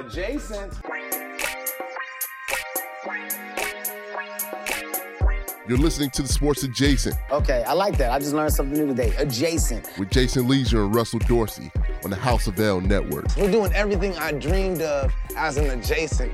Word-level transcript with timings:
Adjacent. 0.00 0.72
You're 5.68 5.76
listening 5.76 6.08
to 6.10 6.22
the 6.22 6.28
Sports 6.28 6.62
Adjacent 6.62 7.16
Okay, 7.30 7.62
I 7.64 7.74
like 7.74 7.98
that. 7.98 8.10
I 8.10 8.18
just 8.18 8.32
learned 8.32 8.54
something 8.54 8.78
new 8.78 8.86
today. 8.86 9.14
Adjacent. 9.18 9.86
with 9.98 10.10
Jason 10.10 10.48
Lieser 10.48 10.84
and 10.84 10.94
Russell 10.94 11.18
Dorsey 11.18 11.70
on 12.02 12.08
the 12.08 12.16
House 12.16 12.46
of 12.46 12.58
L 12.58 12.80
Network. 12.80 13.26
We're 13.36 13.50
doing 13.50 13.74
everything 13.74 14.16
I 14.16 14.32
dreamed 14.32 14.80
of 14.80 15.12
as 15.36 15.58
an 15.58 15.68
adjacent. 15.68 16.32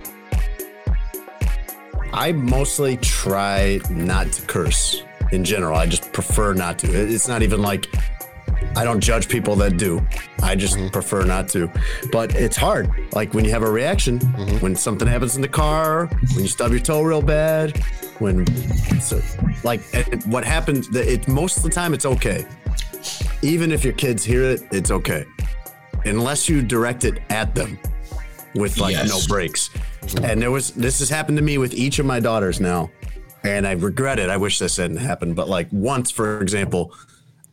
I 2.12 2.30
mostly 2.30 2.98
try 2.98 3.80
not 3.90 4.30
to 4.30 4.42
curse 4.46 5.02
in 5.32 5.44
general. 5.44 5.76
I 5.76 5.86
just 5.86 6.12
prefer 6.12 6.54
not 6.54 6.78
to. 6.78 6.86
It's 6.92 7.26
not 7.26 7.42
even 7.42 7.62
like 7.62 7.88
I 8.76 8.84
don't 8.84 9.00
judge 9.00 9.28
people 9.28 9.56
that 9.56 9.76
do. 9.78 10.06
I 10.42 10.54
just 10.54 10.76
prefer 10.92 11.24
not 11.24 11.48
to. 11.50 11.70
But 12.12 12.34
it's 12.34 12.56
hard. 12.56 12.90
Like 13.12 13.34
when 13.34 13.44
you 13.44 13.50
have 13.50 13.62
a 13.62 13.70
reaction, 13.70 14.18
mm-hmm. 14.18 14.58
when 14.58 14.76
something 14.76 15.08
happens 15.08 15.36
in 15.36 15.42
the 15.42 15.48
car, 15.48 16.06
when 16.34 16.42
you 16.42 16.48
stub 16.48 16.70
your 16.70 16.80
toe 16.80 17.02
real 17.02 17.22
bad, 17.22 17.78
when 18.18 18.46
so, 19.00 19.20
like 19.64 19.82
what 20.24 20.44
happens. 20.44 20.88
It 20.94 21.26
most 21.28 21.56
of 21.58 21.62
the 21.62 21.70
time 21.70 21.94
it's 21.94 22.06
okay. 22.06 22.46
Even 23.42 23.70
if 23.72 23.84
your 23.84 23.92
kids 23.92 24.24
hear 24.24 24.42
it, 24.42 24.62
it's 24.72 24.90
okay, 24.90 25.26
unless 26.04 26.48
you 26.48 26.62
direct 26.62 27.04
it 27.04 27.22
at 27.30 27.54
them 27.54 27.78
with 28.54 28.78
like 28.78 28.94
Yes. 28.94 29.08
no 29.08 29.20
breaks. 29.28 29.70
And 30.22 30.40
there 30.40 30.50
was 30.50 30.70
this 30.72 30.98
has 31.00 31.08
happened 31.08 31.38
to 31.38 31.42
me 31.42 31.58
with 31.58 31.74
each 31.74 31.98
of 31.98 32.06
my 32.06 32.20
daughters 32.20 32.60
now, 32.60 32.90
and 33.44 33.66
I 33.66 33.72
regret 33.72 34.18
it. 34.18 34.30
I 34.30 34.36
wish 34.36 34.58
this 34.58 34.76
hadn't 34.76 34.98
happened. 34.98 35.36
But 35.36 35.48
like 35.48 35.68
once, 35.70 36.10
for 36.10 36.40
example, 36.40 36.94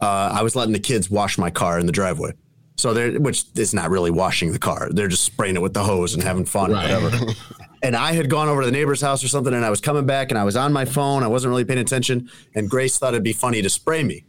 uh, 0.04 0.30
I 0.34 0.42
was 0.44 0.56
letting 0.56 0.74
the 0.74 0.80
kids 0.80 1.10
wash 1.10 1.38
my 1.38 1.50
car 1.50 1.80
in 1.80 1.86
the 1.86 1.92
driveway. 1.92 2.34
So 2.76 2.94
they're 2.94 3.20
which 3.20 3.46
is 3.56 3.74
not 3.74 3.90
really 3.92 4.10
washing 4.12 4.52
the 4.52 4.60
car. 4.60 4.90
They're 4.92 5.08
just 5.08 5.24
spraying 5.24 5.56
it 5.56 5.62
with 5.62 5.74
the 5.74 5.84
hose 5.84 6.14
and 6.16 6.24
having 6.24 6.46
fun, 6.46 6.72
Right. 6.72 6.92
whatever. 6.92 7.32
and 7.84 7.96
I 7.96 8.14
had 8.14 8.30
gone 8.30 8.50
over 8.50 8.62
to 8.62 8.66
the 8.66 8.72
neighbor's 8.72 9.00
house 9.00 9.24
or 9.24 9.28
something, 9.28 9.54
and 9.54 9.64
I 9.64 9.70
was 9.70 9.80
coming 9.80 10.06
back, 10.08 10.32
and 10.32 10.38
I 10.40 10.44
was 10.44 10.56
on 10.56 10.74
my 10.74 10.84
phone. 10.86 11.24
I 11.24 11.28
wasn't 11.28 11.50
really 11.52 11.66
paying 11.66 11.80
attention, 11.80 12.30
and 12.56 12.68
Grace 12.70 12.98
thought 12.98 13.14
it'd 13.14 13.24
be 13.24 13.32
funny 13.34 13.62
to 13.62 13.70
spray 13.70 14.04
me. 14.04 14.26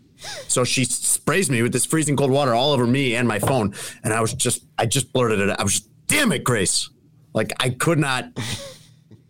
So 0.47 0.63
she 0.65 0.85
sprays 0.85 1.51
me 1.51 1.63
with 1.63 1.73
this 1.73 1.85
freezing 1.87 2.17
cold 2.17 2.31
water 2.31 2.55
all 2.55 2.73
over 2.73 2.87
me 2.87 3.15
and 3.17 3.27
my 3.27 3.39
phone, 3.39 3.75
and 4.05 4.13
I 4.13 4.21
was 4.21 4.33
just, 4.35 4.65
I 4.79 4.87
just 4.87 5.13
blurted 5.13 5.41
it. 5.41 5.51
out. 5.51 5.61
I 5.61 5.63
was, 5.63 5.73
just, 5.81 5.89
damn 6.07 6.31
it, 6.33 6.45
Grace! 6.45 6.91
Like 7.33 7.53
I 7.61 7.71
could 7.71 7.99
not. 7.99 8.27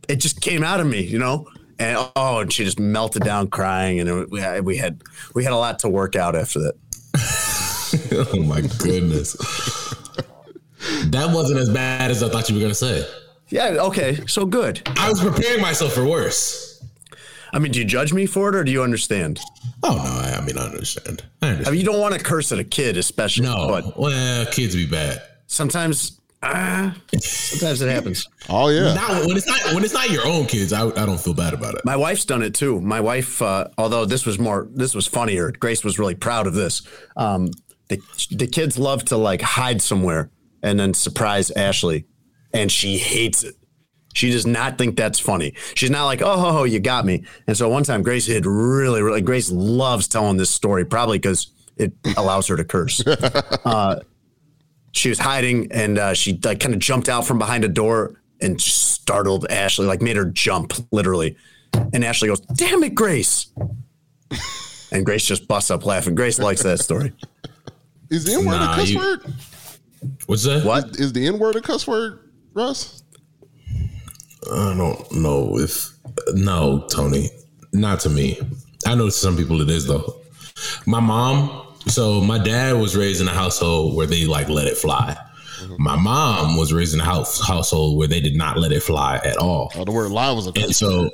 It 0.09 0.17
just 0.17 0.41
came 0.41 0.63
out 0.63 0.81
of 0.81 0.87
me, 0.87 1.03
you 1.03 1.19
know. 1.19 1.47
And 1.85 2.11
oh, 2.17 2.39
and 2.39 2.51
she 2.51 2.65
just 2.65 2.81
melted 2.81 3.23
down 3.23 3.49
crying, 3.49 4.01
and 4.01 4.31
we 4.31 4.41
had, 4.41 4.65
we 4.65 4.79
had 4.79 5.03
we 5.35 5.45
had 5.45 5.53
a 5.53 5.57
lot 5.57 5.81
to 5.81 5.89
work 5.91 6.17
out 6.17 6.35
after 6.35 6.61
that. 6.61 6.75
oh 8.33 8.43
my 8.43 8.63
goodness. 8.63 9.35
that 11.11 11.31
wasn't 11.35 11.61
as 11.61 11.69
bad 11.69 12.11
as 12.11 12.23
I 12.23 12.31
thought 12.31 12.49
you 12.49 12.55
were 12.55 12.63
gonna 12.63 12.75
say. 12.75 13.07
Yeah, 13.51 13.77
okay, 13.81 14.19
so 14.27 14.47
good. 14.47 14.81
I 14.99 15.11
was 15.11 15.21
preparing 15.21 15.61
myself 15.61 15.93
for 15.93 16.07
worse. 16.07 16.83
I 17.53 17.59
mean, 17.59 17.71
do 17.71 17.81
you 17.81 17.85
judge 17.85 18.15
me 18.15 18.25
for 18.25 18.49
it, 18.49 18.55
or 18.55 18.65
do 18.65 18.73
you 18.73 18.83
understand? 18.83 19.39
Oh 19.83 19.95
no, 19.95 20.03
I, 20.03 20.39
I 20.41 20.45
mean 20.45 20.57
I 20.57 20.65
understand. 20.65 21.23
I 21.43 21.49
I 21.67 21.71
mean, 21.71 21.75
you 21.75 21.85
don't 21.85 22.01
want 22.01 22.15
to 22.15 22.21
curse 22.21 22.51
at 22.51 22.59
a 22.59 22.65
kid, 22.65 22.97
especially. 22.97 23.45
no, 23.45 23.69
but 23.69 23.99
well, 23.99 24.47
kids 24.47 24.75
be 24.75 24.87
bad. 24.87 25.21
sometimes, 25.49 26.19
ah, 26.45 26.97
sometimes 27.19 27.81
it 27.83 27.91
happens. 27.91 28.29
Oh 28.49 28.69
yeah, 28.69 28.95
Not 28.95 29.27
when 29.27 29.37
it's 29.37 29.47
not 29.47 29.75
when 29.75 29.85
it's 29.85 29.95
not 29.95 30.11
your 30.11 30.27
own 30.27 30.47
kids. 30.47 30.73
I, 30.73 30.87
I 30.87 31.07
don't 31.07 31.21
feel 31.21 31.35
bad 31.35 31.55
about 31.55 31.75
it. 31.75 31.83
My 31.85 31.97
wife's 31.97 32.25
done 32.25 32.43
it 32.43 32.55
too. 32.55 32.81
My 32.81 33.01
wife, 33.01 33.41
uh, 33.43 33.69
although 33.79 34.05
this 34.05 34.27
was 34.27 34.39
more, 34.39 34.69
this 34.73 34.95
was 34.95 35.07
funnier. 35.07 35.51
Grace 35.53 35.85
was 35.85 35.99
really 35.99 36.15
proud 36.15 36.47
of 36.47 36.55
this. 36.55 36.83
Um, 37.17 37.51
the 37.89 38.01
the 38.31 38.47
kids 38.47 38.79
love 38.79 39.05
to 39.07 39.17
like 39.17 39.41
hide 39.41 39.83
somewhere 39.83 40.31
and 40.63 40.81
then 40.81 40.95
surprise 40.95 41.51
Ashley, 41.51 42.07
and 42.53 42.73
she 42.73 42.99
hates 42.99 43.45
it. 43.45 43.55
She 44.15 44.31
does 44.31 44.47
not 44.47 44.79
think 44.79 44.97
that's 44.97 45.19
funny. 45.19 45.55
She's 45.75 45.91
not 45.91 46.05
like, 46.07 46.23
oh, 46.23 46.39
ho, 46.39 46.53
ho, 46.53 46.65
you 46.65 46.79
got 46.79 47.05
me. 47.05 47.25
And 47.49 47.57
so 47.57 47.69
one 47.69 47.83
time, 47.83 48.03
Grace 48.03 48.27
hid 48.27 48.47
really, 48.47 49.03
really. 49.03 49.21
Grace 49.21 49.51
loves 49.51 50.07
telling 50.07 50.37
this 50.37 50.51
story, 50.51 50.85
probably 50.85 51.19
because 51.19 51.49
it 51.77 51.93
allows 52.17 52.47
her 52.47 52.57
to 52.57 52.65
curse. 52.65 53.05
uh, 53.65 54.01
she 54.95 55.09
was 55.11 55.19
hiding, 55.19 55.71
and 55.73 55.99
uh, 55.99 56.15
she 56.15 56.39
like 56.43 56.61
kind 56.61 56.73
of 56.75 56.81
jumped 56.81 57.09
out 57.09 57.27
from 57.27 57.39
behind 57.39 57.65
a 57.65 57.69
door 57.69 58.21
and 58.41 58.61
startled 58.61 59.47
Ashley, 59.51 59.87
like 59.87 60.01
made 60.03 60.17
her 60.17 60.25
jump 60.25 60.73
literally. 60.93 61.37
And 61.93 62.05
Ashley 62.05 62.29
goes, 62.29 62.41
"Damn 62.41 62.83
it, 62.85 62.95
Grace!" 62.95 63.49
And 64.93 65.05
Grace 65.05 65.25
just 65.25 65.49
busts 65.49 65.71
up 65.71 65.85
laughing. 65.85 66.15
Grace 66.15 66.39
likes 66.39 66.63
that 66.63 66.79
story. 66.79 67.13
is 68.11 68.25
the 68.25 68.35
N 68.35 68.45
word 68.47 68.53
Nah, 68.59 68.73
a 68.73 68.77
cuss 68.77 68.91
you- 68.91 68.99
word? 68.99 69.21
What's 70.27 70.45
that? 70.45 70.65
What? 70.65 70.97
Is 71.01 71.13
the 71.13 71.27
N 71.27 71.39
word 71.39 71.57
a 71.57 71.61
cuss 71.61 71.87
word, 71.87 72.21
Russ? 72.53 73.03
I 74.53 74.75
don't 74.77 75.13
know 75.13 75.59
if 75.59 75.91
no, 76.35 76.87
Tony, 76.91 77.31
not 77.73 78.01
to 78.01 78.11
me. 78.11 78.39
I 78.87 78.95
know 78.95 79.09
some 79.09 79.37
people 79.37 79.61
it 79.63 79.71
is 79.71 79.87
though. 79.87 80.21
My 80.87 81.01
mom, 81.01 81.74
so 81.87 82.21
my 82.21 82.39
dad 82.39 82.77
was 82.77 82.97
raised 82.97 83.21
in 83.21 83.29
a 83.29 83.33
household 83.35 83.97
where 83.97 84.07
they 84.07 84.27
like 84.27 84.49
let 84.49 84.67
it 84.67 84.77
fly. 84.77 85.17
My 85.79 85.97
mom 85.97 86.57
was 86.57 86.73
raised 86.73 86.95
in 86.95 87.01
a 87.01 87.05
house 87.05 87.47
household 87.47 87.97
where 87.99 88.09
they 88.09 88.21
did 88.21 88.37
not 88.37 88.59
let 88.59 88.73
it 88.73 88.83
fly 88.83 89.17
at 89.25 89.37
all. 89.39 89.73
Oh, 89.77 89.85
the 89.85 89.93
word 89.93 90.11
lie 90.11 90.31
was 90.33 90.47
a 90.47 90.51
And 90.51 90.67
cuss 90.67 90.77
so, 90.77 91.11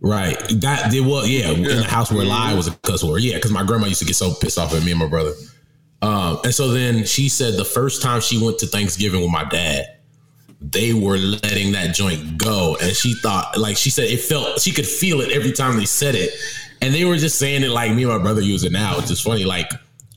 right, 0.00 0.38
that 0.60 0.90
they 0.90 1.00
was 1.00 1.28
yeah, 1.28 1.50
in 1.50 1.64
Yeah. 1.64 1.76
the 1.76 1.82
house 1.84 2.10
where 2.12 2.24
lie 2.24 2.54
was 2.54 2.68
a 2.68 2.72
cuss 2.72 3.02
word. 3.02 3.22
Yeah, 3.22 3.36
because 3.36 3.50
my 3.50 3.64
grandma 3.64 3.86
used 3.86 4.00
to 4.00 4.06
get 4.06 4.16
so 4.16 4.34
pissed 4.34 4.58
off 4.58 4.74
at 4.74 4.82
me 4.84 4.90
and 4.90 5.00
my 5.00 5.06
brother. 5.08 5.32
Um, 6.02 6.40
and 6.44 6.54
so 6.54 6.68
then 6.68 7.04
she 7.04 7.28
said 7.28 7.54
the 7.54 7.64
first 7.64 8.02
time 8.02 8.20
she 8.20 8.42
went 8.42 8.58
to 8.58 8.66
Thanksgiving 8.66 9.22
with 9.22 9.30
my 9.30 9.44
dad, 9.44 9.86
they 10.60 10.92
were 10.92 11.16
letting 11.16 11.72
that 11.72 11.94
joint 11.94 12.38
go, 12.38 12.76
and 12.80 12.94
she 12.94 13.14
thought, 13.14 13.56
like 13.58 13.76
she 13.76 13.90
said, 13.90 14.04
it 14.04 14.20
felt 14.20 14.60
she 14.60 14.72
could 14.72 14.86
feel 14.86 15.20
it 15.20 15.32
every 15.32 15.52
time 15.52 15.76
they 15.76 15.84
said 15.84 16.14
it, 16.14 16.30
and 16.82 16.94
they 16.94 17.04
were 17.04 17.16
just 17.16 17.38
saying 17.38 17.62
it 17.62 17.70
like 17.70 17.92
me 17.92 18.02
and 18.02 18.12
my 18.12 18.18
brother 18.18 18.42
use 18.42 18.64
it 18.64 18.72
now. 18.72 18.98
It's 18.98 19.08
just 19.08 19.24
funny, 19.24 19.44
like 19.44 19.70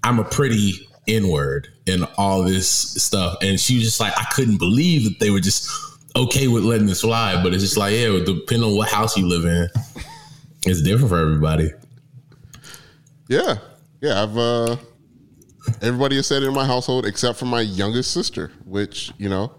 I'm 0.04 0.20
a 0.20 0.24
pretty 0.24 0.74
N 1.08 1.30
word 1.30 1.70
in 1.86 2.04
all 2.18 2.44
this 2.44 2.68
stuff, 2.68 3.38
and 3.42 3.60
she 3.60 3.76
was 3.76 3.86
just 3.86 4.00
like, 4.00 4.14
I 4.18 4.26
couldn't 4.34 4.58
believe 4.58 5.04
that 5.06 5.20
they 5.20 5.30
were 5.30 5.40
just 5.40 5.70
okay 6.16 6.48
with 6.48 6.64
letting 6.64 6.88
this 6.88 7.02
fly, 7.02 7.42
but 7.42 7.54
it's 7.54 7.64
just 7.64 7.78
like, 7.78 7.94
yeah, 7.94 8.20
depending 8.26 8.64
on 8.64 8.76
what 8.76 8.90
house 8.90 9.16
you 9.16 9.28
live 9.28 9.46
in, 9.46 9.70
it's 10.66 10.82
different 10.82 11.10
for 11.10 11.20
everybody. 11.20 11.72
Yeah, 13.30 13.58
yeah. 14.02 14.24
I've 14.24 14.38
uh, 14.38 14.76
Everybody 15.82 16.16
has 16.18 16.28
said 16.28 16.44
it 16.44 16.48
in 16.48 16.54
my 16.54 16.66
household 16.66 17.06
except 17.06 17.40
for 17.40 17.46
my 17.46 17.62
youngest 17.62 18.12
sister, 18.12 18.52
which 18.66 19.12
you 19.18 19.30
know, 19.30 19.52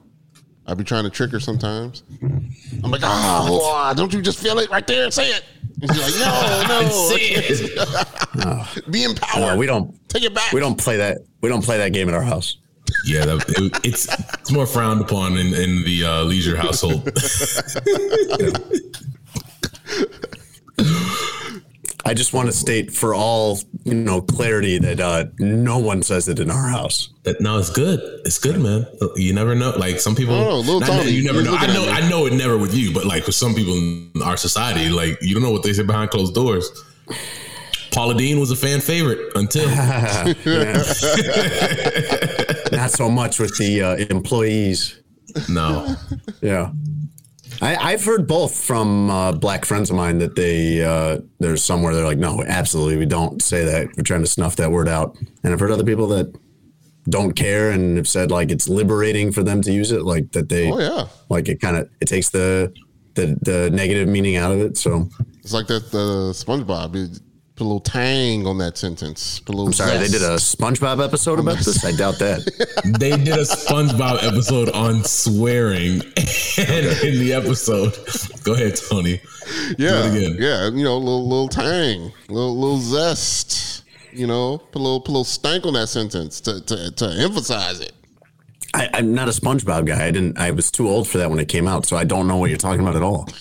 I 0.67 0.75
be 0.75 0.85
trying 0.85 1.05
to 1.05 1.11
trick 1.11 1.31
her 1.33 1.41
sometimes. 1.41 2.03
I'm 2.23 2.91
like, 2.91 3.03
oh, 3.05 3.93
don't 3.97 4.13
you 4.13 4.23
just 4.23 4.39
feel 4.39 4.59
it 4.59 4.71
right 4.71 4.87
there? 4.87 5.11
Say 5.11 5.31
it. 5.31 5.45
And 5.83 5.95
she's 5.95 6.21
like, 6.21 6.69
no, 6.69 6.81
no, 6.83 6.89
Say 6.89 7.17
it. 7.21 8.85
be 8.91 9.05
empowered. 9.05 9.41
No, 9.41 9.57
we 9.57 9.67
don't. 9.67 9.95
take 10.09 10.23
it 10.23 10.35
back. 10.35 10.53
We 10.53 10.61
don't 10.61 10.79
play 10.79 10.97
that. 10.97 11.19
We 11.41 11.49
don't 11.49 11.65
play 11.65 11.79
that 11.79 11.93
game 11.93 12.09
in 12.09 12.15
our 12.15 12.23
house. 12.23 12.57
Yeah, 13.05 13.27
that, 13.27 13.45
it, 13.59 13.81
it's 13.85 14.07
it's 14.41 14.53
more 14.53 14.67
frowned 14.67 15.01
upon 15.01 15.37
in, 15.37 15.55
in 15.55 15.85
the 15.85 16.05
uh, 16.05 16.25
Lieser 16.25 16.57
household. 16.57 17.05
I 22.07 22.15
just 22.15 22.33
want 22.33 22.47
to 22.47 22.53
state 22.53 22.93
for 22.93 23.15
all 23.15 23.59
you 23.85 23.95
know 23.95 24.21
clarity 24.23 24.79
that 24.79 25.01
uh, 25.01 25.27
no 25.39 25.79
one 25.79 26.03
says 26.03 26.29
it 26.29 26.39
in 26.39 26.51
our 26.51 26.69
house. 26.69 27.11
That- 27.25 27.41
no, 27.41 27.59
it's 27.59 27.71
good. 27.71 28.01
It's 28.25 28.39
good, 28.39 28.61
man. 28.61 28.87
You 29.17 29.35
never 29.35 29.55
know. 29.55 29.71
Like 29.77 30.01
some 30.01 30.15
people, 30.15 30.35
I 30.35 30.45
don't 30.45 30.49
know, 30.49 30.61
Lil 30.73 30.81
not 30.81 30.87
Tony, 30.89 31.05
that 31.05 31.13
you 31.13 31.25
never 31.25 31.43
know. 31.43 31.55
I 31.57 31.67
know. 31.67 31.89
I 31.89 32.09
know 32.09 32.27
it 32.27 32.33
never 32.35 32.57
with 32.57 32.75
you, 32.75 32.93
but 32.95 33.05
like 33.05 33.25
for 33.25 33.33
some 33.33 33.55
people 33.55 33.75
in 33.75 34.11
our 34.25 34.37
society, 34.37 34.89
like 34.89 35.19
you 35.21 35.35
don't 35.35 35.43
know 35.43 35.51
what 35.53 35.63
they 35.63 35.73
say 35.73 35.83
behind 35.83 36.11
closed 36.11 36.35
doors. 36.35 36.71
Paula 37.93 38.15
Deen 38.15 38.39
was 38.39 38.51
a 38.51 38.57
fan 38.57 38.81
favorite 38.81 39.33
until 39.37 39.67
Not 42.73 42.91
so 42.91 43.09
much 43.09 43.39
with 43.39 43.57
the 43.59 43.83
uh, 43.83 43.97
employees. 44.15 45.01
no. 45.49 45.95
Yeah. 46.43 46.73
I, 47.63 47.77
I've 47.77 48.05
heard 48.05 48.27
both 48.27 48.55
from 48.65 49.11
uh, 49.11 49.33
black 49.33 49.65
friends 49.65 49.91
of 49.91 49.97
mine 49.97 50.19
that 50.19 50.35
they 50.35 50.85
uh, 50.85 51.21
there's 51.39 51.65
somewhere 51.65 51.95
they're 51.95 52.05
like, 52.05 52.19
no, 52.19 52.43
absolutely, 52.45 52.97
we 52.97 53.07
don't 53.07 53.43
say 53.43 53.65
that. 53.65 53.89
We're 53.97 54.03
trying 54.03 54.23
to 54.23 54.27
snuff 54.27 54.57
that 54.57 54.71
word 54.71 54.89
out. 54.89 55.17
And 55.43 55.53
I've 55.53 55.61
heard 55.61 55.71
other 55.71 55.85
people 55.85 56.07
that 56.09 56.35
don't 57.09 57.35
care 57.35 57.71
and 57.71 57.97
have 57.97 58.09
said 58.09 58.31
like 58.31 58.51
it's 58.51 58.69
liberating 58.69 59.33
for 59.33 59.43
them 59.43 59.63
to 59.63 59.73
use 59.73 59.93
it, 59.93 60.03
like 60.03 60.33
that 60.33 60.49
they, 60.49 60.71
Oh 60.71 60.79
yeah, 60.79 61.07
like 61.29 61.49
it 61.49 61.61
kind 61.61 61.77
of 61.77 61.89
it 62.01 62.07
takes 62.07 62.31
the, 62.31 62.73
the 63.15 63.39
the 63.43 63.71
negative 63.71 64.09
meaning 64.09 64.37
out 64.37 64.53
of 64.53 64.61
it. 64.61 64.77
So 64.77 65.09
it's 65.43 65.53
like 65.53 65.69
that. 65.69 65.91
The 65.91 66.33
SpongeBob 66.33 66.97
it 66.97 67.21
put 67.57 67.65
a 67.65 67.69
little 67.69 67.81
tang 67.81 68.47
on 68.47 68.59
that 68.59 68.77
sentence. 68.77 69.41
Put 69.41 69.55
a 69.55 69.57
little 69.57 69.69
I'm 69.69 69.73
sorry, 69.73 69.97
they 69.99 70.09
did 70.09 70.23
a 70.23 70.37
SpongeBob 70.37 71.03
episode 71.05 71.39
about 71.41 71.57
this. 71.59 71.85
I 71.85 71.93
doubt 71.93 72.19
that. 72.19 72.45
They 72.99 73.11
did 73.11 73.29
a 73.39 73.45
SpongeBob 73.45 74.23
episode 74.23 74.69
on 74.71 75.03
swearing, 75.05 76.03
and 76.59 76.87
in 77.03 77.19
the 77.19 77.33
episode, 77.35 77.97
go 78.45 78.53
ahead, 78.55 78.77
Tony. 78.77 79.21
yeah, 79.79 80.03
Do 80.03 80.09
it 80.09 80.17
again. 80.17 80.37
yeah. 80.39 80.67
You 80.71 80.85
know, 80.85 80.97
a 80.97 80.99
little 80.99 81.29
little 81.29 81.49
tang, 81.49 82.13
little 82.29 82.57
little 82.59 82.79
zest. 82.79 83.85
You 84.13 84.27
know, 84.27 84.59
put 84.59 84.77
a 84.79 84.83
little 84.83 85.01
put 85.01 85.09
a 85.09 85.13
little 85.13 85.25
stank 85.25 85.67
on 85.67 85.75
that 85.75 85.89
sentence 85.89 86.41
to 86.43 86.61
to, 86.61 86.91
to 86.93 87.07
emphasize 87.21 87.81
it. 87.81 87.93
I, 88.75 88.91
I'm 88.93 89.15
not 89.15 89.29
a 89.29 89.33
SpongeBob 89.33 89.87
guy. 89.87 90.07
I 90.07 90.11
didn't. 90.11 90.39
I 90.39 90.51
was 90.51 90.71
too 90.71 90.89
old 90.89 91.09
for 91.09 91.19
that 91.19 91.31
when 91.31 91.39
it 91.39 91.49
came 91.49 91.67
out, 91.67 91.87
so 91.87 91.97
I 91.97 92.05
don't 92.05 92.29
know 92.29 92.37
what 92.37 92.51
you're 92.51 92.59
talking 92.59 92.81
about 92.81 92.97
at 92.97 93.03
all. 93.03 93.29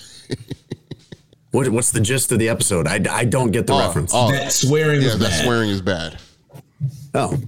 what 1.56 1.68
What's 1.70 1.90
the 1.90 2.00
gist 2.00 2.30
of 2.32 2.38
the 2.38 2.48
episode? 2.48 2.86
I, 2.86 3.00
I 3.10 3.24
don't 3.24 3.50
get 3.50 3.66
the 3.66 3.74
reference. 3.74 4.12
oh. 4.14 4.30
That 4.30 4.52
swearing 4.52 5.00
Yeah, 5.00 5.08
was 5.08 5.18
that 5.20 5.30
bad. 5.30 5.44
swearing 5.44 5.70
is 5.70 5.80
bad. 5.82 6.18
Oh. 7.14 7.38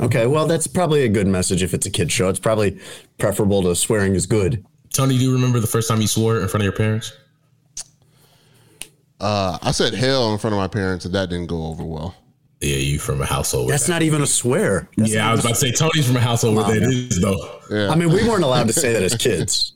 Okay, 0.00 0.26
well, 0.26 0.46
that's 0.46 0.66
probably 0.66 1.02
a 1.04 1.08
good 1.08 1.26
message 1.26 1.62
if 1.62 1.72
it's 1.74 1.86
a 1.86 1.90
kid 1.90 2.10
show. 2.10 2.28
It's 2.28 2.38
probably 2.38 2.78
preferable 3.18 3.62
to 3.62 3.74
swearing 3.76 4.14
is 4.14 4.26
good. 4.26 4.64
Tony, 4.92 5.16
do 5.18 5.24
you 5.24 5.32
remember 5.32 5.60
the 5.60 5.66
first 5.66 5.88
time 5.88 6.00
you 6.00 6.06
swore 6.06 6.40
in 6.40 6.48
front 6.48 6.62
of 6.62 6.64
your 6.64 6.72
parents? 6.72 7.12
Uh, 9.20 9.58
I 9.62 9.70
said 9.72 9.94
hell 9.94 10.32
in 10.32 10.38
front 10.38 10.54
of 10.54 10.58
my 10.58 10.68
parents, 10.68 11.04
and 11.04 11.14
that 11.14 11.28
didn't 11.30 11.46
go 11.48 11.66
over 11.66 11.84
well. 11.84 12.14
Yeah, 12.60 12.76
you 12.76 12.98
from 12.98 13.20
a 13.20 13.26
household. 13.26 13.66
Where 13.66 13.74
That's 13.74 13.88
not 13.88 14.02
even 14.02 14.22
a 14.22 14.26
swear. 14.26 14.88
That's 14.96 15.12
yeah, 15.12 15.28
I 15.28 15.32
was 15.32 15.40
about 15.40 15.50
to 15.50 15.54
say 15.60 15.72
Tony's 15.72 16.06
from 16.06 16.16
a 16.16 16.20
household 16.20 16.56
where 16.56 16.64
that 16.66 16.82
is 16.82 17.20
though. 17.20 17.60
Yeah, 17.70 17.90
I 17.90 17.94
mean, 17.94 18.10
we 18.10 18.26
weren't 18.28 18.44
allowed 18.44 18.66
to 18.66 18.72
say 18.72 18.92
that 18.92 19.02
as 19.02 19.14
kids. 19.18 19.74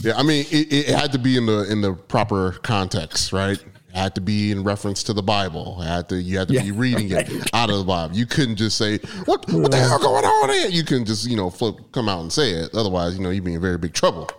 Yeah. 0.00 0.16
I 0.16 0.22
mean, 0.22 0.46
it, 0.50 0.72
it 0.72 0.86
had 0.88 1.12
to 1.12 1.18
be 1.18 1.36
in 1.36 1.46
the 1.46 1.70
in 1.70 1.80
the 1.80 1.94
proper 1.94 2.52
context, 2.62 3.32
right? 3.32 3.58
It 3.58 3.94
had 3.96 4.14
to 4.16 4.20
be 4.20 4.50
in 4.50 4.62
reference 4.62 5.02
to 5.04 5.12
the 5.12 5.22
Bible. 5.22 5.80
It 5.80 5.86
had 5.86 6.08
to 6.10 6.20
you 6.20 6.38
had 6.38 6.48
to 6.48 6.54
be 6.54 6.66
Yeah, 6.66 6.72
reading 6.74 7.10
it 7.10 7.30
out 7.54 7.70
of 7.70 7.78
the 7.78 7.84
Bible. 7.84 8.14
You 8.16 8.26
couldn't 8.26 8.56
just 8.56 8.76
say 8.76 8.98
what 9.24 9.50
what 9.50 9.70
the 9.70 9.78
hell 9.78 9.98
going 9.98 10.24
on 10.24 10.50
here. 10.50 10.68
You 10.68 10.84
can 10.84 11.04
just 11.04 11.26
you 11.28 11.36
know 11.36 11.50
flip 11.50 11.76
come 11.92 12.08
out 12.08 12.20
and 12.20 12.32
say 12.32 12.50
it. 12.50 12.74
Otherwise, 12.74 13.16
you 13.16 13.22
know 13.22 13.30
you'd 13.30 13.44
be 13.44 13.54
in 13.54 13.60
very 13.60 13.78
big 13.78 13.94
trouble. 13.94 14.30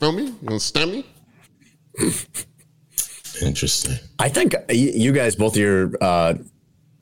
Feel 0.00 0.12
me? 0.12 0.24
You 0.24 0.38
gonna 0.44 0.60
stem 0.60 0.92
me? 0.92 1.06
Interesting. 3.42 3.96
I 4.18 4.28
think 4.28 4.54
you 4.70 5.12
guys, 5.12 5.36
both 5.36 5.54
of 5.54 5.58
your, 5.60 5.92
uh, 6.00 6.34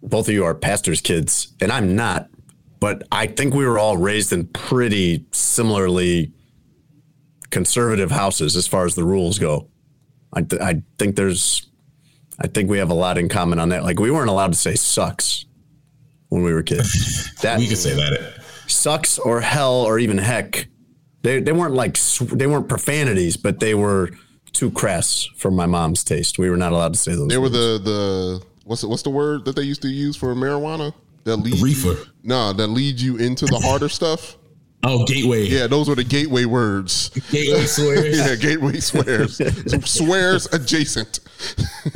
both 0.03 0.29
of 0.29 0.35
you 0.35 0.45
are 0.45 0.55
pastors' 0.55 1.01
kids, 1.01 1.53
and 1.61 1.71
I'm 1.71 1.95
not. 1.95 2.29
But 2.81 3.05
I 3.13 3.29
think 3.29 3.55
we 3.55 3.65
were 3.65 3.79
all 3.79 3.97
raised 3.97 4.33
in 4.33 4.47
pretty 4.49 5.27
similarly 5.33 6.33
conservative 7.55 8.11
houses 8.11 8.56
as 8.56 8.67
far 8.67 8.85
as 8.85 8.95
the 8.95 9.05
rules 9.05 9.39
go. 9.39 9.69
I, 10.33 10.43
th- 10.43 10.61
I 10.61 10.83
think 10.99 11.17
there's, 11.17 11.67
I 12.39 12.49
think 12.49 12.69
we 12.69 12.79
have 12.79 12.91
a 12.91 12.95
lot 12.95 13.17
in 13.17 13.29
common 13.29 13.59
on 13.59 13.69
that. 13.71 13.85
Like 13.85 13.99
we 14.01 14.11
weren't 14.11 14.29
allowed 14.29 14.53
to 14.53 14.59
say 14.59 14.75
sucks 14.75 15.47
when 16.29 16.43
we 16.43 16.53
were 16.53 16.62
kids. 16.62 17.31
That 17.43 17.59
We 17.59 17.69
could 17.69 17.79
say 17.79 17.95
that. 17.95 18.43
sucks 18.67 19.19
or 19.19 19.41
hell 19.41 19.75
or 19.89 19.99
even 19.99 20.19
heck. 20.19 20.67
They 21.23 21.41
they 21.41 21.53
weren't 21.53 21.75
like 21.75 21.97
they 22.33 22.47
weren't 22.47 22.69
profanities, 22.69 23.37
but 23.37 23.61
they 23.61 23.75
were 23.75 24.11
too 24.53 24.71
crass 24.71 25.29
for 25.37 25.50
my 25.50 25.67
mom's 25.67 26.03
taste. 26.05 26.39
We 26.39 26.50
were 26.50 26.57
not 26.57 26.73
allowed 26.73 26.95
to 26.95 26.99
say 26.99 27.12
those. 27.15 27.29
They 27.29 27.39
were 27.39 27.49
the 27.49 27.79
the 27.83 28.43
what's 28.65 28.83
the, 28.83 28.89
what's 28.89 29.03
the 29.03 29.11
word 29.11 29.45
that 29.45 29.57
they 29.57 29.62
used 29.62 29.83
to 29.83 29.89
use 29.89 30.17
for 30.17 30.35
marijuana 30.35 30.93
that 31.25 31.37
leads 31.37 31.62
Reefer. 31.62 31.89
You, 31.89 32.07
no, 32.25 32.53
that 32.53 32.67
leads 32.69 33.03
you 33.03 33.17
into 33.17 33.47
the 33.47 33.59
harder 33.59 33.89
stuff. 34.00 34.37
Oh, 34.87 35.05
gateway. 35.07 35.47
Yeah, 35.47 35.67
those 35.67 35.89
were 35.89 35.95
the 35.95 36.05
gateway 36.05 36.45
words. 36.45 37.09
Gateway 37.31 37.65
swears. 37.67 38.17
Yeah, 38.19 38.35
gateway 38.37 38.81
swears. 38.81 39.41
swears 39.89 40.47
adjacent. 40.53 41.21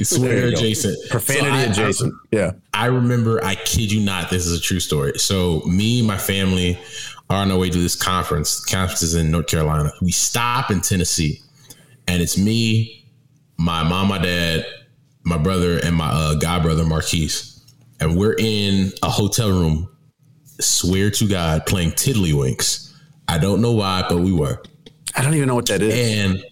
Swear 0.02 0.28
There 0.28 0.46
you 0.48 0.52
go. 0.52 0.58
adjacent. 0.58 1.10
profanity 1.10 1.46
So 1.46 1.52
I- 1.52 1.58
I- 1.58 1.62
adjacent. 1.64 2.14
yeah. 2.32 2.50
I 2.74 2.86
remember, 2.86 3.44
I 3.44 3.54
kid 3.56 3.90
you 3.92 4.00
not, 4.00 4.30
this 4.30 4.46
is 4.46 4.58
a 4.58 4.60
true 4.62 4.80
story. 4.80 5.18
So, 5.18 5.60
me, 5.66 6.00
my 6.02 6.16
family 6.18 6.78
are 7.30 7.42
on 7.42 7.50
our 7.50 7.58
way 7.58 7.68
to 7.70 7.78
this 7.78 7.94
conference. 7.96 8.62
The 8.64 8.70
conference 8.76 9.02
is 9.02 9.14
in 9.14 9.30
North 9.30 9.48
Carolina. 9.48 9.90
We 10.00 10.12
stop 10.12 10.70
in 10.70 10.80
Tennessee, 10.80 11.40
and 12.06 12.22
it's 12.22 12.38
me, 12.38 13.04
my 13.58 13.82
mom, 13.82 14.08
my 14.08 14.18
dad, 14.18 14.64
my 15.24 15.36
brother, 15.38 15.78
and 15.78 15.94
my 15.96 16.08
uh, 16.08 16.34
god 16.36 16.62
brother, 16.62 16.84
Marquise. 16.84 17.54
And 18.00 18.16
we're 18.16 18.36
in 18.38 18.92
a 19.02 19.10
hotel 19.10 19.50
room, 19.50 19.88
swear 20.60 21.10
to 21.10 21.28
God, 21.28 21.66
playing 21.66 21.92
Tiddlywinks. 21.92 22.92
I 23.26 23.38
don't 23.38 23.60
know 23.60 23.72
why, 23.72 24.04
but 24.08 24.18
we 24.18 24.32
were. 24.32 24.62
I 25.16 25.22
don't 25.22 25.34
even 25.34 25.48
know 25.48 25.54
what 25.54 25.66
that 25.66 25.82
is. 25.82 25.94
And 25.94 26.44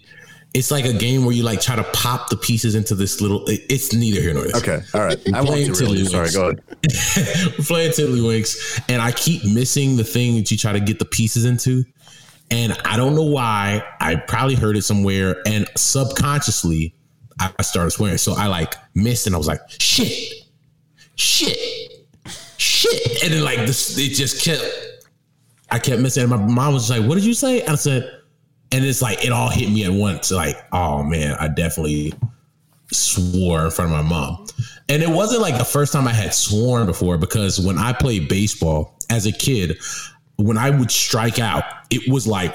it's 0.54 0.70
like 0.70 0.84
a 0.84 0.92
game 0.92 1.24
where 1.24 1.34
you 1.34 1.42
like 1.42 1.60
try 1.60 1.76
to 1.76 1.84
pop 1.84 2.30
the 2.30 2.36
pieces 2.36 2.74
into 2.74 2.94
this 2.94 3.20
little. 3.20 3.44
It's 3.46 3.92
neither 3.92 4.20
here 4.20 4.32
nor 4.32 4.44
there. 4.44 4.56
okay, 4.56 4.80
all 4.94 5.04
right. 5.04 5.18
I 5.34 5.40
won't 5.42 5.48
Playing. 5.48 5.70
Tiddlywinks. 5.72 6.08
Sorry, 6.08 6.30
go 6.30 6.48
ahead. 6.48 7.58
We're 7.58 7.64
playing 7.64 7.92
Tiddlywinks, 7.92 8.82
and 8.88 9.02
I 9.02 9.12
keep 9.12 9.44
missing 9.44 9.96
the 9.96 10.04
thing 10.04 10.36
that 10.36 10.50
you 10.50 10.56
try 10.56 10.72
to 10.72 10.80
get 10.80 10.98
the 10.98 11.04
pieces 11.04 11.44
into. 11.44 11.84
And 12.50 12.72
I 12.84 12.96
don't 12.96 13.14
know 13.14 13.24
why. 13.24 13.82
I 14.00 14.16
probably 14.16 14.54
heard 14.54 14.76
it 14.76 14.82
somewhere, 14.82 15.36
and 15.46 15.68
subconsciously, 15.76 16.94
I 17.38 17.50
started 17.62 17.90
swearing. 17.90 18.18
So 18.18 18.34
I 18.34 18.46
like 18.46 18.74
missed, 18.94 19.26
and 19.26 19.34
I 19.34 19.38
was 19.38 19.46
like, 19.46 19.60
"Shit, 19.78 20.32
shit, 21.16 21.58
shit," 22.58 23.22
and 23.24 23.32
then 23.32 23.44
like 23.44 23.58
this, 23.60 23.98
it 23.98 24.14
just 24.14 24.44
kept. 24.44 24.64
I 25.70 25.80
kept 25.80 26.00
missing, 26.00 26.22
and 26.22 26.30
my 26.30 26.36
mom 26.36 26.74
was 26.74 26.90
like, 26.90 27.02
"What 27.02 27.16
did 27.16 27.24
you 27.24 27.34
say?" 27.34 27.60
And 27.62 27.70
I 27.70 27.74
said, 27.74 28.16
and 28.72 28.84
it's 28.84 29.02
like 29.02 29.24
it 29.24 29.32
all 29.32 29.48
hit 29.48 29.70
me 29.70 29.84
at 29.84 29.92
once. 29.92 30.30
Like, 30.30 30.56
oh 30.72 31.02
man, 31.02 31.36
I 31.38 31.48
definitely 31.48 32.12
swore 32.92 33.64
in 33.64 33.70
front 33.70 33.92
of 33.92 33.96
my 33.96 34.08
mom. 34.08 34.46
And 34.88 35.02
it 35.02 35.08
wasn't 35.08 35.42
like 35.42 35.58
the 35.58 35.64
first 35.64 35.92
time 35.92 36.06
I 36.06 36.12
had 36.12 36.34
sworn 36.34 36.86
before 36.86 37.18
because 37.18 37.60
when 37.60 37.78
I 37.78 37.92
played 37.92 38.28
baseball 38.28 38.96
as 39.10 39.26
a 39.26 39.32
kid, 39.32 39.78
when 40.36 40.58
I 40.58 40.70
would 40.70 40.90
strike 40.90 41.38
out, 41.38 41.64
it 41.90 42.10
was 42.10 42.26
like 42.26 42.54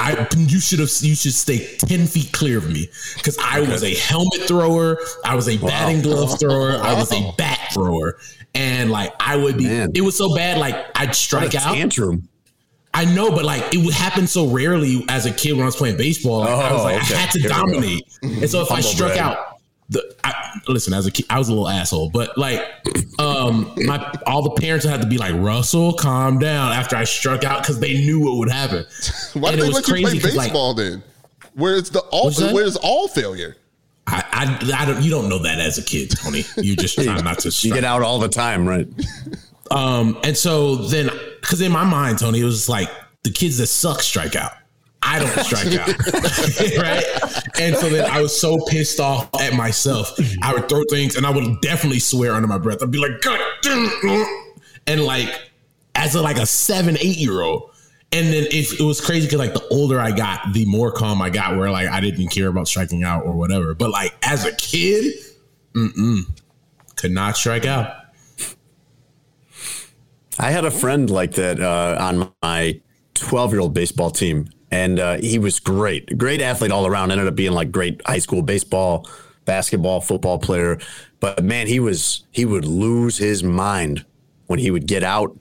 I 0.00 0.26
you 0.36 0.60
should 0.60 0.78
have 0.78 0.90
you 1.00 1.14
should 1.16 1.32
stay 1.34 1.76
10 1.78 2.06
feet 2.06 2.32
clear 2.32 2.58
of 2.58 2.70
me 2.70 2.88
because 3.16 3.36
I 3.38 3.60
was 3.60 3.82
a 3.82 3.94
helmet 3.94 4.42
thrower, 4.46 4.96
I 5.24 5.34
was 5.34 5.48
a 5.48 5.58
batting 5.58 6.02
glove 6.02 6.38
thrower, 6.38 6.78
I 6.80 6.94
was 6.94 7.12
a 7.12 7.32
bat 7.36 7.70
thrower. 7.74 8.16
And 8.54 8.90
like 8.90 9.12
I 9.20 9.36
would 9.36 9.58
be 9.58 9.64
Man. 9.64 9.90
it 9.94 10.00
was 10.02 10.16
so 10.16 10.34
bad, 10.34 10.58
like 10.58 10.76
I'd 10.94 11.14
strike 11.14 11.54
out. 11.54 11.74
tantrum. 11.74 12.28
I 12.94 13.04
know, 13.04 13.30
but 13.30 13.44
like 13.44 13.74
it 13.74 13.78
would 13.84 13.92
happen 13.94 14.26
so 14.26 14.46
rarely 14.48 15.04
as 15.08 15.26
a 15.26 15.32
kid 15.32 15.52
when 15.52 15.62
I 15.62 15.66
was 15.66 15.76
playing 15.76 15.96
baseball. 15.98 16.40
Like, 16.40 16.48
I 16.50 16.72
was 16.72 16.80
Oh, 16.80 16.84
like, 16.84 17.02
okay. 17.02 17.14
I 17.14 17.18
had 17.18 17.30
to 17.32 17.40
Here 17.40 17.48
dominate, 17.50 18.04
and 18.22 18.48
so 18.50 18.62
if 18.62 18.70
I 18.70 18.80
struck 18.80 19.10
brag. 19.14 19.20
out, 19.20 19.57
the 19.90 20.14
I, 20.24 20.60
listen 20.68 20.92
as 20.92 21.06
a 21.06 21.10
kid, 21.10 21.26
I 21.30 21.38
was 21.38 21.48
a 21.48 21.52
little 21.52 21.68
asshole, 21.68 22.10
but 22.10 22.36
like, 22.36 22.62
um, 23.18 23.72
my 23.86 24.12
all 24.26 24.42
the 24.42 24.50
parents 24.60 24.84
had 24.84 25.00
to 25.02 25.06
be 25.08 25.16
like, 25.18 25.34
Russell, 25.34 25.92
calm 25.94 26.38
down 26.38 26.72
after 26.72 26.94
I 26.96 27.04
struck 27.04 27.42
out 27.44 27.62
because 27.62 27.80
they 27.80 27.94
knew 27.94 28.20
what 28.20 28.36
would 28.38 28.50
happen. 28.50 28.84
Why 29.34 29.50
And 29.52 29.58
did 29.58 29.64
they 29.64 29.68
was 29.68 29.88
let 29.88 29.88
you 29.88 30.06
play 30.06 30.18
'cause, 30.18 30.36
like, 30.36 30.46
baseball 30.48 30.74
then? 30.74 31.02
Where 31.54 31.76
it's 31.76 31.90
the 31.90 32.00
all 32.00 32.26
What's 32.26 32.40
where 32.52 32.66
it's 32.66 32.76
all 32.76 33.08
failure. 33.08 33.56
I, 34.06 34.24
I, 34.32 34.82
I 34.82 34.84
don't, 34.86 35.02
you 35.02 35.10
don't 35.10 35.28
know 35.28 35.38
that 35.40 35.58
as 35.58 35.76
a 35.76 35.82
kid, 35.82 36.10
Tony. 36.10 36.42
You 36.56 36.76
just 36.76 36.94
try 37.02 37.20
not 37.20 37.40
to. 37.40 37.50
You 37.66 37.74
get 37.74 37.84
out 37.84 38.00
all 38.02 38.18
the 38.18 38.28
time, 38.28 38.66
right? 38.66 38.86
Um, 39.70 40.18
and 40.24 40.34
so 40.36 40.76
then, 40.76 41.10
because 41.40 41.60
in 41.60 41.70
my 41.72 41.84
mind, 41.84 42.18
Tony, 42.18 42.40
it 42.40 42.44
was 42.44 42.68
like 42.70 42.88
the 43.24 43.30
kids 43.30 43.58
that 43.58 43.66
suck 43.66 44.00
strike 44.00 44.34
out. 44.34 44.52
I 45.02 45.18
don't 45.20 45.44
strike 45.44 45.74
out, 45.74 45.88
right? 46.78 47.04
And 47.60 47.76
so 47.76 47.88
then 47.88 48.10
I 48.10 48.20
was 48.20 48.38
so 48.38 48.58
pissed 48.66 48.98
off 48.98 49.30
at 49.40 49.54
myself. 49.54 50.18
I 50.42 50.52
would 50.52 50.68
throw 50.68 50.82
things, 50.90 51.16
and 51.16 51.24
I 51.24 51.30
would 51.30 51.60
definitely 51.60 52.00
swear 52.00 52.34
under 52.34 52.48
my 52.48 52.58
breath. 52.58 52.82
I'd 52.82 52.90
be 52.90 52.98
like, 52.98 53.20
"God 53.20 53.40
damn!" 53.62 54.26
And 54.86 55.04
like, 55.04 55.50
as 55.94 56.14
a, 56.14 56.22
like 56.22 56.38
a 56.38 56.46
seven, 56.46 56.96
eight 57.00 57.16
year 57.16 57.42
old. 57.42 57.70
And 58.10 58.32
then 58.32 58.46
if 58.50 58.80
it 58.80 58.82
was 58.82 59.02
crazy 59.02 59.26
because 59.26 59.38
like 59.38 59.52
the 59.52 59.66
older 59.68 60.00
I 60.00 60.12
got, 60.12 60.54
the 60.54 60.64
more 60.64 60.90
calm 60.90 61.20
I 61.20 61.28
got, 61.28 61.58
where 61.58 61.70
like 61.70 61.88
I 61.88 62.00
didn't 62.00 62.28
care 62.28 62.48
about 62.48 62.66
striking 62.66 63.02
out 63.02 63.26
or 63.26 63.32
whatever. 63.32 63.74
But 63.74 63.90
like 63.90 64.14
as 64.22 64.46
a 64.46 64.52
kid, 64.56 65.14
mm-mm, 65.74 66.22
could 66.96 67.10
not 67.10 67.36
strike 67.36 67.66
out. 67.66 67.92
I 70.38 70.50
had 70.50 70.64
a 70.64 70.70
friend 70.70 71.10
like 71.10 71.32
that 71.32 71.60
uh, 71.60 71.96
on 72.00 72.32
my 72.42 72.80
12 73.14 73.52
year 73.52 73.60
old 73.60 73.74
baseball 73.74 74.10
team, 74.10 74.48
and 74.70 74.98
uh, 74.98 75.16
he 75.16 75.38
was 75.38 75.60
great, 75.60 76.18
great 76.18 76.40
athlete 76.40 76.70
all 76.70 76.86
around. 76.86 77.10
Ended 77.10 77.26
up 77.26 77.34
being 77.34 77.52
like 77.52 77.72
great 77.72 78.00
high 78.06 78.18
school 78.18 78.42
baseball, 78.42 79.08
basketball, 79.44 80.00
football 80.00 80.38
player. 80.38 80.78
But 81.20 81.42
man, 81.42 81.66
he 81.66 81.80
was 81.80 82.24
he 82.30 82.44
would 82.44 82.64
lose 82.64 83.18
his 83.18 83.42
mind 83.42 84.04
when 84.46 84.58
he 84.58 84.70
would 84.70 84.86
get 84.86 85.02
out, 85.02 85.36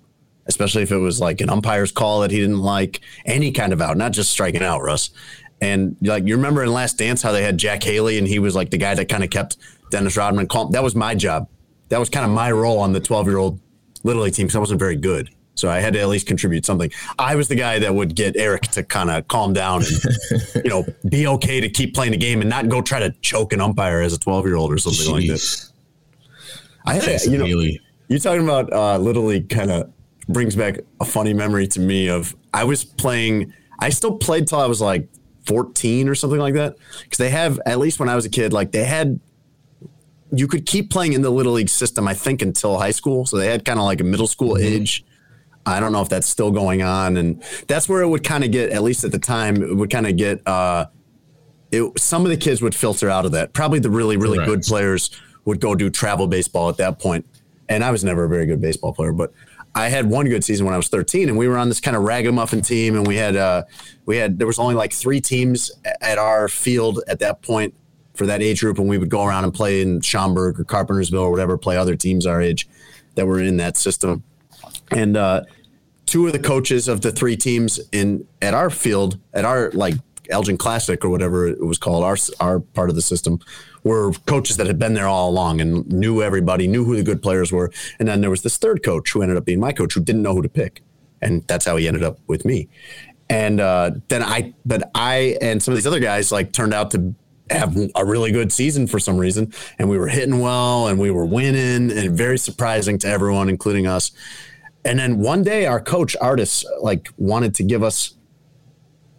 especially 0.45 0.83
if 0.83 0.91
it 0.91 0.97
was 0.97 1.19
like 1.19 1.41
an 1.41 1.49
umpire's 1.49 1.91
call 1.91 2.21
that 2.21 2.31
he 2.31 2.39
didn't 2.39 2.59
like, 2.59 3.01
any 3.25 3.51
kind 3.51 3.73
of 3.73 3.81
out, 3.81 3.97
not 3.97 4.11
just 4.11 4.31
striking 4.31 4.63
out, 4.63 4.81
Russ. 4.81 5.11
And 5.59 5.97
like 6.01 6.25
you 6.25 6.35
remember 6.35 6.63
in 6.63 6.71
Last 6.71 6.97
Dance 6.97 7.21
how 7.21 7.31
they 7.31 7.43
had 7.43 7.57
Jack 7.57 7.83
Haley 7.83 8.17
and 8.17 8.27
he 8.27 8.39
was 8.39 8.55
like 8.55 8.69
the 8.69 8.77
guy 8.77 8.93
that 8.95 9.09
kind 9.09 9.23
of 9.23 9.29
kept 9.29 9.57
Dennis 9.89 10.15
Rodman 10.15 10.47
calm. 10.47 10.71
That 10.71 10.83
was 10.83 10.95
my 10.95 11.15
job. 11.15 11.49
That 11.89 11.99
was 11.99 12.09
kind 12.09 12.25
of 12.25 12.31
my 12.31 12.51
role 12.51 12.79
on 12.79 12.93
the 12.93 12.99
12 12.99 13.27
year 13.27 13.37
old 13.37 13.59
little 14.03 14.23
league 14.23 14.33
team 14.33 14.45
because 14.45 14.55
I 14.55 14.59
wasn't 14.59 14.79
very 14.79 14.95
good. 14.95 15.29
So 15.57 15.69
I 15.69 15.79
had 15.79 15.93
to 15.93 15.99
at 15.99 16.07
least 16.07 16.27
contribute 16.27 16.65
something. 16.65 16.91
I 17.17 17.35
was 17.35 17.47
the 17.47 17.55
guy 17.55 17.79
that 17.79 17.93
would 17.93 18.15
get 18.15 18.37
Eric 18.37 18.63
to 18.69 18.83
kind 18.83 19.09
of 19.09 19.27
calm 19.27 19.53
down 19.53 19.83
and, 19.83 19.91
you 20.63 20.69
know, 20.69 20.85
be 21.09 21.27
okay 21.27 21.59
to 21.59 21.69
keep 21.69 21.95
playing 21.95 22.11
the 22.11 22.17
game 22.17 22.41
and 22.41 22.49
not 22.49 22.69
go 22.69 22.81
try 22.81 22.99
to 22.99 23.11
choke 23.21 23.53
an 23.53 23.61
umpire 23.61 24.01
as 24.01 24.13
a 24.13 24.19
12 24.19 24.45
year 24.45 24.55
old 24.55 24.71
or 24.71 24.77
something 24.77 25.11
like 25.11 25.27
that. 25.27 25.71
I 26.85 26.93
had, 26.93 27.21
you 27.23 27.37
know, 27.37 27.45
Haley. 27.45 27.81
you're 28.07 28.19
talking 28.19 28.43
about 28.43 28.71
uh, 28.71 28.97
Little 28.97 29.25
League 29.25 29.49
kind 29.49 29.71
of 29.71 29.91
brings 30.29 30.55
back 30.55 30.79
a 30.99 31.05
funny 31.05 31.33
memory 31.33 31.67
to 31.67 31.79
me 31.79 32.07
of 32.07 32.35
I 32.53 32.63
was 32.63 32.83
playing, 32.83 33.53
I 33.79 33.89
still 33.89 34.17
played 34.17 34.47
till 34.47 34.59
I 34.59 34.67
was 34.67 34.79
like 34.79 35.09
14 35.45 36.07
or 36.07 36.15
something 36.15 36.39
like 36.39 36.53
that. 36.53 36.75
Because 37.03 37.17
they 37.17 37.29
have, 37.29 37.59
at 37.65 37.79
least 37.79 37.99
when 37.99 38.09
I 38.09 38.15
was 38.15 38.25
a 38.25 38.29
kid, 38.29 38.53
like 38.53 38.71
they 38.71 38.83
had, 38.83 39.19
you 40.31 40.47
could 40.47 40.65
keep 40.65 40.89
playing 40.89 41.13
in 41.13 41.21
the 41.21 41.29
Little 41.29 41.53
League 41.53 41.69
system, 41.69 42.07
I 42.07 42.13
think, 42.13 42.41
until 42.41 42.77
high 42.77 42.91
school. 42.91 43.25
So 43.25 43.37
they 43.37 43.47
had 43.47 43.63
kind 43.63 43.79
of 43.79 43.85
like 43.85 44.01
a 44.01 44.03
middle 44.03 44.27
school 44.27 44.57
age. 44.57 45.05
I 45.67 45.79
don't 45.79 45.91
know 45.91 46.01
if 46.01 46.09
that's 46.09 46.27
still 46.27 46.49
going 46.49 46.81
on. 46.81 47.17
And 47.17 47.43
that's 47.67 47.89
where 47.89 48.01
it 48.01 48.07
would 48.07 48.23
kind 48.23 48.43
of 48.43 48.51
get, 48.51 48.71
at 48.71 48.83
least 48.83 49.03
at 49.03 49.11
the 49.11 49.19
time, 49.19 49.61
it 49.61 49.75
would 49.75 49.89
kind 49.89 50.07
of 50.07 50.15
get, 50.15 50.45
uh, 50.47 50.85
it, 51.71 51.99
some 51.99 52.23
of 52.23 52.29
the 52.29 52.37
kids 52.37 52.61
would 52.61 52.73
filter 52.73 53.09
out 53.09 53.25
of 53.25 53.33
that. 53.33 53.53
Probably 53.53 53.79
the 53.79 53.89
really, 53.89 54.15
really 54.15 54.43
good 54.45 54.61
players 54.61 55.11
would 55.43 55.59
go 55.59 55.75
do 55.75 55.89
travel 55.89 56.27
baseball 56.27 56.69
at 56.69 56.77
that 56.77 56.99
point. 56.99 57.25
And 57.67 57.83
I 57.83 57.91
was 57.91 58.03
never 58.03 58.23
a 58.23 58.29
very 58.29 58.45
good 58.45 58.61
baseball 58.61 58.93
player, 58.93 59.11
but 59.11 59.33
I 59.75 59.89
had 59.89 60.09
one 60.09 60.27
good 60.27 60.43
season 60.43 60.65
when 60.65 60.73
I 60.73 60.77
was 60.77 60.87
13, 60.87 61.29
and 61.29 61.37
we 61.37 61.47
were 61.47 61.57
on 61.57 61.67
this 61.67 61.79
kind 61.79 61.95
of 61.95 62.03
ragamuffin 62.03 62.61
team, 62.61 62.95
and 62.95 63.05
we 63.05 63.15
had 63.15 63.35
uh, 63.35 63.63
we 64.05 64.17
had 64.17 64.39
there 64.39 64.47
was 64.47 64.57
only 64.57 64.73
like 64.73 64.91
three 64.91 65.21
teams 65.21 65.69
at 66.01 66.17
our 66.17 66.47
field 66.47 67.01
at 67.07 67.19
that 67.19 67.43
point 67.43 67.75
for 68.15 68.25
that 68.25 68.41
age 68.41 68.61
group, 68.61 68.79
and 68.79 68.89
we 68.89 68.97
would 68.97 69.09
go 69.09 69.23
around 69.23 69.43
and 69.43 69.53
play 69.53 69.81
in 69.81 70.01
Schaumburg 70.01 70.59
or 70.59 70.63
Carpentersville 70.63 71.21
or 71.21 71.29
whatever, 71.29 71.57
play 71.57 71.77
other 71.77 71.95
teams 71.95 72.25
our 72.25 72.41
age 72.41 72.67
that 73.15 73.27
were 73.27 73.39
in 73.39 73.57
that 73.57 73.77
system. 73.77 74.23
And 74.89 75.15
uh, 75.15 75.43
two 76.07 76.25
of 76.25 76.33
the 76.33 76.39
coaches 76.39 76.87
of 76.87 77.01
the 77.01 77.11
three 77.11 77.37
teams 77.37 77.79
in 77.91 78.25
at 78.41 78.55
our 78.55 78.71
field 78.71 79.19
at 79.33 79.45
our 79.45 79.69
like 79.71 79.95
Elgin 80.29 80.57
Classic 80.57 81.03
or 81.05 81.09
whatever 81.09 81.47
it 81.47 81.63
was 81.63 81.77
called, 81.77 82.03
our 82.03 82.17
our 82.39 82.59
part 82.59 82.89
of 82.89 82.95
the 82.95 83.01
system, 83.01 83.39
were 83.83 84.11
coaches 84.25 84.57
that 84.57 84.67
had 84.67 84.79
been 84.79 84.93
there 84.93 85.07
all 85.07 85.29
along 85.29 85.61
and 85.61 85.87
knew 85.87 86.21
everybody, 86.21 86.67
knew 86.67 86.83
who 86.83 86.95
the 86.95 87.03
good 87.03 87.21
players 87.21 87.51
were. 87.51 87.71
And 87.99 88.07
then 88.07 88.21
there 88.21 88.29
was 88.29 88.41
this 88.41 88.57
third 88.57 88.83
coach 88.83 89.11
who 89.11 89.21
ended 89.21 89.37
up 89.37 89.45
being 89.45 89.59
my 89.59 89.71
coach 89.71 89.93
who 89.93 90.01
didn't 90.01 90.23
know 90.23 90.33
who 90.33 90.41
to 90.41 90.49
pick, 90.49 90.81
and 91.21 91.45
that's 91.47 91.65
how 91.65 91.77
he 91.77 91.87
ended 91.87 92.03
up 92.03 92.19
with 92.27 92.45
me. 92.45 92.67
And 93.29 93.59
uh, 93.59 93.91
then 94.07 94.23
I, 94.23 94.53
but 94.65 94.89
I 94.95 95.37
and 95.41 95.61
some 95.61 95.73
of 95.73 95.77
these 95.77 95.87
other 95.87 95.99
guys 95.99 96.31
like 96.31 96.53
turned 96.53 96.73
out 96.73 96.91
to 96.91 97.13
have 97.49 97.77
a 97.95 98.05
really 98.05 98.31
good 98.31 98.51
season 98.51 98.87
for 98.87 98.99
some 98.99 99.17
reason, 99.17 99.53
and 99.79 99.89
we 99.89 99.97
were 99.97 100.07
hitting 100.07 100.39
well 100.39 100.87
and 100.87 100.99
we 100.99 101.11
were 101.11 101.25
winning, 101.25 101.91
and 101.91 102.17
very 102.17 102.37
surprising 102.37 102.97
to 102.99 103.07
everyone, 103.07 103.49
including 103.49 103.87
us. 103.87 104.11
And 104.87 104.97
then 104.97 105.19
one 105.19 105.43
day, 105.43 105.65
our 105.65 105.81
coach, 105.81 106.15
Artis, 106.21 106.65
like 106.81 107.09
wanted 107.17 107.53
to 107.55 107.63
give 107.63 107.83
us, 107.83 108.15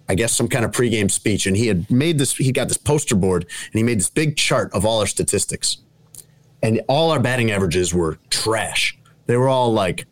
I 0.09 0.15
guess, 0.15 0.35
some 0.35 0.49
kind 0.49 0.65
of 0.65 0.71
pregame 0.71 1.11
speech, 1.11 1.47
and 1.47 1.55
he 1.55 1.67
had 1.67 1.91
made 1.91 2.19
this. 2.19 2.35
He 2.35 2.53
got 2.53 2.69
this 2.69 2.79
poster 2.79 3.15
board, 3.15 3.43
and 3.43 3.75
he 3.75 3.83
made 3.83 3.99
this 3.99 4.09
big 4.09 4.37
chart 4.37 4.73
of 4.73 4.87
all 4.87 5.01
our 5.01 5.07
statistics, 5.07 5.77
and 6.63 6.81
all 6.89 7.11
our 7.11 7.21
batting 7.21 7.51
averages 7.51 7.93
were 7.93 8.19
trash. 8.31 8.99
They 9.27 9.37
were 9.37 9.51
all 9.51 9.71
like, 9.71 10.07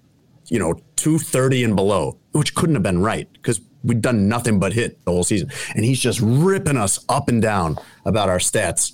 you 0.48 0.58
know, 0.58 0.78
two 0.96 1.18
thirty 1.18 1.64
and 1.64 1.74
below, 1.74 2.18
which 2.32 2.54
couldn't 2.54 2.74
have 2.74 2.82
been 2.82 3.00
right 3.00 3.26
because 3.32 3.62
we'd 3.82 4.02
done 4.02 4.28
nothing 4.28 4.60
but 4.60 4.74
hit 4.74 5.02
the 5.06 5.10
whole 5.10 5.24
season. 5.24 5.50
And 5.74 5.86
he's 5.86 6.00
just 6.00 6.20
ripping 6.20 6.76
us 6.76 7.02
up 7.08 7.28
and 7.28 7.40
down 7.40 7.78
about 8.04 8.28
our 8.28 8.38
stats. 8.38 8.92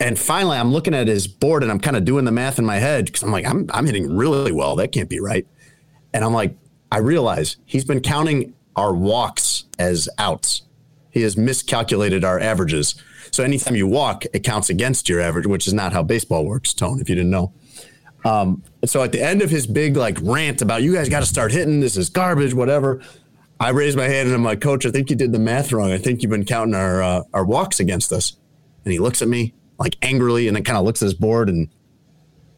And 0.00 0.18
finally, 0.18 0.56
I'm 0.56 0.72
looking 0.72 0.94
at 0.94 1.08
his 1.08 1.26
board 1.26 1.62
and 1.62 1.70
I'm 1.70 1.80
kind 1.80 1.96
of 1.96 2.04
doing 2.04 2.24
the 2.24 2.32
math 2.32 2.58
in 2.58 2.64
my 2.64 2.78
head 2.78 3.06
because 3.06 3.22
I'm 3.22 3.30
like, 3.30 3.46
I'm, 3.46 3.68
I'm 3.72 3.86
hitting 3.86 4.16
really 4.16 4.52
well. 4.52 4.76
That 4.76 4.92
can't 4.92 5.08
be 5.08 5.20
right. 5.20 5.46
And 6.14 6.24
I'm 6.24 6.32
like, 6.32 6.56
I 6.92 6.98
realize 6.98 7.56
he's 7.66 7.84
been 7.84 8.00
counting 8.00 8.54
our 8.76 8.94
walks 8.94 9.64
as 9.78 10.08
outs. 10.16 10.62
He 11.10 11.22
has 11.22 11.36
miscalculated 11.36 12.24
our 12.24 12.38
averages. 12.38 12.94
So 13.32 13.42
anytime 13.42 13.74
you 13.74 13.88
walk, 13.88 14.24
it 14.32 14.44
counts 14.44 14.70
against 14.70 15.08
your 15.08 15.20
average, 15.20 15.46
which 15.46 15.66
is 15.66 15.74
not 15.74 15.92
how 15.92 16.04
baseball 16.04 16.46
works, 16.46 16.72
Tone, 16.72 17.00
if 17.00 17.08
you 17.08 17.16
didn't 17.16 17.30
know. 17.30 17.52
Um, 18.24 18.62
so 18.86 19.02
at 19.02 19.12
the 19.12 19.20
end 19.20 19.42
of 19.42 19.50
his 19.50 19.66
big 19.66 19.96
like 19.96 20.18
rant 20.22 20.62
about 20.62 20.82
you 20.82 20.94
guys 20.94 21.08
got 21.08 21.20
to 21.20 21.26
start 21.26 21.52
hitting, 21.52 21.80
this 21.80 21.96
is 21.96 22.08
garbage, 22.08 22.54
whatever. 22.54 23.02
I 23.60 23.70
raised 23.70 23.96
my 23.96 24.08
hand 24.08 24.28
and 24.28 24.34
I'm 24.34 24.44
like, 24.44 24.60
Coach, 24.60 24.86
I 24.86 24.90
think 24.90 25.10
you 25.10 25.16
did 25.16 25.32
the 25.32 25.38
math 25.38 25.72
wrong. 25.72 25.90
I 25.92 25.98
think 25.98 26.22
you've 26.22 26.30
been 26.30 26.44
counting 26.44 26.74
our 26.74 27.02
uh, 27.02 27.22
our 27.32 27.44
walks 27.44 27.80
against 27.80 28.12
us. 28.12 28.36
And 28.84 28.92
he 28.92 28.98
looks 28.98 29.20
at 29.20 29.28
me 29.28 29.54
like 29.78 29.96
angrily 30.02 30.48
and 30.48 30.56
then 30.56 30.64
kind 30.64 30.78
of 30.78 30.84
looks 30.84 31.02
at 31.02 31.06
his 31.06 31.14
board 31.14 31.48
and 31.48 31.68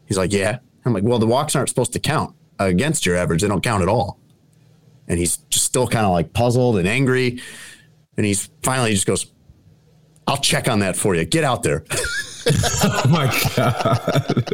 he's 0.05 0.17
like, 0.17 0.31
Yeah. 0.31 0.59
I'm 0.85 0.93
like, 0.93 1.03
Well, 1.03 1.19
the 1.19 1.27
walks 1.27 1.55
aren't 1.55 1.69
supposed 1.69 1.93
to 1.93 1.99
count 1.99 2.35
against 2.59 3.05
your 3.05 3.15
average. 3.15 3.41
They 3.41 3.47
don't 3.47 3.63
count 3.63 3.83
at 3.83 3.89
all. 3.89 4.19
And 5.07 5.19
he's 5.19 5.37
just 5.49 5.65
still 5.65 5.87
kind 5.87 6.05
of 6.05 6.11
like 6.11 6.33
puzzled 6.33 6.77
and 6.77 6.87
angry. 6.87 7.41
And 8.17 8.25
he's 8.25 8.49
finally 8.63 8.89
he 8.89 8.95
just 8.95 9.07
goes, 9.07 9.31
I'll 10.27 10.37
check 10.37 10.67
on 10.67 10.79
that 10.79 10.97
for 10.97 11.15
you. 11.15 11.23
Get 11.25 11.43
out 11.43 11.63
there. 11.63 11.85
Oh 12.49 13.03
my 13.09 13.25
god. 13.55 14.49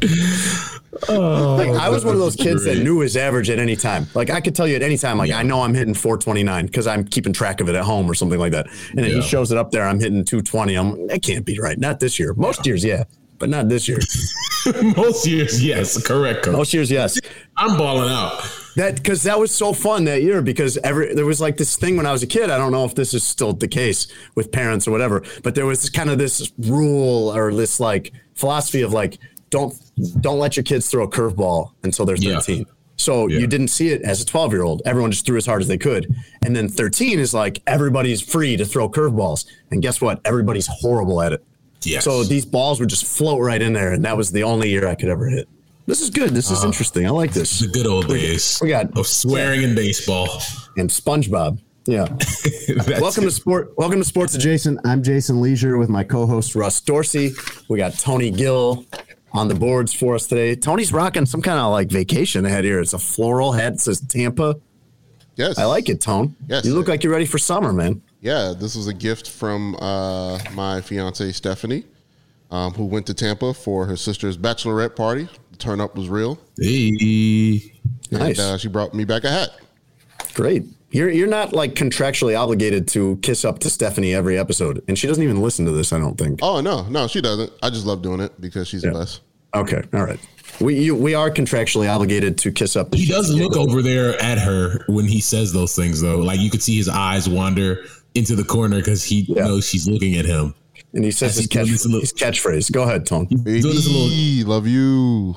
like 1.08 1.80
I 1.80 1.88
was 1.88 2.04
one 2.04 2.14
of 2.14 2.20
those 2.20 2.36
kids 2.36 2.64
that 2.64 2.78
knew 2.78 3.00
his 3.00 3.16
average 3.16 3.50
at 3.50 3.58
any 3.58 3.76
time. 3.76 4.06
Like 4.14 4.30
I 4.30 4.40
could 4.40 4.54
tell 4.54 4.66
you 4.66 4.76
at 4.76 4.82
any 4.82 4.96
time, 4.96 5.18
like 5.18 5.30
I 5.30 5.42
know 5.42 5.62
I'm 5.62 5.74
hitting 5.74 5.94
429 5.94 6.66
because 6.66 6.86
I'm 6.86 7.04
keeping 7.04 7.32
track 7.32 7.60
of 7.60 7.68
it 7.68 7.74
at 7.74 7.84
home 7.84 8.10
or 8.10 8.14
something 8.14 8.38
like 8.38 8.52
that. 8.52 8.66
And 8.90 8.98
then 8.98 9.10
he 9.10 9.22
shows 9.22 9.52
it 9.52 9.58
up 9.58 9.70
there, 9.70 9.86
I'm 9.86 10.00
hitting 10.00 10.24
220. 10.24 10.74
I'm 10.74 11.06
that 11.08 11.22
can't 11.22 11.44
be 11.44 11.58
right. 11.58 11.78
Not 11.78 12.00
this 12.00 12.18
year. 12.18 12.34
Most 12.34 12.66
years, 12.66 12.84
yeah, 12.84 13.04
but 13.44 13.50
not 13.50 13.68
this 13.68 13.86
year. 13.86 13.98
Most 14.96 15.26
years, 15.26 15.62
yes, 15.62 16.02
correct. 16.02 16.44
Coach. 16.44 16.56
Most 16.56 16.72
years, 16.72 16.90
yes. 16.90 17.20
I'm 17.58 17.76
balling 17.76 18.08
out. 18.10 18.42
That 18.76 18.94
because 18.96 19.22
that 19.24 19.38
was 19.38 19.54
so 19.54 19.74
fun 19.74 20.04
that 20.04 20.22
year 20.22 20.40
because 20.40 20.78
every 20.78 21.14
there 21.14 21.26
was 21.26 21.42
like 21.42 21.58
this 21.58 21.76
thing 21.76 21.98
when 21.98 22.06
I 22.06 22.12
was 22.12 22.22
a 22.22 22.26
kid. 22.26 22.48
I 22.48 22.56
don't 22.56 22.72
know 22.72 22.86
if 22.86 22.94
this 22.94 23.12
is 23.12 23.22
still 23.22 23.52
the 23.52 23.68
case 23.68 24.06
with 24.34 24.50
parents 24.50 24.88
or 24.88 24.92
whatever, 24.92 25.22
but 25.42 25.54
there 25.54 25.66
was 25.66 25.90
kind 25.90 26.08
of 26.08 26.16
this 26.16 26.50
rule 26.58 27.36
or 27.36 27.52
this 27.52 27.78
like 27.78 28.12
philosophy 28.34 28.80
of 28.80 28.94
like 28.94 29.18
don't 29.50 29.74
don't 30.22 30.38
let 30.38 30.56
your 30.56 30.64
kids 30.64 30.88
throw 30.90 31.04
a 31.04 31.08
curveball 31.10 31.72
until 31.82 32.06
they're 32.06 32.16
Yeah. 32.16 32.40
13. 32.40 32.64
So 32.96 33.26
Yeah. 33.28 33.40
you 33.40 33.46
didn't 33.46 33.68
see 33.68 33.88
it 33.90 34.00
as 34.02 34.22
a 34.22 34.24
12 34.24 34.52
year 34.54 34.62
old. 34.62 34.80
Everyone 34.86 35.10
just 35.10 35.26
threw 35.26 35.36
as 35.36 35.44
hard 35.44 35.60
as 35.60 35.68
they 35.68 35.78
could. 35.78 36.12
And 36.42 36.56
then 36.56 36.68
13 36.68 37.18
is 37.18 37.34
like 37.34 37.60
everybody's 37.66 38.22
free 38.22 38.56
to 38.56 38.64
throw 38.64 38.88
curveballs. 38.88 39.44
And 39.70 39.82
guess 39.82 40.00
what? 40.00 40.20
Everybody's 40.24 40.66
horrible 40.66 41.20
at 41.20 41.34
it. 41.34 41.44
Yes. 41.86 42.04
So 42.04 42.24
these 42.24 42.44
balls 42.44 42.80
would 42.80 42.88
just 42.88 43.04
float 43.06 43.40
right 43.40 43.60
in 43.60 43.72
there. 43.72 43.92
And 43.92 44.04
that 44.04 44.16
was 44.16 44.30
the 44.30 44.42
only 44.42 44.70
year 44.70 44.86
I 44.86 44.94
could 44.94 45.08
ever 45.08 45.28
hit. 45.28 45.48
This 45.86 46.00
is 46.00 46.10
good. 46.10 46.30
This 46.30 46.50
is 46.50 46.62
ah. 46.62 46.66
interesting. 46.66 47.06
I 47.06 47.10
like 47.10 47.32
this. 47.32 47.60
the 47.60 47.68
good 47.68 47.86
old 47.86 48.08
days 48.08 48.58
we 48.62 48.68
got- 48.68 48.96
of 48.96 49.06
swearing 49.06 49.62
in 49.62 49.74
baseball. 49.74 50.28
And 50.76 50.90
SpongeBob. 50.90 51.58
Yeah. 51.86 52.08
Welcome 52.98 53.24
it. 53.24 53.26
to 53.26 53.30
sport. 53.30 53.74
Welcome 53.76 54.00
to 54.00 54.04
Sports 54.04 54.34
Adjacent. 54.34 54.80
I'm 54.86 55.02
Jason 55.02 55.42
Lieser 55.42 55.76
with 55.76 55.90
my 55.90 56.02
co-host 56.02 56.54
Russ 56.54 56.80
Dorsey. 56.80 57.32
We 57.68 57.76
got 57.76 57.98
Tony 57.98 58.30
Gill 58.30 58.86
on 59.32 59.48
the 59.48 59.54
boards 59.54 59.92
for 59.92 60.14
us 60.14 60.26
today. 60.26 60.56
Tony's 60.56 60.92
rocking 60.92 61.26
some 61.26 61.42
kind 61.42 61.58
of 61.58 61.70
like 61.72 61.88
vacation 61.88 62.46
ahead 62.46 62.64
here. 62.64 62.80
It's 62.80 62.94
a 62.94 62.98
floral 62.98 63.52
hat. 63.52 63.74
It 63.74 63.80
says 63.80 64.00
Tampa. 64.00 64.56
Yes. 65.36 65.58
I 65.58 65.64
like 65.64 65.88
it, 65.88 66.00
Tone. 66.00 66.34
Yes. 66.48 66.64
You 66.64 66.74
look 66.74 66.88
like 66.88 67.02
you're 67.02 67.12
ready 67.12 67.26
for 67.26 67.38
summer, 67.38 67.72
man. 67.72 68.00
Yeah, 68.24 68.54
this 68.58 68.74
was 68.74 68.88
a 68.88 68.94
gift 68.94 69.28
from 69.28 69.76
uh, 69.76 70.38
my 70.54 70.80
fiance 70.80 71.30
Stephanie, 71.32 71.84
um, 72.50 72.72
who 72.72 72.86
went 72.86 73.06
to 73.08 73.14
Tampa 73.14 73.52
for 73.52 73.84
her 73.84 73.96
sister's 73.98 74.38
bachelorette 74.38 74.96
party. 74.96 75.28
The 75.50 75.56
turn 75.58 75.78
up 75.78 75.94
was 75.94 76.08
real. 76.08 76.38
Hey. 76.58 77.74
Nice. 78.10 78.38
Uh, 78.38 78.56
she 78.56 78.68
brought 78.68 78.94
me 78.94 79.04
back 79.04 79.24
a 79.24 79.30
hat. 79.30 79.50
Great. 80.32 80.64
You're 80.90 81.10
you're 81.10 81.28
not 81.28 81.52
like 81.52 81.74
contractually 81.74 82.38
obligated 82.38 82.88
to 82.88 83.16
kiss 83.18 83.44
up 83.44 83.58
to 83.58 83.68
Stephanie 83.68 84.14
every 84.14 84.38
episode, 84.38 84.82
and 84.88 84.98
she 84.98 85.06
doesn't 85.06 85.22
even 85.22 85.42
listen 85.42 85.66
to 85.66 85.72
this. 85.72 85.92
I 85.92 85.98
don't 85.98 86.16
think. 86.16 86.38
Oh 86.40 86.62
no, 86.62 86.84
no, 86.84 87.06
she 87.08 87.20
doesn't. 87.20 87.52
I 87.62 87.68
just 87.68 87.84
love 87.84 88.00
doing 88.00 88.20
it 88.20 88.40
because 88.40 88.68
she's 88.68 88.82
Yeah. 88.84 88.92
the 88.92 88.98
best. 89.00 89.20
Okay. 89.54 89.82
All 89.92 90.04
right. 90.04 90.20
We 90.60 90.78
you, 90.80 90.94
we 90.94 91.14
are 91.14 91.30
contractually 91.30 91.92
obligated 91.92 92.38
to 92.38 92.52
kiss 92.52 92.74
up. 92.74 92.94
He 92.94 93.04
does 93.06 93.30
look 93.34 93.54
over 93.56 93.82
there 93.82 94.18
at 94.22 94.38
her 94.38 94.82
when 94.88 95.04
he 95.06 95.20
says 95.20 95.52
those 95.52 95.74
things, 95.76 96.00
though. 96.00 96.20
Like 96.20 96.40
you 96.40 96.48
could 96.48 96.62
see 96.62 96.76
his 96.76 96.88
eyes 96.88 97.28
wander 97.28 97.84
into 98.14 98.36
the 98.36 98.44
corner 98.44 98.76
because 98.76 99.02
he 99.04 99.26
Yeah. 99.28 99.44
knows 99.44 99.68
she's 99.68 99.88
looking 99.88 100.14
at 100.16 100.24
him. 100.24 100.54
and 100.92 101.04
he 101.04 101.10
says 101.10 101.30
As 101.30 101.36
his, 101.36 101.44
he 101.44 101.48
catch, 101.48 101.68
this 101.68 101.84
little- 101.86 102.00
his 102.00 102.12
catchphrase. 102.12 102.70
Go 102.70 102.82
ahead, 102.84 103.06
Tone. 103.06 103.26
Baby, 103.26 103.62
Doing 103.62 103.74
this 103.74 103.86
little- 103.88 104.48
love 104.48 104.66
you. 104.66 105.34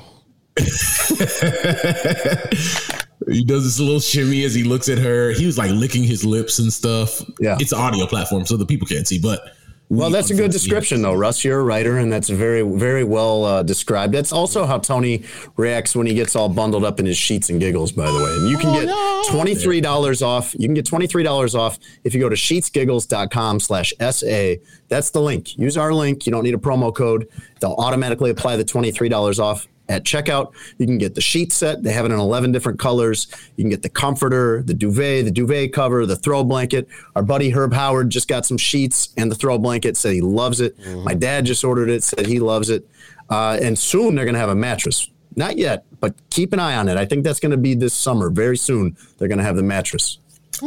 He 3.30 3.44
does 3.44 3.66
this 3.66 3.78
little 3.80 4.00
shimmy 4.00 4.46
as 4.46 4.54
he 4.56 4.64
looks 4.64 4.88
at 4.88 4.98
her. 5.00 5.32
He 5.32 5.46
was 5.46 5.58
like 5.58 5.70
licking 5.72 6.04
his 6.04 6.24
lips 6.24 6.60
and 6.60 6.72
stuff. 6.72 7.22
Yeah. 7.42 7.58
It's 7.60 7.74
an 7.74 7.80
audio 7.80 8.06
platform, 8.06 8.46
so 8.46 8.56
the 8.56 8.66
people 8.66 8.88
can't 8.88 9.06
see, 9.08 9.20
but. 9.20 9.42
Well, 9.90 10.10
that's 10.10 10.32
a 10.32 10.36
good 10.36 10.52
description, 10.52 11.02
though, 11.02 11.14
Russ. 11.14 11.46
You're 11.46 11.62
a 11.62 11.64
writer, 11.64 11.98
and 11.98 12.12
that's 12.12 12.28
very, 12.28 12.62
very 12.62 13.06
well 13.06 13.46
uh, 13.46 13.64
described. 13.64 14.14
That's 14.14 14.34
also 14.34 14.66
how 14.66 14.80
Tony 14.80 15.24
reacts 15.56 15.96
when 15.96 16.06
he 16.06 16.14
gets 16.14 16.36
all 16.36 16.50
bundled 16.50 16.84
up 16.84 17.00
in 17.00 17.06
his 17.06 17.16
sheets 17.16 17.50
and 17.50 17.58
giggles. 17.58 17.94
By 17.94 18.12
the 18.12 18.18
way, 18.18 18.36
and 18.36 18.50
you 18.50 18.58
can 18.58 18.74
get 18.74 18.94
twenty 19.30 19.56
three 19.56 19.80
dollars 19.80 20.22
off. 20.22 20.54
You 20.56 20.68
can 20.68 20.74
get 20.74 20.86
twenty 20.86 21.08
three 21.08 21.24
dollars 21.24 21.56
off 21.56 21.80
if 22.04 22.14
you 22.14 22.20
go 22.20 22.28
to 22.28 22.36
sheetsgiggles.com/sa. 22.36 24.56
That's 24.90 25.12
the 25.12 25.22
link. 25.22 25.58
Use 25.58 25.78
our 25.78 25.94
link. 25.94 26.26
You 26.26 26.34
don't 26.34 26.44
need 26.44 26.56
a 26.56 26.58
promo 26.58 26.94
code. 26.94 27.30
They'll 27.62 27.76
automatically 27.78 28.30
apply 28.30 28.58
the 28.58 28.66
twenty 28.66 28.92
three 28.92 29.08
dollars 29.08 29.40
off 29.40 29.70
at 29.90 30.04
checkout. 30.04 30.54
You 30.78 30.86
can 30.86 30.98
get 30.98 31.16
the 31.16 31.22
sheet 31.22 31.52
set. 31.52 31.84
They 31.84 31.92
have 31.92 32.06
it 32.06 32.12
in 32.12 32.20
11 32.20 32.52
different 32.52 32.80
colors. 32.80 33.28
You 33.56 33.64
can 33.64 33.70
get 33.70 33.82
the 33.82 33.90
comforter, 33.90 34.64
the 34.64 34.74
duvet, 34.74 35.26
the 35.26 35.32
duvet 35.32 35.74
cover, 35.74 36.06
the 36.06 36.16
throw 36.16 36.44
blanket. 36.44 36.88
Our 37.16 37.24
buddy 37.24 37.50
Herb 37.50 37.74
Howard 37.74 38.10
just 38.10 38.28
got 38.28 38.46
some 38.46 38.58
sheets 38.58 39.14
and 39.18 39.32
the 39.32 39.36
throw 39.36 39.58
blanket, 39.58 39.98
said 39.98 40.14
he 40.14 40.22
loves 40.22 40.62
it. 40.62 40.76
My 41.04 41.14
dad 41.14 41.46
just 41.46 41.64
ordered 41.64 41.90
it, 41.90 42.04
said 42.04 42.26
he 42.26 42.40
loves 42.40 42.70
it. 42.70 42.88
Uh, 43.30 43.58
and 43.62 43.78
soon 43.78 44.16
they're 44.16 44.26
going 44.26 44.36
to 44.36 44.40
have 44.40 44.50
a 44.50 44.56
mattress. 44.56 45.10
Not 45.36 45.58
yet, 45.58 45.86
but 46.00 46.16
keep 46.32 46.52
an 46.54 46.60
eye 46.60 46.76
on 46.76 46.90
it. 46.90 46.98
I 46.98 47.06
think 47.06 47.24
that's 47.24 47.40
going 47.40 47.52
to 47.52 47.58
be 47.58 47.76
this 47.76 47.94
summer. 47.94 48.32
Very 48.32 48.58
soon, 48.58 48.98
they're 49.18 49.28
going 49.28 49.38
to 49.38 49.44
have 49.44 49.56
the 49.56 49.64
mattress. 49.64 50.18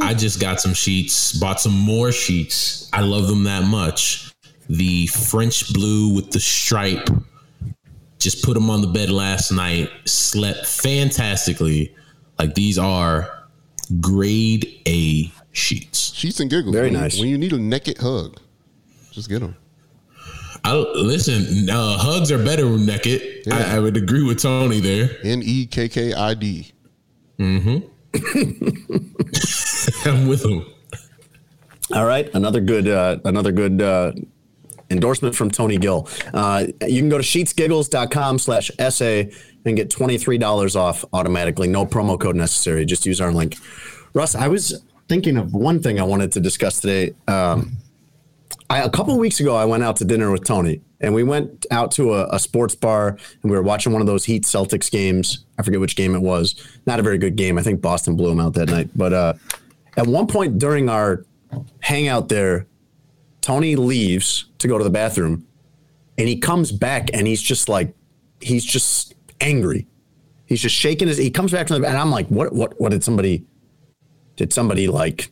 I 0.00 0.14
just 0.14 0.40
got 0.40 0.60
some 0.60 0.74
sheets, 0.74 1.32
bought 1.32 1.60
some 1.60 1.76
more 1.76 2.12
sheets. 2.12 2.88
I 2.92 3.00
love 3.00 3.26
them 3.26 3.42
that 3.44 3.64
much. 3.64 4.32
The 4.68 5.08
French 5.08 5.72
blue 5.72 6.14
with 6.14 6.30
the 6.30 6.38
stripe. 6.38 7.08
Just 8.20 8.44
put 8.44 8.54
them 8.54 8.70
on 8.70 8.80
the 8.82 8.86
bed 8.86 9.10
last 9.10 9.50
night. 9.50 9.90
Slept 10.04 10.66
fantastically. 10.66 11.94
Like 12.38 12.54
these 12.54 12.78
are 12.78 13.28
grade 14.00 14.66
A 14.86 15.32
sheets. 15.52 16.12
Sheets 16.14 16.38
and 16.40 16.48
giggles. 16.50 16.74
Very 16.74 16.90
When- 16.90 17.00
nice. 17.00 17.18
When 17.18 17.28
you 17.28 17.38
need 17.38 17.52
a 17.52 17.58
naked 17.58 17.98
hug, 17.98 18.38
just 19.10 19.28
get 19.28 19.40
them. 19.40 19.56
I 20.62 20.74
listen. 20.76 21.70
Uh, 21.70 21.96
hugs 21.96 22.30
are 22.30 22.38
better 22.44 22.66
when 22.68 22.84
naked. 22.84 23.48
I, 23.50 23.76
I 23.76 23.78
would 23.80 23.96
agree 23.96 24.22
with 24.22 24.42
Tony 24.42 24.78
there. 24.80 25.08
N 25.24 25.40
e 25.42 25.64
k 25.66 25.88
k 25.88 26.12
i 26.12 26.34
d. 26.34 26.70
I'm 30.04 30.26
with 30.28 30.44
him. 30.44 30.66
All 31.94 32.04
right, 32.04 32.28
another 32.34 32.60
good, 32.60 32.86
uh, 32.86 33.16
another 33.24 33.50
good 33.52 33.80
uh, 33.80 34.12
endorsement 34.90 35.34
from 35.34 35.50
Tony 35.50 35.78
Gill. 35.78 36.08
Uh, 36.34 36.66
you 36.86 37.00
can 37.00 37.08
go 37.08 37.18
to 37.18 37.24
sheetsgiggles.com 37.24 38.38
slash 38.38 38.70
essay 38.78 39.32
and 39.64 39.76
get 39.76 39.90
$23 39.90 40.76
off 40.76 41.04
automatically. 41.12 41.68
No 41.68 41.86
promo 41.86 42.18
code 42.18 42.36
necessary. 42.36 42.84
Just 42.84 43.06
use 43.06 43.20
our 43.20 43.32
link. 43.32 43.56
Russ, 44.14 44.34
I 44.34 44.48
was 44.48 44.82
thinking 45.08 45.36
of 45.36 45.54
one 45.54 45.82
thing 45.82 46.00
I 46.00 46.04
wanted 46.04 46.32
to 46.32 46.40
discuss 46.40 46.80
today. 46.80 47.14
Um, 47.28 47.76
I, 48.68 48.82
a 48.82 48.90
couple 48.90 49.18
weeks 49.18 49.40
ago, 49.40 49.56
I 49.56 49.64
went 49.64 49.82
out 49.82 49.96
to 49.96 50.04
dinner 50.04 50.30
with 50.30 50.44
Tony, 50.44 50.80
and 51.00 51.12
we 51.12 51.24
went 51.24 51.66
out 51.70 51.90
to 51.92 52.14
a, 52.14 52.28
a 52.30 52.38
sports 52.38 52.74
bar, 52.76 53.08
and 53.42 53.50
we 53.50 53.56
were 53.56 53.62
watching 53.62 53.92
one 53.92 54.00
of 54.00 54.06
those 54.06 54.24
Heat 54.24 54.44
Celtics 54.44 54.90
games. 54.90 55.44
I 55.58 55.62
forget 55.62 55.80
which 55.80 55.96
game 55.96 56.14
it 56.14 56.20
was. 56.20 56.54
Not 56.86 57.00
a 57.00 57.02
very 57.02 57.18
good 57.18 57.36
game. 57.36 57.58
I 57.58 57.62
think 57.62 57.80
Boston 57.80 58.16
blew 58.16 58.30
them 58.30 58.40
out 58.40 58.54
that 58.54 58.68
night. 58.68 58.90
But 58.94 59.12
uh, 59.12 59.34
at 59.96 60.06
one 60.06 60.28
point 60.28 60.58
during 60.58 60.88
our 60.88 61.24
hangout 61.80 62.28
there, 62.28 62.66
Tony 63.40 63.76
leaves 63.76 64.46
to 64.58 64.68
go 64.68 64.76
to 64.78 64.84
the 64.84 64.90
bathroom, 64.90 65.46
and 66.18 66.28
he 66.28 66.38
comes 66.38 66.72
back, 66.72 67.10
and 67.14 67.26
he's 67.26 67.40
just 67.42 67.68
like, 67.68 67.94
he's 68.40 68.64
just 68.64 69.14
angry. 69.40 69.86
He's 70.46 70.60
just 70.60 70.74
shaking 70.74 71.08
his. 71.08 71.16
He 71.16 71.30
comes 71.30 71.52
back 71.52 71.66
to 71.68 71.78
the, 71.78 71.86
and 71.86 71.96
I'm 71.96 72.10
like, 72.10 72.28
what? 72.28 72.52
What? 72.52 72.80
What 72.80 72.90
did 72.90 73.02
somebody? 73.04 73.44
Did 74.36 74.52
somebody 74.52 74.88
like? 74.88 75.30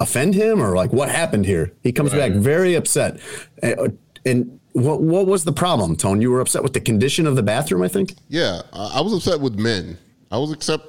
offend 0.00 0.34
him 0.34 0.60
or 0.60 0.74
like 0.74 0.92
what 0.92 1.08
happened 1.08 1.46
here? 1.46 1.72
He 1.84 1.92
comes 1.92 2.10
back 2.10 2.32
very 2.32 2.74
upset. 2.74 3.20
Uh, 3.62 3.86
And 4.24 4.58
what 4.72 5.00
what 5.00 5.26
was 5.28 5.44
the 5.44 5.52
problem, 5.52 5.94
Tone? 5.94 6.20
You 6.20 6.32
were 6.32 6.40
upset 6.40 6.64
with 6.64 6.72
the 6.72 6.80
condition 6.80 7.24
of 7.24 7.36
the 7.36 7.42
bathroom, 7.44 7.82
I 7.82 7.88
think. 7.88 8.14
Yeah, 8.28 8.62
I 8.72 8.94
I 8.98 9.00
was 9.00 9.12
upset 9.12 9.38
with 9.40 9.60
men. 9.60 9.96
I 10.32 10.38
was 10.38 10.50
upset, 10.52 10.80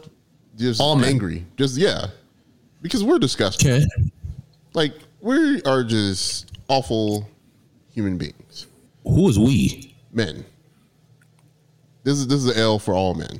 just 0.57 0.81
All 0.81 0.95
men. 0.95 1.09
angry. 1.09 1.45
Just 1.57 1.77
yeah, 1.77 2.07
because 2.81 3.03
we're 3.03 3.19
disgusting. 3.19 3.71
Okay. 3.71 3.85
Like 4.73 4.95
we 5.21 5.61
are 5.61 5.83
just 5.83 6.52
awful 6.73 7.29
human 7.91 8.17
beings. 8.17 8.65
Who 9.03 9.29
is 9.29 9.37
we? 9.37 9.95
Men. 10.11 10.43
This 12.03 12.17
is 12.17 12.27
this 12.27 12.43
is 12.43 12.47
an 12.47 12.57
L 12.57 12.79
for 12.79 12.93
all 12.93 13.13
men 13.13 13.39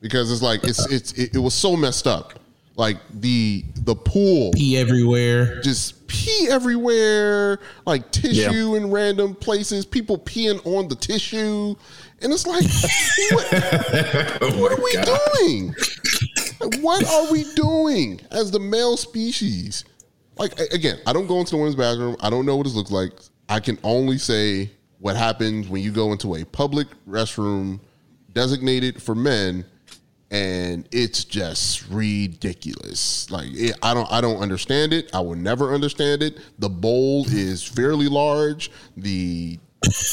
because 0.00 0.30
it's 0.32 0.42
like 0.42 0.64
it's 0.64 0.84
it's 0.90 1.12
it, 1.12 1.36
it 1.36 1.38
was 1.38 1.54
so 1.54 1.76
messed 1.76 2.06
up. 2.06 2.38
Like 2.76 2.98
the 3.12 3.64
the 3.84 3.94
pool 3.94 4.50
Pee 4.52 4.76
everywhere. 4.78 5.60
just 5.60 6.06
pee 6.08 6.48
everywhere, 6.50 7.60
like 7.86 8.10
tissue 8.10 8.74
in 8.74 8.90
random 8.90 9.34
places, 9.34 9.84
people 9.86 10.18
peeing 10.18 10.64
on 10.66 10.88
the 10.88 10.96
tissue. 10.96 11.74
And 12.22 12.32
it's 12.32 12.46
like, 12.46 12.64
what, 13.32 13.48
oh 14.42 14.60
what 14.60 14.72
are 14.72 14.82
we 14.82 14.92
doing? 15.38 15.74
What 16.82 17.06
are 17.06 17.32
we 17.32 17.44
doing 17.54 18.20
as 18.30 18.50
the 18.50 18.60
male 18.60 18.96
species? 18.96 19.84
Like, 20.36 20.58
again, 20.72 20.98
I 21.06 21.12
don't 21.12 21.26
go 21.26 21.38
into 21.38 21.52
the 21.52 21.56
women's 21.58 21.76
bathroom. 21.76 22.16
I 22.20 22.30
don't 22.30 22.46
know 22.46 22.56
what 22.56 22.64
this 22.64 22.74
looks 22.74 22.90
like. 22.90 23.12
I 23.48 23.60
can 23.60 23.78
only 23.82 24.18
say 24.18 24.70
what 24.98 25.16
happens 25.16 25.68
when 25.68 25.82
you 25.82 25.92
go 25.92 26.12
into 26.12 26.36
a 26.36 26.44
public 26.44 26.86
restroom 27.08 27.80
designated 28.32 29.02
for 29.02 29.14
men 29.14 29.64
and 30.30 30.88
it's 30.90 31.24
just 31.24 31.88
ridiculous. 31.90 33.30
Like 33.30 33.48
it, 33.50 33.76
I 33.82 33.92
don't, 33.92 34.10
I 34.10 34.22
don't 34.22 34.38
understand 34.38 34.94
it. 34.94 35.14
I 35.14 35.20
will 35.20 35.36
never 35.36 35.74
understand 35.74 36.22
it. 36.22 36.38
The 36.58 36.70
bowl 36.70 37.26
is 37.28 37.62
fairly 37.62 38.08
large. 38.08 38.70
The 38.96 39.58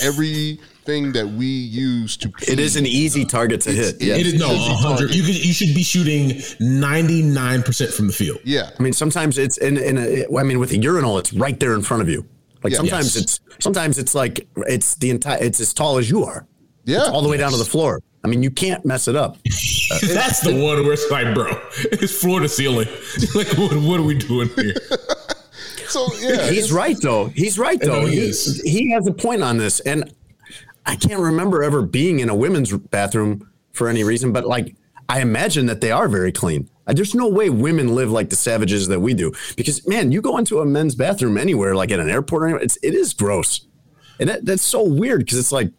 everything 0.02 1.12
that 1.14 1.28
we 1.28 1.46
use 1.46 2.18
to 2.18 2.30
pee, 2.30 2.52
It 2.52 2.60
is 2.60 2.76
an 2.76 2.86
easy 2.86 3.26
target 3.26 3.62
to 3.62 3.72
hit. 3.72 4.02
Yeah. 4.02 4.16
It 4.16 4.26
is 4.28 4.34
no 4.36 4.50
hundred. 4.58 5.14
You 5.14 5.24
could, 5.24 5.36
you 5.46 5.54
should 5.54 5.74
be 5.76 5.84
shooting 5.84 6.42
ninety 6.60 7.22
nine 7.22 7.64
percent 7.64 7.92
from 7.92 8.08
the 8.08 8.14
field. 8.14 8.40
yeah, 8.44 8.70
I 8.78 8.84
mean, 8.84 8.94
sometimes 8.94 9.38
it's 9.38 9.58
in, 9.58 9.78
in 9.78 9.98
a, 9.98 10.26
I 10.38 10.44
mean, 10.44 10.60
with 10.60 10.72
a 10.72 10.78
urinal, 10.78 11.18
it's 11.18 11.34
right 11.34 11.60
there 11.60 11.74
in 11.74 11.82
front 11.82 12.02
of 12.04 12.10
you. 12.10 12.26
Like 12.64 12.72
Yeah. 12.74 12.78
sometimes 12.78 13.16
Yes. 13.16 13.24
it's 13.24 13.40
sometimes 13.60 13.98
it's 13.98 14.14
like 14.16 14.48
it's 14.68 14.96
the 14.96 15.10
entire 15.12 15.42
it's 15.42 15.60
as 15.60 15.74
tall 15.74 15.98
as 15.98 16.10
you 16.10 16.24
are. 16.26 16.46
Yeah. 16.86 17.00
It's 17.02 17.10
all 17.10 17.22
the 17.22 17.30
way 17.30 17.38
down 17.38 17.52
to 17.52 17.58
the 17.58 17.66
floor. 17.66 18.02
I 18.24 18.28
mean, 18.28 18.44
you 18.44 18.52
can't 18.52 18.84
mess 18.84 19.08
it 19.08 19.16
up. 19.16 19.38
That's 19.46 20.42
the 20.42 20.52
one 20.52 20.84
where 20.84 20.92
it's 20.92 21.10
like, 21.10 21.34
bro, 21.34 21.48
it's 21.94 22.12
floor 22.20 22.42
to 22.42 22.50
ceiling. 22.50 22.88
like, 23.36 23.48
what, 23.58 23.74
what 23.78 23.98
are 24.00 24.04
we 24.04 24.18
doing 24.18 24.50
here? 24.58 24.74
So 25.90 26.08
yeah, 26.20 26.50
He's 26.50 26.72
right 26.72 26.98
though. 27.02 27.28
He's 27.28 27.58
right 27.60 27.80
though. 27.80 28.06
He 28.06 28.16
he, 28.16 28.22
is. 28.30 28.62
he 28.62 28.92
has 28.92 29.08
a 29.08 29.14
point 29.14 29.44
on 29.44 29.58
this, 29.58 29.80
and 29.82 30.14
I 30.86 30.96
can't 30.96 31.20
remember 31.20 31.64
ever 31.64 31.82
being 31.82 32.20
in 32.20 32.30
a 32.30 32.36
women's 32.36 32.76
bathroom 32.76 33.50
for 33.74 33.88
any 33.88 34.04
reason, 34.04 34.32
but 34.32 34.46
like 34.46 34.76
I 35.08 35.22
imagine 35.22 35.66
that 35.66 35.82
they 35.82 35.92
are 35.92 36.08
very 36.08 36.32
clean. 36.32 36.70
Uh, 36.86 36.94
There's 36.94 37.16
no 37.16 37.28
way 37.28 37.50
women 37.50 37.96
live 37.96 38.12
like 38.12 38.30
the 38.30 38.36
savages 38.36 38.88
that 38.88 39.00
we 39.00 39.14
do. 39.14 39.34
Because 39.56 39.88
man, 39.88 40.12
you 40.12 40.22
go 40.22 40.38
into 40.38 40.60
a 40.60 40.66
men's 40.66 40.96
bathroom 40.96 41.38
anywhere, 41.38 41.76
like 41.76 41.92
at 41.92 42.00
an 42.00 42.10
airport, 42.10 42.44
or 42.44 42.46
anywhere, 42.48 42.64
it's 42.64 42.78
it 42.84 42.94
is 42.94 43.14
gross, 43.14 43.68
and 44.20 44.30
that, 44.30 44.46
that's 44.46 44.64
so 44.64 44.84
weird 44.84 45.22
because 45.22 45.38
it's 45.38 45.52
like, 45.52 45.72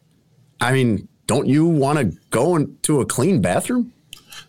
I 0.60 0.72
mean, 0.72 1.08
don't 1.26 1.46
you 1.46 1.66
want 1.66 1.98
to 1.98 2.18
go 2.30 2.56
into 2.56 3.00
a 3.00 3.06
clean 3.06 3.40
bathroom? 3.40 3.92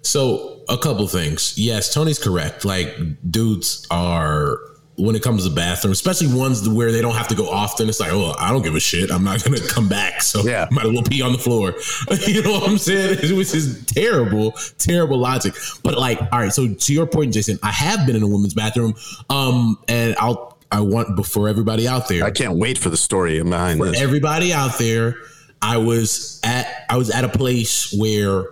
So, 0.02 0.63
a 0.67 0.78
couple 0.78 1.08
things. 1.08 1.58
Yes, 1.58 1.93
Tony's 1.93 2.17
correct. 2.17 2.65
Like, 2.65 2.97
dudes 3.30 3.86
are 3.91 4.58
when 4.97 5.15
it 5.15 5.23
comes 5.23 5.47
to 5.47 5.54
bathroom, 5.54 5.91
especially 5.91 6.27
ones 6.38 6.67
where 6.67 6.91
they 6.91 7.01
don't 7.01 7.15
have 7.15 7.27
to 7.30 7.36
go 7.36 7.49
often. 7.49 7.89
It's 7.89 7.99
like, 7.99 8.12
oh, 8.12 8.36
I 8.38 8.51
don't 8.51 8.62
give 8.62 8.75
a 8.75 8.80
shit. 8.80 9.10
I'm 9.12 9.23
not 9.23 9.43
gonna 9.43 9.60
come 9.67 9.88
back, 9.88 10.21
so 10.21 10.41
Yeah. 10.43 10.67
might 10.71 10.86
as 10.86 10.91
well 10.91 11.04
pee 11.04 11.21
on 11.21 11.32
the 11.32 11.38
floor. 11.38 11.73
you 12.27 12.41
know 12.43 12.51
what 12.51 12.69
I'm 12.69 12.77
saying? 12.77 13.17
Which 13.38 13.54
is 13.54 13.86
terrible, 13.86 14.51
terrible 14.77 15.17
logic. 15.17 15.54
But 15.84 15.97
like, 15.97 16.19
all 16.32 16.39
right. 16.39 16.54
So 16.54 16.73
to 16.73 16.93
your 16.93 17.08
point, 17.08 17.34
Jason, 17.34 17.58
I 17.63 17.71
have 17.71 18.06
been 18.06 18.15
in 18.15 18.23
a 18.23 18.27
women's 18.27 18.54
bathroom, 18.54 18.93
um, 19.30 19.77
and 19.88 20.15
I'll 20.19 20.58
I 20.71 20.80
want 20.82 21.15
before 21.15 21.49
everybody 21.49 21.88
out 21.88 22.08
there. 22.08 22.23
I 22.23 22.32
can't 22.32 22.58
wait 22.58 22.77
for 22.77 22.89
the 22.89 22.97
story 22.97 23.41
behind 23.43 23.80
for 23.80 23.88
this. 23.88 23.99
everybody 24.01 24.54
out 24.54 24.77
there, 24.77 25.15
I 25.62 25.77
was 25.77 26.39
at 26.43 26.86
I 26.89 26.97
was 26.97 27.10
at 27.10 27.23
a 27.23 27.30
place 27.30 27.93
where 27.97 28.45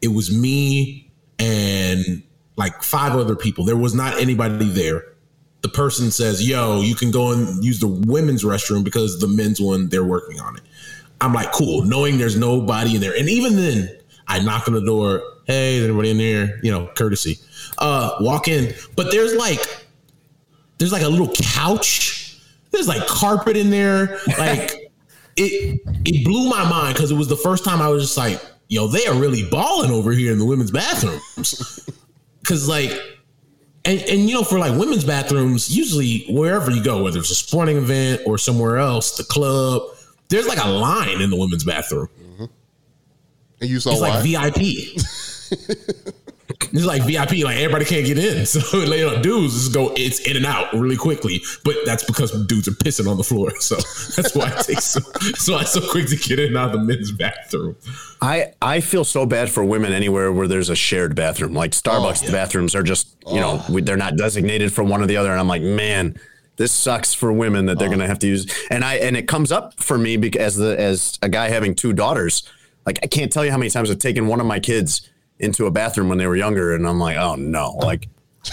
it 0.00 0.08
was 0.08 0.32
me 0.36 1.10
and 1.38 2.22
like 2.56 2.82
five 2.82 3.16
other 3.16 3.34
people. 3.36 3.64
There 3.64 3.76
was 3.76 3.94
not 3.94 4.18
anybody 4.18 4.68
there. 4.68 5.04
The 5.62 5.68
person 5.68 6.10
says, 6.10 6.46
"Yo, 6.46 6.80
you 6.80 6.94
can 6.94 7.10
go 7.10 7.32
and 7.32 7.64
use 7.64 7.80
the 7.80 7.88
women's 7.88 8.44
restroom 8.44 8.84
because 8.84 9.18
the 9.18 9.28
men's 9.28 9.60
one 9.60 9.88
they're 9.88 10.04
working 10.04 10.40
on 10.40 10.56
it." 10.56 10.62
I'm 11.20 11.32
like, 11.32 11.52
"Cool," 11.52 11.82
knowing 11.82 12.18
there's 12.18 12.36
nobody 12.36 12.94
in 12.94 13.00
there. 13.00 13.16
And 13.16 13.28
even 13.28 13.56
then, 13.56 13.90
I 14.28 14.38
knock 14.40 14.68
on 14.68 14.74
the 14.74 14.80
door. 14.80 15.22
Hey, 15.46 15.76
is 15.76 15.84
anybody 15.84 16.10
in 16.10 16.18
there? 16.18 16.60
You 16.62 16.70
know, 16.70 16.86
courtesy. 16.94 17.38
Uh, 17.78 18.16
walk 18.20 18.48
in, 18.48 18.74
but 18.96 19.10
there's 19.10 19.34
like 19.34 19.60
there's 20.78 20.92
like 20.92 21.02
a 21.02 21.08
little 21.08 21.32
couch. 21.34 22.38
There's 22.70 22.88
like 22.88 23.06
carpet 23.06 23.56
in 23.56 23.70
there. 23.70 24.20
Like 24.38 24.92
it 25.36 25.80
it 26.04 26.24
blew 26.24 26.48
my 26.48 26.68
mind 26.68 26.94
because 26.94 27.10
it 27.10 27.16
was 27.16 27.28
the 27.28 27.36
first 27.36 27.64
time 27.64 27.80
I 27.80 27.88
was 27.88 28.02
just 28.02 28.16
like, 28.16 28.40
yo, 28.68 28.86
they 28.86 29.06
are 29.06 29.14
really 29.14 29.48
balling 29.48 29.90
over 29.90 30.12
here 30.12 30.32
in 30.32 30.38
the 30.38 30.44
women's 30.44 30.70
bathrooms. 30.70 31.80
Cause 32.44 32.68
like 32.68 32.90
and, 33.88 34.02
and 34.02 34.28
you 34.28 34.34
know, 34.34 34.42
for 34.44 34.58
like 34.58 34.78
women's 34.78 35.04
bathrooms, 35.04 35.74
usually 35.74 36.26
wherever 36.28 36.70
you 36.70 36.82
go, 36.82 37.02
whether 37.02 37.18
it's 37.18 37.30
a 37.30 37.34
sporting 37.34 37.78
event 37.78 38.20
or 38.26 38.36
somewhere 38.36 38.76
else, 38.78 39.16
the 39.16 39.24
club, 39.24 39.82
there's 40.28 40.46
like 40.46 40.62
a 40.62 40.68
line 40.68 41.20
in 41.22 41.30
the 41.30 41.36
women's 41.36 41.64
bathroom. 41.64 42.08
Mm-hmm. 42.20 42.44
And 43.60 43.70
you 43.70 43.80
saw 43.80 43.92
It's 43.92 44.00
why? 44.00 44.20
like 44.20 44.54
VIP. 44.54 46.14
It's 46.60 46.84
like 46.84 47.02
VIP, 47.02 47.44
like 47.44 47.56
everybody 47.58 47.84
can't 47.84 48.04
get 48.04 48.18
in. 48.18 48.46
So 48.48 48.80
you 48.80 48.86
know, 48.88 49.22
dudes 49.22 49.54
just 49.54 49.74
go 49.74 49.92
it's 49.96 50.20
in 50.20 50.36
and 50.36 50.46
out 50.46 50.72
really 50.72 50.96
quickly. 50.96 51.42
But 51.64 51.76
that's 51.84 52.04
because 52.04 52.32
dudes 52.46 52.68
are 52.68 52.72
pissing 52.72 53.10
on 53.10 53.16
the 53.16 53.24
floor. 53.24 53.52
So 53.60 53.76
that's 53.76 54.34
why 54.34 54.48
it 54.48 54.64
takes 54.64 54.84
so 54.84 55.00
so 55.36 55.58
it's 55.58 55.72
so 55.72 55.80
quick 55.90 56.08
to 56.08 56.16
get 56.16 56.38
in 56.38 56.56
out 56.56 56.74
of 56.74 56.80
the 56.80 56.84
men's 56.84 57.12
bathroom. 57.12 57.76
I, 58.20 58.52
I 58.62 58.80
feel 58.80 59.04
so 59.04 59.26
bad 59.26 59.50
for 59.50 59.64
women 59.64 59.92
anywhere 59.92 60.32
where 60.32 60.48
there's 60.48 60.70
a 60.70 60.76
shared 60.76 61.14
bathroom. 61.14 61.54
Like 61.54 61.70
oh, 61.70 61.78
Starbucks, 61.78 62.26
the 62.26 62.32
bathrooms 62.32 62.74
are 62.74 62.82
just, 62.82 63.14
you 63.26 63.40
know, 63.40 63.62
oh. 63.66 63.72
we, 63.72 63.82
they're 63.82 63.96
not 63.96 64.16
designated 64.16 64.72
for 64.72 64.82
one 64.82 65.02
or 65.02 65.06
the 65.06 65.16
other. 65.16 65.30
And 65.30 65.38
I'm 65.38 65.48
like, 65.48 65.62
man, 65.62 66.18
this 66.56 66.72
sucks 66.72 67.14
for 67.14 67.32
women 67.32 67.66
that 67.66 67.78
they're 67.78 67.88
oh. 67.88 67.90
going 67.90 68.00
to 68.00 68.06
have 68.06 68.18
to 68.20 68.26
use. 68.26 68.46
And 68.70 68.84
I, 68.84 68.96
and 68.96 69.16
it 69.16 69.28
comes 69.28 69.52
up 69.52 69.80
for 69.80 69.98
me 69.98 70.16
because 70.16 70.40
as 70.40 70.56
the, 70.56 70.80
as 70.80 71.18
a 71.22 71.28
guy 71.28 71.48
having 71.48 71.74
two 71.74 71.92
daughters, 71.92 72.48
like 72.86 72.98
I 73.02 73.06
can't 73.06 73.30
tell 73.30 73.44
you 73.44 73.50
how 73.50 73.58
many 73.58 73.70
times 73.70 73.90
I've 73.90 73.98
taken 73.98 74.26
one 74.26 74.40
of 74.40 74.46
my 74.46 74.60
kids 74.60 75.08
into 75.40 75.66
a 75.66 75.70
bathroom 75.70 76.08
when 76.08 76.18
they 76.18 76.26
were 76.26 76.36
younger. 76.36 76.74
And 76.74 76.86
I'm 76.86 76.98
like, 76.98 77.16
oh 77.16 77.34
no, 77.36 77.72
like 77.78 78.08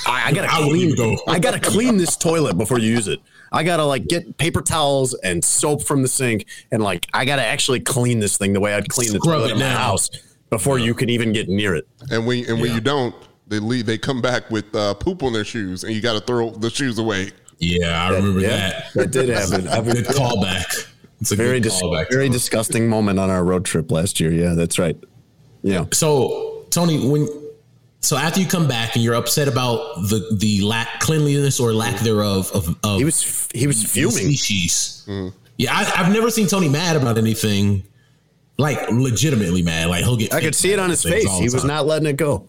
I, 0.07 0.27
I 0.29 0.31
gotta 0.33 0.47
I 0.51 0.61
clean, 0.61 0.75
even 0.77 0.95
go. 0.95 1.17
I 1.27 1.39
gotta 1.39 1.59
clean 1.59 1.97
this 1.97 2.15
toilet 2.17 2.57
before 2.57 2.79
you 2.79 2.89
use 2.91 3.07
it. 3.07 3.19
I 3.51 3.63
gotta 3.63 3.85
like 3.85 4.07
get 4.07 4.37
paper 4.37 4.61
towels 4.61 5.13
and 5.23 5.43
soap 5.43 5.83
from 5.83 6.01
the 6.01 6.07
sink, 6.07 6.45
and 6.71 6.83
like 6.83 7.07
I 7.13 7.25
gotta 7.25 7.45
actually 7.45 7.79
clean 7.79 8.19
this 8.19 8.37
thing 8.37 8.53
the 8.53 8.59
way 8.59 8.73
I'd 8.73 8.89
clean 8.89 9.13
the 9.13 9.19
Scrub 9.19 9.39
toilet 9.39 9.51
in 9.51 9.59
my 9.59 9.65
down. 9.65 9.77
house 9.77 10.09
before 10.49 10.77
you 10.79 10.93
can 10.93 11.09
even 11.09 11.31
get 11.33 11.47
near 11.47 11.75
it. 11.75 11.87
and 12.11 12.25
when 12.25 12.45
and 12.49 12.59
when 12.59 12.73
you 12.73 12.81
don't, 12.81 13.15
they 13.47 13.59
leave. 13.59 13.85
They 13.85 13.97
come 13.97 14.21
back 14.21 14.49
with 14.51 14.73
uh, 14.75 14.93
poop 14.95 15.23
on 15.23 15.31
their 15.33 15.45
shoes, 15.45 15.83
and 15.83 15.93
you 15.93 16.01
got 16.01 16.13
to 16.13 16.19
throw 16.21 16.49
the 16.51 16.69
shoes 16.69 16.97
away. 16.97 17.31
Yeah, 17.59 18.03
I 18.07 18.09
remember 18.15 18.41
Yeah, 18.41 18.49
that. 18.49 18.93
that 18.95 19.11
did 19.11 19.29
happen. 19.29 19.67
A 19.67 19.81
good 19.93 20.05
callback. 20.05 20.87
It's 21.21 21.31
a 21.31 21.35
Very 21.37 21.61
good 21.61 21.69
dis- 21.69 22.07
very 22.11 22.27
disgusting 22.27 22.89
moment 22.89 23.17
on 23.19 23.29
our 23.29 23.45
road 23.45 23.63
trip 23.63 23.89
last 23.91 24.19
year. 24.19 24.31
Yeah, 24.31 24.53
that's 24.55 24.77
right. 24.77 24.97
Yeah. 25.61 25.85
So 25.93 26.54
Tony, 26.75 27.07
when 27.07 27.27
so 28.01 28.17
after 28.17 28.39
you 28.39 28.45
come 28.47 28.67
back 28.67 28.95
and 28.95 29.03
you're 29.03 29.15
upset 29.15 29.47
about 29.47 29.95
the 30.09 30.37
the 30.39 30.61
lack 30.61 30.99
cleanliness 30.99 31.59
or 31.59 31.73
lack 31.73 31.99
thereof 32.01 32.51
of, 32.53 32.75
of 32.83 32.97
He 32.99 33.05
was 33.05 33.47
he 33.53 33.65
was 33.65 33.81
fuming. 33.83 34.11
species. 34.11 35.07
Yeah, 35.57 35.71
I, 35.73 35.91
I've 36.03 36.11
never 36.13 36.29
seen 36.29 36.47
Tony 36.47 36.67
mad 36.69 36.97
about 36.97 37.17
anything, 37.17 37.83
like 38.57 38.77
legitimately 38.91 39.61
mad. 39.63 39.87
Like 39.89 40.03
he'll 40.03 40.17
get. 40.17 40.33
I 40.33 40.41
could 40.41 40.53
see 40.53 40.71
it 40.73 40.79
on 40.79 40.89
his 40.89 41.01
face. 41.01 41.25
He 41.39 41.45
was 41.45 41.63
not 41.63 41.85
letting 41.87 42.07
it 42.07 42.17
go. 42.17 42.47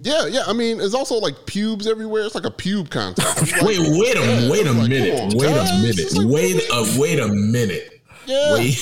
Yeah, 0.00 0.26
yeah. 0.26 0.42
I 0.46 0.52
mean, 0.52 0.80
it's 0.80 0.92
also 0.94 1.14
like 1.16 1.46
pubes 1.46 1.86
everywhere. 1.86 2.24
It's 2.26 2.34
like 2.34 2.44
a 2.44 2.50
pube 2.50 2.90
contest. 2.90 3.52
Like- 3.52 3.62
Wait, 3.62 3.78
wait 3.80 4.16
a 4.16 4.20
Yeah, 4.20 4.50
wait 4.50 4.66
a 4.66 4.70
it's 4.70 4.78
like, 4.78 4.88
minute. 4.90 5.20
on, 5.20 5.28
wait 5.38 5.46
guys. 5.48 5.70
a 5.70 5.82
minute. 5.82 6.12
Like- 6.14 6.28
wait 6.28 6.62
a 6.70 7.00
wait 7.00 7.18
a 7.20 7.28
minute. 7.28 8.02
Yeah. 8.26 8.52
Wait. 8.54 8.76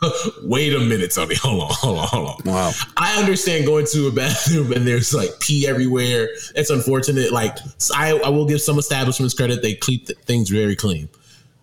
Wait 0.42 0.72
a 0.74 0.80
minute, 0.80 1.12
Tony. 1.12 1.34
Hold 1.42 1.62
on, 1.62 1.68
hold 1.70 1.98
on, 1.98 2.08
hold 2.08 2.28
on. 2.28 2.36
Wow. 2.44 2.72
I 2.96 3.18
understand 3.18 3.66
going 3.66 3.86
to 3.86 4.06
a 4.08 4.12
bathroom 4.12 4.72
and 4.72 4.86
there's 4.86 5.12
like 5.12 5.30
pee 5.40 5.66
everywhere. 5.66 6.28
It's 6.54 6.70
unfortunate. 6.70 7.32
Like 7.32 7.56
I, 7.94 8.12
I 8.18 8.28
will 8.28 8.46
give 8.46 8.60
some 8.60 8.78
establishments 8.78 9.34
credit; 9.34 9.62
they 9.62 9.74
keep 9.74 10.06
th- 10.06 10.18
things 10.20 10.50
very 10.50 10.76
clean. 10.76 11.08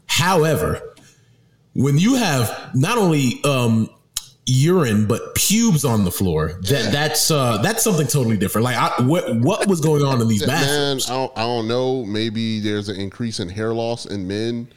However, 0.08 0.96
when 1.74 1.98
you 1.98 2.16
have 2.16 2.72
not 2.74 2.98
only 2.98 3.42
um, 3.44 3.90
urine 4.46 5.08
but 5.08 5.36
pubes 5.36 5.86
on 5.86 6.04
the 6.04 6.12
floor, 6.12 6.60
that 6.64 6.92
that's 6.92 7.32
uh, 7.32 7.58
that's 7.58 7.84
something 7.84 8.08
totally 8.08 8.38
different. 8.38 8.66
Like 8.66 8.78
I, 8.78 9.02
what 9.04 9.36
what 9.38 9.68
was 9.68 9.82
going 9.82 10.04
on 10.04 10.22
in 10.22 10.28
these 10.28 10.46
Man, 10.46 10.62
bathrooms? 10.62 11.10
I 11.10 11.14
don't, 11.14 11.38
I 11.38 11.42
don't 11.42 11.68
know. 11.68 12.04
Maybe 12.04 12.60
there's 12.60 12.90
an 12.90 13.00
increase 13.00 13.40
in 13.40 13.50
hair 13.50 13.74
loss 13.74 14.06
in 14.06 14.28
men 14.28 14.68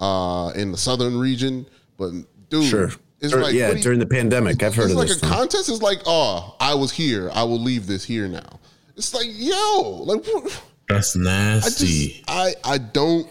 uh, 0.00 0.52
in 0.54 0.72
the 0.72 0.78
southern 0.78 1.18
region, 1.18 1.66
but 1.98 2.12
dude, 2.52 2.64
Sure. 2.70 2.92
it's 3.20 3.32
Dur- 3.32 3.42
like 3.42 3.54
yeah, 3.54 3.72
you- 3.72 3.82
during 3.82 3.98
the 3.98 4.06
pandemic, 4.06 4.62
I've 4.62 4.74
heard 4.74 4.84
it's 4.84 4.92
of 4.92 4.98
like 4.98 5.08
this. 5.08 5.16
a 5.16 5.20
thing. 5.20 5.30
contest. 5.30 5.68
Is 5.68 5.82
like, 5.82 6.02
oh, 6.06 6.54
I 6.60 6.74
was 6.74 6.92
here. 6.92 7.30
I 7.34 7.42
will 7.44 7.60
leave 7.60 7.86
this 7.86 8.04
here 8.04 8.28
now. 8.28 8.60
It's 8.96 9.12
like, 9.14 9.26
yo, 9.28 10.02
like 10.04 10.24
what- 10.26 10.62
That's 10.88 11.16
I 11.16 11.20
nasty. 11.20 11.86
just, 12.08 12.24
I, 12.28 12.54
I 12.64 12.78
don't 12.78 13.26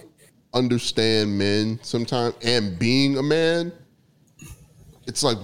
understand 0.53 1.37
men 1.37 1.79
sometimes, 1.83 2.35
and 2.43 2.77
being 2.79 3.17
a 3.17 3.23
man, 3.23 3.71
it's 5.07 5.23
like, 5.23 5.37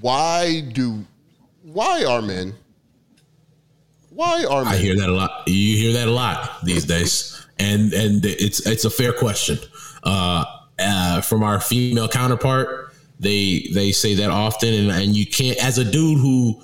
why 0.00 0.60
do, 0.72 1.04
why 1.62 2.04
are 2.04 2.22
men? 2.22 2.54
Why 4.10 4.44
are 4.48 4.64
men? 4.64 4.72
I 4.74 4.76
hear 4.78 4.96
that 4.96 5.08
a 5.08 5.12
lot. 5.12 5.46
You 5.46 5.76
hear 5.76 5.92
that 5.94 6.08
a 6.08 6.10
lot 6.10 6.64
these 6.64 6.84
days, 6.86 7.46
and 7.58 7.92
and 7.92 8.24
it's 8.24 8.66
it's 8.66 8.84
a 8.86 8.90
fair 8.90 9.12
question. 9.12 9.58
Uh, 10.02 10.44
uh, 10.78 11.20
from 11.20 11.42
our 11.42 11.60
female 11.60 12.08
counterpart, 12.08 12.92
they 13.18 13.68
they 13.72 13.92
say 13.92 14.14
that 14.14 14.30
often, 14.30 14.74
and 14.74 14.90
and 14.90 15.16
you 15.16 15.26
can't 15.26 15.62
as 15.64 15.78
a 15.78 15.84
dude 15.84 16.18
who 16.18 16.62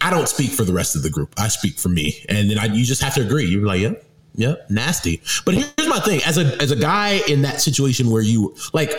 I 0.00 0.10
don't 0.10 0.28
speak 0.28 0.50
for 0.50 0.64
the 0.64 0.72
rest 0.72 0.94
of 0.96 1.02
the 1.02 1.10
group. 1.10 1.34
I 1.38 1.48
speak 1.48 1.78
for 1.78 1.88
me, 1.88 2.24
and 2.28 2.50
then 2.50 2.58
I, 2.58 2.66
you 2.66 2.84
just 2.84 3.02
have 3.02 3.14
to 3.14 3.22
agree. 3.22 3.46
You're 3.46 3.66
like, 3.66 3.80
yeah, 3.80 3.94
yeah, 4.34 4.54
nasty. 4.68 5.20
But 5.44 5.54
here's 5.54 5.88
my 5.88 6.00
thing: 6.00 6.20
as 6.24 6.38
a 6.38 6.60
as 6.62 6.70
a 6.70 6.76
guy 6.76 7.20
in 7.28 7.42
that 7.42 7.60
situation 7.60 8.10
where 8.10 8.22
you 8.22 8.56
like. 8.72 8.92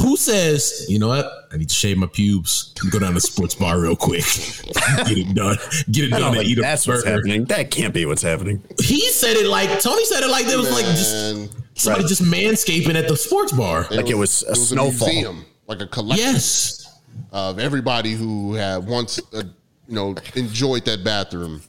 Who 0.00 0.16
says, 0.16 0.86
you 0.88 0.98
know 0.98 1.08
what? 1.08 1.30
I 1.52 1.56
need 1.56 1.68
to 1.68 1.74
shave 1.74 1.98
my 1.98 2.06
pubes. 2.06 2.72
Go 2.90 2.98
down 2.98 3.10
to 3.10 3.14
the 3.14 3.20
sports 3.20 3.54
bar 3.54 3.78
real 3.80 3.96
quick. 3.96 4.22
Get 5.06 5.18
it 5.18 5.34
done. 5.34 5.56
Get 5.90 6.04
it 6.04 6.10
done 6.10 6.20
don't 6.20 6.28
and 6.30 6.36
think 6.38 6.48
eat 6.50 6.58
a 6.58 6.62
that's 6.62 6.86
what's 6.86 7.04
happening. 7.04 7.44
That 7.46 7.70
can't 7.70 7.92
be 7.92 8.06
what's 8.06 8.22
happening. 8.22 8.62
he 8.80 9.00
said 9.10 9.36
it 9.36 9.46
like 9.46 9.68
Tony 9.80 10.04
said 10.04 10.22
it 10.22 10.28
like 10.30 10.46
there 10.46 10.58
was 10.58 10.70
like 10.72 10.84
just 10.86 11.50
somebody 11.74 12.02
Right. 12.04 12.08
just 12.08 12.22
manscaping 12.22 12.94
at 12.94 13.08
the 13.08 13.16
sports 13.16 13.52
bar. 13.52 13.86
Like 13.90 14.08
it 14.10 14.16
was 14.16 14.42
a 14.44 14.54
snowfall. 14.54 15.08
museum, 15.08 15.44
like 15.66 15.80
a 15.80 15.86
collection 15.86 16.24
Yes. 16.26 17.00
of 17.32 17.58
everybody 17.58 18.12
who 18.14 18.54
had 18.54 18.86
once, 18.86 19.18
uh, 19.34 19.42
you 19.88 19.94
know, 19.94 20.14
enjoyed 20.36 20.84
that 20.86 21.02
bathroom. 21.04 21.62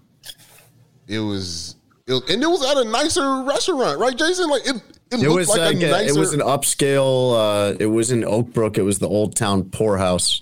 It 1.08 1.20
was, 1.20 1.76
it 2.08 2.14
was- 2.14 2.30
and 2.30 2.42
it 2.44 2.48
was 2.50 2.64
at 2.66 2.78
a 2.78 2.86
nicer 2.90 3.44
restaurant, 3.44 4.00
right, 4.00 4.16
Jason? 4.18 4.50
Like 4.50 4.66
it, 4.68 4.82
it, 5.12 5.24
It 5.24 5.30
was 5.30 5.48
like 5.50 5.60
like 5.60 5.82
a 5.82 5.88
a- 5.88 5.92
nicer. 5.92 6.16
it 6.16 6.20
was 6.20 6.34
an 6.34 6.40
upscale. 6.42 7.74
Uh, 7.74 7.76
it 7.80 7.88
was 7.88 8.12
in 8.12 8.24
Oak 8.24 8.54
Brook. 8.54 8.78
It 8.78 8.84
was 8.84 9.00
the 9.00 9.08
Old 9.08 9.36
Town 9.36 9.64
Pour 9.70 9.98
House, 9.98 10.42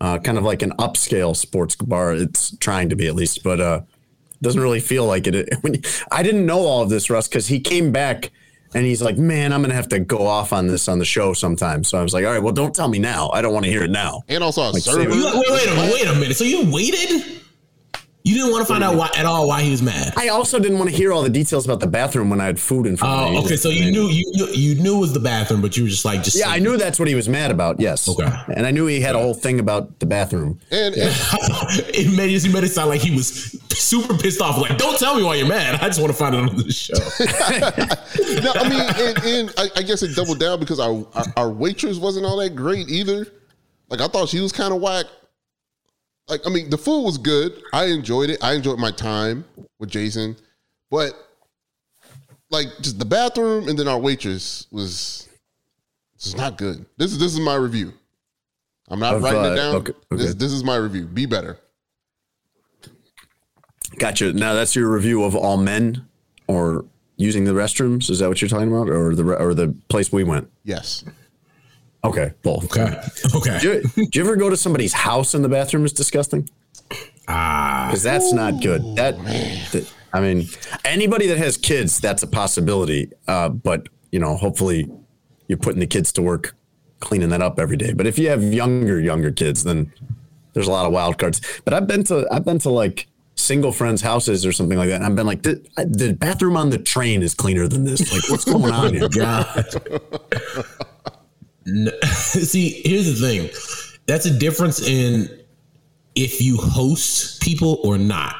uh, 0.00 0.18
kind 0.18 0.38
of 0.38 0.44
like 0.44 0.62
an 0.62 0.72
upscale 0.78 1.36
sports 1.36 1.74
bar. 1.76 2.14
It's 2.14 2.56
trying 2.58 2.88
to 2.90 2.96
be 2.96 3.06
at 3.06 3.14
least, 3.14 3.42
but 3.42 3.60
uh, 3.60 3.80
doesn't 4.42 4.60
really 4.60 4.80
feel 4.80 5.06
like 5.06 5.26
it. 5.26 5.54
When 5.62 5.74
you- 5.74 5.80
I 6.10 6.22
didn't 6.22 6.46
know 6.46 6.60
all 6.60 6.82
of 6.82 6.88
this, 6.90 7.10
Russ, 7.10 7.28
because 7.28 7.46
he 7.48 7.60
came 7.60 7.92
back 7.92 8.30
and 8.72 8.84
he's 8.86 9.02
like, 9.02 9.18
"Man, 9.18 9.52
I'm 9.52 9.62
gonna 9.62 9.74
have 9.74 9.88
to 9.88 9.98
go 9.98 10.26
off 10.26 10.52
on 10.52 10.66
this 10.68 10.86
on 10.88 10.98
the 10.98 11.04
show 11.04 11.32
sometime." 11.32 11.82
So 11.84 11.98
I 11.98 12.02
was 12.02 12.14
like, 12.14 12.24
"All 12.24 12.32
right, 12.32 12.42
well, 12.42 12.52
don't 12.54 12.74
tell 12.74 12.88
me 12.88 12.98
now. 13.00 13.30
I 13.30 13.42
don't 13.42 13.52
want 13.52 13.64
to 13.64 13.70
hear 13.70 13.82
it 13.82 13.90
now." 13.90 14.22
and 14.28 14.44
also 14.44 14.62
a 14.62 14.70
Like, 14.70 14.82
server. 14.82 15.12
You, 15.14 15.24
wait, 15.24 15.50
wait 15.50 15.66
a. 15.68 15.92
Wait 15.92 16.06
a 16.06 16.14
minute. 16.14 16.36
So 16.36 16.44
you 16.44 16.70
waited? 16.70 17.39
You 18.22 18.34
didn't 18.34 18.52
want 18.52 18.66
to 18.66 18.72
find 18.72 18.84
out 18.84 18.96
why 18.96 19.08
at 19.16 19.24
all 19.24 19.48
why 19.48 19.62
he 19.62 19.70
was 19.70 19.80
mad. 19.80 20.12
I 20.16 20.28
also 20.28 20.58
didn't 20.58 20.78
want 20.78 20.90
to 20.90 20.96
hear 20.96 21.10
all 21.10 21.22
the 21.22 21.30
details 21.30 21.64
about 21.64 21.80
the 21.80 21.86
bathroom 21.86 22.28
when 22.28 22.40
I 22.40 22.44
had 22.44 22.60
food 22.60 22.86
in 22.86 22.96
front 22.98 23.12
of 23.14 23.30
me. 23.30 23.38
Oh, 23.38 23.44
okay. 23.44 23.56
So 23.56 23.70
you 23.70 23.90
knew 23.90 24.08
you 24.08 24.30
knew 24.34 24.46
you 24.52 24.74
knew 24.82 24.96
it 24.98 25.00
was 25.00 25.12
the 25.14 25.20
bathroom, 25.20 25.62
but 25.62 25.76
you 25.76 25.84
were 25.84 25.88
just 25.88 26.04
like 26.04 26.22
just 26.22 26.38
Yeah, 26.38 26.48
I 26.50 26.58
knew 26.58 26.76
that's 26.76 26.98
what 26.98 27.08
he 27.08 27.14
was 27.14 27.28
mad 27.30 27.50
about. 27.50 27.80
Yes. 27.80 28.08
Okay. 28.08 28.28
And 28.54 28.66
I 28.66 28.72
knew 28.72 28.86
he 28.86 29.00
had 29.00 29.14
a 29.14 29.18
whole 29.18 29.32
thing 29.32 29.58
about 29.58 29.98
the 30.00 30.06
bathroom. 30.06 30.60
and, 30.70 30.94
and 30.96 31.14
it 31.94 32.14
made 32.16 32.30
it 32.30 32.52
made 32.52 32.64
it 32.64 32.68
sound 32.72 32.90
like 32.90 33.00
he 33.00 33.14
was 33.14 33.58
super 33.70 34.16
pissed 34.18 34.42
off. 34.42 34.58
Like, 34.58 34.76
don't 34.76 34.98
tell 34.98 35.14
me 35.16 35.22
why 35.22 35.36
you're 35.36 35.48
mad. 35.48 35.76
I 35.80 35.86
just 35.86 36.00
want 36.00 36.12
to 36.12 36.18
find 36.18 36.34
it 36.34 36.38
on 36.40 36.56
the 36.56 36.70
show. 36.70 36.94
no, 38.42 38.52
I 38.54 38.68
mean, 38.68 38.80
and, 38.80 39.50
and 39.50 39.54
I, 39.56 39.80
I 39.80 39.82
guess 39.82 40.02
it 40.02 40.14
doubled 40.14 40.38
down 40.38 40.60
because 40.60 40.78
our, 40.78 41.06
our 41.14 41.24
our 41.36 41.50
waitress 41.50 41.98
wasn't 41.98 42.26
all 42.26 42.36
that 42.38 42.54
great 42.54 42.88
either. 42.90 43.26
Like 43.88 44.00
I 44.00 44.08
thought 44.08 44.28
she 44.28 44.40
was 44.40 44.52
kind 44.52 44.74
of 44.74 44.80
whack. 44.80 45.06
Like 46.30 46.46
I 46.46 46.50
mean, 46.50 46.70
the 46.70 46.78
food 46.78 47.02
was 47.02 47.18
good. 47.18 47.60
I 47.72 47.86
enjoyed 47.86 48.30
it. 48.30 48.42
I 48.42 48.54
enjoyed 48.54 48.78
my 48.78 48.92
time 48.92 49.44
with 49.80 49.90
Jason, 49.90 50.36
but 50.90 51.12
like 52.50 52.68
just 52.80 52.98
the 52.98 53.04
bathroom, 53.04 53.68
and 53.68 53.76
then 53.76 53.88
our 53.88 53.98
waitress 53.98 54.68
was 54.70 55.28
just 56.18 56.36
not 56.36 56.56
good. 56.56 56.86
This 56.96 57.12
is 57.12 57.18
this 57.18 57.32
is 57.32 57.40
my 57.40 57.56
review. 57.56 57.92
I'm 58.88 59.00
not 59.00 59.20
writing 59.20 59.44
it 59.44 59.56
down. 59.56 59.74
okay, 59.76 59.92
okay. 60.12 60.22
This 60.22 60.34
this 60.34 60.52
is 60.52 60.62
my 60.62 60.76
review. 60.76 61.06
Be 61.06 61.26
better. 61.26 61.58
Gotcha. 63.98 64.32
Now 64.32 64.54
that's 64.54 64.76
your 64.76 64.88
review 64.88 65.24
of 65.24 65.34
all 65.34 65.56
men 65.56 66.06
or 66.46 66.84
using 67.16 67.44
the 67.44 67.52
restrooms. 67.52 68.08
Is 68.08 68.20
that 68.20 68.28
what 68.28 68.40
you're 68.40 68.48
talking 68.48 68.68
about, 68.68 68.88
or 68.88 69.14
the 69.14 69.24
or 69.36 69.52
the 69.52 69.74
place 69.88 70.12
we 70.12 70.24
went? 70.24 70.48
Yes. 70.64 71.04
Okay, 72.02 72.32
both. 72.42 72.64
Okay. 72.64 72.96
Okay. 73.34 73.58
Do 73.60 73.82
you, 73.96 74.06
do 74.06 74.18
you 74.18 74.24
ever 74.24 74.36
go 74.36 74.48
to 74.48 74.56
somebody's 74.56 74.92
house 74.94 75.34
and 75.34 75.44
the 75.44 75.48
bathroom 75.48 75.84
is 75.84 75.92
disgusting? 75.92 76.48
Ah. 77.28 77.86
Because 77.88 78.02
that's 78.02 78.32
not 78.32 78.62
good. 78.62 78.96
That, 78.96 79.16
that- 79.72 79.92
I 80.12 80.20
mean, 80.20 80.48
anybody 80.84 81.28
that 81.28 81.38
has 81.38 81.56
kids, 81.56 82.00
that's 82.00 82.22
a 82.22 82.26
possibility. 82.26 83.12
Uh, 83.28 83.48
but 83.48 83.88
you 84.10 84.18
know, 84.18 84.36
hopefully, 84.36 84.90
you're 85.46 85.58
putting 85.58 85.78
the 85.78 85.86
kids 85.86 86.10
to 86.12 86.22
work 86.22 86.56
cleaning 86.98 87.28
that 87.28 87.40
up 87.42 87.60
every 87.60 87.76
day. 87.76 87.92
But 87.92 88.06
if 88.08 88.18
you 88.18 88.28
have 88.28 88.42
younger 88.42 88.98
younger 89.00 89.30
kids, 89.30 89.62
then 89.62 89.92
there's 90.52 90.66
a 90.66 90.70
lot 90.72 90.84
of 90.86 90.92
wild 90.92 91.18
cards. 91.18 91.40
But 91.64 91.74
I've 91.74 91.86
been 91.86 92.02
to 92.04 92.26
I've 92.32 92.44
been 92.44 92.58
to 92.60 92.70
like 92.70 93.06
single 93.36 93.70
friends' 93.72 94.02
houses 94.02 94.44
or 94.44 94.50
something 94.50 94.76
like 94.76 94.88
that, 94.88 94.96
and 94.96 95.04
I've 95.06 95.14
been 95.16 95.26
like, 95.26 95.42
the, 95.42 95.64
the 95.76 96.12
bathroom 96.12 96.56
on 96.56 96.70
the 96.70 96.76
train 96.78 97.22
is 97.22 97.32
cleaner 97.34 97.68
than 97.68 97.84
this. 97.84 98.12
Like, 98.12 98.28
what's 98.30 98.44
going 98.44 98.72
on 98.72 98.94
here? 98.94 99.08
God. 99.14 99.64
No- 101.70 101.92
See, 102.12 102.82
here's 102.84 103.06
the 103.06 103.26
thing. 103.26 103.50
That's 104.06 104.26
a 104.26 104.30
difference 104.30 104.86
in 104.86 105.28
if 106.14 106.40
you 106.40 106.56
host 106.56 107.40
people 107.42 107.80
or 107.84 107.98
not. 107.98 108.36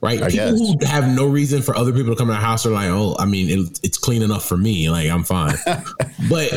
Right? 0.00 0.22
I 0.22 0.28
people 0.28 0.50
guess. 0.50 0.58
who 0.58 0.86
have 0.86 1.08
no 1.08 1.26
reason 1.26 1.62
for 1.62 1.74
other 1.74 1.92
people 1.92 2.12
to 2.12 2.16
come 2.16 2.26
to 2.26 2.34
their 2.34 2.40
house 2.40 2.66
are 2.66 2.70
like, 2.70 2.90
oh, 2.90 3.16
I 3.18 3.24
mean, 3.24 3.48
it, 3.48 3.80
it's 3.82 3.96
clean 3.96 4.22
enough 4.22 4.44
for 4.44 4.56
me. 4.56 4.90
Like, 4.90 5.08
I'm 5.08 5.24
fine. 5.24 5.54
but 6.28 6.52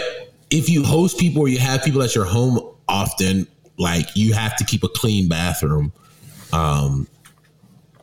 if 0.50 0.70
you 0.70 0.84
host 0.84 1.18
people 1.18 1.44
or 1.44 1.48
you 1.48 1.60
have 1.60 1.82
people 1.82 2.04
at 2.04 2.14
your 2.14 2.26
home 2.26 2.60
often, 2.90 3.48
like, 3.78 4.08
you 4.16 4.34
have 4.34 4.58
to 4.58 4.66
keep 4.66 4.84
a 4.84 4.90
clean 4.90 5.30
bathroom. 5.30 5.94
Um, 6.52 7.08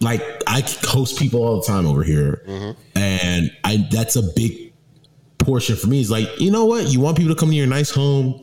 like 0.00 0.22
I 0.46 0.62
host 0.82 1.18
people 1.18 1.42
all 1.42 1.60
the 1.60 1.66
time 1.66 1.86
over 1.86 2.02
here, 2.02 2.42
and 2.94 3.50
I 3.64 3.88
that's 3.90 4.16
a 4.16 4.22
big 4.22 4.73
portion 5.44 5.76
for 5.76 5.86
me. 5.86 6.00
Is 6.00 6.10
like 6.10 6.28
you 6.40 6.50
know 6.50 6.64
what 6.64 6.88
you 6.88 7.00
want 7.00 7.16
people 7.16 7.34
to 7.34 7.38
come 7.38 7.50
to 7.50 7.54
your 7.54 7.66
nice 7.66 7.90
home, 7.90 8.42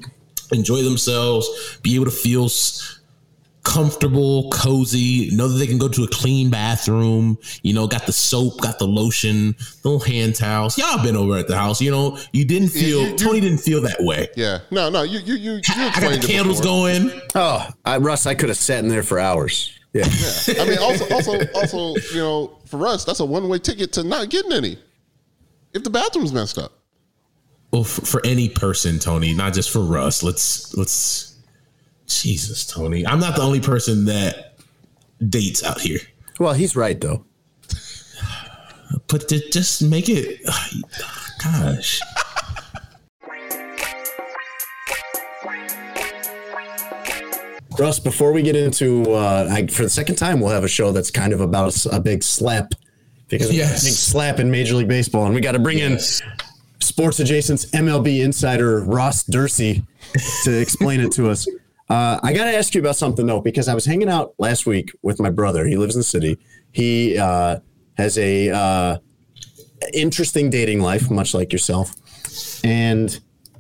enjoy 0.52 0.82
themselves, 0.84 1.80
be 1.82 1.96
able 1.96 2.06
to 2.06 2.12
feel 2.12 2.50
comfortable, 3.64 4.50
cozy, 4.50 5.30
know 5.36 5.48
that 5.48 5.58
they 5.60 5.68
can 5.68 5.78
go 5.78 5.88
to 5.88 6.04
a 6.04 6.08
clean 6.08 6.50
bathroom. 6.50 7.38
You 7.62 7.74
know, 7.74 7.86
got 7.88 8.06
the 8.08 8.12
soap, 8.12 8.60
got 8.60 8.80
the 8.80 8.88
lotion, 8.88 9.56
little 9.84 10.00
hand 10.00 10.36
towels. 10.36 10.78
Y'all 10.78 11.02
been 11.04 11.16
over 11.16 11.38
at 11.38 11.48
the 11.48 11.56
house. 11.56 11.80
You 11.82 11.92
know, 11.92 12.18
you 12.34 12.44
didn't 12.44 12.70
feel 12.70 13.02
you- 13.04 13.08
you- 13.10 13.18
Tony 13.18 13.40
didn't 13.40 13.60
feel 13.60 13.82
that 13.82 14.02
way. 14.02 14.30
Yeah. 14.36 14.60
No. 14.72 14.90
No. 14.90 15.04
You 15.04 15.20
you 15.20 15.36
you. 15.36 15.52
you 15.54 15.62
I 15.70 16.00
got 16.02 16.22
the 16.22 16.28
candles 16.28 16.60
before. 16.60 16.90
going. 16.90 17.22
Oh, 17.36 17.68
I, 17.86 17.98
Russ, 17.98 18.26
I 18.26 18.34
could 18.34 18.50
have 18.50 18.58
sat 18.58 18.84
in 18.84 18.90
there 18.90 19.04
for 19.04 19.20
hours. 19.20 19.78
Yeah. 19.94 20.06
I 20.08 20.66
mean, 20.66 20.78
also, 20.80 21.14
also, 21.14 21.32
also, 21.54 21.96
you 22.14 22.20
know, 22.22 22.58
for 22.66 22.88
us, 22.88 23.04
that's 23.04 23.20
a 23.20 23.26
one-way 23.26 23.60
ticket 23.60 23.92
to 23.94 24.04
not 24.04 24.30
getting 24.30 24.54
any. 24.54 24.78
If 25.74 25.84
the 25.84 25.90
bathroom's 25.90 26.32
messed 26.34 26.58
up, 26.58 26.72
Well, 27.72 27.84
for, 27.86 28.06
for 28.06 28.26
any 28.26 28.50
person, 28.50 29.00
Tony, 29.00 29.34
not 29.34 29.54
just 29.54 29.70
for 29.72 29.80
Russ. 29.80 30.24
Let's 30.24 30.76
let's. 30.76 31.30
Jesus, 32.08 32.66
Tony, 32.66 33.08
I'm 33.08 33.20
not 33.22 33.36
the 33.38 33.42
only 33.42 33.62
person 33.62 34.06
that 34.06 34.58
dates 35.30 35.64
out 35.64 35.80
here. 35.80 36.00
Well, 36.40 36.54
he's 36.54 36.76
right 36.76 37.00
though. 37.00 37.26
But 39.08 39.30
to 39.30 39.50
just 39.52 39.82
make 39.82 40.10
it, 40.10 40.42
gosh. 41.42 42.02
Russ, 47.80 48.00
before 48.00 48.32
we 48.32 48.42
get 48.42 48.56
into, 48.56 49.04
uh, 49.14 49.48
I, 49.50 49.68
for 49.68 49.84
the 49.84 49.90
second 49.90 50.16
time, 50.18 50.40
we'll 50.40 50.50
have 50.52 50.64
a 50.64 50.68
show 50.68 50.92
that's 50.92 51.10
kind 51.10 51.34
of 51.34 51.42
about 51.42 51.86
a 51.86 52.00
big 52.00 52.22
slap 52.22 52.74
because 53.30 53.52
Yes. 53.52 53.82
a 53.82 53.86
big 53.86 53.94
slap 53.94 54.40
in 54.40 54.52
Major 54.52 54.76
League 54.76 54.90
Baseball, 54.90 55.26
and 55.26 55.34
we 55.34 55.42
got 55.42 55.54
to 55.54 55.60
bring 55.60 55.78
Yes. 55.80 56.22
in 56.22 56.28
Sports 56.92 57.20
Adjacent's 57.22 57.68
MLB 57.72 58.22
insider 58.22 58.82
Ross 58.84 59.24
Dorsey 59.24 59.86
to 60.44 60.60
explain 60.60 61.00
it 61.00 61.14
to 61.14 61.30
us. 61.30 61.48
Uh, 61.90 62.20
I 62.22 62.34
got 62.34 62.44
to 62.52 62.58
ask 62.58 62.76
you 62.76 62.82
about 62.82 62.98
something 62.98 63.26
though, 63.26 63.40
because 63.40 63.70
I 63.70 63.74
was 63.74 63.86
hanging 63.86 64.10
out 64.10 64.34
last 64.38 64.66
week 64.66 64.92
with 65.02 65.18
my 65.18 65.30
brother. 65.30 65.66
He 65.66 65.78
lives 65.78 65.96
in 65.96 66.00
the 66.02 66.04
city. 66.04 66.38
He 66.74 67.18
uh, 67.18 67.60
has 67.98 68.18
a 68.18 68.50
uh, 68.50 68.98
interesting 69.94 70.50
dating 70.50 70.82
life, 70.82 71.10
much 71.10 71.34
like 71.34 71.54
yourself, 71.54 71.96
and 72.66 73.18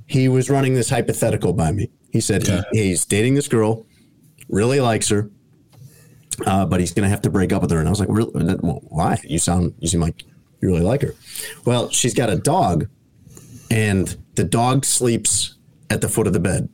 he 0.08 0.28
was 0.28 0.50
running 0.50 0.74
this 0.74 0.90
hypothetical 0.90 1.54
by 1.54 1.72
me. 1.72 1.90
He 2.12 2.20
said 2.20 2.46
he- 2.46 2.64
he's 2.74 3.06
dating 3.06 3.36
this 3.36 3.48
girl, 3.48 3.86
really 4.50 4.82
likes 4.82 5.08
her, 5.08 5.30
uh, 6.46 6.66
but 6.66 6.82
he's 6.82 6.92
going 6.94 7.04
to 7.06 7.10
have 7.10 7.22
to 7.22 7.30
break 7.30 7.54
up 7.54 7.62
with 7.62 7.72
her. 7.72 7.80
And 7.80 7.88
I 7.88 7.92
was 7.92 8.02
like, 8.02 8.10
really? 8.10 8.32
Why? 8.60 9.22
You 9.24 9.40
sound, 9.40 9.74
you 9.80 9.88
seem 9.88 10.02
like 10.02 10.24
you 10.62 10.68
really 10.68 10.82
like 10.82 11.02
her. 11.02 11.16
Well, 11.64 11.90
she's 11.92 12.14
got 12.14 12.30
a 12.30 12.36
dog, 12.36 12.88
and 13.72 14.16
the 14.36 14.44
dog 14.44 14.86
sleeps 14.86 15.56
at 15.90 16.02
the 16.02 16.08
foot 16.10 16.28
of 16.28 16.34
the 16.34 16.40
bed, 16.40 16.70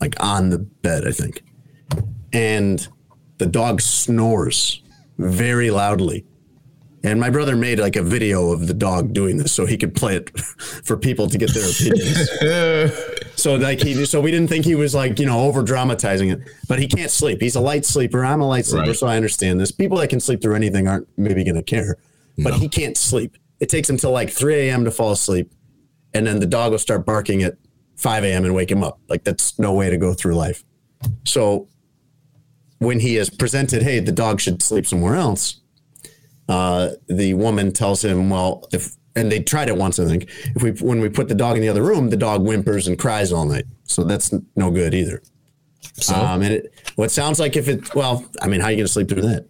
like 0.00 0.14
on 0.22 0.50
the 0.50 0.58
bed, 0.58 1.08
I 1.08 1.10
think. 1.10 1.42
And 2.32 2.86
the 3.38 3.46
dog 3.46 3.80
snores 3.80 4.82
very 5.18 5.70
loudly. 5.70 6.24
And 7.02 7.20
my 7.20 7.28
brother 7.28 7.54
made 7.54 7.78
like 7.78 7.96
a 7.96 8.02
video 8.02 8.50
of 8.52 8.66
the 8.66 8.72
dog 8.72 9.12
doing 9.12 9.36
this 9.36 9.52
so 9.52 9.66
he 9.66 9.76
could 9.76 9.94
play 9.94 10.16
it 10.16 10.38
for 10.84 10.96
people 10.96 11.28
to 11.28 11.36
get 11.36 11.52
their 11.52 11.68
opinions. 11.68 12.30
so 13.36 13.56
like 13.56 13.80
he 13.82 14.06
so 14.06 14.22
we 14.22 14.30
didn't 14.30 14.48
think 14.48 14.64
he 14.64 14.74
was 14.74 14.94
like, 14.94 15.18
you 15.18 15.26
know, 15.26 15.40
over 15.40 15.62
dramatizing 15.62 16.30
it. 16.30 16.40
But 16.66 16.78
he 16.78 16.86
can't 16.86 17.10
sleep. 17.10 17.42
He's 17.42 17.56
a 17.56 17.60
light 17.60 17.84
sleeper. 17.84 18.24
I'm 18.24 18.40
a 18.40 18.48
light 18.48 18.64
sleeper, 18.64 18.86
Right. 18.88 18.96
so 18.96 19.06
I 19.06 19.16
understand 19.16 19.60
this. 19.60 19.70
People 19.70 19.98
that 19.98 20.08
can 20.08 20.18
sleep 20.20 20.40
through 20.40 20.54
anything 20.54 20.88
aren't 20.88 21.06
maybe 21.18 21.44
gonna 21.44 21.62
care. 21.62 21.96
But 22.38 22.54
he 22.54 22.68
can't 22.68 22.96
sleep. 22.96 23.36
It 23.60 23.68
takes 23.68 23.88
him 23.88 23.96
till 23.98 24.10
like 24.10 24.30
3 24.30 24.54
a.m. 24.68 24.84
to 24.86 24.90
fall 24.90 25.12
asleep. 25.12 25.52
And 26.14 26.26
then 26.26 26.40
the 26.40 26.46
dog 26.46 26.70
will 26.70 26.78
start 26.78 27.04
barking 27.04 27.42
at 27.42 27.56
5 27.96 28.24
a.m. 28.24 28.44
and 28.44 28.54
wake 28.54 28.70
him 28.70 28.82
up. 28.82 29.00
Like 29.08 29.24
that's 29.24 29.58
no 29.58 29.72
way 29.72 29.90
to 29.90 29.96
go 29.98 30.14
through 30.14 30.36
life. 30.36 30.64
So 31.24 31.68
when 32.78 33.00
he 33.00 33.16
is 33.16 33.30
presented, 33.30 33.82
hey, 33.82 34.00
the 34.00 34.12
dog 34.12 34.40
should 34.40 34.62
sleep 34.62 34.86
somewhere 34.86 35.16
else, 35.16 35.60
uh, 36.48 36.90
the 37.08 37.34
woman 37.34 37.72
tells 37.72 38.04
him, 38.04 38.30
well, 38.30 38.66
if 38.72 38.94
and 39.16 39.30
they 39.30 39.40
tried 39.40 39.68
it 39.68 39.76
once, 39.76 39.98
I 39.98 40.06
think. 40.06 40.28
If 40.56 40.62
we 40.62 40.72
when 40.72 41.00
we 41.00 41.08
put 41.08 41.28
the 41.28 41.34
dog 41.34 41.56
in 41.56 41.62
the 41.62 41.68
other 41.68 41.82
room, 41.82 42.10
the 42.10 42.16
dog 42.16 42.42
whimpers 42.42 42.88
and 42.88 42.98
cries 42.98 43.32
all 43.32 43.44
night, 43.44 43.64
so 43.84 44.02
that's 44.02 44.34
no 44.56 44.70
good 44.70 44.92
either. 44.92 45.22
So 45.94 46.14
Um, 46.16 46.42
and 46.42 46.52
it 46.52 46.72
what 46.96 47.10
sounds 47.10 47.38
like 47.38 47.56
if 47.56 47.68
it 47.68 47.94
well, 47.94 48.24
I 48.42 48.48
mean, 48.48 48.60
how 48.60 48.66
are 48.66 48.70
you 48.70 48.76
going 48.78 48.86
to 48.86 48.92
sleep 48.92 49.08
through 49.08 49.22
that? 49.22 49.46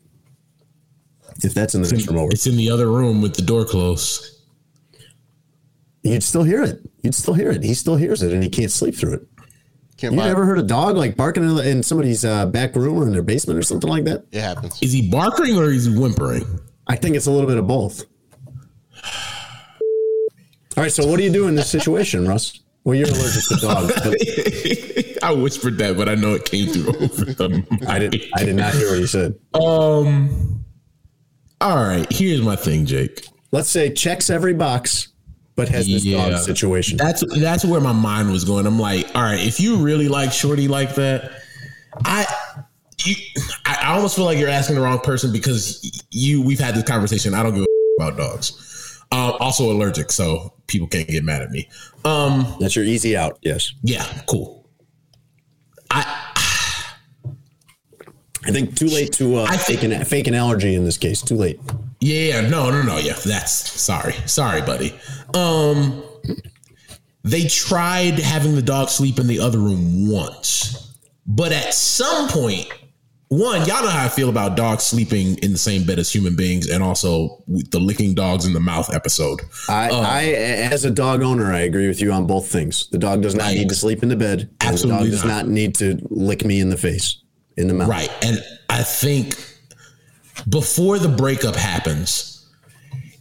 If 1.43 1.55
that's 1.55 1.75
in 1.75 1.83
the 1.83 1.91
next 1.91 2.07
room 2.09 2.19
over, 2.19 2.31
it's 2.31 2.47
in 2.47 2.57
the 2.57 2.71
other 2.71 2.89
room 2.89 3.23
with 3.23 3.35
the 3.35 3.43
door 3.43 3.65
closed. 3.65 4.34
You'd 6.05 6.23
still 6.23 6.45
hear 6.45 6.63
it. 6.63 6.81
You'd 7.03 7.15
still 7.15 7.35
hear 7.35 7.51
it. 7.51 7.63
He 7.65 7.75
still 7.75 7.97
hears 7.97 8.23
it, 8.23 8.33
and 8.33 8.43
he 8.43 8.49
can't 8.49 8.71
sleep 8.71 8.95
through 8.95 9.15
it. 9.15 9.27
can't 9.97 10.13
You 10.15 10.21
buy. 10.21 10.29
never 10.29 10.45
heard 10.45 10.59
a 10.59 10.63
dog 10.63 10.97
like 10.97 11.17
barking 11.17 11.43
in, 11.43 11.59
in 11.59 11.83
somebody's 11.83 12.25
uh, 12.25 12.47
back 12.47 12.77
room 12.77 12.99
or 12.99 13.07
in 13.07 13.13
their 13.13 13.23
basement 13.23 13.59
or 13.59 13.63
something 13.63 13.91
like 13.91 14.05
that? 14.05 14.25
it 14.31 14.41
happens. 14.41 14.81
Is 14.83 14.93
he 14.93 15.09
barking 15.11 15.57
or 15.57 15.71
is 15.71 15.87
he 15.87 15.99
whimpering? 15.99 16.61
I 16.87 16.97
think 16.97 17.17
it's 17.17 17.27
a 17.27 17.31
little 17.31 17.49
bit 17.49 17.57
of 17.59 17.67
both. 17.67 18.05
All 20.77 20.83
right, 20.83 20.93
so 20.93 21.07
what 21.07 21.19
do 21.19 21.23
you 21.25 21.33
do 21.33 21.47
in 21.47 21.55
this 21.55 21.71
situation, 21.71 22.27
Russ? 22.27 22.61
Well, 22.83 22.97
you're 22.97 23.09
allergic 23.09 23.45
to 23.45 23.57
dogs. 23.61 23.95
But 23.95 25.23
I 25.25 25.33
whispered 25.33 25.79
that, 25.79 25.97
but 25.97 26.09
I 26.09 26.17
know 26.17 26.35
it 26.35 26.45
came 26.45 26.69
through 26.69 26.89
over 27.01 27.25
the 27.25 27.87
I 27.89 27.99
did. 28.01 28.23
I 28.35 28.45
did 28.45 28.57
not 28.57 28.75
hear 28.75 28.91
what 28.91 28.99
you 28.99 29.07
said. 29.07 29.39
Um. 29.55 30.65
All 31.61 31.77
right. 31.77 32.07
Here's 32.13 32.43
my 32.43 32.57
thing, 32.57 32.85
Jake. 32.85 33.27
Let's 33.53 33.71
say 33.71 33.91
checks 33.93 34.29
every 34.29 34.53
box, 34.53 35.09
but 35.57 35.69
has 35.69 35.87
this 35.87 36.05
Yeah. 36.05 36.31
dog 36.31 36.41
situation. 36.41 36.97
That's 36.97 37.23
that's 37.41 37.65
where 37.65 37.81
my 37.81 37.93
mind 37.93 38.31
was 38.33 38.45
going. 38.45 38.67
I'm 38.67 38.79
like, 38.79 39.07
all 39.15 39.23
right, 39.23 39.41
if 39.45 39.61
you 39.61 39.77
really 39.77 40.09
like 40.09 40.33
Shorty 40.33 40.69
like 40.69 40.95
that, 40.97 41.31
I. 42.05 42.27
You, 43.05 43.15
I 43.67 43.79
I 43.83 43.97
almost 43.97 44.17
feel 44.17 44.25
like 44.25 44.39
you're 44.39 44.49
asking 44.49 44.77
the 44.77 44.83
wrong 44.83 44.99
person 45.01 45.31
because 45.33 46.03
you. 46.11 46.41
We've 46.41 46.59
had 46.61 46.75
this 46.75 46.85
conversation. 46.85 47.35
I 47.35 47.43
don't 47.43 47.55
give 47.55 47.65
a 47.65 48.03
about 48.03 48.17
dogs. 48.17 49.03
Um, 49.13 49.35
also 49.41 49.71
allergic, 49.71 50.11
so 50.11 50.55
people 50.69 50.89
can't 50.89 51.07
get 51.07 51.23
mad 51.23 51.43
at 51.43 51.51
me. 51.51 51.69
Um, 52.05 52.57
That's 52.61 52.75
your 52.75 52.85
easy 52.85 53.17
out. 53.17 53.39
Yes, 53.43 53.73
yeah, 53.83 54.05
cool. 54.27 54.69
I 55.91 56.03
I 58.47 58.51
think 58.51 58.77
too 58.77 58.87
late 58.87 59.13
to 59.15 59.37
uh, 59.37 59.47
I 59.49 59.57
fake, 59.57 59.83
an, 59.83 60.05
fake 60.05 60.27
an 60.27 60.35
allergy 60.35 60.75
in 60.75 60.85
this 60.85 60.99
case. 60.99 61.23
Too 61.23 61.37
late. 61.37 61.61
Yeah, 62.05 62.43
no, 62.43 62.71
no, 62.71 62.83
no. 62.83 62.99
Yeah, 62.99 63.15
that's 63.15 63.53
sorry, 63.81 64.13
sorry, 64.27 64.61
buddy. 64.61 64.95
Um, 65.33 66.03
they 67.23 67.47
tried 67.47 68.19
having 68.19 68.55
the 68.55 68.61
dog 68.63 68.91
sleep 68.91 69.19
in 69.19 69.27
the 69.27 69.41
other 69.41 69.59
room 69.59 70.11
once, 70.11 70.95
but 71.27 71.51
at 71.53 71.73
some 71.73 72.29
point, 72.29 72.69
one, 73.29 73.61
y'all 73.67 73.83
know 73.83 73.89
how 73.89 74.05
I 74.05 74.11
feel 74.11 74.29
about 74.29 74.55
dogs 74.55 74.85
sleeping 74.85 75.39
in 75.39 75.53
the 75.53 75.59
same 75.59 75.85
bed 75.85 75.99
as 75.99 76.13
human 76.13 76.37
beings, 76.37 76.69
and 76.69 76.83
also 76.83 77.43
the 77.49 77.81
licking 77.81 78.13
dogs 78.15 78.45
in 78.45 78.53
the 78.53 78.61
mouth 78.61 78.93
episode. 78.95 79.41
I, 79.71 79.89
Uh, 79.89 80.01
I, 80.01 80.23
as 80.75 80.85
a 80.85 80.91
dog 80.91 81.23
owner, 81.23 81.53
I 81.55 81.61
agree 81.61 81.89
with 81.89 82.03
you 82.03 82.13
on 82.13 82.27
both 82.27 82.49
things. 82.49 82.87
The 82.93 82.99
dog 82.99 83.23
does 83.23 83.35
not 83.35 83.45
Right. 83.45 83.57
need 83.57 83.71
to 83.71 83.75
sleep 83.75 84.03
in 84.03 84.11
the 84.11 84.17
bed. 84.17 84.51
Absolutely 84.61 85.07
the 85.07 85.17
dog 85.17 85.23
does 85.23 85.25
not. 85.25 85.47
not 85.47 85.49
need 85.49 85.75
to 85.77 85.99
lick 86.11 86.45
me 86.45 86.61
in 86.61 86.69
the 86.69 86.77
face, 86.77 87.17
in 87.57 87.67
the 87.69 87.73
mouth. 87.75 87.89
Right. 87.89 88.11
And 88.23 88.45
I 88.69 88.83
think 88.83 89.37
before 90.49 90.99
the 90.99 91.09
breakup 91.09 91.57
happens, 91.57 92.47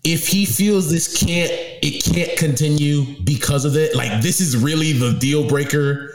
if 0.04 0.28
he 0.28 0.46
feels 0.46 0.90
this 0.90 1.24
can't 1.24 1.52
it 1.52 2.04
can't 2.04 2.38
continue 2.38 3.06
because 3.24 3.66
of 3.66 3.76
it, 3.78 3.96
like 3.96 4.22
this 4.22 4.42
is 4.42 4.58
really 4.58 4.92
the 4.92 5.14
deal 5.14 5.48
breaker. 5.48 6.14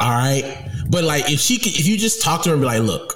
All 0.00 0.10
right. 0.10 0.70
But 0.88 1.04
like 1.04 1.30
if 1.30 1.40
she 1.40 1.58
could 1.58 1.78
if 1.78 1.86
you 1.86 1.98
just 1.98 2.22
talk 2.22 2.42
to 2.44 2.50
her 2.50 2.54
and 2.54 2.62
be 2.62 2.66
like, 2.66 2.82
look, 2.82 3.14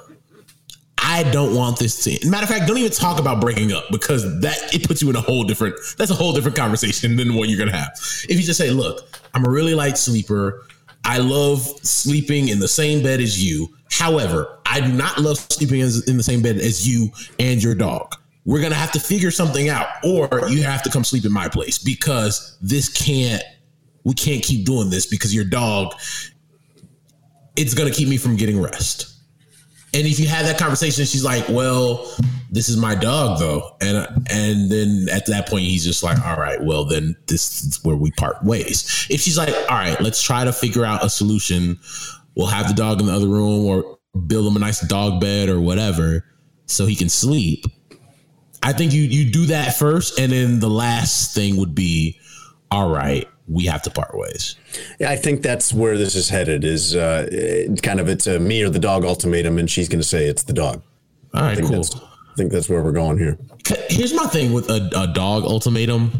I 0.98 1.24
don't 1.24 1.54
want 1.54 1.78
this 1.78 2.04
to 2.04 2.28
matter 2.28 2.44
of 2.44 2.50
fact, 2.50 2.68
don't 2.68 2.78
even 2.78 2.92
talk 2.92 3.18
about 3.18 3.40
breaking 3.40 3.72
up 3.72 3.84
because 3.90 4.40
that 4.40 4.74
it 4.74 4.86
puts 4.86 5.02
you 5.02 5.10
in 5.10 5.16
a 5.16 5.20
whole 5.20 5.44
different 5.44 5.76
that's 5.96 6.10
a 6.10 6.14
whole 6.14 6.32
different 6.32 6.56
conversation 6.56 7.16
than 7.16 7.34
what 7.34 7.48
you're 7.48 7.58
gonna 7.58 7.76
have. 7.76 7.92
If 8.28 8.38
you 8.38 8.42
just 8.42 8.58
say, 8.58 8.70
look, 8.70 9.08
I'm 9.34 9.44
a 9.44 9.50
really 9.50 9.74
light 9.74 9.96
sleeper. 9.96 10.66
I 11.04 11.18
love 11.18 11.62
sleeping 11.82 12.48
in 12.48 12.60
the 12.60 12.68
same 12.68 13.02
bed 13.02 13.20
as 13.20 13.44
you. 13.44 13.74
However, 13.90 14.60
I 14.72 14.80
do 14.80 14.90
not 14.90 15.18
love 15.18 15.36
sleeping 15.36 15.80
in 15.80 16.16
the 16.16 16.22
same 16.22 16.40
bed 16.40 16.56
as 16.56 16.88
you 16.88 17.10
and 17.38 17.62
your 17.62 17.74
dog. 17.74 18.16
We're 18.46 18.62
gonna 18.62 18.74
have 18.74 18.90
to 18.92 19.00
figure 19.00 19.30
something 19.30 19.68
out, 19.68 19.86
or 20.02 20.48
you 20.48 20.62
have 20.62 20.82
to 20.84 20.90
come 20.90 21.04
sleep 21.04 21.26
in 21.26 21.32
my 21.32 21.46
place 21.48 21.78
because 21.78 22.56
this 22.62 22.88
can't. 22.88 23.42
We 24.04 24.14
can't 24.14 24.42
keep 24.42 24.64
doing 24.64 24.88
this 24.88 25.04
because 25.04 25.34
your 25.34 25.44
dog. 25.44 25.94
It's 27.54 27.74
gonna 27.74 27.90
keep 27.90 28.08
me 28.08 28.16
from 28.16 28.34
getting 28.36 28.60
rest. 28.60 29.14
And 29.92 30.06
if 30.06 30.18
you 30.18 30.26
have 30.28 30.46
that 30.46 30.58
conversation, 30.58 31.04
she's 31.04 31.22
like, 31.22 31.46
"Well, 31.50 32.10
this 32.50 32.70
is 32.70 32.78
my 32.78 32.94
dog, 32.94 33.38
though," 33.40 33.76
and 33.82 34.08
and 34.30 34.70
then 34.70 35.08
at 35.12 35.26
that 35.26 35.48
point, 35.48 35.66
he's 35.66 35.84
just 35.84 36.02
like, 36.02 36.18
"All 36.26 36.38
right, 36.38 36.64
well, 36.64 36.86
then 36.86 37.14
this 37.26 37.62
is 37.62 37.78
where 37.84 37.94
we 37.94 38.10
part 38.12 38.42
ways." 38.42 39.06
If 39.10 39.20
she's 39.20 39.36
like, 39.36 39.54
"All 39.68 39.76
right, 39.76 40.00
let's 40.00 40.22
try 40.22 40.44
to 40.44 40.52
figure 40.52 40.86
out 40.86 41.04
a 41.04 41.10
solution," 41.10 41.78
we'll 42.34 42.46
have 42.46 42.68
the 42.68 42.74
dog 42.74 43.00
in 43.00 43.06
the 43.06 43.12
other 43.12 43.28
room 43.28 43.66
or 43.66 43.98
build 44.26 44.46
him 44.46 44.56
a 44.56 44.58
nice 44.58 44.80
dog 44.80 45.20
bed 45.20 45.48
or 45.48 45.60
whatever, 45.60 46.24
so 46.66 46.86
he 46.86 46.94
can 46.94 47.08
sleep. 47.08 47.64
I 48.62 48.72
think 48.72 48.92
you 48.92 49.02
you 49.02 49.30
do 49.30 49.46
that 49.46 49.76
first, 49.76 50.18
and 50.18 50.32
then 50.32 50.60
the 50.60 50.70
last 50.70 51.34
thing 51.34 51.56
would 51.56 51.74
be, 51.74 52.18
"All 52.70 52.90
right, 52.90 53.26
we 53.48 53.64
have 53.66 53.82
to 53.82 53.90
part 53.90 54.16
ways." 54.16 54.56
Yeah, 55.00 55.10
I 55.10 55.16
think 55.16 55.42
that's 55.42 55.72
where 55.72 55.98
this 55.98 56.14
is 56.14 56.28
headed. 56.28 56.64
Is 56.64 56.94
uh, 56.94 57.26
it- 57.30 57.82
kind 57.82 57.98
of 58.00 58.08
it's 58.08 58.26
a 58.26 58.38
me 58.38 58.62
or 58.62 58.68
the 58.70 58.78
dog 58.78 59.04
ultimatum, 59.04 59.58
and 59.58 59.68
she's 59.68 59.88
going 59.88 60.00
to 60.00 60.06
say 60.06 60.26
it's 60.26 60.44
the 60.44 60.52
dog. 60.52 60.82
All 61.34 61.42
I 61.42 61.54
think 61.54 61.68
cool. 61.68 61.84
I 62.32 62.34
think 62.36 62.52
that's 62.52 62.68
where 62.68 62.82
we're 62.82 62.92
going 62.92 63.18
here. 63.18 63.36
Here's 63.88 64.14
my 64.14 64.26
thing 64.26 64.52
with 64.52 64.70
a, 64.70 64.88
a 64.96 65.12
dog 65.12 65.44
ultimatum. 65.44 66.12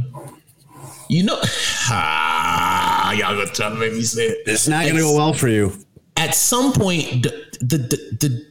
You 1.09 1.25
know, 1.25 1.39
ah, 1.91 3.13
y'all 3.13 3.35
gonna 3.37 3.47
try 3.47 3.69
to 3.69 3.75
make 3.77 3.93
me 3.93 4.03
say 4.03 4.27
it. 4.27 4.39
It's 4.47 4.67
not 4.67 4.83
going 4.85 4.97
to 4.97 5.03
go 5.03 5.17
well 5.17 5.33
for 5.33 5.49
you. 5.49 5.73
At 6.17 6.35
some 6.35 6.73
point, 6.73 7.27
the 7.63 7.79
the, 7.79 8.47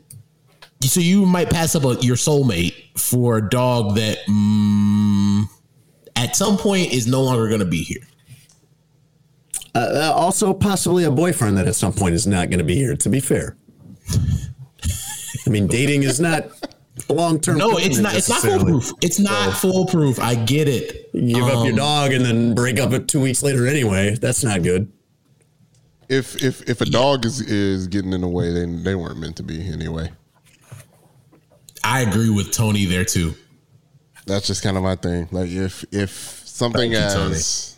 the, 0.80 0.88
so 0.88 1.00
you 1.00 1.26
might 1.26 1.50
pass 1.50 1.76
up 1.76 1.84
a, 1.84 1.96
your 2.02 2.16
soulmate 2.16 2.74
for 2.98 3.38
a 3.38 3.50
dog 3.50 3.96
that 3.96 4.18
mm, 4.28 5.44
at 6.16 6.36
some 6.36 6.58
point 6.58 6.92
is 6.92 7.08
no 7.08 7.22
longer 7.22 7.48
going 7.48 7.60
to 7.60 7.66
be 7.66 7.84
here. 7.84 8.02
Uh, 9.74 10.12
also, 10.14 10.54
possibly 10.54 11.04
a 11.06 11.12
boyfriend 11.12 11.58
that 11.58 11.68
at 11.68 11.76
some 11.76 11.94
point 11.94 12.14
is 12.14 12.28
not 12.28 12.50
going 12.50 12.60
to 12.60 12.66
be 12.66 12.76
here. 12.76 12.96
To 12.96 13.10
be 13.10 13.20
fair, 13.20 13.56
I 15.46 15.50
mean, 15.50 15.68
dating 15.68 16.04
is 16.04 16.20
not 16.20 16.48
long 17.08 17.40
term. 17.40 17.58
No, 17.58 17.78
it's 17.78 17.98
not. 17.98 18.16
It's 18.16 18.28
not 18.28 18.42
foolproof. 18.42 18.92
It's 19.02 19.20
not 19.20 19.54
foolproof. 19.58 20.20
I 20.20 20.36
get 20.36 20.68
it. 20.68 21.10
You 21.14 21.36
give 21.36 21.46
up 21.46 21.66
your 21.66 21.74
Um, 21.74 21.76
dog 21.76 22.12
and 22.12 22.26
then 22.26 22.54
break 22.54 22.80
up 22.80 22.92
it 22.92 23.08
two 23.08 23.22
weeks 23.22 23.44
later 23.44 23.66
anyway. 23.68 24.16
That's 24.16 24.44
not 24.44 24.62
good. 24.64 24.92
If 26.12 26.44
if 26.44 26.70
if 26.70 26.82
a 26.82 26.86
dog 26.86 27.26
is 27.26 27.40
is 27.40 27.88
getting 27.88 28.12
in 28.12 28.20
the 28.20 28.28
way, 28.28 28.52
then 28.52 28.84
they 28.84 28.96
weren't 28.96 29.18
meant 29.18 29.38
to 29.38 29.44
be 29.44 29.66
anyway. 29.66 30.12
I 31.86 32.02
agree 32.02 32.30
with 32.30 32.52
Tony 32.52 32.84
there 32.84 33.06
too. 33.06 33.34
That's 34.26 34.46
just 34.46 34.62
kind 34.62 34.76
of 34.76 34.84
my 34.84 34.98
thing. 34.98 35.30
Like 35.32 35.50
if 35.50 35.86
if 35.94 36.12
something 36.12 36.92
Thank 36.92 37.06
you, 37.06 37.16
Tony. 37.16 37.36
as 37.36 37.78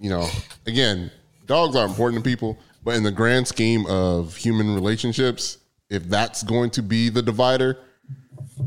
you 0.00 0.10
know, 0.10 0.28
again, 0.66 1.12
dogs 1.46 1.76
are 1.76 1.86
important 1.86 2.24
to 2.24 2.28
people, 2.28 2.58
but 2.82 2.96
in 2.96 3.04
the 3.04 3.12
grand 3.12 3.46
scheme 3.46 3.86
of 3.86 4.34
human 4.34 4.74
relationships, 4.74 5.58
if 5.88 6.02
that's 6.08 6.42
going 6.42 6.70
to 6.70 6.82
be 6.82 7.10
the 7.10 7.22
divider, 7.22 7.78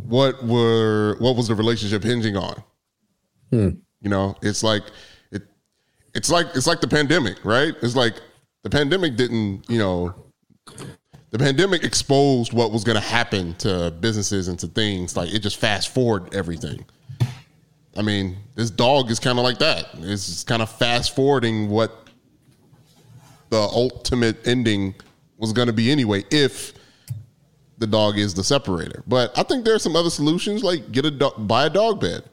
what 0.07 0.41
were 0.41 1.17
what 1.19 1.35
was 1.35 1.49
the 1.49 1.55
relationship 1.55 2.01
hinging 2.01 2.37
on? 2.37 2.63
Hmm. 3.49 3.69
You 3.99 4.09
know, 4.09 4.37
it's 4.41 4.63
like 4.63 4.83
it 5.31 5.43
it's 6.15 6.29
like 6.29 6.47
it's 6.55 6.65
like 6.65 6.79
the 6.79 6.87
pandemic, 6.87 7.43
right? 7.43 7.75
It's 7.81 7.97
like 7.97 8.15
the 8.63 8.69
pandemic 8.69 9.15
didn't, 9.15 9.69
you 9.69 9.77
know, 9.77 10.13
the 11.31 11.39
pandemic 11.39 11.83
exposed 11.83 12.53
what 12.53 12.71
was 12.71 12.83
going 12.83 12.97
to 12.97 13.07
happen 13.07 13.55
to 13.55 13.91
businesses 13.99 14.47
and 14.47 14.59
to 14.59 14.67
things. 14.67 15.15
Like 15.15 15.33
it 15.33 15.39
just 15.39 15.57
fast 15.57 15.93
forward 15.93 16.33
everything. 16.33 16.85
I 17.97 18.01
mean, 18.01 18.37
this 18.55 18.69
dog 18.69 19.11
is 19.11 19.19
kind 19.19 19.37
of 19.37 19.43
like 19.43 19.59
that. 19.59 19.87
It's 19.99 20.43
kind 20.43 20.61
of 20.61 20.69
fast 20.69 21.15
forwarding 21.15 21.69
what 21.69 22.07
the 23.49 23.57
ultimate 23.57 24.47
ending 24.47 24.95
was 25.37 25.51
going 25.51 25.67
to 25.67 25.73
be 25.73 25.91
anyway, 25.91 26.23
if 26.31 26.73
the 27.77 27.87
dog 27.87 28.17
is 28.17 28.33
the 28.33 28.43
separator. 28.43 29.03
But 29.07 29.37
I 29.37 29.43
think 29.43 29.65
there 29.65 29.75
are 29.75 29.79
some 29.79 29.95
other 29.95 30.09
solutions, 30.09 30.63
like 30.63 30.91
get 30.91 31.05
a 31.05 31.11
do- 31.11 31.33
buy 31.37 31.65
a 31.65 31.69
dog 31.69 31.99
bed, 31.99 32.23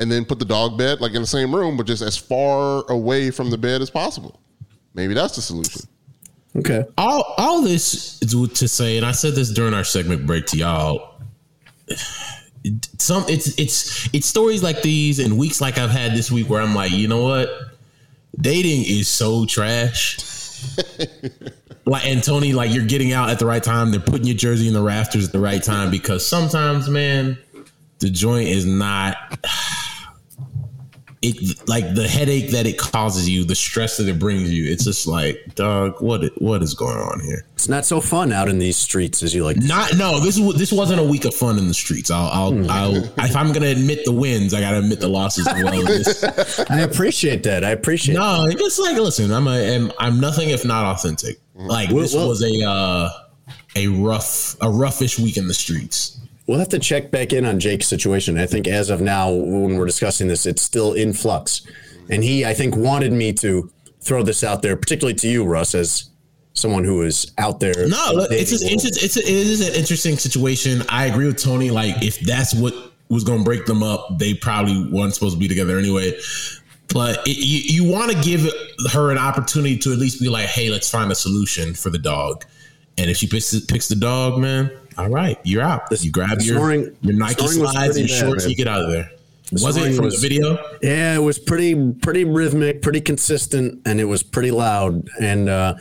and 0.00 0.10
then 0.10 0.24
put 0.24 0.38
the 0.38 0.44
dog 0.44 0.76
bed 0.76 1.00
like 1.00 1.12
in 1.12 1.20
the 1.20 1.26
same 1.26 1.54
room, 1.54 1.76
but 1.76 1.86
just 1.86 2.02
as 2.02 2.16
far 2.16 2.84
away 2.88 3.30
from 3.30 3.50
the 3.50 3.58
bed 3.58 3.82
as 3.82 3.90
possible. 3.90 4.40
Maybe 4.94 5.14
that's 5.14 5.36
the 5.36 5.42
solution. 5.42 5.82
Okay. 6.54 6.84
all 6.98 7.34
all 7.38 7.62
this 7.62 8.20
is 8.22 8.32
to 8.58 8.68
say, 8.68 8.98
and 8.98 9.06
I 9.06 9.12
said 9.12 9.34
this 9.34 9.50
during 9.50 9.72
our 9.72 9.84
segment 9.84 10.26
break 10.26 10.46
to 10.46 10.58
y'all. 10.58 11.14
Some 12.98 13.24
it's 13.28 13.58
it's 13.58 14.08
it's 14.14 14.26
stories 14.26 14.62
like 14.62 14.82
these 14.82 15.18
and 15.18 15.38
weeks 15.38 15.60
like 15.60 15.78
I've 15.78 15.90
had 15.90 16.12
this 16.12 16.30
week 16.30 16.50
where 16.50 16.60
I'm 16.60 16.74
like, 16.74 16.92
you 16.92 17.08
know 17.08 17.22
what, 17.22 17.50
dating 18.38 18.84
is 18.86 19.08
so 19.08 19.46
trash. 19.46 20.18
like 21.86 22.04
and 22.06 22.22
Tony, 22.22 22.52
like 22.52 22.70
you're 22.72 22.86
getting 22.86 23.12
out 23.12 23.30
at 23.30 23.38
the 23.38 23.46
right 23.46 23.62
time. 23.62 23.90
They're 23.90 24.00
putting 24.00 24.26
your 24.26 24.36
jersey 24.36 24.68
in 24.68 24.74
the 24.74 24.82
rafters 24.82 25.26
at 25.26 25.32
the 25.32 25.40
right 25.40 25.62
time 25.62 25.90
because 25.90 26.24
sometimes, 26.24 26.88
man, 26.88 27.38
the 27.98 28.10
joint 28.10 28.48
is 28.48 28.66
not. 28.66 29.16
It 31.24 31.68
like 31.68 31.94
the 31.94 32.08
headache 32.08 32.50
that 32.50 32.66
it 32.66 32.78
causes 32.78 33.28
you, 33.30 33.44
the 33.44 33.54
stress 33.54 33.96
that 33.98 34.08
it 34.08 34.18
brings 34.18 34.50
you. 34.52 34.68
It's 34.68 34.82
just 34.84 35.06
like, 35.06 35.54
dog, 35.54 36.02
what 36.02 36.24
what 36.42 36.64
is 36.64 36.74
going 36.74 36.96
on 36.96 37.20
here? 37.20 37.46
It's 37.54 37.68
not 37.68 37.84
so 37.86 38.00
fun 38.00 38.32
out 38.32 38.48
in 38.48 38.58
these 38.58 38.76
streets 38.76 39.22
as 39.22 39.32
you 39.32 39.44
like. 39.44 39.56
Not 39.58 39.96
no. 39.96 40.18
This 40.18 40.36
is 40.36 40.54
this 40.56 40.72
wasn't 40.72 40.98
a 41.00 41.04
week 41.04 41.24
of 41.24 41.32
fun 41.32 41.58
in 41.58 41.68
the 41.68 41.74
streets. 41.74 42.10
I'll 42.10 42.26
I'll, 42.26 42.70
I'll 42.72 42.96
if 42.96 43.36
I'm 43.36 43.52
gonna 43.52 43.66
admit 43.68 44.04
the 44.04 44.10
wins, 44.12 44.52
I 44.52 44.60
gotta 44.60 44.78
admit 44.80 44.98
the 44.98 45.06
losses 45.08 45.46
as 45.46 45.62
well. 45.62 45.82
This- 45.84 46.24
I 46.70 46.80
appreciate 46.80 47.44
that. 47.44 47.64
I 47.64 47.70
appreciate. 47.70 48.16
no, 48.16 48.46
it's 48.48 48.78
like 48.80 48.96
listen, 48.96 49.30
I'm 49.32 49.46
a 49.46 49.76
I'm, 49.76 49.92
I'm 50.00 50.18
nothing 50.20 50.50
if 50.50 50.64
not 50.64 50.84
authentic. 50.86 51.38
Like 51.54 51.90
Well, 51.90 52.00
this 52.02 52.14
well- 52.16 52.28
was 52.30 52.42
a 52.42 52.64
uh, 52.68 53.10
a 53.76 53.86
rough 53.86 54.54
a 54.60 54.66
roughish 54.66 55.20
week 55.20 55.36
in 55.36 55.46
the 55.46 55.54
streets. 55.54 56.18
We'll 56.46 56.58
have 56.58 56.70
to 56.70 56.78
check 56.78 57.10
back 57.10 57.32
in 57.32 57.44
on 57.44 57.60
Jake's 57.60 57.86
situation. 57.86 58.36
I 58.38 58.46
think 58.46 58.66
as 58.66 58.90
of 58.90 59.00
now, 59.00 59.30
when 59.30 59.76
we're 59.76 59.86
discussing 59.86 60.28
this, 60.28 60.44
it's 60.44 60.62
still 60.62 60.92
in 60.92 61.12
flux. 61.12 61.62
And 62.10 62.24
he, 62.24 62.44
I 62.44 62.52
think, 62.52 62.76
wanted 62.76 63.12
me 63.12 63.32
to 63.34 63.70
throw 64.00 64.22
this 64.22 64.42
out 64.42 64.62
there, 64.62 64.76
particularly 64.76 65.14
to 65.20 65.28
you, 65.28 65.44
Russ, 65.44 65.74
as 65.74 66.10
someone 66.54 66.84
who 66.84 67.02
is 67.02 67.32
out 67.38 67.60
there. 67.60 67.88
No, 67.88 68.10
look, 68.12 68.30
it's 68.32 68.50
just, 68.50 68.64
it's 68.64 68.82
just, 68.82 69.02
it's 69.02 69.16
a, 69.16 69.20
it 69.20 69.28
is 69.28 69.66
an 69.66 69.74
interesting 69.74 70.16
situation. 70.16 70.82
I 70.88 71.06
agree 71.06 71.26
with 71.26 71.42
Tony. 71.42 71.70
Like, 71.70 72.02
if 72.02 72.18
that's 72.20 72.54
what 72.54 72.74
was 73.08 73.24
going 73.24 73.38
to 73.38 73.44
break 73.44 73.66
them 73.66 73.82
up, 73.82 74.18
they 74.18 74.34
probably 74.34 74.88
weren't 74.90 75.14
supposed 75.14 75.34
to 75.34 75.40
be 75.40 75.46
together 75.48 75.78
anyway. 75.78 76.18
But 76.92 77.26
it, 77.26 77.36
you 77.38 77.84
you 77.84 77.90
want 77.90 78.10
to 78.10 78.20
give 78.20 78.52
her 78.92 79.10
an 79.10 79.18
opportunity 79.18 79.78
to 79.78 79.92
at 79.92 79.98
least 79.98 80.20
be 80.20 80.28
like, 80.28 80.46
hey, 80.46 80.68
let's 80.68 80.90
find 80.90 81.10
a 81.12 81.14
solution 81.14 81.72
for 81.72 81.88
the 81.88 81.98
dog. 81.98 82.44
And 82.98 83.08
if 83.10 83.16
she 83.16 83.26
picks 83.26 83.58
picks 83.64 83.88
the 83.88 83.94
dog, 83.94 84.38
man, 84.38 84.70
all 84.98 85.08
right, 85.08 85.38
you're 85.44 85.62
out. 85.62 85.88
The- 85.90 85.96
you 85.98 86.10
grab 86.10 86.40
your 86.40 86.56
snoring- 86.56 86.96
your 87.02 87.14
Nike 87.14 87.46
slides, 87.46 87.94
pretty 87.94 88.00
your 88.00 88.08
bad, 88.08 88.26
shorts, 88.26 88.44
man. 88.44 88.50
you 88.50 88.56
get 88.56 88.68
out 88.68 88.82
of 88.82 88.90
there. 88.90 89.10
Was 89.52 89.76
it 89.76 89.94
from 89.94 90.06
was- 90.06 90.20
the 90.20 90.28
video? 90.28 90.58
Yeah, 90.82 91.14
it 91.16 91.22
was 91.22 91.38
pretty 91.38 91.92
pretty 92.00 92.24
rhythmic, 92.24 92.80
pretty 92.82 93.00
consistent, 93.00 93.80
and 93.84 94.00
it 94.00 94.04
was 94.04 94.22
pretty 94.22 94.50
loud. 94.50 95.08
And 95.20 95.48
uh, 95.48 95.74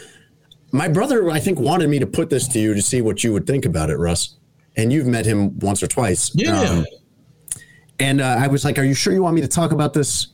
my 0.72 0.88
brother, 0.88 1.30
I 1.30 1.40
think, 1.40 1.60
wanted 1.60 1.90
me 1.90 2.00
to 2.00 2.08
put 2.08 2.30
this 2.30 2.48
to 2.50 2.60
you 2.60 2.74
to 2.74 2.82
see 2.82 3.02
what 3.02 3.24
you 3.24 3.32
would 3.34 3.48
think 3.48 3.66
about 3.66 3.90
it, 3.90 3.98
Russ. 3.98 4.36
And 4.76 4.92
you've 4.92 5.08
met 5.08 5.26
him 5.26 5.58
once 5.60 5.82
or 5.84 5.88
twice. 5.88 6.32
Yeah. 6.34 6.60
Um, 6.62 6.86
and 8.00 8.22
uh, 8.22 8.38
I 8.40 8.48
was 8.48 8.66
like, 8.66 8.78
"Are 8.80 8.84
you 8.84 8.94
sure 8.94 9.14
you 9.14 9.22
want 9.24 9.36
me 9.36 9.42
to 9.42 9.48
talk 9.48 9.72
about 9.72 9.94
this 9.94 10.28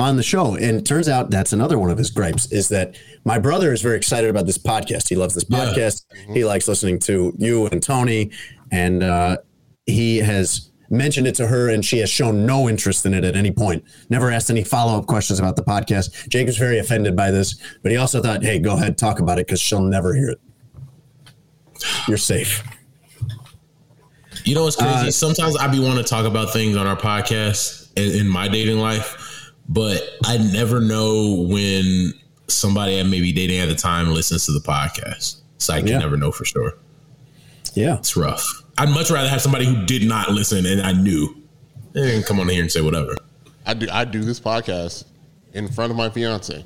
on 0.00 0.16
the 0.16 0.22
show. 0.22 0.54
And 0.54 0.78
it 0.78 0.86
turns 0.86 1.08
out 1.08 1.30
that's 1.30 1.52
another 1.52 1.78
one 1.78 1.90
of 1.90 1.98
his 1.98 2.10
gripes 2.10 2.50
is 2.50 2.68
that 2.68 2.96
my 3.24 3.38
brother 3.38 3.72
is 3.72 3.82
very 3.82 3.96
excited 3.96 4.30
about 4.30 4.46
this 4.46 4.58
podcast. 4.58 5.08
He 5.08 5.16
loves 5.16 5.34
this 5.34 5.44
Yeah. 5.48 5.58
podcast. 5.66 6.04
He 6.32 6.44
likes 6.44 6.66
listening 6.68 6.98
to 7.00 7.32
you 7.38 7.66
and 7.66 7.82
Tony. 7.82 8.30
And 8.72 9.02
uh, 9.02 9.38
he 9.86 10.18
has 10.18 10.70
mentioned 10.92 11.26
it 11.28 11.34
to 11.36 11.46
her, 11.46 11.68
and 11.68 11.84
she 11.84 11.98
has 11.98 12.10
shown 12.10 12.44
no 12.46 12.68
interest 12.68 13.06
in 13.06 13.14
it 13.14 13.22
at 13.24 13.36
any 13.36 13.52
point. 13.52 13.84
Never 14.08 14.30
asked 14.30 14.50
any 14.50 14.64
follow 14.64 14.98
up 14.98 15.06
questions 15.06 15.38
about 15.38 15.54
the 15.54 15.62
podcast. 15.62 16.28
Jake 16.28 16.46
was 16.48 16.56
very 16.58 16.78
offended 16.80 17.14
by 17.14 17.30
this, 17.30 17.54
but 17.82 17.92
he 17.92 17.96
also 17.98 18.20
thought, 18.20 18.42
hey, 18.42 18.58
go 18.58 18.74
ahead, 18.74 18.98
talk 18.98 19.20
about 19.20 19.38
it 19.38 19.46
because 19.46 19.60
she'll 19.60 19.82
never 19.82 20.14
hear 20.14 20.30
it. 20.30 20.40
You're 22.08 22.16
safe. 22.18 22.64
You 24.44 24.54
know 24.54 24.64
what's 24.64 24.76
crazy? 24.76 25.08
Uh, 25.08 25.10
Sometimes 25.10 25.56
I 25.56 25.68
be 25.68 25.78
want 25.78 25.98
to 25.98 26.04
talk 26.04 26.24
about 26.26 26.52
things 26.52 26.76
on 26.76 26.86
our 26.86 26.96
podcast 26.96 27.92
in, 27.96 28.20
in 28.22 28.28
my 28.28 28.48
dating 28.48 28.78
life, 28.78 29.16
but 29.70 30.02
I 30.26 30.36
never 30.36 30.80
know 30.80 31.46
when 31.48 32.12
somebody 32.48 33.00
I 33.00 33.04
may 33.04 33.20
be 33.20 33.32
dating 33.32 33.60
at 33.60 33.68
the 33.68 33.74
time 33.74 34.12
listens 34.12 34.44
to 34.46 34.52
the 34.52 34.60
podcast. 34.60 35.36
So 35.58 35.72
I 35.72 35.78
can 35.78 35.88
Yeah. 35.88 35.98
never 35.98 36.16
know 36.16 36.32
for 36.32 36.44
sure. 36.44 36.74
Yeah. 37.74 37.96
It's 37.98 38.16
rough. 38.16 38.44
I'd 38.76 38.88
much 38.90 39.10
rather 39.10 39.28
have 39.28 39.40
somebody 39.40 39.64
who 39.66 39.86
did 39.86 40.02
not 40.04 40.30
listen 40.32 40.66
and 40.66 40.82
I 40.82 40.92
knew. 40.92 41.36
And 41.94 42.24
come 42.26 42.40
on 42.40 42.48
here 42.48 42.60
and 42.62 42.70
say 42.70 42.80
whatever. 42.80 43.16
I 43.66 43.74
do 43.74 43.86
I 43.90 44.04
do 44.04 44.20
this 44.22 44.40
podcast 44.40 45.04
in 45.54 45.68
front 45.68 45.90
of 45.92 45.96
my 45.96 46.10
fiance. 46.10 46.64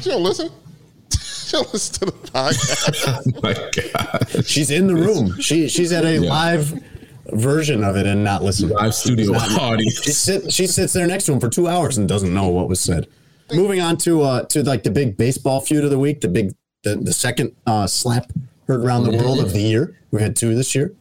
She 0.00 0.10
don't 0.10 0.22
listen. 0.22 0.50
she 1.20 1.52
don't 1.52 1.72
listen 1.72 1.94
to 2.00 2.06
the 2.06 2.28
podcast. 2.28 3.22
Oh 3.34 3.40
my 3.42 3.54
God. 3.54 4.44
She's 4.46 4.70
in 4.70 4.86
the 4.88 4.94
room. 4.96 5.38
She 5.40 5.68
she's 5.68 5.92
at 5.92 6.04
a 6.04 6.14
Yeah. 6.18 6.28
live 6.28 6.82
version 7.26 7.84
of 7.84 7.96
it 7.96 8.06
and 8.06 8.24
not 8.24 8.42
listening. 8.42 8.70
Live 8.70 8.94
studio 8.94 9.38
She 9.38 9.56
audience. 9.58 10.16
sit, 10.16 10.52
she 10.52 10.66
sits 10.66 10.92
there 10.92 11.06
next 11.06 11.24
to 11.24 11.32
him 11.32 11.40
for 11.40 11.48
two 11.48 11.68
hours 11.68 11.98
and 11.98 12.08
doesn't 12.08 12.32
know 12.32 12.48
what 12.48 12.68
was 12.68 12.80
said. 12.80 13.06
Moving 13.52 13.80
on 13.80 13.96
to 13.98 14.22
uh 14.22 14.44
to 14.46 14.62
like 14.62 14.82
the 14.82 14.90
big 14.90 15.16
baseball 15.16 15.60
feud 15.60 15.84
of 15.84 15.90
the 15.90 15.98
week, 15.98 16.20
the 16.20 16.28
big 16.28 16.54
the, 16.84 16.96
the 16.96 17.12
second 17.12 17.54
uh 17.66 17.86
slap 17.86 18.32
heard 18.66 18.80
around 18.84 19.04
the 19.04 19.16
world 19.16 19.40
of 19.40 19.52
the 19.52 19.60
year. 19.60 19.98
We 20.10 20.22
had 20.22 20.36
two 20.36 20.54
this 20.54 20.74
year. 20.74 20.94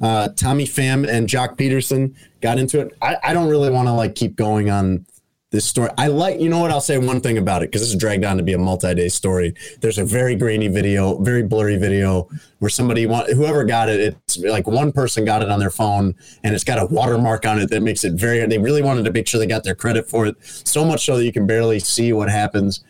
Uh, 0.00 0.28
Tommy 0.28 0.64
Pham 0.64 1.08
and 1.08 1.28
Joc 1.28 1.56
Pederson 1.56 2.14
got 2.40 2.58
into 2.58 2.78
it. 2.80 2.96
I, 3.02 3.16
I 3.22 3.32
don't 3.32 3.48
really 3.48 3.68
want 3.70 3.88
to 3.88 3.92
like 3.92 4.14
keep 4.14 4.36
going 4.36 4.70
on 4.70 5.04
this 5.50 5.64
story. 5.64 5.88
I 5.96 6.08
like, 6.08 6.40
you 6.40 6.48
know 6.50 6.60
what? 6.60 6.70
I'll 6.70 6.80
say 6.80 6.98
one 6.98 7.20
thing 7.20 7.38
about 7.38 7.62
it 7.62 7.70
because 7.70 7.80
this 7.80 7.90
is 7.90 7.96
dragged 7.96 8.24
on 8.24 8.36
to 8.36 8.42
be 8.42 8.52
a 8.52 8.58
multi-day 8.58 9.08
story. 9.08 9.54
There's 9.80 9.96
a 9.96 10.04
very 10.04 10.34
grainy 10.34 10.68
video, 10.68 11.18
very 11.18 11.42
blurry 11.42 11.78
video 11.78 12.28
where 12.58 12.68
somebody 12.68 13.06
want 13.06 13.32
whoever 13.32 13.64
got 13.64 13.88
it. 13.88 14.00
It's 14.26 14.38
like 14.38 14.66
one 14.66 14.92
person 14.92 15.24
got 15.24 15.42
it 15.42 15.50
on 15.50 15.58
their 15.58 15.70
phone 15.70 16.14
and 16.44 16.54
it's 16.54 16.64
got 16.64 16.78
a 16.78 16.86
watermark 16.86 17.46
on 17.46 17.58
it 17.58 17.70
that 17.70 17.82
makes 17.82 18.04
it 18.04 18.12
very. 18.12 18.44
They 18.46 18.58
really 18.58 18.82
wanted 18.82 19.04
to 19.06 19.12
make 19.12 19.26
sure 19.26 19.40
they 19.40 19.46
got 19.46 19.64
their 19.64 19.74
credit 19.74 20.08
for 20.08 20.26
it 20.26 20.36
so 20.42 20.84
much 20.84 21.06
so 21.06 21.16
that 21.16 21.24
you 21.24 21.32
can 21.32 21.46
barely 21.46 21.78
see 21.78 22.12
what 22.12 22.28
happens. 22.28 22.84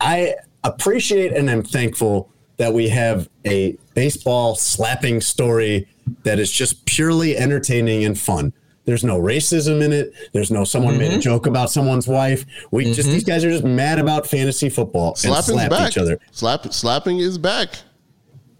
I 0.00 0.36
appreciate 0.62 1.32
and 1.32 1.50
am 1.50 1.64
thankful 1.64 2.30
that 2.58 2.72
we 2.72 2.88
have 2.90 3.28
a 3.44 3.76
baseball 3.94 4.54
slapping 4.54 5.20
story 5.20 5.88
that 6.22 6.38
is 6.38 6.50
just 6.52 6.84
purely 6.86 7.36
entertaining 7.36 8.04
and 8.04 8.18
fun. 8.18 8.52
There's 8.88 9.04
no 9.04 9.20
racism 9.20 9.82
in 9.82 9.92
it. 9.92 10.14
There's 10.32 10.50
no 10.50 10.64
someone 10.64 10.96
made 10.96 11.10
Mm-hmm. 11.10 11.18
a 11.18 11.22
joke 11.22 11.46
about 11.46 11.70
someone's 11.70 12.08
wife. 12.08 12.46
We 12.70 12.90
just 12.94 13.10
these 13.10 13.22
guys 13.22 13.44
are 13.44 13.50
just 13.50 13.62
mad 13.64 13.98
about 13.98 14.26
fantasy 14.26 14.70
football 14.70 15.10
and 15.10 15.18
Slapping's 15.18 15.44
slap 15.46 15.70
back. 15.70 15.90
each 15.90 15.98
other. 15.98 16.18
Slap 16.32 16.72
slapping 16.72 17.18
is 17.18 17.36
back. 17.36 17.68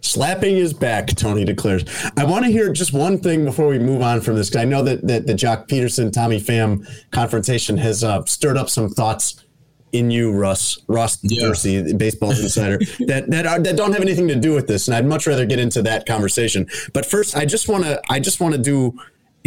Slapping 0.00 0.56
is 0.58 0.72
back, 0.74 1.08
Tony 1.16 1.44
declares. 1.44 1.84
I 2.16 2.24
want 2.24 2.44
to 2.44 2.50
hear 2.52 2.72
just 2.72 2.92
one 2.92 3.18
thing 3.18 3.44
before 3.44 3.66
we 3.68 3.78
move 3.78 4.00
on 4.02 4.20
from 4.20 4.36
this. 4.36 4.54
I 4.54 4.64
know 4.64 4.82
that, 4.82 5.06
that 5.08 5.26
the 5.26 5.32
Joc 5.32 5.66
Pederson, 5.66 6.12
Tommy 6.12 6.40
Pham 6.40 6.86
confrontation 7.10 7.76
has 7.78 8.04
uh, 8.04 8.22
stirred 8.26 8.56
up 8.58 8.68
some 8.70 8.90
thoughts 8.90 9.44
in 9.92 10.10
you, 10.10 10.30
Russ, 10.32 10.78
Ross 10.86 11.18
Yeah. 11.22 11.46
Dorsey, 11.46 11.94
baseball 11.94 12.30
insider, 12.30 12.78
that 13.06 13.24
that 13.30 13.46
are, 13.46 13.58
that 13.58 13.76
don't 13.76 13.92
have 13.92 14.02
anything 14.02 14.28
to 14.28 14.36
do 14.36 14.52
with 14.54 14.66
this, 14.68 14.86
and 14.86 14.94
I'd 14.94 15.06
much 15.06 15.26
rather 15.26 15.46
get 15.46 15.58
into 15.58 15.80
that 15.82 16.04
conversation. 16.06 16.66
But 16.92 17.06
first, 17.06 17.34
I 17.36 17.46
just 17.46 17.68
want 17.68 17.84
to 17.84 17.98
I 18.10 18.20
just 18.20 18.38
want 18.40 18.54
to 18.54 18.60
do 18.60 18.92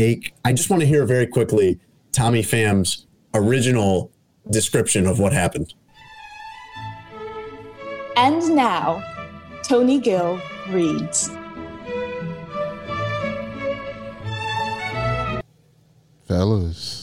a 0.02 0.22
I 0.44 0.54
just 0.54 0.70
want 0.70 0.82
to 0.82 0.88
hear 0.88 1.06
very 1.06 1.28
quickly 1.28 1.80
Tommy 2.12 2.44
Pham's 2.44 3.08
original 3.34 4.12
description 4.50 5.08
of 5.08 5.20
what 5.20 5.34
happened. 5.34 5.74
And 8.18 8.56
now, 8.56 9.04
Tony 9.64 10.00
Gill 10.00 10.40
reads. 10.70 11.30
Fellas. 16.28 17.01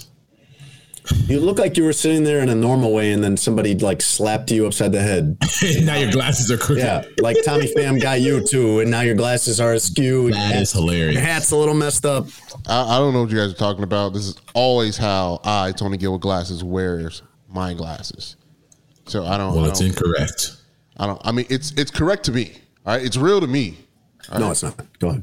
You 1.27 1.41
look 1.41 1.59
like 1.59 1.77
you 1.77 1.85
were 1.85 1.93
sitting 1.93 2.25
there 2.25 2.41
in 2.41 2.49
a 2.49 2.55
normal 2.55 2.93
way, 2.93 3.13
and 3.13 3.23
then 3.23 3.37
somebody 3.37 3.75
like 3.75 4.01
slapped 4.03 4.51
you 4.51 4.67
upside 4.67 4.93
the 4.93 5.01
head. 5.01 5.37
now 5.83 5.97
your 5.97 6.11
glasses 6.11 6.51
are 6.51 6.59
crooked. 6.59 6.83
Yeah, 6.83 7.05
like 7.21 7.37
Tommy 7.45 7.73
Pham 7.75 8.01
got 8.01 8.21
you 8.21 8.47
too, 8.47 8.81
and 8.81 8.91
now 8.91 9.01
your 9.03 9.15
glasses 9.15 9.61
are 9.61 9.73
askew. 9.75 10.27
and 10.27 10.35
That 10.35 10.55
your 10.55 10.83
hilarious. 10.83 11.15
Your 11.15 11.23
hat's 11.23 11.51
a 11.51 11.57
little 11.57 11.75
messed 11.75 12.07
up. 12.07 12.27
I, 12.67 12.97
I 12.97 12.99
don't 12.99 13.13
know 13.13 13.23
what 13.23 13.31
you 13.31 13.37
guys 13.37 13.53
are 13.53 13.57
talking 13.57 13.85
about. 13.85 14.13
This 14.13 14.27
is 14.27 14.37
always 14.55 14.97
how 14.97 15.41
I, 15.45 15.73
Tony 15.73 15.97
Gill 15.97 16.13
with 16.13 16.23
glasses, 16.23 16.65
wears 16.65 17.23
my 17.49 17.75
glasses. 17.75 18.37
So 19.07 19.25
I 19.25 19.37
don't. 19.39 19.55
Well, 19.55 19.65
I 19.65 19.69
it's 19.69 19.81
don't, 19.81 19.89
incorrect. 19.89 20.57
I 20.99 21.07
don't. 21.07 21.21
I 21.25 21.33
mean, 21.33 21.47
it's 21.49 21.73
it's 21.73 21.91
correct 21.91 22.25
to 22.25 22.33
me. 22.33 22.53
All 22.87 22.95
right, 22.95 23.05
it's 23.05 23.17
real 23.17 23.41
to 23.41 23.47
me. 23.47 23.79
No, 24.39 24.51
it's 24.51 24.63
not. 24.63 24.77
Go 24.99 25.09
ahead. 25.11 25.23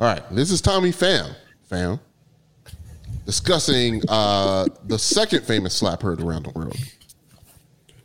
All 0.00 0.06
right, 0.06 0.22
this 0.30 0.50
is 0.50 0.60
Tommy 0.60 0.90
Pham, 0.92 1.34
fam, 1.64 1.98
discussing 3.28 4.00
uh, 4.08 4.66
the 4.86 4.98
second 4.98 5.44
famous 5.44 5.74
slap 5.74 6.00
heard 6.00 6.18
around 6.22 6.46
the 6.46 6.50
world. 6.58 6.78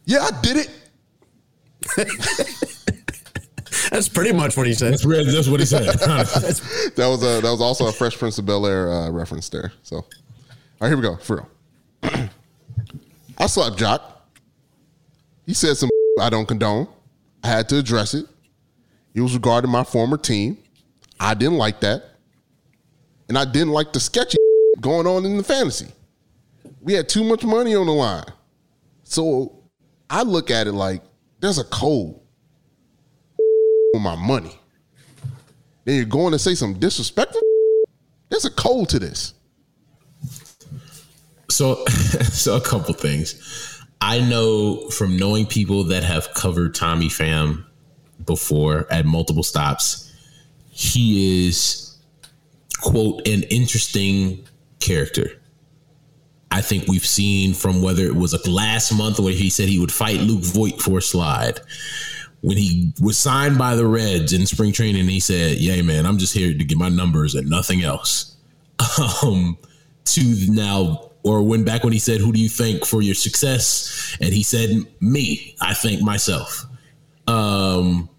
Yeah, 0.04 0.20
I 0.20 0.42
did 0.42 0.58
it. 0.58 0.70
That's 3.90 4.10
pretty 4.10 4.34
much 4.34 4.58
what 4.58 4.68
he 4.68 4.74
said. 4.74 4.92
That's 4.92 5.06
real. 5.06 5.24
That's 5.24 5.48
what 5.48 5.62
he 5.62 5.66
said. 5.66 5.86
That 6.96 7.08
was 7.08 7.24
a 7.24 7.40
that 7.40 7.50
was 7.50 7.62
also 7.62 7.88
a 7.88 7.94
Fresh 7.94 8.18
Prince 8.18 8.38
of 8.38 8.46
Bel 8.46 8.68
Air 8.68 8.92
uh, 8.92 9.10
reference 9.12 9.48
there. 9.48 9.72
So, 9.82 9.96
all 9.96 10.06
right, 10.82 10.90
here 10.90 10.98
we 10.98 11.04
go. 11.04 11.16
For 11.16 11.38
real, 11.38 11.50
I 13.38 13.48
slapped 13.48 13.78
Joc. 13.78 14.02
He 15.46 15.54
said 15.54 15.78
some 15.78 15.90
I 16.20 16.30
don't 16.30 16.46
condone. 16.46 16.90
I 17.44 17.48
had 17.48 17.70
to 17.70 17.78
address 17.78 18.14
it. 18.14 18.26
He 19.14 19.22
was 19.22 19.34
regarding 19.34 19.72
my 19.72 19.86
former 19.86 20.18
team. 20.18 20.58
I 21.18 21.34
didn't 21.34 21.58
like 21.58 21.80
that, 21.80 22.04
and 23.30 23.38
I 23.38 23.46
didn't 23.46 23.72
like 23.72 23.94
the 23.94 24.02
sketchy 24.02 24.38
going 24.82 25.08
on 25.08 25.26
in 25.26 25.38
the 25.38 25.44
fantasy. 25.44 25.88
We 26.82 26.94
had 26.94 27.08
too 27.08 27.24
much 27.24 27.44
money 27.44 27.76
on 27.76 27.86
the 27.86 27.94
line, 27.94 28.26
so 29.04 29.64
I 30.10 30.24
look 30.24 30.52
at 30.52 30.68
it 30.68 30.74
like 30.74 31.02
there's 31.40 31.58
a 31.58 31.64
code 31.64 32.20
on 33.96 34.02
my 34.02 34.16
money 34.16 34.60
then 35.86 35.96
you're 35.96 36.06
going 36.06 36.32
to 36.32 36.40
say 36.40 36.56
some 36.56 36.80
disrespectful. 36.80 37.42
There's 38.30 38.46
a 38.46 38.52
code 38.52 38.90
to 38.90 39.00
this. 39.00 39.34
So, 41.50 41.86
so 41.86 42.56
a 42.56 42.62
couple 42.62 42.94
things. 42.94 43.82
I 44.02 44.20
know 44.20 44.90
from 44.90 45.18
knowing 45.18 45.46
people 45.46 45.86
that 45.86 46.04
have 46.04 46.34
covered 46.34 46.76
Tommy 46.76 47.08
Pham 47.08 47.66
before 48.26 48.92
at 48.92 49.06
multiple 49.06 49.44
stops, 49.44 50.12
he 50.70 51.48
is 51.48 51.98
quote 52.82 53.26
an 53.28 53.44
interesting 53.44 54.46
character. 54.84 55.40
I 56.52 56.62
think 56.62 56.88
we've 56.88 57.06
seen 57.06 57.56
from 57.56 57.82
whether 57.82 58.04
it 58.04 58.16
was 58.16 58.34
a 58.34 58.50
last 58.50 58.92
month 58.94 59.20
where 59.20 59.34
he 59.34 59.50
said 59.50 59.70
he 59.70 59.80
would 59.80 59.92
fight 59.92 60.20
Luke 60.20 60.44
Voit 60.44 60.80
for 60.80 61.00
a 61.00 61.02
slide. 61.02 61.60
When 62.42 62.58
he 62.58 62.94
was 63.02 63.18
signed 63.18 63.58
by 63.58 63.76
the 63.76 63.88
Reds 63.88 64.34
in 64.34 64.46
spring 64.46 64.72
training, 64.72 65.08
he 65.08 65.20
said, 65.20 65.58
"Yeah, 65.58 65.82
man, 65.82 66.06
I'm 66.06 66.20
just 66.20 66.34
here 66.34 66.56
to 66.56 66.64
get 66.64 66.78
my 66.78 66.90
numbers 66.90 67.34
and 67.36 67.50
nothing 67.50 67.84
else." 67.84 68.36
Um, 69.24 69.58
to 70.06 70.36
now, 70.50 71.12
or 71.24 71.42
when 71.42 71.64
back 71.64 71.84
when 71.84 71.94
he 71.94 72.00
said, 72.00 72.20
"Who 72.20 72.34
do 72.34 72.40
you 72.40 72.50
thank 72.50 72.86
for 72.86 73.02
your 73.02 73.16
success?" 73.16 74.16
and 74.20 74.34
he 74.34 74.44
said, 74.44 74.70
"Me. 75.00 75.56
I 75.62 75.74
thank 75.74 76.02
myself." 76.02 76.66
Um, 77.26 78.10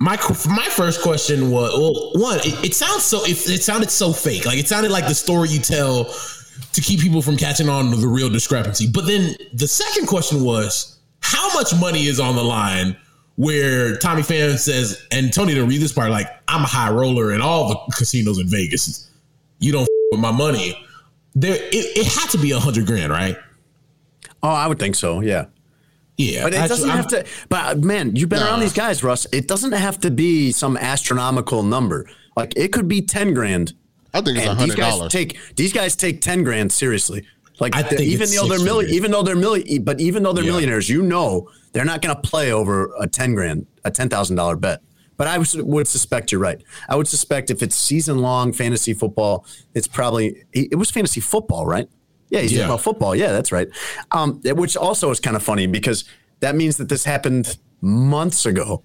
my 0.00 0.16
my 0.48 0.68
first 0.70 1.02
question 1.02 1.50
was 1.50 1.72
well 1.72 2.12
one 2.22 2.38
it, 2.40 2.66
it 2.66 2.74
sounds 2.74 3.02
so 3.02 3.24
it, 3.24 3.32
it 3.48 3.62
sounded 3.62 3.90
so 3.90 4.12
fake 4.12 4.44
like 4.46 4.58
it 4.58 4.68
sounded 4.68 4.90
like 4.90 5.06
the 5.06 5.14
story 5.14 5.48
you 5.48 5.58
tell 5.58 6.04
to 6.72 6.80
keep 6.80 7.00
people 7.00 7.20
from 7.22 7.36
catching 7.36 7.68
on 7.68 7.90
to 7.90 7.96
the 7.96 8.06
real 8.06 8.28
discrepancy 8.30 8.86
but 8.86 9.06
then 9.06 9.34
the 9.52 9.66
second 9.66 10.06
question 10.06 10.44
was 10.44 10.98
how 11.20 11.52
much 11.54 11.74
money 11.80 12.06
is 12.06 12.20
on 12.20 12.36
the 12.36 12.44
line 12.44 12.96
where 13.36 13.96
Tommy 13.96 14.22
Pham 14.22 14.58
says 14.58 15.04
and 15.10 15.32
Tony 15.32 15.54
to 15.54 15.64
read 15.64 15.80
this 15.80 15.92
part 15.92 16.10
like 16.10 16.28
I'm 16.48 16.62
a 16.62 16.66
high 16.68 16.90
roller 16.90 17.32
in 17.32 17.40
all 17.40 17.68
the 17.68 17.94
casinos 17.96 18.38
in 18.38 18.46
Vegas 18.48 19.10
you 19.58 19.72
don't 19.72 19.82
f- 19.82 19.88
with 20.12 20.20
my 20.20 20.32
money 20.32 20.80
there 21.34 21.56
it, 21.56 21.68
it 21.72 22.06
had 22.06 22.30
to 22.30 22.38
be 22.38 22.52
a 22.52 22.58
hundred 22.58 22.86
grand 22.86 23.10
right 23.12 23.36
Oh, 24.42 24.50
I 24.50 24.66
would 24.66 24.78
think 24.78 24.94
so. 24.94 25.20
Yeah. 25.20 25.46
Yeah 26.18 26.42
But 26.42 26.52
it 26.54 26.60
I- 26.60 26.68
doesn't 26.68 26.88
I'm- 26.90 26.96
have 26.98 27.08
to. 27.08 27.24
But 27.48 27.82
man, 27.82 28.14
you've 28.14 28.28
been 28.28 28.42
around 28.42 28.60
these 28.60 28.72
guys, 28.74 29.02
Russ. 29.02 29.26
It 29.32 29.48
doesn't 29.48 29.72
have 29.72 29.98
to 30.00 30.10
be 30.10 30.52
some 30.52 30.76
astronomical 30.76 31.62
number. 31.62 32.06
Like 32.36 32.52
it 32.56 32.72
could 32.72 32.88
be 32.88 33.00
ten 33.00 33.32
grand. 33.34 33.72
I 34.12 34.20
think 34.20 34.38
it's 34.38 34.46
And 34.46 34.58
these 34.58 34.60
hundred 34.60 34.76
guys 34.78 34.92
dollars. 34.96 35.12
take 35.12 35.38
these 35.56 35.72
guys 35.72 35.96
take 35.96 36.20
ten 36.20 36.42
grand 36.44 36.72
seriously. 36.72 37.24
Like 37.60 37.74
I 37.74 37.82
the- 37.82 37.88
think 37.96 38.00
even 38.02 38.28
though 38.30 38.46
they're 38.48 38.58
six 38.58 38.62
million, 38.64 38.84
figures. 38.86 38.96
even 38.96 39.10
though 39.10 39.22
they're 39.22 39.36
million, 39.36 39.82
but 39.84 40.00
even 40.00 40.22
though 40.22 40.32
they're 40.32 40.44
Yeah. 40.44 40.50
millionaires, 40.52 40.88
you 40.88 41.02
know 41.02 41.48
they're 41.72 41.84
not 41.84 42.02
going 42.02 42.14
to 42.14 42.20
play 42.22 42.52
over 42.52 42.92
a 43.00 43.06
ten 43.06 43.34
grand, 43.34 43.66
a 43.84 43.90
ten 43.90 44.08
thousand 44.08 44.36
dollar 44.36 44.56
bet. 44.56 44.80
But 45.16 45.26
I 45.26 45.38
would 45.38 45.88
suspect 45.88 46.30
you're 46.30 46.40
right. 46.40 46.62
I 46.88 46.94
would 46.94 47.08
suspect 47.08 47.50
if 47.50 47.60
it's 47.62 47.74
season 47.74 48.18
long 48.18 48.52
fantasy 48.52 48.94
football, 48.94 49.44
it's 49.74 49.88
probably 49.88 50.44
it 50.52 50.78
was 50.78 50.90
fantasy 50.92 51.20
football, 51.20 51.66
right? 51.66 51.88
Yeah, 52.30 52.40
he's 52.40 52.52
Yeah. 52.52 52.58
talking 52.58 52.70
about 52.72 52.82
football. 52.82 53.14
Yeah, 53.16 53.32
that's 53.32 53.52
right. 53.52 53.68
Um, 54.12 54.40
which 54.44 54.76
also 54.76 55.10
is 55.10 55.20
kind 55.20 55.36
of 55.36 55.42
funny 55.42 55.66
because 55.66 56.04
that 56.40 56.54
means 56.54 56.76
that 56.76 56.88
this 56.88 57.04
happened 57.04 57.56
months 57.80 58.44
ago, 58.46 58.82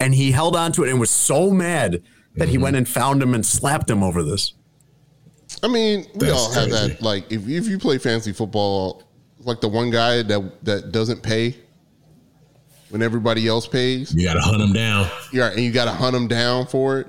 and 0.00 0.14
he 0.14 0.30
held 0.32 0.54
on 0.56 0.72
to 0.72 0.84
it 0.84 0.90
and 0.90 1.00
was 1.00 1.10
so 1.10 1.50
mad 1.50 2.02
that 2.36 2.48
he 2.48 2.54
Mm-hmm. 2.54 2.62
went 2.62 2.76
and 2.76 2.88
found 2.88 3.22
him 3.22 3.34
and 3.34 3.44
slapped 3.44 3.90
him 3.90 4.02
over 4.02 4.22
this. 4.22 4.52
I 5.62 5.66
mean, 5.68 6.06
we 6.14 6.26
That's 6.26 6.38
all 6.38 6.52
have 6.52 6.68
crazy. 6.70 6.88
that. 6.88 7.02
Like, 7.02 7.32
if 7.32 7.48
if 7.48 7.66
you 7.66 7.78
play 7.78 7.98
fantasy 7.98 8.32
football, 8.32 9.02
like 9.40 9.60
the 9.60 9.68
one 9.68 9.90
guy 9.90 10.22
that 10.22 10.64
that 10.64 10.92
doesn't 10.92 11.22
pay 11.22 11.56
when 12.90 13.02
everybody 13.02 13.46
else 13.48 13.66
pays, 13.66 14.14
You 14.14 14.24
got 14.24 14.34
to 14.34 14.40
hunt 14.40 14.58
them 14.58 14.72
down. 14.72 15.08
yeah, 15.32 15.50
and 15.50 15.60
you 15.60 15.72
got 15.72 15.86
to 15.86 15.90
hunt 15.92 16.12
them 16.12 16.28
down 16.28 16.66
for 16.66 17.00
it. 17.00 17.06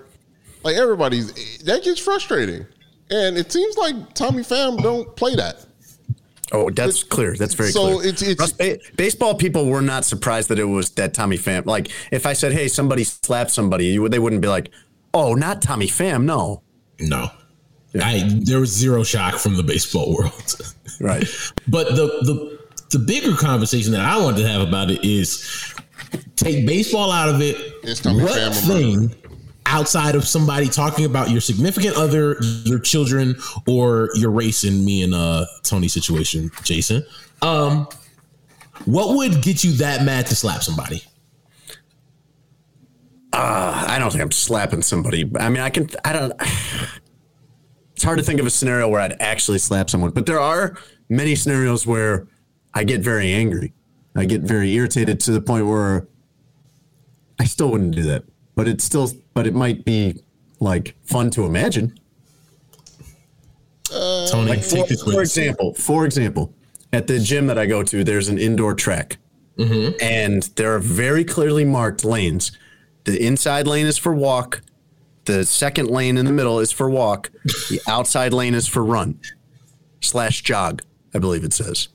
Like 0.63 0.75
everybody's 0.75 1.59
that 1.63 1.83
gets 1.83 1.99
frustrating, 1.99 2.65
and 3.09 3.37
it 3.37 3.51
seems 3.51 3.77
like 3.77 4.13
Tommy 4.13 4.43
Pham 4.43 4.81
don't 4.81 5.15
play 5.15 5.35
that. 5.35 5.65
Oh, 6.51 6.69
that's 6.71 7.03
clear. 7.03 7.35
That's 7.35 7.53
very 7.53 7.71
So 7.71 7.97
clear. 7.99 8.07
it's- 8.09 8.21
it's- 8.23 8.39
Russ, 8.39 8.51
ba- 8.53 8.79
baseball 8.97 9.35
people 9.35 9.67
were 9.67 9.83
not 9.83 10.03
surprised 10.03 10.49
that 10.49 10.57
it 10.57 10.63
was 10.63 10.89
that 10.91 11.13
Tommy 11.13 11.37
Pham. 11.37 11.65
Like, 11.67 11.89
if 12.11 12.25
I 12.25 12.33
said, 12.33 12.53
"Hey, 12.53 12.67
somebody 12.67 13.03
slapped 13.03 13.51
somebody," 13.51 13.85
you, 13.85 14.09
they 14.09 14.17
wouldn't 14.19 14.41
be 14.41 14.47
like, 14.47 14.71
"Oh, 15.13 15.35
not 15.35 15.61
Tommy 15.61 15.87
Pham." 15.87 16.23
No, 16.23 16.63
No. 16.99 17.29
I 18.01 18.27
there 18.41 18.59
was 18.59 18.71
zero 18.71 19.03
shock 19.03 19.35
from 19.39 19.57
the 19.57 19.63
baseball 19.63 20.13
world. 20.17 20.55
right? 20.99 21.27
But 21.67 21.95
the 21.95 22.07
the 22.23 22.59
the 22.91 22.99
bigger 22.99 23.35
conversation 23.35 23.91
that 23.91 24.01
I 24.01 24.17
wanted 24.17 24.41
to 24.41 24.47
have 24.47 24.61
about 24.61 24.89
it 24.89 25.03
is 25.05 25.43
take 26.35 26.65
baseball 26.65 27.11
out 27.11 27.29
of 27.29 27.41
it. 27.41 27.55
It's 27.83 27.99
Tommy 27.99 28.23
what 28.23 28.31
Pham 28.33 28.53
thing 28.67 29.15
outside 29.69 30.15
of 30.15 30.27
somebody 30.27 30.67
talking 30.67 31.05
about 31.05 31.29
your 31.29 31.41
significant 31.41 31.95
other, 31.95 32.37
your 32.65 32.79
children, 32.79 33.35
or 33.67 34.09
your 34.15 34.31
race 34.31 34.63
in 34.63 34.83
me 34.83 35.03
and 35.03 35.13
uh 35.13 35.45
Tony 35.63 35.87
situation, 35.87 36.51
Jason? 36.63 37.05
Um, 37.41 37.87
what 38.85 39.15
would 39.15 39.41
get 39.41 39.63
you 39.63 39.71
that 39.73 40.03
mad 40.03 40.27
to 40.27 40.35
slap 40.35 40.63
somebody? 40.63 41.03
I 43.31 43.97
don't 43.99 44.11
think 44.11 44.23
I'm 44.23 44.31
slapping 44.31 44.81
somebody. 44.81 45.29
I 45.39 45.49
mean, 45.49 45.61
I 45.61 45.69
can. 45.69 45.89
I 46.03 46.13
don't. 46.13 46.33
It's 47.93 48.05
hard 48.05 48.17
to 48.17 48.23
think 48.23 48.39
of 48.39 48.45
a 48.45 48.49
scenario 48.49 48.87
where 48.87 49.01
I'd 49.01 49.21
actually 49.21 49.59
slap 49.59 49.89
someone, 49.89 50.11
but 50.11 50.25
there 50.25 50.39
are 50.39 50.77
many 51.09 51.35
scenarios 51.35 51.85
where 51.85 52.27
I 52.73 52.85
get 52.85 53.01
very 53.01 53.33
angry. 53.33 53.73
I 54.15 54.23
get 54.23 54.41
very 54.41 54.73
irritated 54.73 55.19
to 55.21 55.31
the 55.31 55.41
point 55.41 55.67
where 55.67 56.07
I 57.39 57.43
still 57.43 57.69
wouldn't 57.69 57.93
do 57.95 58.03
that. 58.03 58.23
But 58.59 58.67
it's 58.67 58.83
still. 58.83 59.09
But 59.33 59.47
it 59.47 59.53
might 59.53 59.85
be 59.85 60.21
like 60.59 60.93
fun 61.05 61.29
to 61.29 61.45
imagine. 61.45 61.97
Uh, 63.89 64.27
Tony, 64.27 64.49
Like 64.49 64.63
for, 64.65 64.85
this 64.85 65.01
for 65.01 65.21
example, 65.21 65.73
for 65.75 66.03
example, 66.03 66.53
at 66.91 67.07
the 67.07 67.19
gym 67.19 67.47
that 67.47 67.57
I 67.57 67.65
go 67.65 67.83
to, 67.83 68.03
there's 68.03 68.27
an 68.27 68.37
indoor 68.37 68.75
track, 68.75 69.17
and 70.01 70.43
there 70.57 70.75
are 70.75 70.79
very 70.79 71.23
clearly 71.23 71.63
marked 71.63 72.03
lanes. 72.03 72.51
The 73.05 73.25
inside 73.25 73.65
lane 73.65 73.85
is 73.85 73.97
for 73.97 74.13
walk. 74.13 74.61
The 75.23 75.45
second 75.45 75.89
lane 75.89 76.17
in 76.17 76.25
the 76.25 76.33
middle 76.33 76.59
is 76.59 76.69
for 76.69 76.89
walk. 76.89 77.31
The 77.69 77.79
outside 77.87 78.33
lane 78.33 78.55
is 78.55 78.67
for 78.67 78.83
run 78.83 79.21
slash 80.01 80.41
jog, 80.41 80.81
I 81.13 81.19
believe 81.19 81.45
it 81.45 81.53
says. 81.53 81.87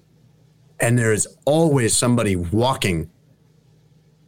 And 0.80 0.98
there 0.98 1.12
is 1.12 1.28
always 1.44 1.94
somebody 1.94 2.36
walking 2.36 3.10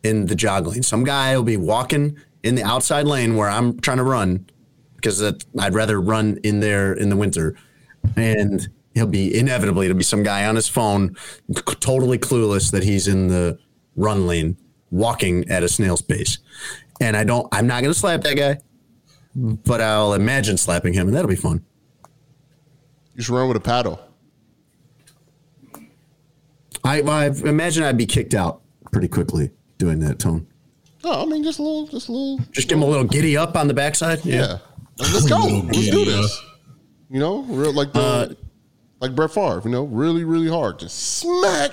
in 0.03 0.27
the 0.27 0.35
jog 0.35 0.67
lane. 0.67 0.83
Some 0.83 1.05
guy 1.05 1.35
will 1.35 1.43
be 1.43 1.57
walking 1.57 2.19
in 2.47 2.55
the 2.55 2.63
outside 2.63 3.07
lane 3.07 3.37
where 3.37 3.49
I'm 3.49 3.79
trying 3.81 3.97
to 3.97 4.05
run 4.05 4.47
because 4.97 5.23
I'd 5.23 5.75
rather 5.75 6.01
run 6.01 6.39
in 6.43 6.61
there 6.61 6.93
in 6.93 7.11
the 7.11 7.17
winter. 7.17 7.57
And 8.17 8.69
he'll 8.95 9.07
be 9.07 9.37
inevitably, 9.37 9.87
it'll 9.87 9.99
be 9.99 10.05
some 10.05 10.23
guy 10.23 10.47
on 10.47 10.57
his 10.57 10.69
phone, 10.69 11.17
totally 11.81 12.19
clueless 12.19 12.71
that 12.71 12.83
he's 12.83 13.09
in 13.09 13.29
the 13.29 13.59
run 13.97 14.27
lane 14.27 14.57
walking 14.91 15.49
at 15.49 15.63
a 15.63 15.69
snail's 15.69 16.03
pace. 16.03 16.39
And 17.01 17.17
I 17.17 17.25
don't, 17.25 17.47
I'm 17.53 17.67
not 17.67 17.83
going 17.83 17.93
to 17.93 17.99
slap 17.99 18.23
that 18.23 18.37
guy, 18.37 18.59
but 19.35 19.81
I'll 19.81 20.15
imagine 20.15 20.57
slapping 20.57 20.95
him, 20.95 21.09
and 21.09 21.17
that'll 21.17 21.29
be 21.29 21.37
fun. 21.37 21.65
You 23.15 23.23
should 23.23 23.35
run 23.35 23.49
with 23.49 23.57
a 23.57 23.61
paddle. 23.61 24.01
I, 26.85 27.01
I 27.03 27.27
imagine 27.27 27.83
I'd 27.83 27.99
be 27.99 28.07
kicked 28.07 28.35
out 28.35 28.63
pretty 28.93 29.09
quickly 29.09 29.51
doing 29.79 29.99
that, 30.01 30.19
Tone. 30.19 30.47
No, 31.07 31.23
I 31.23 31.25
mean 31.25 31.45
just 31.45 31.61
a 31.61 31.63
little, 31.63 31.87
just 31.87 32.09
a 32.09 32.13
little. 32.13 32.39
Just 32.51 32.69
give 32.69 32.79
him 32.79 32.83
a 32.83 32.87
little 32.87 33.05
giddy 33.05 33.37
up 33.37 33.57
on 33.57 33.69
the 33.69 33.75
backside. 33.75 34.25
Yeah, 34.25 34.59
let's 34.99 35.29
go. 35.29 35.37
Let's 35.39 35.89
do 35.89 36.05
this. 36.05 36.43
You 37.09 37.21
know, 37.21 37.43
real 37.45 37.73
like 37.73 37.93
the 37.93 38.37
like 39.01 39.15
Brett 39.15 39.31
Favre. 39.31 39.63
You 39.65 39.71
know, 39.71 39.85
really, 39.85 40.25
really 40.25 40.49
hard. 40.49 40.81
Just 40.81 41.19
smack. 41.19 41.71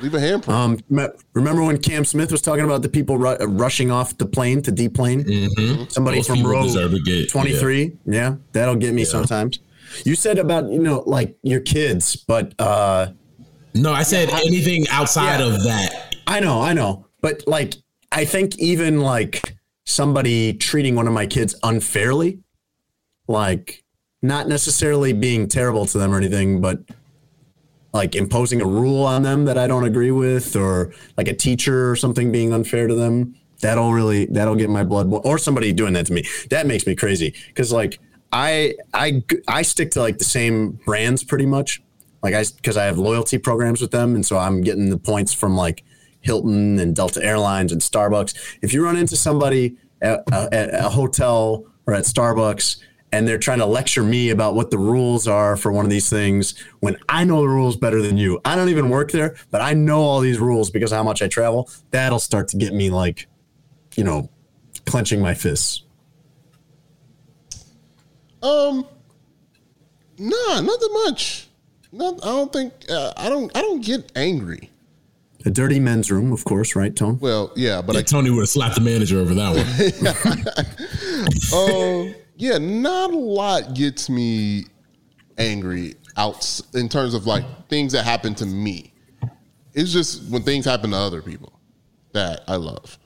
Leave 0.00 0.12
a 0.12 0.18
handprint. 0.18 0.48
Um, 0.48 1.14
remember 1.34 1.62
when 1.62 1.78
Cam 1.78 2.04
Smith 2.04 2.30
was 2.32 2.42
talking 2.42 2.64
about 2.64 2.82
the 2.82 2.88
people 2.88 3.16
ru- 3.16 3.36
uh, 3.40 3.46
rushing 3.46 3.90
off 3.92 4.18
the 4.18 4.26
plane 4.26 4.60
to 4.62 4.72
deplane? 4.72 5.22
Mm-hmm. 5.24 5.84
Somebody 5.88 6.18
Those 6.18 6.26
from 6.26 6.36
people 6.36 6.50
row 6.50 6.64
deserve 6.64 6.90
to 6.90 7.00
get- 7.00 7.30
23. 7.30 7.96
Yeah. 8.04 8.34
that'll 8.52 8.74
get 8.76 8.92
me 8.92 9.04
sometimes. 9.04 9.58
You 10.04 10.14
said 10.14 10.38
about, 10.38 10.68
you 10.70 10.80
know, 10.80 11.02
like 11.06 11.38
your 11.42 11.60
kids, 11.60 12.14
but 12.16 12.52
uh, 12.60 13.12
No, 13.74 13.90
I 13.92 14.02
said 14.02 14.28
anything 14.30 14.86
outside 14.90 15.40
Yeah. 15.40 15.46
of 15.46 15.62
that. 15.62 16.05
I 16.26 16.40
know, 16.40 16.60
I 16.60 16.72
know. 16.72 17.06
But 17.20 17.46
like, 17.46 17.74
I 18.12 18.24
think 18.24 18.58
even 18.58 19.00
like 19.00 19.56
somebody 19.84 20.52
treating 20.52 20.94
one 20.94 21.06
of 21.06 21.12
my 21.12 21.26
kids 21.26 21.54
unfairly, 21.62 22.40
like 23.28 23.84
not 24.22 24.48
necessarily 24.48 25.12
being 25.12 25.48
terrible 25.48 25.86
to 25.86 25.98
them 25.98 26.12
or 26.12 26.16
anything, 26.16 26.60
but 26.60 26.80
like 27.92 28.14
imposing 28.14 28.60
a 28.60 28.66
rule 28.66 29.04
on 29.04 29.22
them 29.22 29.44
that 29.46 29.56
I 29.56 29.66
don't 29.66 29.84
agree 29.84 30.10
with, 30.10 30.54
or 30.56 30.92
like 31.16 31.28
a 31.28 31.34
teacher 31.34 31.90
or 31.90 31.96
something 31.96 32.30
being 32.30 32.52
unfair 32.52 32.86
to 32.86 32.94
them. 32.94 33.34
That'll 33.60 33.92
really 33.92 34.26
that'll 34.26 34.54
get 34.54 34.68
my 34.68 34.84
blood 34.84 35.10
bo- 35.10 35.18
or 35.18 35.38
somebody 35.38 35.72
doing 35.72 35.94
that 35.94 36.06
to 36.06 36.12
me. 36.12 36.24
That 36.50 36.66
makes 36.66 36.86
me 36.86 36.94
crazy 36.94 37.34
because 37.48 37.72
like 37.72 37.98
I 38.32 38.74
I 38.92 39.22
I 39.48 39.62
stick 39.62 39.92
to 39.92 40.00
like 40.00 40.18
the 40.18 40.24
same 40.24 40.72
brands 40.84 41.24
pretty 41.24 41.46
much. 41.46 41.82
Like 42.22 42.34
I 42.34 42.44
because 42.56 42.76
I 42.76 42.84
have 42.84 42.98
loyalty 42.98 43.38
programs 43.38 43.80
with 43.80 43.92
them, 43.92 44.14
and 44.14 44.26
so 44.26 44.36
I'm 44.36 44.60
getting 44.60 44.90
the 44.90 44.98
points 44.98 45.32
from 45.32 45.56
like 45.56 45.82
Hilton 46.26 46.78
and 46.78 46.94
Delta 46.94 47.24
Airlines 47.24 47.72
and 47.72 47.80
Starbucks. 47.80 48.58
If 48.60 48.72
you 48.72 48.84
run 48.84 48.96
into 48.96 49.16
somebody 49.16 49.76
at, 50.02 50.20
at 50.32 50.74
a 50.74 50.88
hotel 50.88 51.64
or 51.86 51.94
at 51.94 52.04
Starbucks 52.04 52.82
and 53.12 53.26
they're 53.26 53.38
trying 53.38 53.60
to 53.60 53.66
lecture 53.66 54.02
me 54.02 54.30
about 54.30 54.54
what 54.54 54.70
the 54.70 54.78
rules 54.78 55.28
are 55.28 55.56
for 55.56 55.70
one 55.70 55.84
of 55.84 55.90
these 55.90 56.10
things 56.10 56.58
when 56.80 56.96
I 57.08 57.24
know 57.24 57.40
the 57.40 57.48
rules 57.48 57.76
better 57.76 58.02
than 58.02 58.18
you. 58.18 58.40
I 58.44 58.56
don't 58.56 58.68
even 58.68 58.90
work 58.90 59.12
there, 59.12 59.36
but 59.50 59.60
I 59.60 59.72
know 59.72 60.00
all 60.00 60.20
these 60.20 60.38
rules 60.38 60.70
because 60.70 60.90
how 60.90 61.04
much 61.04 61.22
I 61.22 61.28
travel. 61.28 61.70
That'll 61.92 62.18
start 62.18 62.48
to 62.48 62.56
get 62.56 62.74
me 62.74 62.90
like, 62.90 63.28
you 63.94 64.04
know, 64.04 64.28
clenching 64.84 65.20
my 65.20 65.34
fists. 65.34 65.84
Um, 68.42 68.86
nah, 70.18 70.60
nothing 70.60 70.92
much. 71.04 71.48
Not, 71.92 72.22
I 72.22 72.26
don't 72.26 72.52
think. 72.52 72.72
Uh, 72.90 73.12
I 73.16 73.28
don't. 73.28 73.56
I 73.56 73.62
don't 73.62 73.82
get 73.82 74.12
angry. 74.14 74.70
A 75.46 75.50
dirty 75.50 75.78
men's 75.78 76.10
room, 76.10 76.32
of 76.32 76.44
course, 76.44 76.74
right, 76.74 76.94
Tone? 76.94 77.20
Well, 77.20 77.52
yeah, 77.54 77.80
but 77.80 77.94
Yeah, 77.94 78.02
Tony 78.02 78.30
would 78.30 78.40
have 78.40 78.48
slapped 78.48 78.74
the 78.74 78.80
manager 78.80 79.20
over 79.20 79.32
that 79.34 79.54
one. 81.52 81.54
Um, 81.54 82.14
yeah, 82.36 82.58
not 82.58 83.12
a 83.12 83.16
lot 83.16 83.74
gets 83.74 84.10
me 84.10 84.64
angry 85.38 85.94
out 86.16 86.60
in 86.74 86.88
terms 86.88 87.14
of 87.14 87.26
like 87.26 87.44
things 87.68 87.92
that 87.92 88.04
happen 88.04 88.34
to 88.34 88.44
me. 88.44 88.92
It's 89.72 89.92
just 89.92 90.28
when 90.30 90.42
things 90.42 90.64
happen 90.64 90.90
to 90.90 90.96
other 90.96 91.22
people 91.22 91.52
that 92.12 92.40
I 92.48 92.56
love. 92.56 92.98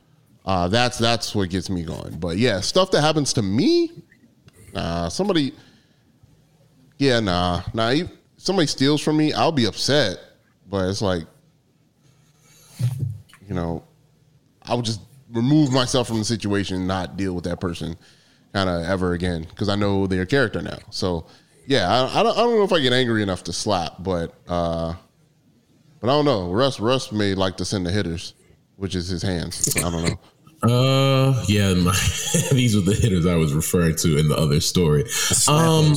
Uh, 0.46 0.68
that's 0.68 0.96
that's 0.96 1.34
what 1.34 1.50
gets 1.50 1.68
me 1.68 1.82
going. 1.82 2.18
But 2.18 2.38
yeah, 2.38 2.60
stuff 2.60 2.90
that 2.92 3.02
happens 3.02 3.34
to 3.34 3.42
me, 3.42 4.02
uh, 4.74 5.10
somebody, 5.10 5.52
yeah, 6.96 7.20
nah, 7.20 7.62
nah. 7.74 7.94
Somebody 8.38 8.66
steals 8.66 9.02
from 9.02 9.18
me, 9.18 9.34
I'll 9.34 9.52
be 9.52 9.66
upset. 9.66 10.18
But 10.70 10.88
it's 10.88 11.02
like, 11.02 11.24
you 13.50 13.56
know, 13.56 13.82
I 14.62 14.74
would 14.74 14.84
just 14.84 15.00
remove 15.32 15.72
myself 15.72 16.06
from 16.06 16.18
the 16.18 16.24
situation 16.24 16.76
and 16.76 16.86
not 16.86 17.16
deal 17.16 17.34
with 17.34 17.44
that 17.44 17.60
person 17.60 17.96
kind 18.54 18.70
of 18.70 18.84
ever 18.84 19.12
again 19.12 19.42
because 19.42 19.68
I 19.68 19.74
know 19.74 20.06
their 20.06 20.24
character 20.24 20.62
now. 20.62 20.78
So 20.90 21.26
yeah, 21.66 21.88
I, 21.90 22.20
I, 22.20 22.22
don't, 22.22 22.38
I 22.38 22.42
don't 22.42 22.56
know 22.56 22.62
if 22.62 22.72
I 22.72 22.78
get 22.78 22.92
angry 22.92 23.24
enough 23.24 23.42
to 23.44 23.52
slap, 23.52 23.96
but 23.98 24.34
uh, 24.48 24.94
but 25.98 26.08
I 26.08 26.12
don't 26.12 26.24
know. 26.24 26.52
Russ 26.52 26.78
Russ 26.78 27.10
may 27.10 27.34
like 27.34 27.56
to 27.56 27.64
send 27.64 27.84
the 27.84 27.90
hitters, 27.90 28.34
which 28.76 28.94
is 28.94 29.08
his 29.08 29.22
hands. 29.22 29.56
So 29.72 29.86
I 29.86 29.90
don't 29.90 30.04
know. 30.04 30.20
Uh, 30.62 31.42
yeah, 31.48 31.72
my, 31.74 31.96
these 32.52 32.76
were 32.76 32.82
the 32.82 32.94
hitters 32.94 33.24
I 33.24 33.34
was 33.34 33.54
referring 33.54 33.96
to 33.96 34.18
in 34.18 34.28
the 34.28 34.36
other 34.36 34.60
story. 34.60 35.04
Um, 35.48 35.94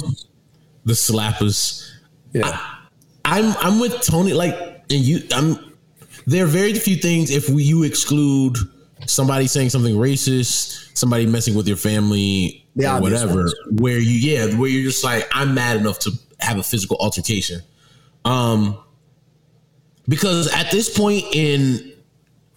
the 0.85 0.93
slappers. 0.93 1.85
Yeah. 2.31 2.43
I, 2.45 2.79
I'm 3.25 3.53
I'm 3.57 3.79
with 3.81 3.99
Tony. 3.99 4.31
Like, 4.31 4.55
and 4.89 5.01
you, 5.01 5.19
I'm. 5.33 5.72
There 6.25 6.43
are 6.43 6.47
very 6.47 6.73
few 6.73 6.95
things 6.95 7.31
if 7.31 7.49
we, 7.49 7.63
you 7.63 7.83
exclude 7.83 8.57
somebody 9.05 9.47
saying 9.47 9.69
something 9.69 9.95
racist, 9.95 10.97
somebody 10.97 11.25
messing 11.25 11.55
with 11.55 11.67
your 11.67 11.77
family, 11.77 12.65
The 12.75 12.95
or 12.95 13.01
whatever. 13.01 13.47
Where 13.71 13.99
you, 13.99 14.31
yeah, 14.31 14.57
where 14.57 14.69
you're 14.69 14.89
just 14.89 15.03
like, 15.03 15.27
I'm 15.33 15.53
mad 15.53 15.77
enough 15.77 15.99
to 15.99 16.11
have 16.39 16.57
a 16.57 16.63
physical 16.63 16.97
altercation. 16.99 17.61
Um, 18.25 18.77
because 20.07 20.53
at 20.53 20.71
this 20.71 20.95
point 20.95 21.25
in 21.33 21.91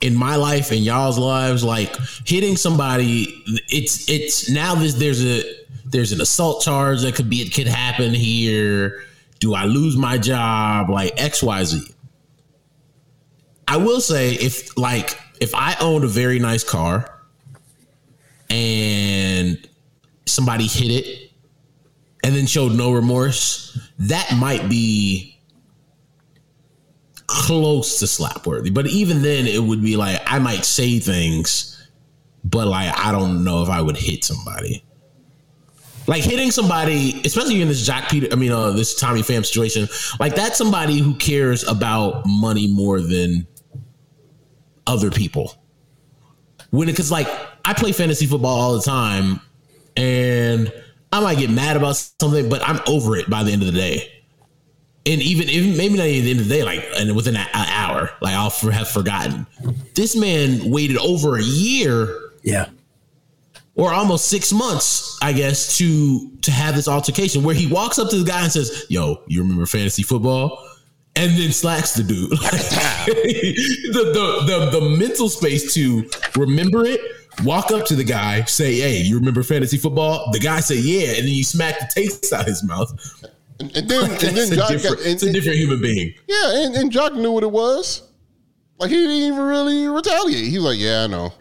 in 0.00 0.14
my 0.14 0.36
life 0.36 0.70
and 0.72 0.80
y'all's 0.80 1.18
lives, 1.18 1.64
like 1.64 1.96
hitting 2.26 2.56
somebody, 2.56 3.42
it's 3.68 4.08
it's 4.08 4.50
now 4.50 4.74
this 4.74 4.94
there's 4.94 5.24
a 5.24 5.42
there's 5.84 6.12
an 6.12 6.20
assault 6.20 6.62
charge 6.62 7.02
that 7.02 7.14
could 7.14 7.30
be 7.30 7.36
it 7.36 7.54
could 7.54 7.66
happen 7.68 8.12
here. 8.12 9.02
Do 9.38 9.54
I 9.54 9.64
lose 9.64 9.96
my 9.96 10.18
job? 10.18 10.90
Like 10.90 11.12
X 11.16 11.42
Y 11.42 11.64
Z. 11.64 11.94
I 13.68 13.76
will 13.78 14.00
say 14.00 14.34
if 14.34 14.76
like 14.76 15.18
if 15.40 15.54
I 15.54 15.76
owned 15.80 16.04
a 16.04 16.08
very 16.08 16.38
nice 16.38 16.64
car 16.64 17.20
and 18.48 19.68
somebody 20.26 20.66
hit 20.66 21.06
it 21.06 21.30
and 22.22 22.34
then 22.34 22.46
showed 22.46 22.72
no 22.72 22.92
remorse, 22.92 23.78
that 23.98 24.36
might 24.38 24.68
be 24.68 25.40
close 27.26 27.98
to 27.98 28.06
slap 28.06 28.46
worthy. 28.46 28.70
But 28.70 28.86
even 28.86 29.22
then, 29.22 29.46
it 29.46 29.62
would 29.62 29.82
be 29.82 29.96
like 29.96 30.20
I 30.26 30.38
might 30.38 30.64
say 30.64 30.98
things, 30.98 31.88
but 32.44 32.68
like 32.68 32.96
I 32.96 33.12
don't 33.12 33.44
know 33.44 33.62
if 33.62 33.68
I 33.68 33.80
would 33.80 33.96
hit 33.96 34.24
somebody. 34.24 34.82
Like 36.08 36.22
hitting 36.22 36.52
somebody, 36.52 37.20
especially 37.24 37.60
in 37.60 37.66
this 37.66 37.84
Jack 37.84 38.08
Peter, 38.10 38.28
I 38.30 38.36
mean, 38.36 38.52
uh, 38.52 38.70
this 38.70 38.94
Tommy 38.94 39.22
Pham 39.22 39.44
situation, 39.44 39.88
like 40.20 40.36
that's 40.36 40.56
somebody 40.56 40.98
who 40.98 41.16
cares 41.16 41.66
about 41.66 42.22
money 42.26 42.68
more 42.68 43.00
than 43.00 43.44
other 44.86 45.10
people. 45.10 45.54
When 46.70 46.88
it, 46.88 46.96
cause 46.96 47.10
like 47.10 47.28
I 47.64 47.74
play 47.74 47.92
fantasy 47.92 48.26
football 48.26 48.58
all 48.60 48.74
the 48.76 48.82
time 48.82 49.40
and 49.96 50.72
I 51.12 51.20
might 51.20 51.38
get 51.38 51.50
mad 51.50 51.76
about 51.76 51.96
something, 51.96 52.48
but 52.48 52.60
I'm 52.68 52.80
over 52.86 53.16
it 53.16 53.30
by 53.30 53.42
the 53.44 53.52
end 53.52 53.62
of 53.62 53.72
the 53.72 53.78
day 53.78 54.12
and 55.06 55.22
even 55.22 55.48
even 55.48 55.76
maybe 55.76 55.96
not 55.96 56.06
even 56.06 56.24
the 56.24 56.30
end 56.32 56.40
of 56.40 56.48
the 56.48 56.54
day, 56.54 56.64
like 56.64 56.84
and 56.96 57.14
within 57.14 57.36
an 57.36 57.46
hour, 57.54 58.10
like 58.20 58.34
I'll 58.34 58.50
for, 58.50 58.72
have 58.72 58.88
forgotten. 58.88 59.46
This 59.94 60.16
man 60.16 60.68
waited 60.70 60.96
over 60.98 61.36
a 61.38 61.42
year 61.42 62.12
Yeah. 62.42 62.66
or 63.76 63.92
almost 63.92 64.26
six 64.26 64.52
months, 64.52 65.16
I 65.22 65.32
guess, 65.32 65.78
to 65.78 66.30
to 66.42 66.50
have 66.50 66.74
this 66.74 66.88
altercation 66.88 67.44
where 67.44 67.54
he 67.54 67.68
walks 67.68 67.98
up 68.00 68.10
to 68.10 68.16
the 68.18 68.24
guy 68.24 68.42
and 68.42 68.50
says, 68.52 68.84
"Yo, 68.88 69.22
you 69.28 69.42
remember 69.42 69.64
fantasy 69.66 70.02
football?" 70.02 70.58
And 71.16 71.32
then 71.38 71.50
slacks 71.50 71.94
the 71.94 72.02
dude. 72.02 72.30
Like, 72.42 72.52
the, 73.12 74.10
the 74.12 74.70
the 74.70 74.80
the 74.80 74.96
mental 74.96 75.28
space 75.28 75.72
to 75.74 76.08
remember 76.36 76.84
it, 76.84 77.00
walk 77.44 77.70
up 77.70 77.86
to 77.86 77.96
the 77.96 78.04
guy, 78.04 78.44
say, 78.44 78.80
"Hey, 78.80 79.02
you 79.02 79.18
remember 79.18 79.42
fantasy 79.42 79.78
football?" 79.78 80.30
The 80.32 80.38
guy 80.38 80.60
say, 80.60 80.76
"Yeah," 80.76 81.16
and 81.16 81.26
then 81.26 81.28
you 81.32 81.44
smack 81.44 81.78
the 81.80 81.88
taste 81.94 82.32
out 82.32 82.42
of 82.42 82.46
his 82.46 82.62
mouth. 82.62 82.92
And, 83.58 83.74
and 83.76 83.88
then 83.88 84.10
and 84.10 84.36
then 84.36 84.52
a 84.52 84.56
Joc 84.56 84.82
got, 84.82 84.98
and, 84.98 85.06
it's 85.06 85.22
a 85.22 85.32
different 85.32 85.58
human 85.58 85.80
being. 85.80 86.14
yeah, 86.26 86.64
and, 86.64 86.76
and 86.76 86.92
Joc 86.92 87.14
knew 87.14 87.32
what 87.32 87.42
it 87.42 87.50
was. 87.50 88.02
Like 88.78 88.90
he 88.90 88.96
didn't 88.96 89.12
even 89.12 89.40
really 89.40 89.88
retaliate. 89.88 90.44
He 90.44 90.58
was 90.58 90.64
like, 90.64 90.78
"Yeah, 90.78 91.04
I 91.04 91.06
know." 91.06 91.32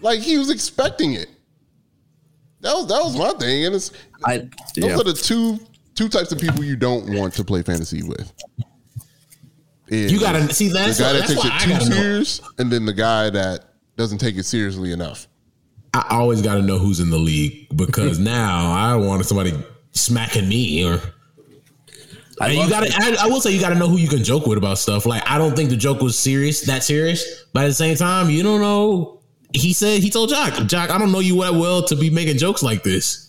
Like 0.00 0.20
he 0.20 0.38
was 0.38 0.50
expecting 0.50 1.12
it. 1.12 1.28
That 2.60 2.74
was 2.74 2.86
that 2.88 3.02
was 3.02 3.16
my 3.16 3.32
thing, 3.38 3.66
and 3.66 3.74
it's 3.74 3.92
I 4.24 4.38
those 4.38 4.50
yeah. 4.76 4.94
are 4.94 5.04
the 5.04 5.12
two 5.12 5.58
two 5.94 6.08
types 6.08 6.32
of 6.32 6.38
people 6.38 6.64
you 6.64 6.76
don't 6.76 7.14
want 7.14 7.34
to 7.34 7.44
play 7.44 7.62
fantasy 7.62 8.02
with. 8.02 8.32
Is 9.88 10.12
You 10.12 10.20
gotta 10.20 10.52
see 10.52 10.68
that's 10.68 10.98
the 10.98 11.04
guy 11.04 11.12
that 11.12 11.28
takes 11.28 11.44
it 11.44 11.60
too 11.60 11.90
know. 11.90 11.96
serious, 11.96 12.40
and 12.58 12.72
then 12.72 12.86
the 12.86 12.92
guy 12.92 13.30
that 13.30 13.64
doesn't 13.96 14.18
take 14.18 14.36
it 14.36 14.44
seriously 14.44 14.92
enough. 14.92 15.28
I 15.94 16.16
always 16.16 16.42
got 16.42 16.56
to 16.56 16.62
know 16.62 16.78
who's 16.78 17.00
in 17.00 17.10
the 17.10 17.18
league 17.18 17.68
because 17.74 18.18
now 18.18 18.72
I 18.72 18.96
want 18.96 19.24
somebody 19.24 19.52
smacking 19.92 20.48
me 20.48 20.84
or. 20.84 21.00
I 22.38 22.50
you 22.50 22.68
got. 22.68 22.86
I, 23.00 23.24
I 23.24 23.28
will 23.28 23.40
say 23.40 23.50
you 23.52 23.60
got 23.60 23.70
to 23.70 23.76
know 23.76 23.88
who 23.88 23.96
you 23.96 24.08
can 24.08 24.22
joke 24.22 24.46
with 24.46 24.58
about 24.58 24.76
stuff. 24.76 25.06
Like 25.06 25.22
I 25.26 25.38
don't 25.38 25.56
think 25.56 25.70
the 25.70 25.76
joke 25.76 26.00
was 26.00 26.18
serious, 26.18 26.62
that 26.62 26.82
serious. 26.84 27.44
But 27.54 27.64
at 27.64 27.68
the 27.68 27.74
same 27.74 27.96
time, 27.96 28.28
you 28.28 28.42
don't 28.42 28.60
know. 28.60 29.20
He 29.54 29.72
said 29.72 30.02
he 30.02 30.10
told 30.10 30.28
Joc, 30.28 30.50
Joc, 30.68 30.90
I 30.90 30.98
don't 30.98 31.12
know 31.12 31.20
you 31.20 31.40
that 31.40 31.54
well 31.54 31.82
to 31.84 31.96
be 31.96 32.10
making 32.10 32.36
jokes 32.36 32.62
like 32.62 32.82
this. 32.82 33.25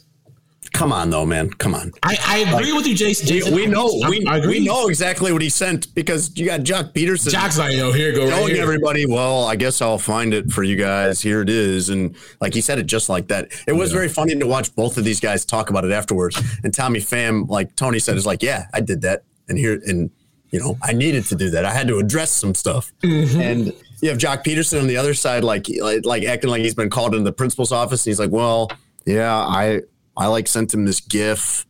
Come 0.73 0.91
on, 0.91 1.09
though, 1.09 1.25
man. 1.25 1.49
Come 1.49 1.73
on. 1.73 1.91
I, 2.03 2.17
I 2.25 2.37
agree 2.55 2.73
with 2.73 2.85
you, 2.87 2.95
Jason. 2.95 3.27
We, 3.27 3.39
Jason 3.39 3.55
we 3.55 3.65
know 3.65 3.85
we, 4.09 4.25
I 4.25 4.37
agree. 4.37 4.59
we 4.59 4.65
know 4.65 4.87
exactly 4.87 5.31
what 5.31 5.41
he 5.41 5.49
sent 5.49 5.93
because 5.95 6.37
you 6.37 6.45
got 6.45 6.61
Joc 6.61 6.93
Pederson. 6.93 7.31
Joc's 7.31 7.57
like, 7.57 7.75
yo, 7.75 7.91
here, 7.91 8.13
go 8.13 8.23
right 8.23 8.29
telling 8.29 8.53
here. 8.53 8.63
everybody, 8.63 9.05
well, 9.05 9.45
I 9.45 9.55
guess 9.55 9.81
I'll 9.81 9.97
find 9.97 10.33
it 10.33 10.51
for 10.51 10.63
you 10.63 10.75
guys. 10.75 11.21
Here 11.21 11.41
it 11.41 11.49
is. 11.49 11.89
And 11.89 12.15
like 12.41 12.53
he 12.53 12.61
said 12.61 12.79
it 12.79 12.85
just 12.85 13.09
like 13.09 13.27
that. 13.27 13.49
It 13.67 13.73
was 13.73 13.91
very 13.91 14.09
funny 14.09 14.35
to 14.35 14.45
watch 14.45 14.73
both 14.75 14.97
of 14.97 15.03
these 15.03 15.19
guys 15.19 15.45
talk 15.45 15.69
about 15.69 15.85
it 15.85 15.91
afterwards. 15.91 16.41
And 16.63 16.73
Tommy 16.73 16.99
Pham, 16.99 17.49
like 17.49 17.75
Tony 17.75 17.99
said, 17.99 18.17
is 18.17 18.25
like, 18.25 18.43
yeah, 18.43 18.67
I 18.73 18.81
did 18.81 19.01
that. 19.01 19.23
And 19.49 19.57
here, 19.57 19.81
and 19.85 20.11
you 20.51 20.59
know, 20.59 20.77
I 20.81 20.93
needed 20.93 21.25
to 21.25 21.35
do 21.35 21.49
that. 21.51 21.65
I 21.65 21.73
had 21.73 21.87
to 21.87 21.97
address 21.97 22.31
some 22.31 22.55
stuff. 22.55 22.93
Mm-hmm. 23.03 23.41
And 23.41 23.73
you 24.01 24.09
have 24.09 24.17
Joc 24.17 24.43
Pederson 24.43 24.79
on 24.79 24.87
the 24.87 24.97
other 24.97 25.13
side, 25.13 25.43
like, 25.43 25.67
like, 25.81 26.05
like 26.05 26.23
acting 26.23 26.49
like 26.49 26.61
he's 26.61 26.75
been 26.75 26.89
called 26.89 27.13
into 27.13 27.25
the 27.25 27.33
principal's 27.33 27.71
office. 27.71 28.05
And 28.05 28.11
he's 28.11 28.19
like, 28.19 28.31
well, 28.31 28.69
yeah, 29.05 29.35
I, 29.35 29.81
I 30.17 30.27
like 30.27 30.47
sent 30.47 30.73
him 30.73 30.85
this 30.85 30.99
GIF. 30.99 31.65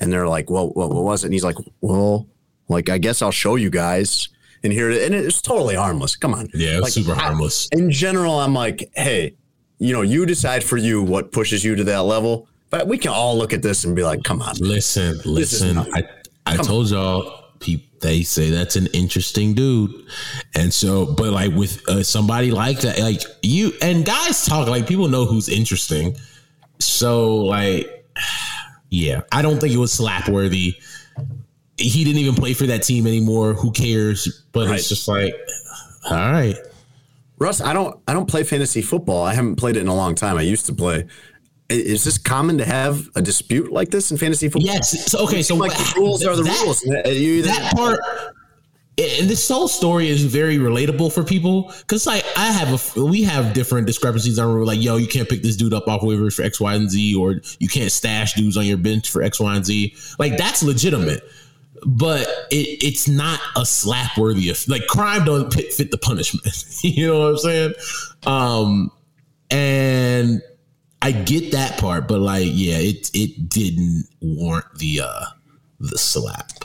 And 0.00 0.12
they're 0.12 0.28
like, 0.28 0.50
well, 0.50 0.68
what, 0.70 0.90
what 0.90 1.04
was 1.04 1.22
it? 1.22 1.28
And 1.28 1.32
he's 1.32 1.44
like, 1.44 1.56
well, 1.80 2.26
like, 2.68 2.88
I 2.88 2.98
guess 2.98 3.22
I'll 3.22 3.30
show 3.30 3.54
you 3.56 3.70
guys. 3.70 4.28
And 4.64 4.72
here, 4.72 4.90
and 4.90 5.14
it's 5.14 5.40
totally 5.40 5.74
harmless. 5.76 6.16
Come 6.16 6.34
on. 6.34 6.48
Yeah, 6.54 6.72
it's 6.78 6.82
Like, 6.82 6.92
super 6.92 7.12
I- 7.12 7.22
harmless. 7.22 7.68
in 7.72 7.90
general, 7.90 8.38
I'm 8.38 8.54
like, 8.54 8.90
hey, 8.94 9.36
you 9.78 9.92
know, 9.92 10.02
you 10.02 10.26
decide 10.26 10.62
for 10.64 10.76
you 10.76 11.02
what 11.02 11.32
pushes 11.32 11.64
you 11.64 11.74
to 11.76 11.84
that 11.84 12.02
level. 12.02 12.48
But 12.70 12.88
we 12.88 12.98
can 12.98 13.10
all 13.12 13.36
look 13.36 13.52
at 13.52 13.62
this 13.62 13.84
and 13.84 13.94
be 13.94 14.02
like, 14.02 14.22
come 14.24 14.40
on. 14.42 14.56
Listen, 14.58 15.18
listen. 15.24 15.78
I 15.78 16.04
I 16.46 16.56
told 16.56 16.90
y'all. 16.90 17.38
People, 17.60 17.86
they 18.00 18.22
say 18.24 18.50
that's 18.50 18.74
an 18.74 18.88
interesting 18.88 19.54
dude, 19.54 19.92
and 20.56 20.74
so, 20.74 21.06
but 21.06 21.30
like 21.32 21.52
with 21.54 21.80
uh, 21.88 22.02
somebody 22.02 22.50
like 22.50 22.80
that, 22.80 22.98
like 22.98 23.20
you 23.42 23.72
and 23.80 24.04
guys 24.04 24.44
talk 24.44 24.66
like 24.66 24.88
people 24.88 25.06
know 25.06 25.26
who's 25.26 25.48
interesting. 25.48 26.16
So 26.84 27.36
like, 27.36 28.06
yeah, 28.90 29.22
I 29.32 29.42
don't 29.42 29.58
think 29.60 29.72
it 29.74 29.78
was 29.78 29.92
slap 29.92 30.28
worthy. 30.28 30.76
He 31.78 32.04
didn't 32.04 32.18
even 32.20 32.34
play 32.34 32.52
for 32.54 32.66
that 32.66 32.82
team 32.82 33.06
anymore. 33.06 33.54
Who 33.54 33.72
cares? 33.72 34.44
But 34.52 34.68
Right. 34.68 34.78
it's 34.78 34.88
just 34.88 35.08
like, 35.08 35.34
all 36.10 36.16
right. 36.16 36.56
Russ, 37.38 37.60
I 37.60 37.72
don't 37.72 37.98
I 38.06 38.12
don't 38.12 38.28
play 38.28 38.44
fantasy 38.44 38.82
football. 38.82 39.24
I 39.24 39.34
haven't 39.34 39.56
played 39.56 39.76
it 39.76 39.80
in 39.80 39.88
a 39.88 39.94
long 39.94 40.14
time. 40.14 40.36
I 40.36 40.42
used 40.42 40.66
to 40.66 40.74
play. 40.74 41.06
Is 41.68 42.04
this 42.04 42.18
common 42.18 42.58
to 42.58 42.64
have 42.64 43.08
a 43.16 43.22
dispute 43.22 43.72
like 43.72 43.90
this 43.90 44.10
in 44.10 44.18
fantasy 44.18 44.48
football? 44.48 44.66
Yes. 44.72 45.10
So 45.10 45.20
okay. 45.24 45.42
So 45.42 45.56
like 45.56 45.72
the 45.72 45.94
rules 45.96 46.24
are 46.24 46.36
the 46.36 46.42
that- 46.42 46.60
rules. 46.62 46.84
You 46.84 46.92
either- 46.94 47.48
that 47.48 47.74
part 47.74 47.98
and 49.20 49.28
this 49.28 49.48
whole 49.48 49.68
story 49.68 50.08
is 50.08 50.24
very 50.24 50.58
relatable 50.58 51.12
for 51.12 51.24
people. 51.24 51.72
Because 51.80 52.06
like 52.06 52.24
i 52.36 52.50
have 52.50 52.96
a 52.96 53.04
we 53.04 53.22
have 53.22 53.52
different 53.52 53.86
discrepancies. 53.86 54.38
On 54.38 54.52
we're 54.52 54.64
like 54.64 54.82
yo 54.82 54.96
you 54.96 55.06
can't 55.06 55.28
pick 55.28 55.42
this 55.42 55.56
dude 55.56 55.74
up 55.74 55.88
off 55.88 56.02
waivers 56.02 56.34
for 56.34 56.42
x 56.42 56.60
y 56.60 56.74
and 56.74 56.90
z 56.90 57.14
or 57.14 57.40
you 57.58 57.68
can't 57.68 57.92
stash 57.92 58.34
dudes 58.34 58.56
on 58.56 58.66
your 58.66 58.76
bench 58.78 59.10
for 59.10 59.22
x 59.22 59.40
y 59.40 59.54
and 59.56 59.64
z. 59.66 59.94
Like 60.18 60.36
that's 60.36 60.62
legitimate. 60.62 61.22
But 61.84 62.28
it, 62.52 62.84
it's 62.84 63.08
not 63.08 63.40
a 63.56 63.66
slap 63.66 64.16
worthy 64.16 64.50
of 64.50 64.68
like 64.68 64.86
crime 64.86 65.24
don't 65.24 65.52
fit, 65.52 65.72
fit 65.72 65.90
the 65.90 65.98
punishment. 65.98 66.64
You 66.84 67.06
know 67.06 67.20
what 67.20 67.28
i'm 67.28 67.38
saying? 67.38 67.74
Um 68.26 68.90
and 69.52 70.42
i 71.02 71.12
get 71.12 71.52
that 71.52 71.78
part 71.78 72.08
but 72.08 72.20
like 72.20 72.48
yeah 72.48 72.76
it 72.76 73.10
it 73.12 73.48
didn't 73.48 74.06
warrant 74.20 74.66
the 74.78 75.02
uh 75.02 75.24
the 75.78 75.98
slap 75.98 76.64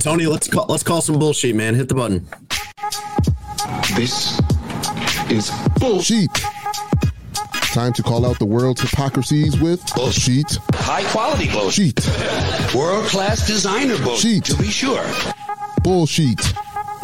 Tony, 0.00 0.26
let's 0.26 0.48
call 0.48 0.66
let's 0.68 0.82
call 0.82 1.00
some 1.00 1.18
bullshit, 1.18 1.54
man. 1.54 1.74
Hit 1.74 1.88
the 1.88 1.94
button. 1.94 2.26
This 3.96 4.40
is 5.30 5.50
bullshit. 5.78 6.32
Time 7.72 7.92
to 7.92 8.02
call 8.02 8.24
out 8.24 8.38
the 8.38 8.46
world's 8.46 8.80
hypocrisies 8.80 9.60
with 9.60 9.84
bullshit. 9.94 10.56
High 10.72 11.04
quality 11.10 11.50
bullshit. 11.50 12.00
World 12.74 13.06
class 13.06 13.46
designer 13.46 13.98
bullshit. 13.98 14.44
To 14.46 14.56
be 14.56 14.68
sure. 14.68 15.04
Bullshit. 15.82 16.40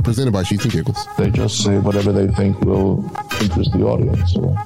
Presented 0.02 0.32
by 0.32 0.42
Sheets 0.42 0.64
and 0.64 0.72
Giggles. 0.72 1.06
They 1.18 1.30
just 1.30 1.62
say 1.62 1.78
whatever 1.78 2.12
they 2.12 2.28
think 2.28 2.60
will 2.60 3.04
interest 3.40 3.72
the 3.72 3.84
audience 3.84 4.36
or 4.36 4.56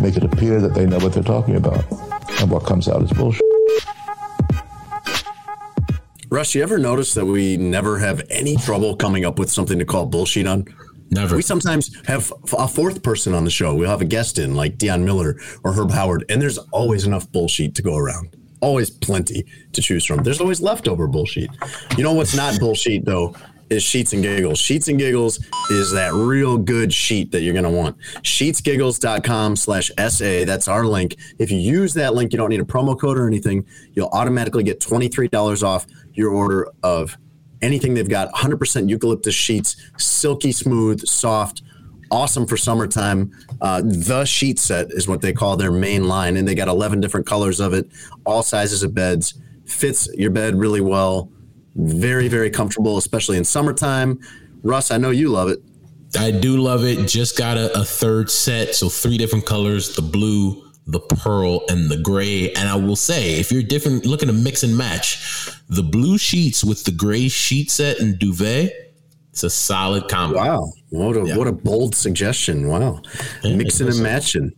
make 0.00 0.16
it 0.16 0.24
appear 0.24 0.60
that 0.60 0.74
they 0.74 0.86
know 0.86 0.98
what 0.98 1.12
they're 1.12 1.22
talking 1.22 1.56
about. 1.56 1.84
And 2.40 2.50
what 2.50 2.64
comes 2.64 2.88
out 2.88 3.02
is 3.02 3.12
bullshit. 3.12 3.42
Russ, 6.30 6.54
you 6.54 6.62
ever 6.62 6.78
notice 6.78 7.14
that 7.14 7.24
we 7.24 7.56
never 7.56 7.98
have 7.98 8.22
any 8.28 8.56
trouble 8.56 8.96
coming 8.96 9.24
up 9.24 9.38
with 9.38 9.50
something 9.50 9.78
to 9.78 9.84
call 9.84 10.06
bullshit 10.06 10.46
on? 10.46 10.64
Never. 11.10 11.36
We 11.36 11.42
sometimes 11.42 11.94
have 12.06 12.32
a 12.58 12.66
fourth 12.66 13.02
person 13.02 13.34
on 13.34 13.44
the 13.44 13.50
show. 13.50 13.74
We'll 13.74 13.90
have 13.90 14.00
a 14.00 14.06
guest 14.06 14.38
in 14.38 14.56
like 14.56 14.76
Dion 14.78 15.04
Miller 15.04 15.38
or 15.62 15.72
Herb 15.72 15.92
Howard, 15.92 16.24
and 16.28 16.42
there's 16.42 16.58
always 16.72 17.06
enough 17.06 17.30
bullshit 17.30 17.74
to 17.76 17.82
go 17.82 17.96
around. 17.96 18.36
Always 18.60 18.90
plenty 18.90 19.46
to 19.72 19.80
choose 19.80 20.04
from. 20.04 20.22
There's 20.22 20.40
always 20.40 20.60
leftover 20.60 21.06
bullshit. 21.06 21.50
You 21.96 22.02
know 22.02 22.14
what's 22.14 22.34
not 22.34 22.58
bullshit 22.58 23.04
though 23.04 23.36
is 23.70 23.82
Sheets 23.82 24.12
and 24.12 24.22
Giggles. 24.22 24.58
Sheets 24.58 24.88
and 24.88 24.98
Giggles 24.98 25.44
is 25.70 25.92
that 25.92 26.12
real 26.12 26.58
good 26.58 26.92
sheet 26.92 27.32
that 27.32 27.42
you're 27.42 27.52
going 27.52 27.64
to 27.64 27.70
want. 27.70 27.98
Sheetsgiggles.com 28.22 29.56
slash 29.56 29.90
SA. 30.08 30.44
That's 30.44 30.68
our 30.68 30.84
link. 30.84 31.16
If 31.38 31.50
you 31.50 31.58
use 31.58 31.94
that 31.94 32.14
link, 32.14 32.32
you 32.32 32.38
don't 32.38 32.50
need 32.50 32.60
a 32.60 32.64
promo 32.64 32.98
code 32.98 33.18
or 33.18 33.26
anything. 33.26 33.66
You'll 33.92 34.08
automatically 34.08 34.62
get 34.62 34.80
$23 34.80 35.62
off 35.62 35.86
your 36.12 36.30
order 36.30 36.70
of 36.82 37.16
anything 37.62 37.94
they've 37.94 38.08
got 38.08 38.32
100% 38.32 38.88
eucalyptus 38.88 39.34
sheets, 39.34 39.76
silky 39.96 40.52
smooth, 40.52 41.00
soft, 41.06 41.62
awesome 42.10 42.46
for 42.46 42.56
summertime. 42.56 43.32
Uh, 43.60 43.82
the 43.84 44.24
sheet 44.24 44.58
set 44.58 44.90
is 44.90 45.08
what 45.08 45.20
they 45.20 45.32
call 45.32 45.56
their 45.56 45.72
main 45.72 46.06
line, 46.06 46.36
and 46.36 46.46
they 46.46 46.54
got 46.54 46.68
11 46.68 47.00
different 47.00 47.26
colors 47.26 47.60
of 47.60 47.72
it, 47.72 47.88
all 48.24 48.42
sizes 48.42 48.82
of 48.82 48.94
beds, 48.94 49.34
fits 49.64 50.08
your 50.14 50.30
bed 50.30 50.54
really 50.54 50.80
well. 50.80 51.30
Very, 51.76 52.28
very 52.28 52.50
comfortable, 52.50 52.98
especially 52.98 53.36
in 53.36 53.44
summertime. 53.44 54.20
Russ, 54.62 54.90
I 54.90 54.96
know 54.96 55.10
you 55.10 55.28
love 55.28 55.48
it. 55.48 55.60
I 56.16 56.30
do 56.30 56.56
love 56.58 56.84
it. 56.84 57.08
Just 57.08 57.36
got 57.36 57.56
a, 57.56 57.76
a 57.80 57.84
third 57.84 58.30
set, 58.30 58.74
so 58.74 58.88
three 58.88 59.18
different 59.18 59.46
colors: 59.46 59.96
the 59.96 60.02
blue, 60.02 60.70
the 60.86 61.00
pearl, 61.00 61.64
and 61.68 61.90
the 61.90 61.96
gray. 61.96 62.52
And 62.52 62.68
I 62.68 62.76
will 62.76 62.96
say, 62.96 63.40
if 63.40 63.50
you're 63.50 63.62
different, 63.62 64.06
looking 64.06 64.28
to 64.28 64.32
mix 64.32 64.62
and 64.62 64.76
match 64.76 65.50
the 65.68 65.82
blue 65.82 66.16
sheets 66.18 66.62
with 66.62 66.84
the 66.84 66.92
gray 66.92 67.28
sheet 67.28 67.70
set 67.70 67.98
and 67.98 68.18
duvet, 68.18 68.72
it's 69.32 69.42
a 69.42 69.50
solid 69.50 70.08
combo. 70.08 70.36
Wow, 70.36 70.72
what 70.90 71.16
a 71.16 71.26
yeah. 71.26 71.36
what 71.36 71.48
a 71.48 71.52
bold 71.52 71.96
suggestion! 71.96 72.68
Wow, 72.68 73.02
yeah, 73.42 73.56
mixing 73.56 73.88
and 73.88 74.00
matching. 74.00 74.52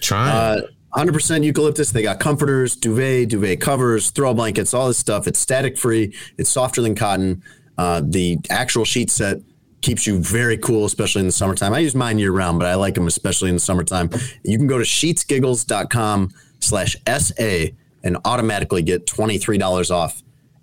Try. 0.00 0.30
Uh, 0.30 0.60
100% 0.94 1.44
eucalyptus. 1.44 1.90
They 1.90 2.02
got 2.02 2.20
comforters, 2.20 2.76
duvet, 2.76 3.28
duvet 3.28 3.60
covers, 3.60 4.10
throw 4.10 4.34
blankets, 4.34 4.74
all 4.74 4.88
this 4.88 4.98
stuff. 4.98 5.26
It's 5.26 5.38
static 5.38 5.78
free. 5.78 6.14
It's 6.38 6.50
softer 6.50 6.82
than 6.82 6.94
cotton. 6.94 7.42
Uh, 7.78 8.02
the 8.04 8.38
actual 8.50 8.84
sheet 8.84 9.10
set 9.10 9.38
keeps 9.80 10.06
you 10.06 10.18
very 10.18 10.56
cool, 10.56 10.84
especially 10.84 11.20
in 11.20 11.26
the 11.26 11.32
summertime. 11.32 11.72
I 11.72 11.80
use 11.80 11.94
mine 11.94 12.18
year 12.18 12.32
round, 12.32 12.58
but 12.58 12.68
I 12.68 12.74
like 12.74 12.94
them 12.94 13.06
especially 13.06 13.48
in 13.48 13.56
the 13.56 13.60
summertime. 13.60 14.10
You 14.44 14.58
can 14.58 14.66
go 14.66 14.78
to 14.78 14.84
sheetsgiggles.com 14.84 16.30
slash 16.60 16.96
SA 17.18 17.72
and 18.04 18.16
automatically 18.24 18.82
get 18.82 19.06
$23 19.06 19.90
off 19.90 20.22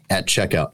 at 0.09 0.27
checkout. 0.27 0.71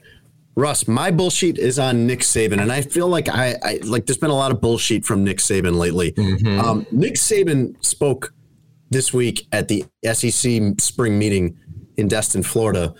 Russ, 0.54 0.88
my 0.88 1.10
bullshit 1.10 1.58
is 1.58 1.78
on 1.78 2.06
Nick 2.06 2.20
Saban, 2.20 2.62
and 2.62 2.72
I 2.72 2.80
feel 2.80 3.08
like 3.08 3.28
I, 3.28 3.56
I 3.62 3.78
like 3.84 4.06
there's 4.06 4.16
been 4.16 4.30
a 4.30 4.34
lot 4.34 4.52
of 4.52 4.60
bullshit 4.60 5.04
from 5.04 5.22
Nick 5.22 5.36
Saban 5.36 5.76
lately. 5.76 6.12
Mm-hmm. 6.12 6.60
Um, 6.60 6.86
Nick 6.90 7.16
Saban 7.16 7.76
spoke 7.84 8.32
this 8.90 9.12
week 9.12 9.46
at 9.52 9.68
the 9.68 9.84
SEC 10.04 10.80
spring 10.80 11.18
meeting 11.18 11.58
in 11.96 12.08
Destin, 12.08 12.42
Florida, 12.42 12.94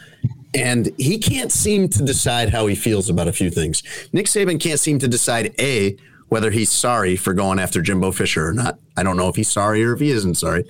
and 0.54 0.90
he 0.98 1.18
can't 1.18 1.52
seem 1.52 1.88
to 1.90 2.02
decide 2.02 2.50
how 2.50 2.66
he 2.66 2.74
feels 2.74 3.10
about 3.10 3.28
a 3.28 3.32
few 3.32 3.50
things. 3.50 3.82
Nick 4.12 4.26
Saban 4.26 4.60
can't 4.60 4.80
seem 4.80 4.98
to 5.00 5.08
decide 5.08 5.54
a 5.60 5.96
whether 6.28 6.50
he's 6.50 6.70
sorry 6.70 7.14
for 7.14 7.34
going 7.34 7.58
after 7.58 7.80
Jimbo 7.80 8.10
Fisher 8.12 8.48
or 8.48 8.52
not. 8.52 8.78
I 8.96 9.02
don't 9.02 9.16
know 9.16 9.28
if 9.28 9.36
he's 9.36 9.50
sorry 9.50 9.84
or 9.84 9.92
if 9.92 10.00
he 10.00 10.10
isn't 10.10 10.36
sorry. 10.36 10.64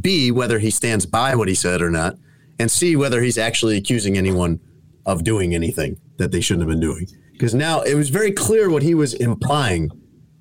B 0.00 0.30
whether 0.30 0.58
he 0.58 0.70
stands 0.70 1.06
by 1.06 1.34
what 1.34 1.48
he 1.48 1.54
said 1.54 1.80
or 1.80 1.90
not, 1.90 2.16
and 2.58 2.70
C 2.70 2.96
whether 2.96 3.22
he's 3.22 3.38
actually 3.38 3.76
accusing 3.76 4.18
anyone 4.18 4.60
of 5.06 5.24
doing 5.24 5.54
anything 5.54 5.98
that 6.18 6.32
they 6.32 6.40
shouldn't 6.40 6.68
have 6.68 6.70
been 6.70 6.80
doing. 6.80 7.06
Because 7.32 7.54
now 7.54 7.80
it 7.80 7.94
was 7.94 8.10
very 8.10 8.32
clear 8.32 8.68
what 8.68 8.82
he 8.82 8.94
was 8.94 9.14
implying 9.14 9.90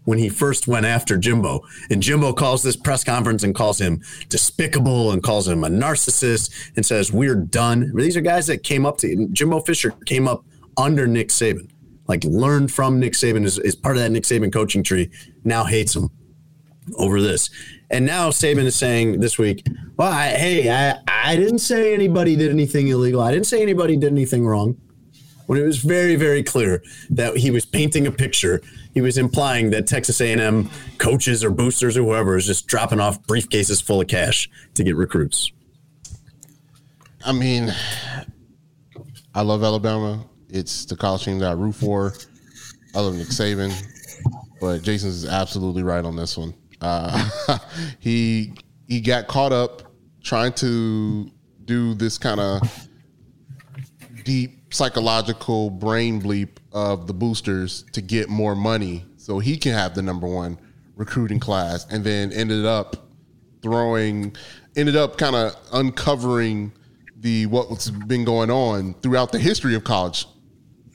when 0.06 0.18
he 0.18 0.30
first 0.30 0.68
went 0.68 0.86
after 0.86 1.18
Jimbo. 1.18 1.62
And 1.89 2.02
Jimbo 2.02 2.34
calls 2.34 2.64
this 2.64 2.76
press 2.76 3.04
conference 3.04 3.43
and 3.43 3.54
calls 3.54 3.80
him 3.80 4.02
despicable 4.28 5.12
and 5.12 5.22
calls 5.22 5.47
him 5.47 5.64
a 5.64 5.70
narcissist 5.70 6.72
and 6.76 6.86
says, 6.86 7.12
We're 7.12 7.36
done. 7.36 7.91
These 7.95 8.18
are 8.18 8.22
guys 8.22 8.47
that 8.47 8.64
came 8.64 8.86
up 8.86 8.97
to 9.00 9.28
Jimbo 9.32 9.62
Fisher 9.62 9.91
came 10.06 10.28
up 10.28 10.43
under 10.78 11.08
Nick 11.08 11.30
Saban, 11.30 11.70
like 12.08 12.24
learned 12.24 12.72
from 12.72 13.00
Nick 13.00 13.14
Saban, 13.14 13.45
is, 13.45 13.60
is 13.60 13.76
part 13.76 13.97
of 13.97 14.02
that 14.02 14.12
Nick 14.12 14.24
Saban 14.24 14.52
coaching 14.52 14.84
tree, 14.84 15.12
now 15.43 15.64
hates 15.64 15.95
him 15.95 16.10
over 16.97 17.22
this. 17.22 17.50
And 17.91 18.06
now 18.06 18.30
Saban 18.30 18.66
is 18.66 18.76
saying 18.76 19.20
this 19.20 19.38
week, 19.38 19.66
well, 19.97 20.12
I, 20.12 20.30
hey, 20.30 20.72
I, 20.72 21.00
I 21.08 21.36
didn't 21.36 21.60
say 21.60 21.93
anybody 21.93 22.36
did 22.36 22.50
anything 22.50 22.88
illegal. 22.88 23.22
I 23.22 23.32
didn't 23.32 23.47
say 23.47 23.62
anybody 23.62 23.97
did 23.97 24.12
anything 24.12 24.45
wrong 24.45 24.80
when 25.50 25.60
it 25.60 25.66
was 25.66 25.78
very, 25.78 26.16
very 26.16 26.43
clear 26.43 26.84
that 27.10 27.36
he 27.36 27.50
was 27.50 27.66
painting 27.66 28.06
a 28.06 28.12
picture. 28.12 28.62
He 28.93 29.02
was 29.02 29.18
implying 29.18 29.72
that 29.72 29.88
Texas 29.88 30.22
A&M 30.22 30.70
coaches 31.00 31.43
or 31.43 31.50
boosters 31.50 31.97
or 31.97 32.04
whoever 32.04 32.38
is 32.38 32.45
just 32.45 32.68
dropping 32.68 33.00
off 33.00 33.20
briefcases 33.24 33.82
full 33.82 34.00
of 34.00 34.08
cash 34.08 34.47
to 34.76 34.84
get 34.84 34.95
recruits. 34.95 35.52
I 37.26 37.32
mean, 37.32 37.74
I 39.34 39.41
love 39.41 39.64
Alabama. 39.64 40.24
It's 40.50 40.86
the 40.86 40.95
college 40.95 41.26
team 41.26 41.39
that 41.39 41.50
I 41.50 41.54
root 41.54 41.74
for. 41.74 42.14
I 42.93 43.00
love 43.00 43.16
Nick 43.16 43.30
Saban, 43.30 43.74
but 44.62 44.84
Jason 44.84 45.10
is 45.10 45.26
absolutely 45.26 45.82
right 45.82 46.06
on 46.06 46.16
this 46.16 46.38
one. 46.38 46.54
Uh, 46.80 47.28
he 48.00 48.54
he 48.88 49.02
got 49.02 49.26
caught 49.28 49.52
up 49.52 49.82
trying 50.22 50.54
to 50.54 51.32
do 51.66 51.95
this 51.95 52.20
kind 52.20 52.39
of 52.39 52.88
deep 54.24 54.59
psychological 54.72 55.70
brain 55.70 56.22
bleep 56.22 56.49
of 56.72 57.07
the 57.07 57.13
boosters 57.13 57.84
to 57.93 58.01
get 58.01 58.30
more 58.30 58.55
money 58.55 59.05
so 59.17 59.39
he 59.39 59.57
can 59.57 59.74
have 59.74 59.95
the 59.95 60.01
number 60.01 60.28
one 60.28 60.57
recruiting 60.95 61.39
class 61.39 61.88
and 61.89 62.03
then 62.03 62.32
ended 62.34 62.65
up 62.65 62.95
throwing 63.61 64.36
ended 64.76 64.95
up 64.95 65.17
kind 65.17 65.36
of 65.36 65.55
uncovering 65.74 66.72
the 67.20 67.45
what's 67.47 67.89
been 67.89 68.24
going 68.24 68.49
on 68.51 68.93
throughout 69.01 69.32
the 69.32 69.39
history 69.39 69.76
of 69.76 69.84
college 69.84 70.26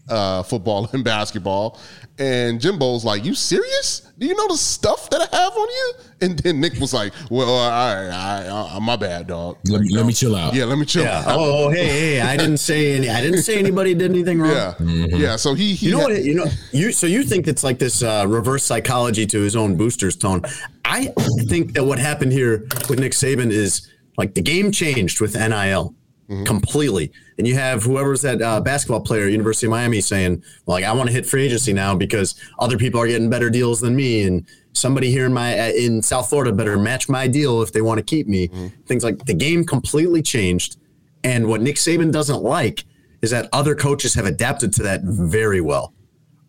uh, 0.09 0.43
football 0.43 0.89
and 0.93 1.05
basketball. 1.05 1.79
And 2.17 2.61
Jimbo's 2.61 3.05
like, 3.05 3.25
"You 3.25 3.35
serious? 3.35 4.13
Do 4.19 4.27
you 4.27 4.37
know 4.37 4.47
the 4.47 4.57
stuff 4.57 5.11
that 5.11 5.21
I 5.33 5.37
have 5.37 5.53
on 5.53 5.69
you?" 5.69 5.93
And 6.21 6.39
then 6.39 6.61
Nick 6.61 6.79
was 6.79 6.95
like, 6.95 7.13
"Well, 7.29 7.49
all 7.49 7.69
right, 7.69 8.09
I, 8.09 8.77
I, 8.77 8.79
my 8.79 8.95
bad, 8.95 9.27
dog. 9.27 9.59
Let 9.67 9.81
me, 9.81 9.89
let 9.91 10.07
me 10.07 10.13
chill 10.13 10.37
out. 10.37 10.55
Yeah, 10.55 10.67
let 10.67 10.79
me 10.79 10.85
chill 10.85 11.03
yeah. 11.03 11.21
out. 11.21 11.25
Oh, 11.29 11.71
hey, 11.71 11.87
hey, 11.87 12.21
I 12.21 12.37
didn't 12.37 12.59
say 12.59 12.95
any. 12.95 13.09
I 13.09 13.21
didn't 13.21 13.43
say 13.43 13.59
anybody 13.59 13.95
did 13.95 14.13
anything 14.13 14.41
wrong. 14.41 14.53
Yeah, 14.53 14.75
mm-hmm. 14.79 15.17
yeah. 15.17 15.35
So 15.35 15.55
he, 15.55 15.75
he 15.75 15.87
you 15.87 15.93
know 15.93 15.99
had, 15.99 16.11
what? 16.11 16.23
You 16.23 16.35
know, 16.35 16.47
you. 16.71 16.93
So 16.93 17.09
you 17.09 17.25
think 17.25 17.49
it's 17.49 17.65
like 17.65 17.81
this 17.81 18.01
uh, 18.01 18.25
reverse 18.29 18.63
psychology 18.63 19.27
to 19.27 19.41
his 19.41 19.57
own 19.57 19.77
boosters 19.77 20.15
tone? 20.15 20.43
I 20.85 21.07
think 21.49 21.73
that 21.73 21.83
what 21.83 21.99
happened 21.99 22.31
here 22.31 22.69
with 22.89 23.01
Nick 23.01 23.13
Saban 23.13 23.51
is 23.51 23.91
like 24.17 24.35
the 24.35 24.43
game 24.43 24.71
changed 24.71 25.21
with 25.21 25.35
NIL 25.35 25.97
mm-hmm. 26.29 26.45
completely. 26.45 27.13
And 27.39 27.47
you 27.47 27.55
have 27.55 27.83
whoever's 27.83 28.23
that 28.23 28.41
uh, 28.41 28.61
basketball 28.61 29.01
player, 29.01 29.29
University 29.29 29.67
of 29.67 29.71
Miami, 29.71 30.01
saying, 30.01 30.43
well, 30.67 30.77
like, 30.77 30.85
I 30.85 30.93
want 30.93 31.09
to 31.09 31.13
hit 31.13 31.27
free 31.27 31.45
agency 31.45 31.73
now 31.73 31.95
because 31.95 32.35
other 32.59 32.79
people 32.79 33.01
are 33.01 33.07
getting 33.07 33.31
better 33.31 33.51
deals 33.51 33.81
than 33.81 33.97
me. 33.97 34.23
And 34.23 34.47
somebody 34.73 35.11
here 35.11 35.27
in 35.27 35.33
my 35.33 35.59
uh, 35.59 35.73
in 35.73 36.03
South 36.03 36.29
Florida 36.29 36.53
better 36.53 36.79
match 36.79 37.09
my 37.09 37.27
deal 37.27 37.63
if 37.63 37.73
they 37.73 37.81
want 37.81 37.99
to 37.99 38.05
keep 38.05 38.27
me. 38.27 38.49
Mm-hmm. 38.49 38.69
Things 38.87 39.05
like 39.05 39.25
the 39.25 39.35
game 39.35 39.65
completely 39.65 40.23
changed. 40.23 40.77
And 41.23 41.47
what 41.47 41.61
Nick 41.61 41.77
Saban 41.77 42.13
doesn't 42.13 42.43
like 42.43 42.85
is 43.23 43.31
that 43.31 43.49
other 43.53 43.75
coaches 43.75 44.15
have 44.15 44.27
adapted 44.27 44.73
to 44.75 44.83
that 44.83 45.01
very 45.03 45.61
well. 45.61 45.95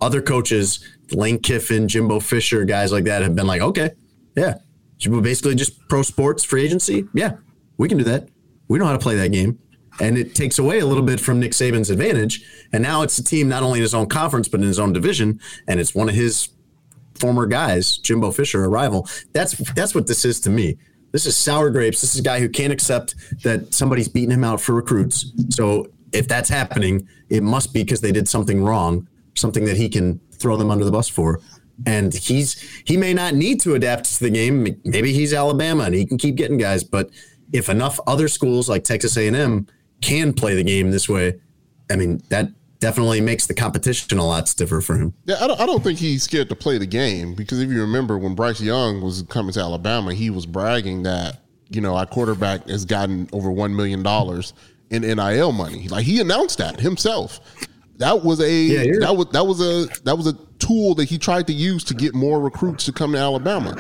Other 0.02 0.22
coaches, 0.22 0.86
Lane 1.12 1.40
Kiffin, 1.40 1.88
Jimbo 1.88 2.20
Fisher, 2.20 2.66
guys 2.66 2.92
like 2.92 3.06
that, 3.06 3.22
have 3.22 3.34
been 3.34 3.48
like, 3.48 3.62
okay, 3.62 3.92
yeah, 4.36 4.56
basically 5.22 5.56
just 5.56 5.88
pro 5.88 6.02
sports 6.02 6.44
free 6.44 6.66
agency. 6.66 7.08
Yeah, 7.14 7.38
we 7.78 7.88
can 7.88 7.98
do 7.98 8.04
that. 8.04 8.28
We 8.68 8.78
know 8.78 8.86
how 8.86 8.92
to 8.92 9.00
play 9.00 9.16
that 9.16 9.32
game 9.32 9.60
and 10.00 10.18
it 10.18 10.36
takes 10.36 10.60
away 10.60 10.80
a 10.80 10.86
little 10.86 11.04
bit 11.04 11.20
from 11.20 11.40
Nick 11.40 11.52
Saban's 11.52 11.90
advantage. 11.90 12.44
And 12.74 12.84
now 12.84 13.02
it's 13.02 13.18
a 13.18 13.24
team 13.24 13.48
not 13.48 13.64
only 13.64 13.80
in 13.80 13.84
his 13.84 13.94
own 13.94 14.08
conference 14.08 14.48
but 14.48 14.60
in 14.60 14.68
his 14.68 14.80
own 14.80 14.94
division, 14.94 15.40
and 15.68 15.80
it's 15.80 15.96
one 15.96 16.10
of 16.10 16.16
his 16.16 16.50
former 17.16 17.46
guys, 17.46 17.98
Jimbo 17.98 18.32
Fisher, 18.32 18.64
a 18.64 18.70
rival. 18.70 19.08
That's 19.34 19.54
that's 19.74 19.96
what 19.96 20.08
this 20.08 20.26
is 20.26 20.40
to 20.42 20.50
me. 20.50 20.78
This 21.12 21.26
is 21.26 21.38
sour 21.38 21.70
grapes. 21.70 22.02
This 22.02 22.14
is 22.14 22.20
a 22.20 22.24
guy 22.24 22.42
who 22.42 22.50
can't 22.50 22.74
accept 22.74 23.16
that 23.44 23.74
somebody's 23.74 24.10
beating 24.10 24.32
him 24.32 24.44
out 24.44 24.60
for 24.60 24.74
recruits. 24.74 25.32
So 25.50 25.88
if 26.12 26.28
that's 26.28 26.50
happening, 26.50 27.08
it 27.30 27.42
must 27.42 27.74
be 27.74 27.84
because 27.84 28.02
they 28.02 28.12
did 28.12 28.28
something 28.28 28.62
wrong, 28.62 29.08
something 29.36 29.64
that 29.66 29.78
he 29.78 29.88
can 29.88 30.20
throw 30.34 30.58
them 30.58 30.70
under 30.70 30.84
the 30.84 30.92
bus 30.92 31.08
for. 31.08 31.40
And 31.86 32.14
he's 32.14 32.60
he 32.86 32.98
may 32.98 33.14
not 33.14 33.34
need 33.34 33.62
to 33.62 33.76
adapt 33.76 34.18
to 34.18 34.24
the 34.24 34.30
game. 34.30 34.76
Maybe 34.84 35.14
he's 35.14 35.34
Alabama 35.34 35.84
and 35.84 35.96
he 35.96 36.06
can 36.06 36.18
keep 36.18 36.36
getting 36.36 36.58
guys. 36.58 36.84
But 36.84 37.10
if 37.54 37.70
enough 37.70 38.00
other 38.08 38.28
schools 38.28 38.68
like 38.68 38.84
Texas 38.84 39.16
A&M 39.18 39.68
can 40.06 40.34
play 40.34 40.56
the 40.56 40.64
game 40.64 40.92
this 40.92 41.10
way, 41.10 41.40
I 41.92 41.96
mean 41.96 42.22
that 42.30 42.50
definitely 42.80 43.22
makes 43.22 43.48
the 43.48 43.54
competition 43.54 44.20
a 44.20 44.26
lot 44.26 44.48
stiffer 44.48 44.82
for 44.82 44.96
him. 44.96 45.14
Yeah, 45.26 45.38
I 45.42 45.48
don't, 45.48 45.60
I 45.60 45.66
don't 45.66 45.84
think 45.84 45.98
he's 45.98 46.24
scared 46.24 46.50
to 46.50 46.56
play 46.56 46.78
the 46.78 46.86
game 46.86 47.34
because 47.34 47.60
if 47.60 47.70
you 47.72 47.82
remember 47.82 48.18
when 48.18 48.36
Bryce 48.36 48.62
Young 48.62 49.02
was 49.02 49.24
coming 49.24 49.54
to 49.54 49.60
Alabama, 49.60 50.14
he 50.14 50.30
was 50.30 50.46
bragging 50.46 51.04
that 51.04 51.40
you 51.70 51.82
know 51.82 51.96
our 51.96 52.06
quarterback 52.06 52.68
has 52.70 52.86
gotten 52.86 53.28
over 53.34 53.50
one 53.52 53.76
million 53.76 54.04
dollars 54.04 54.54
in 54.92 55.02
NIL 55.02 55.52
money. 55.52 55.88
Like 55.88 56.06
he 56.06 56.20
announced 56.20 56.60
that 56.60 56.80
himself. 56.80 57.40
That 57.98 58.24
was 58.24 58.42
a 58.42 58.52
Yeah, 58.52 59.00
that 59.00 59.16
was 59.16 59.28
that 59.32 59.46
was 59.46 59.62
a 59.62 59.88
that 60.04 60.16
was 60.16 60.28
a 60.28 60.34
tool 60.60 60.96
that 60.96 61.06
he 61.06 61.18
tried 61.18 61.48
to 61.48 61.54
use 61.54 61.84
to 61.86 61.94
get 61.94 62.14
more 62.14 62.40
recruits 62.40 62.86
to 62.86 62.92
come 62.92 63.14
to 63.14 63.18
Alabama. 63.18 63.76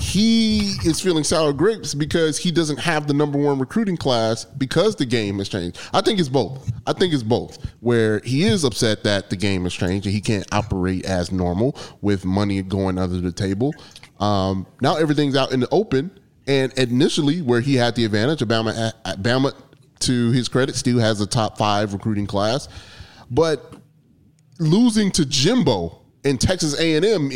He 0.00 0.74
is 0.84 1.00
feeling 1.00 1.24
sour 1.24 1.52
grapes 1.52 1.94
because 1.94 2.38
he 2.38 2.50
doesn't 2.50 2.78
have 2.78 3.06
the 3.06 3.14
number 3.14 3.38
one 3.38 3.58
recruiting 3.58 3.96
class 3.96 4.44
because 4.44 4.96
the 4.96 5.06
game 5.06 5.38
has 5.38 5.48
changed. 5.48 5.78
I 5.92 6.00
think 6.00 6.18
it's 6.18 6.28
both. 6.28 6.70
I 6.86 6.92
think 6.92 7.12
it's 7.12 7.22
both. 7.22 7.58
Where 7.80 8.20
he 8.20 8.44
is 8.44 8.64
upset 8.64 9.04
that 9.04 9.30
the 9.30 9.36
game 9.36 9.64
has 9.64 9.74
changed 9.74 10.06
and 10.06 10.14
he 10.14 10.20
can't 10.20 10.46
operate 10.52 11.04
as 11.04 11.32
normal 11.32 11.76
with 12.00 12.24
money 12.24 12.62
going 12.62 12.98
under 12.98 13.20
the 13.20 13.32
table. 13.32 13.74
Um, 14.20 14.66
now 14.80 14.96
everything's 14.96 15.36
out 15.36 15.52
in 15.52 15.60
the 15.60 15.68
open, 15.70 16.18
and 16.46 16.72
initially 16.78 17.42
where 17.42 17.60
he 17.60 17.74
had 17.74 17.94
the 17.94 18.04
advantage, 18.04 18.40
Alabama, 18.40 18.92
Alabama 19.04 19.52
to 20.00 20.30
his 20.30 20.48
credit, 20.48 20.76
still 20.76 20.98
has 20.98 21.20
a 21.20 21.26
top 21.26 21.58
five 21.58 21.92
recruiting 21.92 22.26
class, 22.26 22.68
but 23.30 23.74
losing 24.58 25.10
to 25.12 25.26
Jimbo 25.26 26.00
in 26.24 26.38
Texas 26.38 26.78
A 26.80 26.96
and 26.96 27.04
M, 27.04 27.30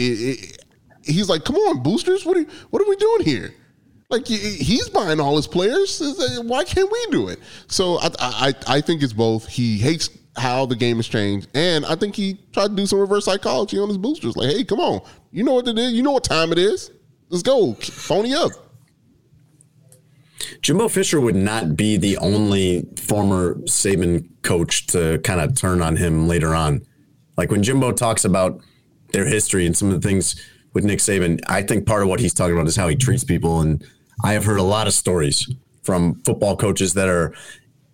he's 1.04 1.28
like, 1.28 1.44
"Come 1.44 1.56
on, 1.56 1.82
boosters, 1.82 2.24
what 2.24 2.36
are 2.36 2.44
what 2.70 2.82
are 2.82 2.88
we 2.88 2.96
doing 2.96 3.24
here?" 3.24 3.54
Like 4.10 4.26
he's 4.26 4.88
buying 4.88 5.20
all 5.20 5.36
his 5.36 5.46
players. 5.46 6.02
Why 6.42 6.64
can't 6.64 6.90
we 6.90 7.06
do 7.10 7.28
it? 7.28 7.38
So 7.68 7.98
I, 8.00 8.10
I 8.18 8.54
I 8.66 8.80
think 8.80 9.02
it's 9.02 9.12
both. 9.12 9.46
He 9.46 9.78
hates 9.78 10.10
how 10.36 10.66
the 10.66 10.76
game 10.76 10.96
has 10.96 11.06
changed, 11.06 11.48
and 11.54 11.84
I 11.86 11.94
think 11.94 12.16
he 12.16 12.38
tried 12.52 12.68
to 12.68 12.74
do 12.74 12.86
some 12.86 12.98
reverse 12.98 13.24
psychology 13.24 13.78
on 13.78 13.88
his 13.88 13.98
boosters. 13.98 14.36
Like, 14.36 14.50
hey, 14.50 14.64
come 14.64 14.80
on, 14.80 15.02
you 15.30 15.44
know 15.44 15.54
what 15.54 15.68
it 15.68 15.78
is. 15.78 15.92
You 15.92 16.02
know 16.02 16.12
what 16.12 16.24
time 16.24 16.50
it 16.50 16.58
is. 16.58 16.90
Let's 17.28 17.44
go, 17.44 17.74
phony 17.74 18.34
up. 18.34 18.50
Jimbo 20.62 20.88
Fisher 20.88 21.20
would 21.20 21.36
not 21.36 21.76
be 21.76 21.96
the 21.96 22.16
only 22.18 22.88
former 22.96 23.54
Saban 23.66 24.28
coach 24.42 24.88
to 24.88 25.18
kind 25.20 25.40
of 25.40 25.54
turn 25.54 25.80
on 25.80 25.96
him 25.96 26.26
later 26.26 26.54
on. 26.54 26.82
Like 27.36 27.50
when 27.50 27.62
Jimbo 27.62 27.92
talks 27.92 28.24
about 28.24 28.60
their 29.12 29.26
history 29.26 29.66
and 29.66 29.76
some 29.76 29.90
of 29.90 30.00
the 30.00 30.06
things 30.06 30.34
with 30.72 30.84
Nick 30.84 31.00
Saban, 31.00 31.40
I 31.46 31.62
think 31.62 31.86
part 31.86 32.02
of 32.02 32.08
what 32.08 32.20
he's 32.20 32.34
talking 32.34 32.54
about 32.54 32.68
is 32.68 32.76
how 32.76 32.88
he 32.88 32.96
treats 32.96 33.24
people. 33.24 33.60
And 33.60 33.84
I 34.24 34.32
have 34.32 34.44
heard 34.44 34.58
a 34.58 34.64
lot 34.64 34.86
of 34.86 34.92
stories 34.92 35.52
from 35.82 36.22
football 36.22 36.56
coaches 36.56 36.94
that 36.94 37.08
are 37.08 37.34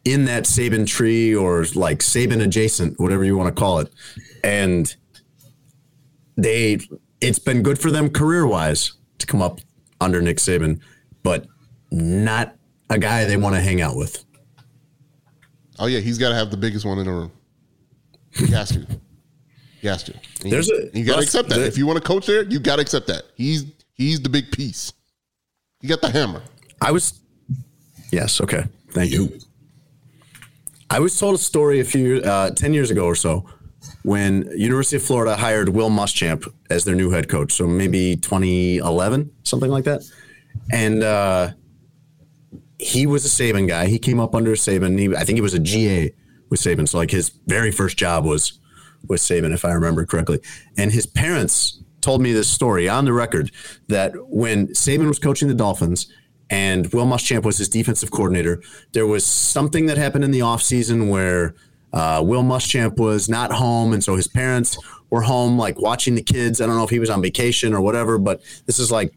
in 0.05 0.25
that 0.27 0.45
Saban 0.45 0.87
tree 0.87 1.35
or 1.35 1.65
like 1.75 1.99
Saban 1.99 2.43
adjacent, 2.43 3.01
whatever 3.01 3.25
you 3.25 3.37
want 3.37 3.55
to 3.55 3.59
call 3.59 3.79
it. 3.79 3.93
And 4.45 4.95
they, 6.37 6.81
it's 7.21 7.39
been 7.39 7.63
good 7.63 7.79
for 7.79 7.91
them 7.91 8.11
career 8.11 8.47
wise 8.47 8.93
to 9.19 9.27
come 9.27 9.43
up 9.43 9.61
under 10.01 10.21
Nick 10.21 10.37
Saban, 10.37 10.81
but 11.23 11.47
not 11.91 12.57
a 12.91 12.99
guy 12.99 13.25
they 13.25 13.37
want 13.37 13.55
to 13.55 13.61
hang 13.61 13.81
out 13.81 13.97
with. 13.97 14.25
Oh 15.79 15.87
yeah, 15.87 16.01
he's 16.01 16.19
got 16.19 16.31
to 16.31 16.35
have 16.35 16.51
the 16.51 16.57
biggest 16.57 16.85
one 16.85 16.99
in 16.99 17.07
the 17.07 17.13
room. 17.13 17.33
He 18.33 18.47
has 18.49 18.71
to. 18.71 18.87
He 19.87 19.91
has 19.91 20.03
to. 20.05 20.15
And 20.43 20.51
There's 20.53 20.67
you, 20.69 20.91
a- 20.93 20.99
you 20.99 21.05
got 21.05 21.17
to 21.17 21.23
accept 21.23 21.49
that. 21.51 21.59
the- 21.59 21.67
if 21.67 21.79
you 21.79 21.87
want 21.87 22.03
to 22.03 22.05
coach 22.07 22.27
there, 22.27 22.43
you 22.43 22.59
got 22.59 22.77
to 22.77 22.83
accept 22.83 23.07
that. 23.07 23.23
He's 23.37 23.65
he's 23.95 24.21
the 24.21 24.29
big 24.29 24.51
piece. 24.51 24.93
He 25.81 25.87
got 25.89 26.01
the 26.01 26.11
hammer. 26.11 26.43
I 26.81 26.91
was, 26.91 27.21
yes, 28.11 28.41
okay, 28.41 28.65
thank 28.91 29.13
you. 29.13 29.39
I 30.91 30.99
was 31.01 31.19
told 31.19 31.35
a 31.35 31.39
story 31.39 31.81
a 31.81 31.85
few, 31.85 32.17
uh, 32.19 32.51
10 32.51 32.73
years 32.75 32.91
ago 32.91 33.05
or 33.07 33.15
so 33.15 33.45
when 34.03 34.49
University 34.57 34.97
of 34.97 35.03
Florida 35.03 35.37
hired 35.37 35.69
Will 35.69 35.91
Muschamp 35.91 36.47
as 36.71 36.85
their 36.85 36.95
new 36.95 37.11
head 37.11 37.29
coach. 37.29 37.53
So 37.53 37.67
maybe 37.67 38.17
2011, 38.17 39.31
something 39.45 39.71
like 39.71 39.85
that. 39.85 40.03
And 40.73 41.03
uh, 41.03 41.51
he 42.79 43.07
was 43.07 43.25
a 43.25 43.29
Saban 43.29 43.67
guy. 43.69 43.87
He 43.87 43.99
came 43.99 44.21
up 44.21 44.35
under 44.35 44.53
Saban. 44.53 44.99
He, 44.99 45.15
I 45.15 45.25
think 45.25 45.37
he 45.37 45.41
was 45.43 45.55
a 45.55 45.59
GA 45.59 46.13
with 46.51 46.61
Saban. 46.61 46.89
So 46.89 46.99
like 46.99 47.11
his 47.11 47.31
very 47.47 47.71
first 47.73 47.97
job 47.97 48.25
was 48.25 48.59
with 49.09 49.21
Saban, 49.21 49.53
if 49.53 49.65
I 49.65 49.73
remember 49.73 50.05
correctly. 50.07 50.41
And 50.77 50.93
his 50.93 51.07
parents 51.07 51.83
told 52.01 52.23
me 52.23 52.33
this 52.33 52.49
story 52.49 52.89
on 52.89 53.05
the 53.05 53.13
record 53.13 53.51
that 53.89 54.13
when 54.29 54.69
Saban 54.69 55.09
was 55.09 55.19
coaching 55.19 55.49
the 55.49 55.55
Dolphins 55.55 56.13
and 56.49 56.93
Will 56.93 57.07
Muschamp 57.07 57.45
was 57.45 57.59
his 57.59 57.69
defensive 57.69 58.11
coordinator, 58.11 58.63
there 58.93 59.07
was 59.07 59.27
something 59.27 59.87
that 59.87 59.99
happened 59.99 60.25
in 60.25 60.31
the 60.31 60.41
offseason 60.41 61.11
where 61.11 61.55
uh, 61.93 62.23
Will 62.25 62.43
Muschamp 62.43 62.99
was 62.99 63.29
not 63.29 63.53
home. 63.53 63.93
And 63.93 64.05
so 64.05 64.17
his 64.17 64.29
parents 64.29 64.79
were 65.11 65.23
home, 65.23 65.59
like 65.59 65.81
watching 65.81 66.15
the 66.15 66.23
kids. 66.23 66.61
I 66.61 66.67
don't 66.67 66.77
know 66.77 66.85
if 66.85 66.91
he 66.91 66.99
was 66.99 67.11
on 67.11 67.23
vacation 67.23 67.75
or 67.75 67.81
whatever, 67.81 68.19
but 68.19 68.43
this 68.67 68.79
is 68.79 68.93
like 68.93 69.13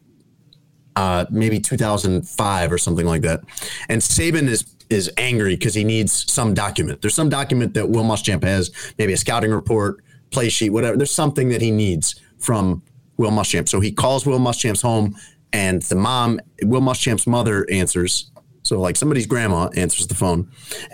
uh, 0.96 1.26
maybe 1.30 1.60
2005 1.60 2.72
or 2.72 2.78
something 2.78 3.06
like 3.06 3.22
that. 3.22 3.42
And 3.88 4.02
Saban 4.02 4.48
is 4.48 4.64
is 4.90 5.12
angry 5.18 5.56
because 5.56 5.74
he 5.74 5.84
needs 5.84 6.32
some 6.32 6.54
document. 6.54 7.02
There's 7.02 7.14
some 7.14 7.30
document 7.30 7.74
that 7.76 7.90
Will 7.90 8.04
Muschamp 8.04 8.44
has, 8.44 8.72
maybe 8.98 9.14
a 9.14 9.18
scouting 9.18 9.52
report, 9.52 10.04
play 10.32 10.50
sheet, 10.50 10.72
whatever. 10.72 10.98
There's 10.98 11.14
something 11.14 11.50
that 11.50 11.62
he 11.62 11.72
needs 11.72 12.20
from 12.40 12.82
Will 13.18 13.32
Muschamp. 13.32 13.70
So 13.70 13.80
he 13.80 13.92
calls 13.92 14.26
Will 14.26 14.40
Muschamp's 14.40 14.82
home, 14.82 15.16
and 15.54 15.82
the 15.84 15.96
mom, 15.96 16.40
Will 16.64 16.82
Muschamp's 16.82 17.28
mother, 17.28 17.68
answers. 17.72 18.32
So 18.64 18.80
like 18.80 18.96
somebody's 18.96 19.28
grandma 19.28 19.70
answers 19.76 20.08
the 20.08 20.16
phone, 20.16 20.52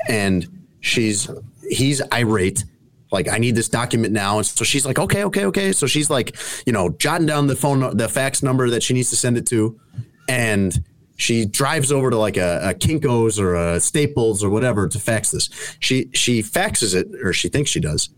and 0.07 0.47
she's 0.81 1.29
he's 1.69 2.01
irate 2.13 2.63
like 3.11 3.29
I 3.29 3.37
need 3.37 3.55
this 3.55 3.69
document 3.69 4.13
now. 4.13 4.37
And 4.37 4.45
so 4.45 4.63
she's 4.63 4.85
like, 4.85 4.99
okay, 4.99 5.23
okay, 5.25 5.45
okay. 5.45 5.71
So 5.71 5.87
she's 5.87 6.09
like, 6.09 6.35
you 6.65 6.73
know, 6.73 6.89
jotting 6.89 7.25
down 7.25 7.47
the 7.47 7.55
phone, 7.55 7.95
the 7.95 8.09
fax 8.09 8.43
number 8.43 8.69
that 8.69 8.83
she 8.83 8.93
needs 8.93 9.09
to 9.11 9.15
send 9.15 9.37
it 9.37 9.47
to, 9.47 9.79
and 10.27 10.83
she 11.15 11.45
drives 11.45 11.91
over 11.91 12.09
to 12.09 12.17
like 12.17 12.37
a, 12.37 12.59
a 12.63 12.73
Kinkos 12.73 13.39
or 13.39 13.55
a 13.55 13.79
Staples 13.79 14.43
or 14.43 14.49
whatever 14.49 14.87
to 14.87 14.99
fax 14.99 15.31
this. 15.31 15.49
She 15.79 16.09
she 16.13 16.41
faxes 16.41 16.93
it, 16.93 17.07
or 17.23 17.33
she 17.33 17.49
thinks 17.49 17.69
she 17.69 17.79
does, 17.79 18.09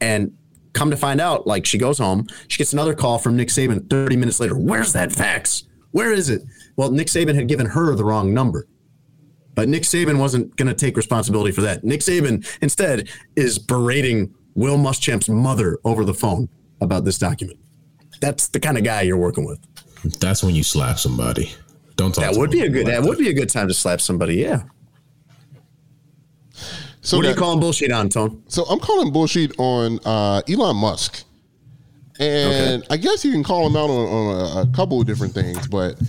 and 0.00 0.32
come 0.72 0.90
to 0.90 0.96
find 0.96 1.20
out, 1.20 1.46
like 1.46 1.66
she 1.66 1.78
goes 1.78 1.98
home, 1.98 2.26
she 2.48 2.58
gets 2.58 2.72
another 2.72 2.94
call 2.94 3.18
from 3.18 3.36
Nick 3.36 3.48
Saban 3.48 3.88
30 3.90 4.16
minutes 4.16 4.40
later. 4.40 4.56
Where's 4.56 4.92
that 4.94 5.12
fax? 5.12 5.64
Where 5.90 6.12
is 6.12 6.30
it? 6.30 6.42
Well, 6.76 6.90
Nick 6.90 7.08
Saban 7.08 7.34
had 7.34 7.48
given 7.48 7.66
her 7.66 7.94
the 7.94 8.04
wrong 8.04 8.32
number. 8.32 8.66
But 9.54 9.68
Nick 9.68 9.82
Saban 9.82 10.18
wasn't 10.18 10.56
going 10.56 10.68
to 10.68 10.74
take 10.74 10.96
responsibility 10.96 11.52
for 11.52 11.60
that. 11.60 11.84
Nick 11.84 12.00
Saban 12.00 12.46
instead 12.62 13.10
is 13.36 13.58
berating 13.58 14.34
Will 14.54 14.78
Muschamp's 14.78 15.28
mother 15.28 15.78
over 15.84 16.04
the 16.04 16.14
phone 16.14 16.48
about 16.80 17.04
this 17.04 17.18
document. 17.18 17.58
That's 18.20 18.48
the 18.48 18.60
kind 18.60 18.78
of 18.78 18.84
guy 18.84 19.02
you're 19.02 19.18
working 19.18 19.44
with. 19.44 19.60
That's 20.20 20.42
when 20.42 20.54
you 20.54 20.62
slap 20.62 20.98
somebody. 20.98 21.52
Don't 22.02 22.12
talk. 22.12 22.24
That 22.24 22.32
to 22.32 22.40
would 22.40 22.50
be 22.50 22.62
a 22.62 22.68
good. 22.68 22.84
like 22.86 22.96
That 22.96 23.08
would 23.08 23.16
be 23.16 23.28
a 23.28 23.32
good 23.32 23.48
time 23.48 23.68
to 23.68 23.74
slap 23.74 24.00
somebody. 24.00 24.34
Yeah. 24.34 24.64
So 27.00 27.16
what 27.16 27.26
are 27.26 27.30
you 27.30 27.36
calling 27.36 27.60
bullshit 27.60 27.92
on, 27.92 28.08
Tone? 28.08 28.42
So 28.48 28.64
I'm 28.64 28.80
calling 28.80 29.12
bullshit 29.12 29.52
on 29.58 30.00
uh, 30.04 30.42
Elon 30.48 30.76
Musk, 30.76 31.22
and 32.18 32.84
I 32.90 32.96
guess 32.96 33.24
you 33.24 33.30
can 33.30 33.44
call 33.44 33.68
him 33.68 33.76
out 33.76 33.88
on, 33.88 34.08
on 34.08 34.66
a, 34.66 34.68
a 34.68 34.72
couple 34.74 35.00
of 35.00 35.06
different 35.06 35.32
things, 35.32 35.68
but 35.68 36.00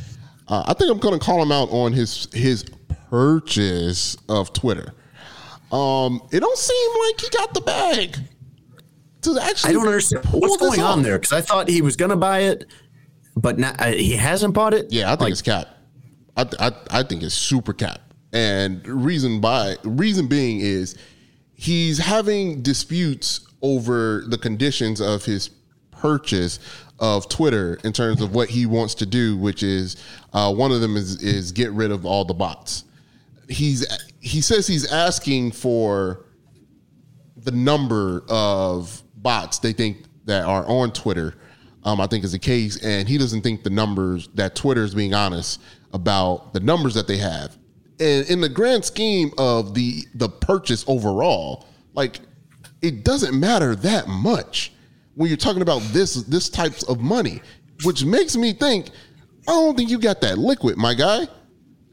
uh, 0.47 0.63
I 0.65 0.73
think 0.73 0.91
I'm 0.91 0.97
going 0.97 1.17
to 1.17 1.23
call 1.23 1.41
him 1.41 1.51
out 1.51 1.69
on 1.69 1.93
his 1.93 2.27
his 2.33 2.65
purchase 3.11 4.17
of 4.29 4.51
Twitter. 4.53 4.93
Um, 5.71 6.21
it 6.31 6.39
don't 6.39 6.57
seem 6.57 6.91
like 7.07 7.21
he 7.21 7.29
got 7.29 7.53
the 7.53 7.61
bag 7.61 8.17
to 9.21 9.39
actually. 9.39 9.69
I 9.69 9.73
don't 9.73 9.85
understand 9.87 10.25
what's 10.31 10.57
going 10.57 10.79
on 10.79 10.99
off. 10.99 11.03
there 11.03 11.19
because 11.19 11.33
I 11.33 11.41
thought 11.41 11.69
he 11.69 11.83
was 11.83 11.95
going 11.95 12.11
to 12.11 12.17
buy 12.17 12.39
it, 12.39 12.65
but 13.35 13.59
not, 13.59 13.79
uh, 13.79 13.85
he 13.91 14.15
hasn't 14.15 14.55
bought 14.55 14.73
it. 14.73 14.91
Yeah, 14.91 15.11
I 15.11 15.15
think 15.15 15.31
it's 15.31 15.41
cap. 15.43 15.69
I, 16.37 16.45
I 16.59 16.71
I 16.89 17.03
think 17.03 17.23
it's 17.23 17.35
super 17.35 17.73
cap. 17.73 18.01
And 18.31 18.85
reason 18.87 19.41
by 19.41 19.77
reason 19.83 20.27
being 20.27 20.59
is 20.59 20.97
he's 21.53 21.99
having 21.99 22.61
disputes 22.61 23.47
over 23.61 24.23
the 24.27 24.37
conditions 24.37 24.99
of 24.99 25.23
his 25.25 25.49
purchase 25.91 26.59
of 26.99 27.29
Twitter 27.29 27.79
in 27.83 27.93
terms 27.93 28.21
of 28.21 28.33
what 28.33 28.49
he 28.49 28.65
wants 28.65 28.95
to 28.95 29.05
do, 29.05 29.37
which 29.37 29.63
is 29.63 29.95
uh, 30.33 30.53
one 30.53 30.71
of 30.71 30.81
them 30.81 30.97
is 30.97 31.21
is 31.21 31.51
get 31.51 31.71
rid 31.71 31.91
of 31.91 32.05
all 32.05 32.25
the 32.25 32.33
bots. 32.33 32.85
He's 33.47 33.85
he 34.19 34.41
says 34.41 34.67
he's 34.67 34.91
asking 34.91 35.51
for 35.51 36.25
the 37.37 37.51
number 37.51 38.23
of 38.29 39.03
bots 39.15 39.59
they 39.59 39.73
think 39.73 40.05
that 40.25 40.45
are 40.45 40.65
on 40.67 40.91
Twitter. 40.91 41.35
Um, 41.85 41.99
I 41.99 42.07
think 42.07 42.23
is 42.23 42.31
the 42.31 42.39
case, 42.39 42.81
and 42.81 43.09
he 43.09 43.17
doesn't 43.17 43.41
think 43.41 43.63
the 43.63 43.69
numbers 43.69 44.29
that 44.35 44.55
Twitter 44.55 44.85
is 44.85 44.95
being 44.95 45.13
honest 45.13 45.59
about 45.93 46.53
the 46.53 46.59
numbers 46.59 46.93
that 46.95 47.07
they 47.07 47.17
have 47.17 47.57
and 47.99 48.29
in 48.29 48.41
the 48.41 48.49
grand 48.49 48.83
scheme 48.83 49.31
of 49.37 49.73
the 49.73 50.03
the 50.15 50.29
purchase 50.29 50.83
overall, 50.87 51.65
like 51.93 52.19
it 52.81 53.03
doesn't 53.03 53.39
matter 53.39 53.75
that 53.75 54.07
much 54.07 54.73
when 55.15 55.29
you're 55.29 55.37
talking 55.37 55.61
about 55.61 55.81
this 55.93 56.15
this 56.23 56.49
types 56.49 56.83
of 56.83 56.99
money, 56.99 57.41
which 57.83 58.03
makes 58.03 58.35
me 58.35 58.53
think 58.53 58.89
I 59.47 59.51
don't 59.51 59.77
think 59.77 59.89
you 59.89 59.99
got 59.99 60.21
that 60.21 60.37
liquid, 60.37 60.77
my 60.77 60.93
guy. 60.93 61.27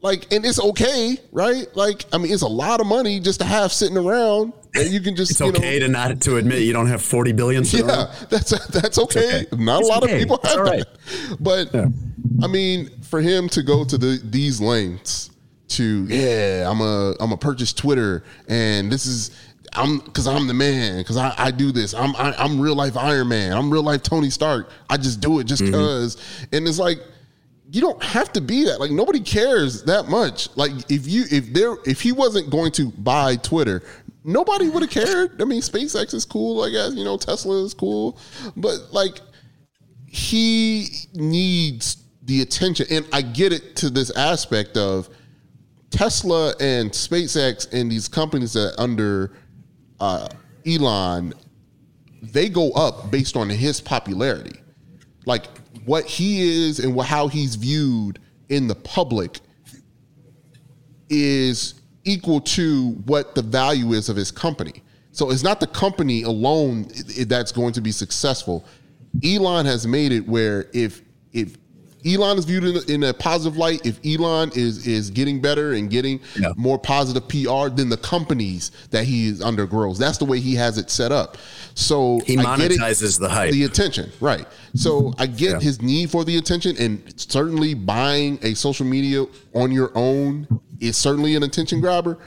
Like, 0.03 0.33
and 0.33 0.43
it's 0.43 0.59
okay, 0.59 1.17
right? 1.31 1.67
Like, 1.75 2.05
I 2.11 2.17
mean, 2.17 2.33
it's 2.33 2.41
a 2.41 2.47
lot 2.47 2.81
of 2.81 2.87
money 2.87 3.19
just 3.19 3.39
to 3.41 3.45
have 3.45 3.71
sitting 3.71 3.97
around, 3.97 4.51
and 4.73 4.89
you 4.89 4.99
can 4.99 5.15
just 5.15 5.31
It's 5.31 5.41
okay 5.41 5.77
know, 5.77 5.85
to 5.85 5.91
not 5.91 6.21
to 6.21 6.37
admit 6.37 6.63
you 6.63 6.73
don't 6.73 6.87
have 6.87 7.03
forty 7.03 7.33
billion. 7.33 7.63
yeah, 7.65 7.81
around. 7.81 8.27
that's 8.29 8.67
that's 8.69 8.97
okay. 8.97 9.45
Not 9.51 9.81
It's 9.81 9.89
a 9.89 9.91
lot 9.91 10.03
okay. 10.03 10.13
of 10.13 10.19
people 10.19 10.39
have 10.43 10.59
right. 10.59 10.83
that. 10.83 11.37
But 11.39 11.75
I 12.43 12.47
mean, 12.47 12.89
for 13.11 13.21
him 13.21 13.47
to 13.49 13.61
go 13.61 13.83
to 13.83 13.97
the 13.97 14.19
these 14.23 14.59
lengths 14.59 15.29
to 15.67 16.05
yeah, 16.09 16.67
I'm 16.69 16.81
a 16.81 17.15
I'm 17.19 17.31
a 17.31 17.37
purchase 17.37 17.73
Twitter, 17.73 18.23
and 18.47 18.91
this 18.91 19.05
is 19.05 19.31
I'm 19.73 19.99
because 19.99 20.27
I'm 20.27 20.47
the 20.47 20.53
man 20.53 20.97
because 20.97 21.17
I, 21.17 21.35
I 21.37 21.51
do 21.51 21.71
this. 21.71 21.93
I'm 21.93 22.15
I, 22.15 22.33
I'm 22.37 22.59
real 22.59 22.75
life 22.75 22.97
Iron 22.97 23.27
Man. 23.27 23.53
I'm 23.53 23.69
real 23.69 23.83
life 23.83 24.01
Tony 24.01 24.29
Stark. 24.29 24.71
I 24.89 24.97
just 24.97 25.19
do 25.21 25.39
it 25.39 25.43
just 25.43 25.61
Mm-hmm. 25.61 25.71
because, 25.71 26.17
and 26.51 26.67
it's 26.67 26.79
like. 26.79 26.99
You 27.73 27.79
don't 27.79 28.03
have 28.03 28.33
to 28.33 28.41
be 28.41 28.65
that. 28.65 28.81
Like 28.81 28.91
nobody 28.91 29.21
cares 29.21 29.83
that 29.83 30.09
much. 30.09 30.49
Like 30.57 30.73
if 30.91 31.07
you 31.07 31.23
if 31.31 31.53
there 31.53 31.77
if 31.85 32.01
he 32.01 32.11
wasn't 32.11 32.49
going 32.49 32.73
to 32.73 32.89
buy 32.91 33.37
Twitter, 33.37 33.81
nobody 34.25 34.67
would 34.67 34.81
have 34.81 34.91
cared. 34.91 35.41
I 35.41 35.45
mean, 35.45 35.61
SpaceX 35.61 36.13
is 36.13 36.25
cool, 36.25 36.63
I 36.65 36.69
guess. 36.69 36.93
You 36.95 37.05
know, 37.05 37.15
Tesla 37.15 37.63
is 37.63 37.73
cool, 37.73 38.19
but 38.57 38.91
like 38.91 39.21
he 40.05 40.89
needs 41.13 42.00
the 42.31 42.41
attention, 42.41 42.85
and 42.89 43.05
I 43.11 43.21
get 43.21 43.51
it 43.51 43.75
to 43.77 43.89
this 43.89 44.09
aspect 44.15 44.77
of 44.77 45.09
Tesla 45.89 46.53
and 46.61 46.89
SpaceX 46.89 47.71
and 47.73 47.91
these 47.91 48.07
companies 48.07 48.53
that 48.53 48.73
under 48.77 49.33
uh, 49.99 50.29
Elon, 50.65 51.33
they 52.21 52.47
go 52.47 52.71
up 52.71 53.11
based 53.11 53.35
on 53.35 53.49
his 53.49 53.81
popularity, 53.81 54.61
like 55.25 55.47
what 55.83 56.05
he 56.05 56.67
is 56.67 56.79
and 56.79 56.97
how 57.01 57.27
he's 57.27 57.55
viewed 57.55 58.19
in 58.47 58.65
the 58.65 58.75
public 58.75 59.41
is 61.09 61.81
equal 62.05 62.39
to 62.39 62.91
what 63.07 63.35
the 63.35 63.41
value 63.41 63.91
is 63.91 64.07
of 64.07 64.15
his 64.15 64.31
company. 64.31 64.83
So 65.11 65.31
it's 65.31 65.43
not 65.43 65.59
the 65.59 65.67
company 65.67 66.23
alone 66.23 66.87
that's 67.27 67.51
going 67.51 67.73
to 67.73 67.81
be 67.81 67.91
successful. 67.91 68.63
Elon 69.21 69.65
has 69.65 69.85
made 69.85 70.13
it 70.13 70.25
where 70.25 70.69
if 70.71 71.01
if 71.33 71.57
Elon 72.05 72.37
is 72.37 72.45
viewed 72.45 72.63
in, 72.63 72.77
in 72.89 73.03
a 73.03 73.13
positive 73.13 73.57
light, 73.57 73.85
if 73.85 73.99
Elon 74.05 74.51
is 74.55 74.87
is 74.87 75.09
getting 75.09 75.39
better 75.41 75.73
and 75.73 75.89
getting 75.89 76.19
more 76.55 76.79
positive 76.79 77.27
PR, 77.27 77.69
than 77.69 77.89
the 77.89 77.97
companies 78.01 78.71
that 78.91 79.03
he 79.05 79.27
is 79.27 79.41
under 79.41 79.65
grows. 79.65 79.97
That's 79.97 80.17
the 80.17 80.25
way 80.25 80.39
he 80.39 80.55
has 80.55 80.77
it 80.77 80.89
set 80.89 81.11
up. 81.11 81.37
So 81.75 82.19
He 82.25 82.37
I 82.37 82.57
get 82.57 82.71
it- 82.71 82.79
monetizes 82.79 83.19
the 83.19 83.29
hype. 83.29 83.51
the 83.51 83.63
attention, 83.63 84.11
right? 84.19 84.47
So 84.75 85.13
I 85.17 85.25
get 85.27 85.61
his 85.61 85.81
need 85.81 86.09
for 86.09 86.23
the 86.23 86.37
attention, 86.37 86.75
and 86.77 87.01
certainly 87.17 87.73
buying 87.73 88.39
a 88.41 88.53
social 88.53 88.85
media 88.85 89.25
on 89.53 89.71
your 89.71 89.91
own 89.95 90.47
is 90.79 90.97
certainly 90.97 91.35
an 91.35 91.43
attention 91.43 91.79
grabber. 91.81 92.17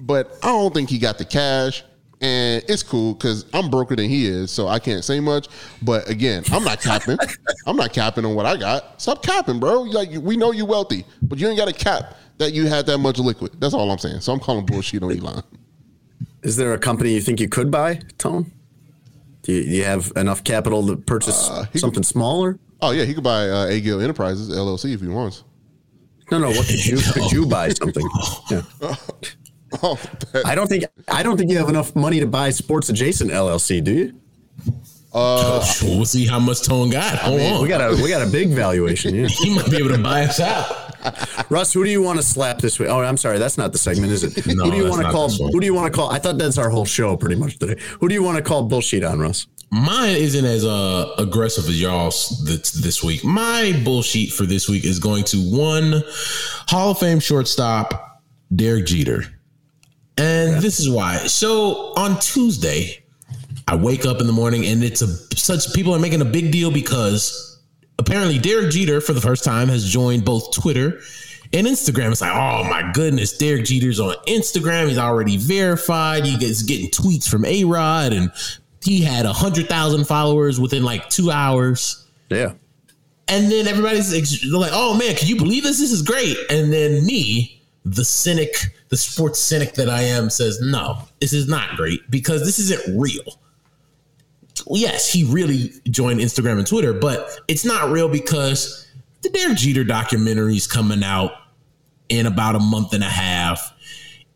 But 0.00 0.36
I 0.42 0.48
don't 0.48 0.72
think 0.72 0.90
he 0.90 0.98
got 0.98 1.18
the 1.18 1.24
cash, 1.24 1.82
and 2.24 2.64
it's 2.68 2.82
cool 2.82 3.12
because 3.12 3.44
I'm 3.52 3.68
broker 3.68 3.94
than 3.94 4.08
he 4.08 4.26
is, 4.26 4.50
so 4.50 4.66
I 4.66 4.78
can't 4.78 5.04
say 5.04 5.20
much. 5.20 5.48
But 5.82 6.08
again, 6.08 6.42
I'm 6.50 6.64
not 6.64 6.80
capping. 6.80 7.18
I'm 7.66 7.76
not 7.76 7.92
capping 7.92 8.24
on 8.24 8.34
what 8.34 8.46
I 8.46 8.56
got. 8.56 9.00
Stop 9.00 9.22
capping, 9.22 9.60
bro. 9.60 9.82
Like 9.82 10.08
we 10.22 10.38
know 10.38 10.50
you 10.50 10.64
wealthy, 10.64 11.04
but 11.20 11.38
you 11.38 11.46
ain't 11.48 11.58
got 11.58 11.68
a 11.68 11.72
cap 11.72 12.16
that 12.38 12.54
you 12.54 12.66
had 12.66 12.86
that 12.86 12.96
much 12.96 13.18
liquid. 13.18 13.60
That's 13.60 13.74
all 13.74 13.90
I'm 13.90 13.98
saying. 13.98 14.20
So 14.20 14.32
I'm 14.32 14.40
calling 14.40 14.64
bullshit 14.64 15.02
on 15.02 15.12
Elon. 15.12 15.42
Is 16.42 16.56
there 16.56 16.72
a 16.72 16.78
company 16.78 17.12
you 17.12 17.20
think 17.20 17.40
you 17.40 17.48
could 17.48 17.70
buy, 17.70 18.00
Tone? 18.16 18.50
Do 19.42 19.52
you, 19.52 19.64
do 19.64 19.70
you 19.70 19.84
have 19.84 20.10
enough 20.16 20.44
capital 20.44 20.86
to 20.86 20.96
purchase 20.96 21.50
something 21.74 22.02
smaller? 22.02 22.58
Oh 22.80 22.92
yeah, 22.92 23.04
he 23.04 23.12
could 23.12 23.24
buy 23.24 23.50
uh, 23.50 23.66
A 23.66 23.76
Enterprises 23.76 24.48
LLC 24.48 24.94
if 24.94 25.02
he 25.02 25.08
wants. 25.08 25.44
No, 26.30 26.38
no. 26.38 26.48
What 26.48 26.66
could 26.66 26.86
you 26.86 26.96
could 26.96 27.32
you 27.32 27.46
buy 27.46 27.68
something? 27.80 28.08
Yeah. 28.50 28.62
Oh, 29.82 30.00
I 30.44 30.54
don't 30.54 30.68
think 30.68 30.84
I 31.08 31.22
don't 31.22 31.36
think 31.36 31.50
you 31.50 31.58
have 31.58 31.68
enough 31.68 31.94
money 31.96 32.20
to 32.20 32.26
buy 32.26 32.50
Sports 32.50 32.88
Adjacent 32.88 33.30
LLC, 33.30 33.82
do 33.82 33.92
you? 33.92 34.20
Uh, 35.12 35.64
we'll 35.82 36.04
see 36.04 36.26
how 36.26 36.40
much 36.40 36.62
Tone 36.62 36.90
got. 36.90 37.18
Hold 37.18 37.40
on. 37.40 37.62
We 37.62 37.68
got 37.68 37.80
a 37.80 38.02
we 38.02 38.08
got 38.08 38.26
a 38.26 38.30
big 38.30 38.50
valuation. 38.50 39.14
Yeah. 39.14 39.26
he 39.30 39.54
might 39.54 39.70
be 39.70 39.76
able 39.76 39.90
to 39.90 40.02
buy 40.02 40.24
us 40.24 40.40
out. 40.40 40.84
Russ, 41.50 41.72
who 41.72 41.84
do 41.84 41.90
you 41.90 42.02
want 42.02 42.18
to 42.18 42.24
slap 42.24 42.58
this 42.58 42.78
week? 42.78 42.88
Oh, 42.88 43.00
I'm 43.00 43.18
sorry, 43.18 43.38
that's 43.38 43.58
not 43.58 43.72
the 43.72 43.78
segment, 43.78 44.10
is 44.10 44.24
it? 44.24 44.46
No, 44.54 44.64
who 44.64 44.70
do 44.70 44.76
you 44.76 44.88
want 44.88 45.02
to 45.02 45.10
call? 45.10 45.28
Who 45.28 45.60
do 45.60 45.66
you 45.66 45.74
want 45.74 45.92
to 45.92 45.96
call? 45.96 46.10
I 46.10 46.18
thought 46.18 46.38
that's 46.38 46.58
our 46.58 46.70
whole 46.70 46.84
show 46.84 47.16
pretty 47.16 47.36
much 47.36 47.58
today. 47.58 47.80
Who 48.00 48.08
do 48.08 48.14
you 48.14 48.22
want 48.22 48.38
to 48.38 48.42
call 48.42 48.64
bullshit 48.64 49.04
on, 49.04 49.18
Russ? 49.18 49.46
Mine 49.70 50.16
isn't 50.16 50.44
as 50.44 50.64
uh, 50.64 51.14
aggressive 51.18 51.64
as 51.64 51.80
y'all's 51.80 52.44
this, 52.44 52.70
this 52.70 53.02
week. 53.02 53.24
My 53.24 53.78
bullshit 53.84 54.30
for 54.30 54.46
this 54.46 54.68
week 54.68 54.84
is 54.84 54.98
going 54.98 55.24
to 55.24 55.38
one 55.38 56.02
Hall 56.68 56.92
of 56.92 56.98
Fame 56.98 57.18
shortstop, 57.18 58.22
Derek 58.54 58.86
Jeter. 58.86 59.24
And 60.16 60.62
this 60.62 60.78
is 60.78 60.88
why. 60.88 61.18
So 61.26 61.92
on 61.96 62.18
Tuesday, 62.20 63.04
I 63.66 63.76
wake 63.76 64.06
up 64.06 64.20
in 64.20 64.26
the 64.26 64.32
morning 64.32 64.66
and 64.66 64.84
it's 64.84 65.02
a 65.02 65.08
such 65.36 65.72
people 65.74 65.94
are 65.94 65.98
making 65.98 66.20
a 66.20 66.26
big 66.26 66.52
deal 66.52 66.70
because 66.70 67.60
apparently 67.98 68.38
Derek 68.38 68.70
Jeter 68.70 69.00
for 69.00 69.12
the 69.12 69.20
first 69.20 69.44
time 69.44 69.68
has 69.68 69.88
joined 69.88 70.24
both 70.24 70.52
Twitter 70.52 71.00
and 71.52 71.66
Instagram. 71.66 72.12
It's 72.12 72.20
like, 72.20 72.32
oh 72.32 72.64
my 72.68 72.90
goodness, 72.92 73.36
Derek 73.36 73.64
Jeter's 73.64 74.00
on 74.00 74.14
Instagram. 74.26 74.88
He's 74.88 74.98
already 74.98 75.36
verified. 75.36 76.24
He 76.24 76.36
gets 76.36 76.62
getting 76.62 76.90
tweets 76.90 77.28
from 77.28 77.44
A 77.44 77.64
Rod, 77.64 78.12
and 78.12 78.32
he 78.82 79.02
had 79.02 79.24
a 79.24 79.32
hundred 79.32 79.68
thousand 79.68 80.06
followers 80.06 80.60
within 80.60 80.84
like 80.84 81.08
two 81.08 81.30
hours. 81.30 82.06
Yeah. 82.28 82.54
And 83.28 83.50
then 83.50 83.66
everybody's 83.66 84.12
like, 84.52 84.70
oh 84.72 84.96
man, 84.98 85.16
can 85.16 85.28
you 85.28 85.36
believe 85.36 85.62
this? 85.62 85.78
This 85.78 85.92
is 85.92 86.02
great. 86.02 86.36
And 86.50 86.72
then 86.72 87.06
me, 87.06 87.53
the 87.84 88.04
cynic, 88.04 88.54
the 88.88 88.96
sports 88.96 89.38
cynic 89.38 89.74
that 89.74 89.88
I 89.88 90.02
am, 90.02 90.30
says, 90.30 90.60
no, 90.60 90.98
this 91.20 91.32
is 91.32 91.48
not 91.48 91.76
great 91.76 92.10
because 92.10 92.44
this 92.44 92.58
isn't 92.58 92.98
real. 92.98 93.38
Yes, 94.70 95.12
he 95.12 95.24
really 95.24 95.72
joined 95.90 96.20
Instagram 96.20 96.58
and 96.58 96.66
Twitter, 96.66 96.92
but 96.92 97.40
it's 97.48 97.64
not 97.64 97.90
real 97.90 98.08
because 98.08 98.86
the 99.22 99.28
Derek 99.30 99.58
Jeter 99.58 99.84
documentary 99.84 100.56
is 100.56 100.66
coming 100.66 101.02
out 101.02 101.32
in 102.08 102.26
about 102.26 102.54
a 102.54 102.60
month 102.60 102.94
and 102.94 103.02
a 103.02 103.08
half. 103.08 103.74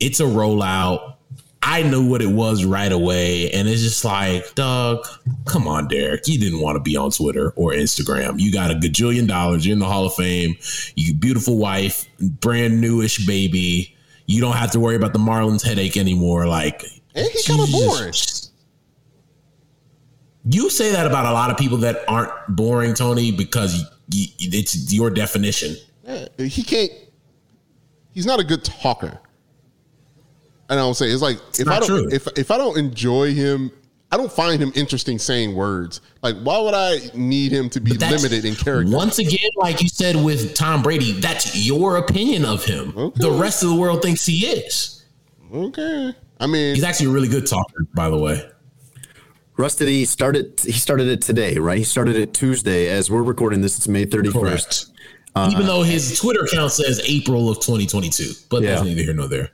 It's 0.01 0.20
a 0.20 0.24
rollout. 0.24 1.14
I 1.63 1.83
knew 1.83 2.09
what 2.09 2.23
it 2.23 2.31
was 2.31 2.65
right 2.65 2.91
away. 2.91 3.51
And 3.51 3.69
it's 3.69 3.83
just 3.83 4.05
like, 4.05 4.55
Doug, 4.55 5.05
come 5.45 5.67
on, 5.67 5.89
Derek. 5.89 6.27
You 6.27 6.39
didn't 6.39 6.61
want 6.61 6.77
to 6.77 6.81
be 6.81 6.97
on 6.97 7.11
Twitter 7.11 7.53
or 7.57 7.73
Instagram. 7.73 8.39
You 8.39 8.53
got 8.53 8.71
a 8.71 8.75
gajillion 8.75 9.27
dollars. 9.27 9.67
You're 9.67 9.75
in 9.75 9.79
the 9.79 9.87
Hall 9.87 10.07
of 10.07 10.15
Fame. 10.15 10.57
You 10.95 11.15
beautiful 11.15 11.59
wife, 11.59 12.07
brand 12.21 12.81
newish 12.81 13.27
baby. 13.27 13.97
You 14.27 14.41
don't 14.41 14.57
have 14.57 14.71
to 14.73 14.81
worry 14.81 14.97
about 14.97 15.13
the 15.13 15.19
Marlins 15.19 15.65
headache 15.65 15.97
anymore. 15.97 16.47
Like, 16.47 16.85
and 17.15 17.27
he's 17.29 17.47
kind 17.47 17.61
of 17.61 17.71
boring. 17.71 18.13
You 20.51 20.71
say 20.71 20.93
that 20.93 21.07
about 21.07 21.27
a 21.27 21.33
lot 21.33 21.51
of 21.51 21.59
people 21.59 21.79
that 21.79 22.05
aren't 22.09 22.33
boring, 22.49 22.95
Tony, 22.95 23.33
because 23.33 23.85
it's 24.11 24.93
your 24.93 25.11
definition. 25.11 25.77
Yeah, 26.05 26.29
he 26.39 26.63
can't. 26.63 26.93
He's 28.13 28.25
not 28.25 28.41
a 28.41 28.45
good 28.45 28.65
talker. 28.65 29.19
And 30.69 30.79
I'll 30.79 30.95
say 30.95 31.07
it's 31.07 31.23
like 31.23 31.39
if 31.59 31.66
I 31.69 31.79
don't 31.79 31.89
true. 31.89 32.09
if 32.12 32.27
if 32.37 32.51
I 32.51 32.59
don't 32.59 32.77
enjoy 32.77 33.33
him, 33.35 33.71
I 34.12 34.16
don't 34.16 34.31
find 34.33 34.61
him 34.62 34.71
interesting 34.75 35.19
saying 35.19 35.55
words. 35.55 36.01
Like 36.23 36.37
why 36.43 36.59
would 36.59 36.75
I 36.75 36.99
need 37.14 37.53
him 37.53 37.71
to 37.71 37.81
be 37.81 37.93
limited 37.95 38.45
in 38.45 38.55
character? 38.55 38.95
Once 38.95 39.19
again, 39.19 39.51
like 39.57 39.81
you 39.83 39.89
said 39.89 40.16
with 40.16 40.55
Tom 40.55 40.83
Brady, 40.83 41.12
that's 41.12 41.57
your 41.66 41.97
opinion 41.97 42.45
of 42.45 42.64
him. 42.64 42.93
The 43.16 43.31
rest 43.31 43.62
of 43.62 43.71
the 43.71 43.77
world 43.77 44.03
thinks 44.03 44.27
he 44.27 44.47
is. 44.47 45.05
Okay. 45.53 46.14
I 46.41 46.47
mean, 46.47 46.75
he's 46.75 46.85
actually 46.85 47.07
a 47.07 47.11
really 47.12 47.29
good 47.29 47.47
talker, 47.47 47.87
by 47.95 48.11
the 48.11 48.19
way. 48.19 48.49
Russ, 49.57 49.75
did 49.75 49.89
he 49.89 50.05
start 50.05 50.37
it? 50.37 50.61
He 50.61 50.71
started 50.73 51.09
it 51.09 51.21
today, 51.21 51.59
right? 51.59 51.79
He 51.79 51.83
started 51.85 52.14
it 52.14 52.33
Tuesday. 52.33 52.89
As 52.89 53.11
we're 53.11 53.25
recording 53.25 53.61
this, 53.61 53.77
it's 53.77 53.89
May 53.89 54.07
31st. 54.07 54.91
Uh, 55.35 55.49
Even 55.53 55.66
though 55.66 55.83
his 55.83 56.19
Twitter 56.21 56.45
account 56.45 56.71
says 56.73 57.01
April 57.09 57.51
of 57.51 57.57
2022, 57.59 58.33
but 58.51 58.62
that's 58.62 58.83
Yeah. 58.83 58.89
neither 58.89 59.03
here 59.03 59.14
nor 59.14 59.27
there. 59.27 59.51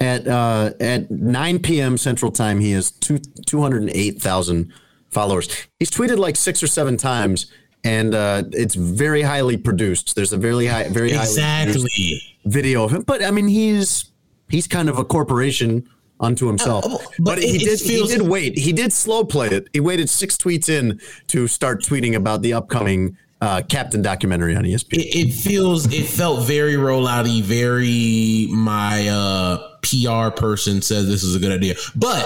At 0.00 0.26
uh, 0.28 0.72
at 0.80 1.10
9 1.10 1.58
p.m. 1.60 1.96
Central 1.96 2.30
Time, 2.30 2.60
he 2.60 2.72
has 2.72 2.90
two, 2.90 3.18
208,000 3.46 4.72
followers. 5.10 5.48
He's 5.78 5.90
tweeted 5.90 6.18
like 6.18 6.36
six 6.36 6.62
or 6.62 6.66
seven 6.66 6.96
times, 6.96 7.46
and 7.84 8.14
uh, 8.14 8.42
it's 8.52 8.74
very 8.74 9.22
highly 9.22 9.56
produced. 9.56 10.14
There's 10.14 10.32
a 10.32 10.36
very 10.36 10.66
high, 10.66 10.88
very 10.90 11.12
Exactly. 11.12 12.20
video 12.44 12.84
of 12.84 12.90
him. 12.92 13.02
But 13.02 13.24
I 13.24 13.30
mean, 13.30 13.48
he's 13.48 14.10
he's 14.50 14.66
kind 14.66 14.88
of 14.88 14.98
a 14.98 15.04
corporation 15.04 15.88
unto 16.20 16.46
himself. 16.46 16.84
Uh, 16.84 16.88
but 16.90 17.00
but 17.20 17.38
it- 17.38 17.44
it 17.62 17.64
did 17.64 17.80
feels- 17.80 18.10
he 18.10 18.18
did 18.18 18.26
wait. 18.28 18.58
He 18.58 18.72
did 18.72 18.92
slow 18.92 19.24
play 19.24 19.48
it. 19.48 19.68
He 19.72 19.80
waited 19.80 20.08
six 20.10 20.36
tweets 20.36 20.68
in 20.68 21.00
to 21.28 21.46
start 21.46 21.82
tweeting 21.82 22.14
about 22.14 22.42
the 22.42 22.52
upcoming 22.52 23.16
uh, 23.40 23.62
Captain 23.68 24.02
documentary 24.02 24.56
on 24.56 24.64
ESPN. 24.64 24.94
It, 24.94 25.28
it 25.28 25.32
feels 25.32 25.92
it 25.92 26.06
felt 26.06 26.46
very 26.46 26.74
rollouty, 26.74 27.42
very 27.42 28.48
my 28.50 29.08
uh, 29.08 29.76
PR 29.82 30.34
person 30.34 30.82
says 30.82 31.06
this 31.06 31.22
is 31.22 31.36
a 31.36 31.38
good 31.38 31.52
idea. 31.52 31.74
But 31.94 32.24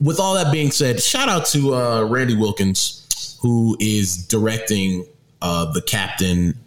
with 0.00 0.20
all 0.20 0.34
that 0.34 0.52
being 0.52 0.70
said, 0.70 1.02
shout 1.02 1.28
out 1.28 1.46
to 1.46 1.74
uh, 1.74 2.04
Randy 2.04 2.36
Wilkins, 2.36 3.38
who 3.40 3.76
is 3.80 4.26
directing 4.26 5.06
uh, 5.40 5.72
the 5.72 5.82
Captain 5.82 6.58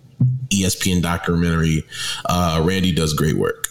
ESPN 0.50 1.02
documentary. 1.02 1.86
Uh, 2.26 2.64
Randy 2.66 2.92
does 2.92 3.14
great 3.14 3.36
work. 3.36 3.68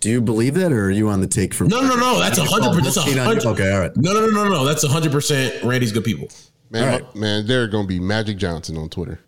Do 0.00 0.10
you 0.10 0.20
believe 0.20 0.54
that, 0.54 0.72
or 0.72 0.84
are 0.84 0.90
you 0.90 1.08
on 1.08 1.20
the 1.20 1.26
take 1.26 1.52
from? 1.52 1.68
No, 1.68 1.80
no, 1.80 1.96
no. 1.96 2.20
That's 2.20 2.38
a 2.38 2.44
hundred 2.44 2.74
percent. 2.74 3.06
That's 3.06 3.16
a 3.16 3.24
hundred. 3.24 3.46
Okay, 3.46 3.72
all 3.72 3.80
right. 3.80 3.96
No, 3.96 4.12
no, 4.12 4.26
no, 4.26 4.44
no, 4.44 4.48
no. 4.48 4.64
That's 4.64 4.84
a 4.84 4.88
hundred 4.88 5.10
percent. 5.10 5.64
Randy's 5.64 5.90
good 5.90 6.04
people. 6.04 6.28
Man, 6.70 6.82
All 6.82 7.00
right. 7.00 7.14
man, 7.16 7.46
they're 7.46 7.68
gonna 7.68 7.86
be 7.86 8.00
Magic 8.00 8.36
Johnson 8.38 8.76
on 8.76 8.88
Twitter. 8.88 9.20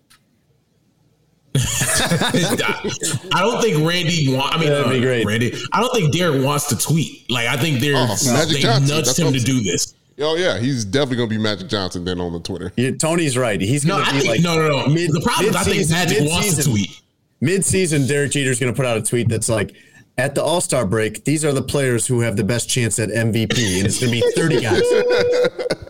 I 1.59 3.41
don't 3.41 3.61
think 3.63 3.87
Randy. 3.89 4.35
Want, 4.35 4.55
I 4.55 4.59
mean, 4.59 4.69
That'd 4.69 4.91
be 4.91 4.99
uh, 4.99 5.03
great. 5.03 5.27
Randy. 5.27 5.55
I 5.73 5.81
don't 5.81 5.93
think 5.95 6.13
Derek 6.13 6.45
wants 6.45 6.69
to 6.69 6.77
tweet. 6.77 7.29
Like 7.31 7.47
I 7.49 7.57
think 7.57 7.81
they're 7.81 7.97
Oh, 7.97 8.07
Magic 8.27 8.57
they 8.57 8.61
Johnson, 8.63 8.89
nudged 8.97 9.09
that's 9.09 9.19
him 9.19 9.33
to 9.33 9.41
do 9.41 9.63
this. 9.63 9.95
Oh 10.21 10.37
yeah, 10.37 10.59
he's 10.59 10.85
definitely 10.85 11.17
gonna 11.17 11.29
be 11.29 11.39
Magic 11.39 11.69
Johnson 11.69 12.05
then 12.05 12.21
on 12.21 12.33
the 12.33 12.41
Twitter. 12.41 12.73
Yeah, 12.77 12.91
Tony's 12.93 13.37
right. 13.39 13.61
He's 13.61 13.85
No, 13.85 13.95
going 13.95 14.05
to 14.07 14.11
I 14.11 14.13
be 14.15 14.19
think 14.21 14.31
like 14.31 14.41
no, 14.43 14.57
no, 14.57 14.87
no. 14.87 14.95
the 14.95 15.21
problem 15.23 15.51
is 15.51 15.57
I 15.57 15.63
think 15.65 15.77
mid-season- 15.77 15.97
Magic 15.97 16.29
wants 16.31 16.57
to 16.57 16.71
tweet. 16.71 17.01
Mid-season, 17.41 18.07
Derek 18.09 18.33
Jeter's 18.33 18.59
going 18.59 18.73
to 18.73 18.77
put 18.77 18.85
out 18.85 18.97
a 18.97 19.03
tweet 19.03 19.29
that's 19.29 19.49
like, 19.49 19.73
"At 20.17 20.35
the 20.35 20.43
All 20.43 20.61
Star 20.61 20.85
break, 20.85 21.25
these 21.25 21.45
are 21.45 21.53
the 21.53 21.63
players 21.63 22.05
who 22.05 22.19
have 22.21 22.37
the 22.37 22.43
best 22.43 22.69
chance 22.69 22.99
at 22.99 23.11
MVP, 23.11 23.79
and 23.79 23.87
it's 23.87 24.01
going 24.01 24.13
to 24.13 24.21
be 24.21 24.33
30 24.35 24.61
guys." 24.61 24.83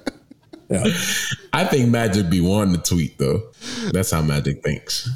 Yeah. 0.68 0.84
I 1.52 1.64
think 1.64 1.88
Magic 1.88 2.28
be 2.28 2.40
wanting 2.40 2.80
to 2.80 2.82
tweet 2.82 3.18
though. 3.18 3.50
That's 3.92 4.10
how 4.10 4.22
Magic 4.22 4.62
thinks. 4.62 5.08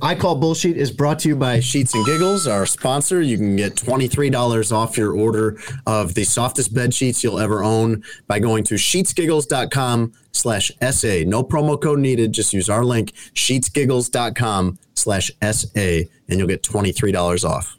I 0.00 0.14
Call 0.14 0.36
Bullshit 0.36 0.76
is 0.76 0.90
brought 0.90 1.18
to 1.20 1.28
you 1.28 1.36
by 1.36 1.60
Sheets 1.60 1.94
and 1.94 2.04
Giggles, 2.06 2.46
our 2.46 2.66
sponsor. 2.66 3.20
You 3.20 3.36
can 3.36 3.56
get 3.56 3.74
$23 3.74 4.72
off 4.72 4.96
your 4.96 5.12
order 5.12 5.58
of 5.86 6.14
the 6.14 6.24
softest 6.24 6.74
bed 6.74 6.94
sheets 6.94 7.22
you'll 7.22 7.38
ever 7.38 7.62
own 7.62 8.02
by 8.26 8.38
going 8.38 8.64
to 8.64 8.74
sheetsgiggles.com 8.74 10.12
slash 10.32 10.72
SA. 10.90 11.22
No 11.26 11.42
promo 11.42 11.80
code 11.80 11.98
needed. 12.00 12.32
Just 12.32 12.52
use 12.52 12.68
our 12.68 12.84
link, 12.84 13.12
sheetsgiggles.com 13.34 14.78
slash 14.94 15.30
SA, 15.42 15.80
and 16.28 16.38
you'll 16.38 16.48
get 16.48 16.62
$23 16.62 17.48
off. 17.48 17.76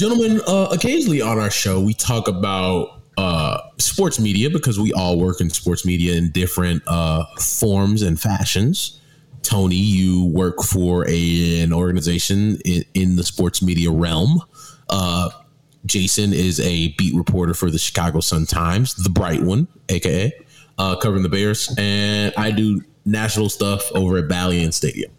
Gentlemen, 0.00 0.40
uh, 0.46 0.68
occasionally 0.72 1.20
on 1.20 1.38
our 1.38 1.50
show, 1.50 1.78
we 1.78 1.92
talk 1.92 2.26
about 2.26 3.02
uh, 3.18 3.60
sports 3.76 4.18
media 4.18 4.48
because 4.48 4.80
we 4.80 4.94
all 4.94 5.18
work 5.18 5.42
in 5.42 5.50
sports 5.50 5.84
media 5.84 6.14
in 6.14 6.30
different 6.30 6.82
uh, 6.86 7.26
forms 7.38 8.00
and 8.00 8.18
fashions. 8.18 8.98
Tony, 9.42 9.74
you 9.74 10.24
work 10.24 10.62
for 10.62 11.06
a, 11.06 11.60
an 11.60 11.74
organization 11.74 12.58
in, 12.64 12.82
in 12.94 13.16
the 13.16 13.22
sports 13.22 13.60
media 13.60 13.90
realm. 13.90 14.40
Uh, 14.88 15.28
Jason 15.84 16.32
is 16.32 16.60
a 16.60 16.94
beat 16.96 17.14
reporter 17.14 17.52
for 17.52 17.70
the 17.70 17.78
Chicago 17.78 18.20
Sun 18.20 18.46
Times, 18.46 18.94
the 18.94 19.10
bright 19.10 19.42
one, 19.42 19.68
aka 19.90 20.32
uh, 20.78 20.96
covering 20.96 21.22
the 21.22 21.28
Bears, 21.28 21.74
and 21.76 22.32
I 22.38 22.52
do 22.52 22.80
national 23.04 23.50
stuff 23.50 23.92
over 23.92 24.16
at 24.16 24.28
Ballion 24.28 24.72
Stadium. 24.72 25.12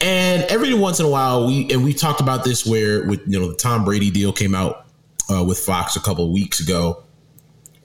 And 0.00 0.44
every 0.44 0.74
once 0.74 1.00
in 1.00 1.06
a 1.06 1.08
while, 1.08 1.46
we 1.46 1.68
and 1.70 1.82
we 1.82 1.92
talked 1.92 2.20
about 2.20 2.44
this 2.44 2.64
where 2.64 3.06
with 3.06 3.20
you 3.26 3.38
know 3.38 3.48
the 3.50 3.56
Tom 3.56 3.84
Brady 3.84 4.10
deal 4.10 4.32
came 4.32 4.54
out 4.54 4.86
uh, 5.30 5.44
with 5.44 5.58
Fox 5.58 5.96
a 5.96 6.00
couple 6.00 6.32
weeks 6.32 6.60
ago. 6.60 7.02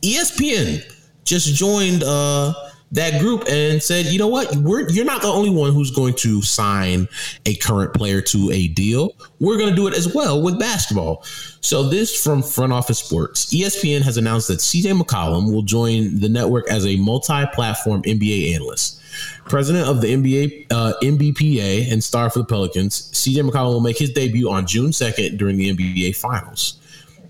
ESPN 0.02 0.84
just 1.24 1.56
joined 1.56 2.04
uh, 2.04 2.54
that 2.92 3.20
group 3.20 3.44
and 3.50 3.82
said, 3.82 4.06
you 4.06 4.20
know 4.20 4.28
what, 4.28 4.56
we're 4.58 4.88
you're 4.90 5.06
not 5.06 5.22
the 5.24 5.28
only 5.28 5.50
one 5.50 5.74
who's 5.74 5.90
going 5.90 6.14
to 6.14 6.42
sign 6.44 7.08
a 7.46 7.56
current 7.56 7.94
player 7.94 8.22
to 8.22 8.52
a 8.52 8.68
deal. 8.70 9.16
We're 9.40 9.58
going 9.58 9.72
to 9.72 9.76
do 9.76 9.88
it 9.88 9.96
as 9.96 10.14
well 10.14 10.42
with 10.42 10.60
basketball. 10.60 11.24
So 11.62 11.90
this 11.90 12.22
from 12.22 12.44
Front 12.44 12.74
Office 12.74 13.00
Sports. 13.00 13.52
ESPN 13.54 14.02
has 14.04 14.18
announced 14.18 14.48
that 14.50 14.60
CJ 14.60 15.02
McCollum 15.02 15.52
will 15.52 15.64
join 15.64 16.20
the 16.20 16.30
network 16.30 16.70
as 16.70 16.86
a 16.86 16.96
multi-platform 16.98 18.04
NBA 18.04 18.54
analyst. 18.54 19.02
President 19.46 19.88
of 19.88 20.02
the 20.02 20.08
NBA, 20.08 20.68
uh, 20.72 20.94
NBPA, 21.02 21.92
and 21.92 22.04
star 22.04 22.30
for 22.30 22.40
the 22.40 22.46
Pelicans, 22.46 23.12
CJ 23.12 23.50
McCollum 23.50 23.74
will 23.74 23.80
make 23.82 23.98
his 23.98 24.12
debut 24.12 24.50
on 24.50 24.66
June 24.66 24.92
2nd 24.92 25.38
during 25.38 25.58
the 25.58 25.74
NBA 25.74 26.16
Finals. 26.16 26.80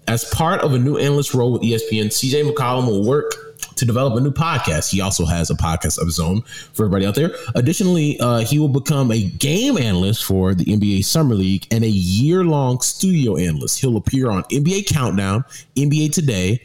As 0.08 0.26
part 0.26 0.62
of 0.62 0.74
a 0.74 0.80
new 0.80 0.98
analyst 0.98 1.34
role 1.34 1.54
with 1.54 1.62
ESPN, 1.62 2.08
CJ 2.08 2.52
McCollum 2.52 2.88
will 2.88 3.08
work 3.08 3.32
to 3.76 3.86
develop 3.86 4.16
a 4.16 4.22
new 4.22 4.32
podcast. 4.32 4.92
He 4.92 5.02
also 5.02 5.26
has 5.26 5.50
a 5.50 5.56
podcast 5.56 6.00
of 6.00 6.06
his 6.06 6.20
own 6.20 6.42
for 6.74 6.86
everybody 6.86 7.06
out 7.06 7.16
there. 7.16 7.32
Additionally, 7.56 8.20
uh, 8.20 8.40
he 8.40 8.60
will 8.60 8.70
become 8.70 9.12
a 9.12 9.24
game 9.24 9.78
analyst 9.78 10.24
for 10.24 10.54
the 10.54 10.66
NBA 10.66 11.06
Summer 11.06 11.36
League 11.36 11.66
and 11.72 11.84
a 11.84 11.90
year 11.90 12.44
long 12.44 12.82
studio 12.82 13.38
analyst. 13.38 13.80
He'll 13.80 13.98
appear 13.98 14.30
on 14.30 14.44
NBA 14.44 14.88
Countdown, 14.88 15.46
NBA 15.76 16.14
Today, 16.14 16.62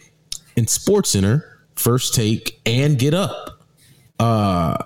and 0.57 0.67
SportsCenter, 0.67 1.45
First 1.75 2.15
Take, 2.15 2.61
and 2.67 2.99
Get 2.99 3.15
Up. 3.15 3.65
Uh, 4.19 4.77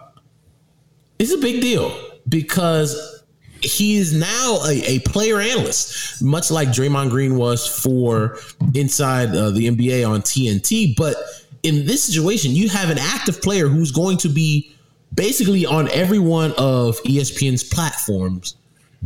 it's 1.23 1.33
a 1.33 1.39
big 1.39 1.61
deal 1.61 1.97
because 2.29 3.23
he 3.61 3.97
is 3.97 4.13
now 4.13 4.59
a, 4.67 4.97
a 4.97 4.99
player 5.01 5.39
analyst, 5.39 6.21
much 6.21 6.51
like 6.51 6.69
Draymond 6.69 7.11
Green 7.11 7.37
was 7.37 7.65
for 7.65 8.39
inside 8.75 9.29
uh, 9.29 9.51
the 9.51 9.69
NBA 9.69 10.09
on 10.09 10.23
TNT. 10.23 10.97
But 10.97 11.15
in 11.63 11.87
this 11.87 12.03
situation, 12.03 12.51
you 12.57 12.69
have 12.71 12.91
an 12.91 12.99
active 12.99 13.41
player 13.41 13.69
who's 13.69 13.93
going 13.93 14.17
to 14.19 14.29
be 14.29 14.75
basically 15.15 15.65
on 15.65 15.89
every 15.93 16.19
one 16.19 16.51
of 16.59 17.01
ESPN's 17.05 17.63
platforms 17.63 18.57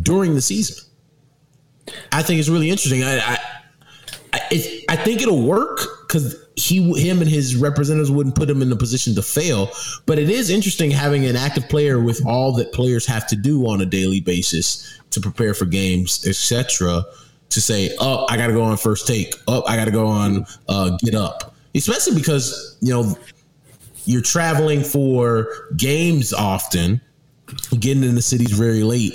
during 0.03 0.35
the 0.35 0.41
season. 0.41 0.83
I 2.13 2.23
think 2.23 2.41
it's 2.41 2.49
really 2.49 2.71
interesting. 2.71 3.05
I 3.05 3.19
I, 3.19 3.39
I, 4.33 4.41
it, 4.51 4.85
I 4.89 4.97
think 4.97 5.21
it'll 5.21 5.43
work 5.43 5.96
because 6.07 6.37
he, 6.57 6.93
him, 6.95 7.21
and 7.21 7.29
his 7.29 7.57
representatives 7.57 8.11
wouldn't 8.11 8.35
put 8.35 8.49
him 8.49 8.63
in 8.63 8.71
the 8.71 8.77
position 8.77 9.15
to 9.15 9.23
fail. 9.23 9.71
But 10.07 10.19
it 10.19 10.31
is 10.31 10.51
interesting 10.51 10.91
having 10.91 11.27
an 11.27 11.37
active 11.37 11.69
player 11.69 12.01
with 12.01 12.25
all 12.27 12.53
that 12.55 12.73
players 12.73 13.07
have 13.07 13.27
to 13.29 13.37
do 13.37 13.67
on 13.67 13.81
a 13.81 13.87
daily 13.87 14.21
basis 14.21 15.01
to 15.11 15.21
prepare 15.21 15.55
for 15.55 15.65
games, 15.65 16.27
etc. 16.27 17.05
To 17.51 17.61
say, 17.61 17.95
"Oh, 18.01 18.27
I 18.29 18.37
got 18.37 18.49
to 18.49 18.53
go 18.53 18.63
on 18.63 18.77
first 18.77 19.07
take. 19.07 19.35
Oh, 19.49 19.65
I 19.67 19.77
got 19.77 19.87
to 19.87 19.91
go 19.91 20.07
on 20.07 20.47
uh, 20.69 20.97
get 20.99 21.15
up." 21.15 21.55
Especially 21.75 22.15
because 22.15 22.77
you 22.81 22.93
know 22.93 23.17
you're 24.05 24.23
traveling 24.23 24.83
for 24.83 25.49
games 25.77 26.33
often, 26.33 27.01
getting 27.79 28.05
in 28.05 28.15
the 28.15 28.23
cities 28.23 28.53
very 28.53 28.83
late. 28.83 29.15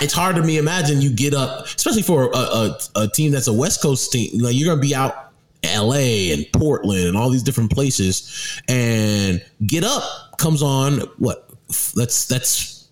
It's 0.00 0.12
hard 0.12 0.36
to 0.36 0.42
me 0.42 0.58
imagine 0.58 1.00
you 1.00 1.12
get 1.12 1.34
up, 1.34 1.66
especially 1.66 2.02
for 2.02 2.30
a, 2.32 2.36
a, 2.36 2.78
a 2.96 3.08
team 3.08 3.30
that's 3.30 3.46
a 3.46 3.52
West 3.52 3.82
Coast 3.82 4.10
team. 4.10 4.38
Like 4.38 4.54
you're 4.54 4.68
gonna 4.68 4.80
be 4.80 4.94
out 4.94 5.31
LA 5.64 6.32
and 6.32 6.46
Portland 6.52 7.06
and 7.08 7.16
all 7.16 7.30
these 7.30 7.42
different 7.42 7.70
places, 7.72 8.60
and 8.68 9.44
get 9.66 9.84
up 9.84 10.02
comes 10.38 10.62
on 10.62 11.00
what? 11.18 11.48
That's 11.94 12.26
that's 12.26 12.88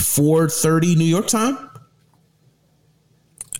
four 0.00 0.48
thirty 0.48 0.94
New 0.94 1.04
York 1.04 1.26
time. 1.26 1.58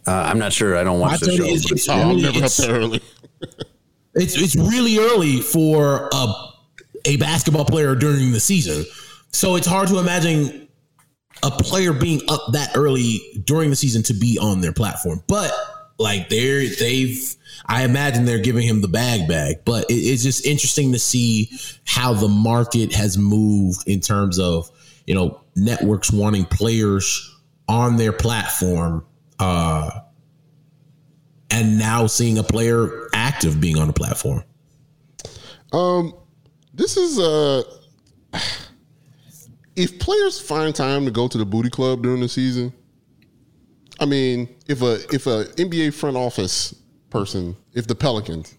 Uh, 0.07 0.12
I'm 0.12 0.38
not 0.38 0.52
sure. 0.52 0.76
I 0.76 0.84
don't 0.84 1.00
watch 1.00 1.20
the 1.20 1.26
5:30 1.32 1.36
show. 1.36 1.44
is- 1.44 1.62
but- 1.64 1.72
it's 1.72 1.88
really- 1.88 2.28
it's- 2.28 2.61
early. 2.64 3.00
It's 4.18 4.34
it's 4.40 4.57
really 4.57 4.98
early 4.98 5.42
for 5.42 6.09
a 6.11 6.34
a 7.04 7.16
basketball 7.18 7.66
player 7.66 7.94
during 7.94 8.32
the 8.32 8.40
season, 8.40 8.86
so 9.31 9.56
it's 9.56 9.66
hard 9.66 9.89
to 9.89 9.98
imagine 9.98 10.68
a 11.43 11.51
player 11.51 11.93
being 11.93 12.22
up 12.31 12.40
that 12.52 12.70
early 12.74 13.20
during 13.44 13.68
the 13.68 13.76
season 13.76 14.02
to 14.05 14.14
be 14.14 14.39
on 14.40 14.62
their 14.62 14.72
platform. 14.72 15.22
But 15.28 15.52
like 15.98 16.28
they're 16.28 16.68
they've, 16.68 17.35
I 17.66 17.85
imagine 17.85 18.24
they're 18.24 18.39
giving 18.39 18.66
him 18.66 18.81
the 18.81 18.89
bag 18.89 19.28
bag. 19.28 19.64
But 19.64 19.90
it, 19.90 19.94
it's 19.94 20.23
just 20.23 20.47
interesting 20.47 20.93
to 20.93 20.98
see 20.98 21.51
how 21.85 22.12
the 22.12 22.28
market 22.28 22.94
has 22.94 23.16
moved 23.16 23.89
in 23.89 24.01
terms 24.01 24.39
of 24.39 24.70
you 25.06 25.14
know 25.14 25.40
networks 25.55 26.12
wanting 26.12 26.44
players 26.44 27.35
on 27.68 27.97
their 27.97 28.12
platform. 28.12 29.05
Uh, 29.39 29.90
and 31.51 31.78
now 31.78 32.06
seeing 32.06 32.39
a 32.39 32.43
player 32.43 33.09
active 33.14 33.60
being 33.60 33.78
on 33.78 33.86
the 33.86 33.93
platform. 33.93 34.43
Um, 35.73 36.14
this 36.74 36.97
is 36.97 37.18
uh, 37.18 37.62
if 39.77 39.98
players 39.98 40.40
find 40.40 40.74
time 40.74 41.05
to 41.05 41.10
go 41.10 41.28
to 41.28 41.39
the 41.39 41.47
booty 41.47 41.70
club 41.70 42.02
during 42.02 42.20
the 42.20 42.28
season. 42.28 42.73
I 43.98 44.05
mean, 44.05 44.48
if 44.68 44.82
a 44.82 44.94
if 45.14 45.27
a 45.27 45.44
NBA 45.56 45.94
front 45.94 46.16
office 46.16 46.74
person, 47.10 47.56
if 47.73 47.86
the 47.86 47.94
Pelicans, 47.94 48.55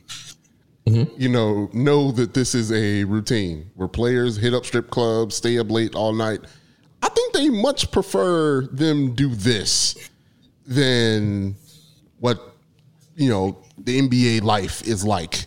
you 1.18 1.30
know, 1.30 1.69
know 1.73 2.11
that 2.11 2.34
this 2.34 2.55
is 2.55 2.72
a 2.72 3.03
routine 3.03 3.69
where 3.76 3.88
players 3.88 4.38
hit 4.38 4.53
up 4.53 4.65
strip 4.65 4.89
clubs, 4.89 5.35
stay 5.35 5.59
up 5.59 5.69
late 5.69 5.95
all 5.95 6.14
night, 6.14 6.39
I 7.01 7.09
think 7.09 7.34
they 7.34 7.49
much 7.49 7.91
prefer 7.91 8.61
them 8.68 9.14
do 9.14 9.30
this 9.35 10.09
than 10.65 11.55
what 12.19 12.55
you 13.15 13.30
know 13.30 13.57
the 13.77 14.01
NBA 14.01 14.43
life 14.43 14.81
is 14.88 15.05
like 15.05 15.45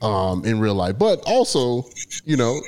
um, 0.00 0.44
in 0.44 0.60
real 0.60 0.74
life. 0.74 0.98
But 0.98 1.22
also, 1.26 1.84
you 2.24 2.36
know, 2.36 2.60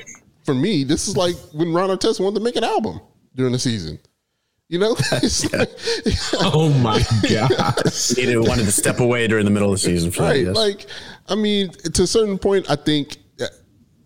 for 0.44 0.54
me, 0.54 0.84
this 0.84 1.08
is 1.08 1.16
like 1.16 1.34
when 1.52 1.72
Ron 1.72 1.90
Artest 1.90 2.20
wanted 2.20 2.36
to 2.36 2.44
make 2.44 2.56
an 2.56 2.64
album 2.64 3.00
during 3.34 3.52
the 3.52 3.58
season. 3.58 3.98
You 4.68 4.78
know, 4.78 4.96
like, 5.12 5.70
oh 6.40 6.70
my 6.82 7.04
god, 7.28 7.92
he 8.16 8.36
wanted 8.36 8.64
to 8.64 8.72
step 8.72 9.00
away 9.00 9.26
during 9.26 9.44
the 9.44 9.50
middle 9.50 9.68
of 9.68 9.74
the 9.74 9.78
season. 9.78 10.10
For 10.10 10.22
right? 10.22 10.44
that, 10.44 10.54
yes. 10.54 10.56
Like, 10.56 10.86
I 11.28 11.34
mean, 11.34 11.70
to 11.70 12.02
a 12.02 12.06
certain 12.06 12.38
point, 12.38 12.70
I 12.70 12.76
think 12.76 13.18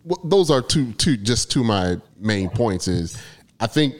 well, 0.09 0.19
those 0.23 0.49
are 0.49 0.61
two, 0.61 0.91
two, 0.93 1.17
just 1.17 1.51
two 1.51 1.63
my 1.63 1.97
main 2.17 2.49
points. 2.49 2.87
Is 2.87 3.21
I 3.59 3.67
think 3.67 3.95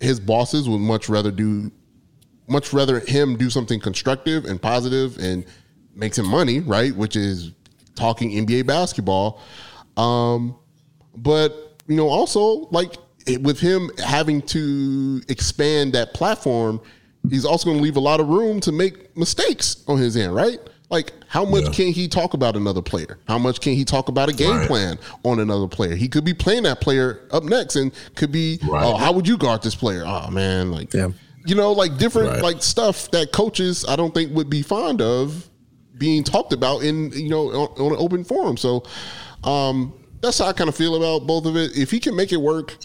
his 0.00 0.20
bosses 0.20 0.68
would 0.68 0.78
much 0.78 1.08
rather 1.08 1.30
do, 1.30 1.72
much 2.46 2.72
rather 2.72 3.00
him 3.00 3.36
do 3.36 3.50
something 3.50 3.80
constructive 3.80 4.44
and 4.44 4.60
positive 4.60 5.18
and 5.18 5.44
makes 5.94 6.16
him 6.18 6.28
money, 6.28 6.60
right? 6.60 6.94
Which 6.94 7.16
is 7.16 7.52
talking 7.96 8.30
NBA 8.30 8.66
basketball. 8.66 9.40
Um, 9.96 10.56
but 11.16 11.82
you 11.88 11.96
know, 11.96 12.08
also 12.08 12.68
like 12.70 12.94
with 13.36 13.60
him 13.60 13.90
having 14.04 14.42
to 14.42 15.22
expand 15.28 15.92
that 15.92 16.14
platform, 16.14 16.80
he's 17.28 17.44
also 17.44 17.66
going 17.66 17.78
to 17.78 17.82
leave 17.82 17.96
a 17.96 18.00
lot 18.00 18.20
of 18.20 18.28
room 18.28 18.60
to 18.60 18.72
make 18.72 19.16
mistakes 19.16 19.84
on 19.86 19.98
his 19.98 20.16
end, 20.16 20.34
right? 20.34 20.58
Like, 20.90 21.12
how 21.26 21.44
much 21.44 21.64
yeah. 21.64 21.70
can 21.72 21.92
he 21.92 22.08
talk 22.08 22.32
about 22.32 22.56
another 22.56 22.80
player? 22.80 23.18
How 23.28 23.38
much 23.38 23.60
can 23.60 23.74
he 23.74 23.84
talk 23.84 24.08
about 24.08 24.30
a 24.30 24.32
game 24.32 24.56
right. 24.56 24.66
plan 24.66 24.98
on 25.22 25.38
another 25.38 25.68
player? 25.68 25.94
He 25.94 26.08
could 26.08 26.24
be 26.24 26.32
playing 26.32 26.62
that 26.62 26.80
player 26.80 27.28
up 27.30 27.44
next 27.44 27.76
and 27.76 27.92
could 28.14 28.32
be, 28.32 28.58
right. 28.62 28.84
oh, 28.84 28.96
how 28.96 29.12
would 29.12 29.28
you 29.28 29.36
guard 29.36 29.62
this 29.62 29.74
player? 29.74 30.04
Oh, 30.06 30.30
man. 30.30 30.70
Like, 30.70 30.94
yeah. 30.94 31.10
you 31.44 31.54
know, 31.54 31.72
like 31.72 31.98
different, 31.98 32.30
right. 32.30 32.42
like 32.42 32.62
stuff 32.62 33.10
that 33.10 33.32
coaches, 33.32 33.84
I 33.86 33.96
don't 33.96 34.14
think 34.14 34.34
would 34.34 34.48
be 34.48 34.62
fond 34.62 35.02
of 35.02 35.50
being 35.98 36.24
talked 36.24 36.54
about 36.54 36.82
in, 36.82 37.10
you 37.12 37.28
know, 37.28 37.48
on, 37.48 37.68
on 37.78 37.92
an 37.92 37.98
open 37.98 38.24
forum. 38.24 38.56
So, 38.56 38.84
um, 39.44 39.92
that's 40.22 40.38
how 40.38 40.46
I 40.46 40.52
kind 40.52 40.68
of 40.68 40.74
feel 40.74 40.96
about 40.96 41.26
both 41.26 41.44
of 41.44 41.56
it. 41.56 41.76
If 41.76 41.90
he 41.90 42.00
can 42.00 42.16
make 42.16 42.32
it 42.32 42.40
work, 42.40 42.76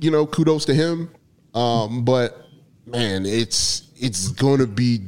you 0.00 0.10
know, 0.10 0.26
kudos 0.26 0.64
to 0.66 0.74
him. 0.74 1.10
Um, 1.54 2.04
but 2.04 2.46
man, 2.86 3.26
it's 3.26 3.90
it's 3.96 4.28
going 4.28 4.58
to 4.58 4.66
be 4.66 5.00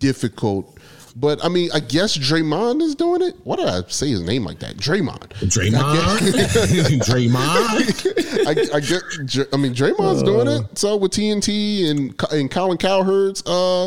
difficult 0.00 0.74
but 1.16 1.44
I 1.44 1.48
mean, 1.48 1.70
I 1.72 1.80
guess 1.80 2.18
Draymond 2.18 2.82
is 2.82 2.94
doing 2.94 3.22
it. 3.22 3.36
Why 3.44 3.56
did 3.56 3.68
I 3.68 3.82
say 3.86 4.08
his 4.08 4.22
name 4.22 4.44
like 4.44 4.58
that? 4.60 4.76
Draymond. 4.76 5.28
Draymond. 5.28 6.18
Draymond. 7.06 8.46
I, 8.46 8.76
I 8.76 8.80
get. 8.80 9.48
I 9.52 9.56
mean, 9.56 9.74
Draymond's 9.74 10.22
uh, 10.22 10.26
doing 10.26 10.48
it. 10.48 10.76
So 10.76 10.96
with 10.96 11.12
TNT 11.12 11.88
and 11.90 12.20
and 12.32 12.50
Colin 12.50 12.78
Cowherd's 12.78 13.44
uh, 13.46 13.84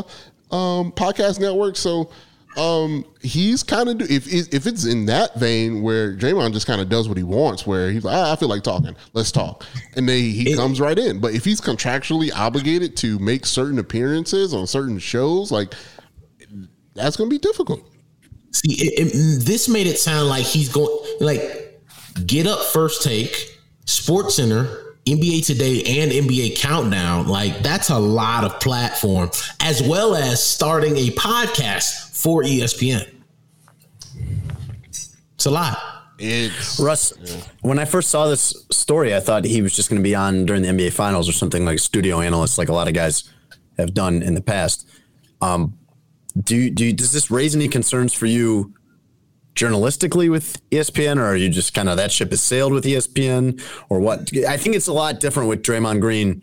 um, 0.52 0.94
podcast 0.94 1.40
network. 1.42 1.76
So 1.76 2.12
um, 2.58 3.06
he's 3.22 3.62
kind 3.62 3.88
of 3.88 4.10
if 4.10 4.28
if 4.28 4.66
it's 4.66 4.86
in 4.86 5.06
that 5.06 5.36
vein 5.36 5.84
where 5.84 6.16
Draymond 6.16 6.54
just 6.54 6.66
kind 6.66 6.82
of 6.82 6.90
does 6.90 7.08
what 7.08 7.18
he 7.18 7.24
wants, 7.24 7.68
where 7.68 7.92
he's 7.92 8.04
like, 8.04 8.16
ah, 8.16 8.34
I 8.34 8.36
feel 8.36 8.50
like 8.50 8.64
talking, 8.64 8.96
let's 9.14 9.32
talk, 9.32 9.64
and 9.96 10.10
then 10.10 10.18
he 10.18 10.52
it, 10.52 10.56
comes 10.56 10.82
right 10.82 10.98
in. 10.98 11.20
But 11.20 11.36
if 11.36 11.46
he's 11.46 11.62
contractually 11.62 12.32
obligated 12.36 12.98
to 12.98 13.20
make 13.20 13.46
certain 13.46 13.78
appearances 13.78 14.54
on 14.54 14.66
certain 14.66 14.98
shows, 14.98 15.52
like 15.52 15.74
that's 16.96 17.16
going 17.16 17.30
to 17.30 17.34
be 17.34 17.40
difficult. 17.40 17.88
See, 18.52 18.74
it, 18.74 19.14
it, 19.14 19.46
this 19.46 19.70
made 19.70 19.86
it 19.86 20.00
sound 20.00 20.28
like 20.30 20.46
he's 20.46 20.70
going 20.70 20.90
like 21.20 21.80
get 22.26 22.48
up 22.48 22.60
first 22.60 23.04
take, 23.04 23.60
Sports 23.86 24.36
Center, 24.36 24.87
NBA 25.08 25.46
Today, 25.46 25.84
and 26.02 26.12
NBA 26.12 26.58
Countdown. 26.58 27.28
Like 27.28 27.60
that's 27.60 27.90
a 27.90 27.98
lot 27.98 28.44
of 28.44 28.60
platform, 28.60 29.30
as 29.62 29.82
well 29.82 30.16
as 30.16 30.44
starting 30.44 30.98
a 30.98 31.10
podcast 31.12 32.22
for 32.22 32.44
ESPN. 32.44 33.14
It's 34.84 35.46
a 35.46 35.52
lot. 35.52 35.78
It's 36.20 36.80
Russ. 36.80 37.14
Yeah. 37.22 37.36
When 37.62 37.80
I 37.80 37.86
first 37.86 38.10
saw 38.10 38.28
this 38.28 38.66
story, 38.72 39.16
I 39.16 39.20
thought 39.20 39.46
he 39.46 39.62
was 39.62 39.76
just 39.76 39.90
going 39.90 40.02
to 40.02 40.04
be 40.04 40.16
on 40.16 40.46
during 40.46 40.64
the 40.64 40.70
NBA 40.70 40.94
Finals 40.94 41.30
or 41.30 41.32
something 41.32 41.64
like 41.64 41.80
studio 41.80 42.22
analyst, 42.22 42.58
like 42.58 42.70
a 42.70 42.74
lot 42.74 42.88
of 42.88 42.94
guys 42.94 43.32
have 43.78 43.94
done 43.94 44.24
in 44.24 44.34
the 44.34 44.42
past. 44.42 44.90
Um, 45.42 45.78
do 46.44 46.70
do 46.70 46.92
does 46.94 47.12
this 47.12 47.32
raise 47.32 47.56
any 47.56 47.68
concerns 47.68 48.14
for 48.14 48.26
you 48.26 48.74
journalistically 49.58 50.30
with 50.32 50.62
ESPN, 50.70 51.18
or 51.18 51.26
are 51.26 51.36
you 51.36 51.50
just 51.50 51.74
kind 51.74 51.90
of 51.90 51.98
that 51.98 52.12
ship 52.12 52.30
has 52.30 52.42
sailed 52.42 52.72
with 52.72 52.86
ESPN, 52.86 53.62
or 53.90 54.00
what? 54.00 54.32
I 54.48 54.58
think 54.58 54.76
it's 54.76 54.88
a 54.88 54.94
lot 54.94 55.20
different 55.20 55.50
with 55.50 55.62
Draymond 55.62 56.00
Green 56.00 56.42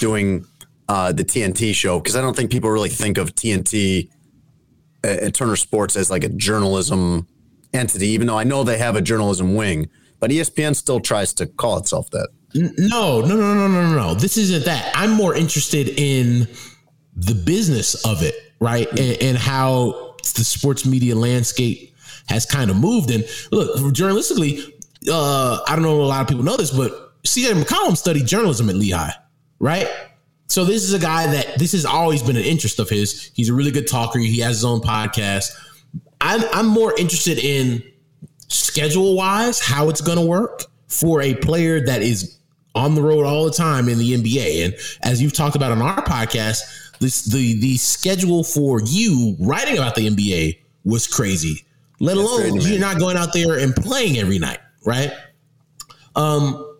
doing 0.00 0.44
uh, 0.88 1.12
the 1.12 1.24
TNT 1.24 1.74
show 1.74 1.98
because 1.98 2.16
I 2.16 2.20
don't 2.20 2.36
think 2.36 2.50
people 2.50 2.70
really 2.70 2.90
think 2.90 3.18
of 3.18 3.34
TNT 3.34 4.10
uh, 5.04 5.08
at 5.08 5.34
Turner 5.34 5.56
Sports 5.56 5.96
as 5.96 6.10
like 6.10 6.24
a 6.24 6.28
journalism 6.28 7.26
entity, 7.72 8.08
even 8.08 8.26
though 8.26 8.38
I 8.38 8.44
know 8.44 8.64
they 8.64 8.78
have 8.78 8.96
a 8.96 9.02
journalism 9.02 9.54
wing, 9.54 9.88
but 10.20 10.30
ESPN 10.30 10.76
still 10.76 11.00
tries 11.00 11.32
to 11.34 11.46
call 11.46 11.78
itself 11.78 12.10
that. 12.10 12.28
No, 12.54 13.20
no, 13.20 13.36
no, 13.36 13.54
no, 13.54 13.68
no, 13.68 13.94
no. 13.94 14.14
This 14.14 14.36
isn't 14.36 14.64
that. 14.64 14.92
I'm 14.94 15.10
more 15.10 15.34
interested 15.34 15.88
in 15.88 16.48
the 17.14 17.34
business 17.34 17.94
of 18.06 18.22
it 18.22 18.34
right? 18.60 18.88
And, 18.90 19.22
and 19.22 19.36
how 19.36 20.14
the 20.34 20.44
sports 20.44 20.84
media 20.86 21.14
landscape 21.14 21.94
has 22.28 22.46
kind 22.46 22.70
of 22.70 22.76
moved. 22.76 23.10
And 23.10 23.24
look, 23.50 23.76
journalistically, 23.94 24.72
uh, 25.10 25.60
I 25.66 25.74
don't 25.74 25.82
know 25.82 26.00
a 26.00 26.02
lot 26.02 26.22
of 26.22 26.28
people 26.28 26.44
know 26.44 26.56
this, 26.56 26.70
but 26.70 27.22
CJ 27.24 27.62
McCollum 27.62 27.96
studied 27.96 28.26
journalism 28.26 28.68
at 28.68 28.76
Lehigh, 28.76 29.12
right? 29.58 29.88
So 30.48 30.64
this 30.64 30.84
is 30.84 30.92
a 30.92 30.98
guy 30.98 31.26
that 31.26 31.58
this 31.58 31.72
has 31.72 31.84
always 31.84 32.22
been 32.22 32.36
an 32.36 32.44
interest 32.44 32.78
of 32.78 32.88
his. 32.88 33.30
He's 33.34 33.48
a 33.48 33.54
really 33.54 33.72
good 33.72 33.88
talker. 33.88 34.18
He 34.18 34.38
has 34.40 34.56
his 34.56 34.64
own 34.64 34.80
podcast. 34.80 35.52
I'm 36.20 36.42
I'm 36.52 36.66
more 36.66 36.96
interested 36.98 37.38
in 37.38 37.82
schedule 38.48 39.16
wise 39.16 39.60
how 39.60 39.88
it's 39.88 40.00
going 40.00 40.18
to 40.18 40.24
work 40.24 40.64
for 40.88 41.20
a 41.20 41.34
player 41.34 41.84
that 41.84 42.02
is 42.02 42.38
on 42.74 42.94
the 42.94 43.02
road 43.02 43.24
all 43.24 43.44
the 43.44 43.50
time 43.50 43.88
in 43.88 43.98
the 43.98 44.14
NBA. 44.14 44.64
And 44.64 44.74
as 45.02 45.20
you've 45.20 45.32
talked 45.32 45.56
about 45.56 45.72
on 45.72 45.82
our 45.82 46.02
podcast, 46.04 46.60
this 47.00 47.24
the 47.24 47.58
the 47.60 47.76
schedule 47.76 48.44
for 48.44 48.80
you 48.82 49.36
writing 49.40 49.78
about 49.78 49.94
the 49.94 50.08
NBA 50.08 50.58
was 50.84 51.06
crazy. 51.08 51.65
Let 51.98 52.16
alone 52.16 52.60
you're 52.60 52.78
not 52.78 52.98
going 52.98 53.16
out 53.16 53.32
there 53.32 53.58
and 53.58 53.74
playing 53.74 54.18
every 54.18 54.38
night, 54.38 54.58
right? 54.84 55.12
Um, 56.14 56.76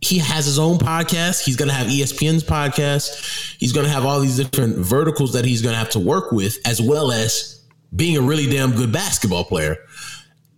he 0.00 0.18
has 0.18 0.46
his 0.46 0.58
own 0.58 0.78
podcast. 0.78 1.44
He's 1.44 1.56
going 1.56 1.68
to 1.68 1.74
have 1.74 1.86
ESPN's 1.86 2.44
podcast. 2.44 3.56
He's 3.58 3.72
going 3.72 3.86
to 3.86 3.92
have 3.92 4.04
all 4.04 4.20
these 4.20 4.36
different 4.36 4.76
verticals 4.76 5.32
that 5.32 5.44
he's 5.44 5.62
going 5.62 5.74
to 5.74 5.78
have 5.78 5.90
to 5.90 6.00
work 6.00 6.32
with, 6.32 6.58
as 6.66 6.80
well 6.80 7.12
as 7.12 7.64
being 7.94 8.16
a 8.16 8.20
really 8.20 8.48
damn 8.48 8.72
good 8.72 8.92
basketball 8.92 9.44
player. 9.44 9.76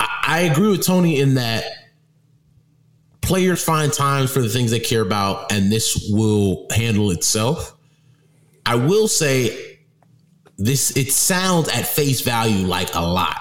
I, 0.00 0.08
I 0.26 0.40
agree 0.40 0.70
with 0.70 0.84
Tony 0.84 1.20
in 1.20 1.34
that 1.34 1.64
players 3.20 3.62
find 3.62 3.92
times 3.92 4.30
for 4.32 4.40
the 4.40 4.48
things 4.48 4.70
they 4.70 4.80
care 4.80 5.02
about, 5.02 5.52
and 5.52 5.72
this 5.72 6.08
will 6.10 6.66
handle 6.70 7.10
itself. 7.10 7.74
I 8.66 8.76
will 8.76 9.08
say 9.08 9.78
this 10.56 10.96
it 10.96 11.12
sounds 11.12 11.68
at 11.68 11.86
face 11.86 12.20
value 12.20 12.66
like 12.66 12.94
a 12.94 13.00
lot 13.00 13.36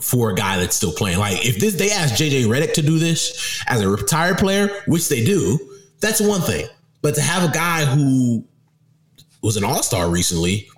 for 0.00 0.30
a 0.30 0.34
guy 0.34 0.58
that's 0.58 0.76
still 0.76 0.92
playing. 0.92 1.18
Like 1.18 1.44
if 1.44 1.58
this 1.58 1.74
they 1.74 1.90
ask 1.90 2.14
JJ 2.14 2.44
Redick 2.46 2.74
to 2.74 2.82
do 2.82 2.98
this 2.98 3.62
as 3.68 3.80
a 3.80 3.88
retired 3.88 4.38
player, 4.38 4.68
which 4.86 5.08
they 5.08 5.24
do, 5.24 5.58
that's 6.00 6.20
one 6.20 6.40
thing. 6.40 6.66
But 7.02 7.14
to 7.16 7.20
have 7.20 7.48
a 7.48 7.52
guy 7.52 7.84
who 7.84 8.44
was 9.42 9.56
an 9.56 9.64
all-star 9.64 10.10
recently, 10.10 10.68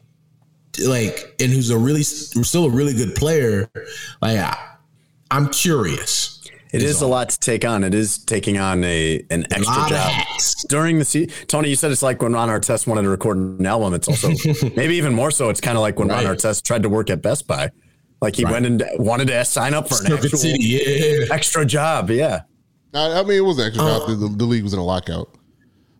like 0.87 1.35
and 1.41 1.53
who's 1.53 1.71
a 1.71 1.79
really 1.79 2.03
still 2.03 2.67
a 2.67 2.71
really 2.71 2.95
good 2.95 3.15
player, 3.15 3.71
like 4.21 4.39
I, 4.39 4.57
I'm 5.31 5.49
curious. 5.49 6.33
It 6.73 6.83
is 6.83 7.01
a 7.01 7.07
lot 7.07 7.31
to 7.31 7.41
take 7.41 7.65
on. 7.65 7.85
It 7.85 7.95
is 7.95 8.19
taking 8.19 8.59
on 8.59 8.85
a 8.85 9.25
an 9.31 9.47
extra 9.51 9.89
job 9.89 10.27
during 10.69 10.99
the 10.99 11.05
season. 11.05 11.33
Tony, 11.47 11.71
you 11.71 11.77
said 11.77 11.91
it's 11.91 12.03
like 12.03 12.21
when 12.21 12.35
Ron 12.35 12.49
Artest 12.49 12.87
wanted 12.87 13.03
to 13.03 13.09
record 13.09 13.39
an 13.39 13.65
album. 13.65 13.95
It's 13.95 14.09
also 14.09 14.29
maybe 14.77 14.97
even 14.97 15.15
more 15.15 15.31
so. 15.31 15.49
It's 15.49 15.61
kind 15.61 15.79
of 15.79 15.83
like 15.83 15.99
when 15.99 16.09
right. 16.09 16.25
Ron 16.25 16.37
Artest 16.37 16.65
tried 16.65 16.83
to 16.83 16.91
work 16.91 17.09
at 17.09 17.23
Best 17.23 17.47
Buy. 17.47 17.71
Like 18.21 18.37
he 18.37 18.45
right. 18.45 18.53
went 18.53 18.67
and 18.67 18.85
wanted 18.99 19.29
to 19.29 19.45
sign 19.45 19.75
up 19.75 19.89
for 19.89 20.05
an 20.05 20.13
actual 20.13 20.39
City, 20.39 20.65
yeah. 20.65 21.27
extra 21.31 21.65
job. 21.67 22.11
Yeah. 22.11 22.43
I, 22.95 23.21
I 23.21 23.23
mean, 23.23 23.39
it 23.39 23.41
was 23.41 23.59
an 23.59 23.67
extra 23.67 23.85
uh, 23.85 23.99
job. 23.99 24.09
The, 24.09 24.29
the, 24.37 24.45
league 24.45 24.63
was 24.63 24.73
in 24.73 24.79
a 24.79 24.85
lockout. 24.85 25.29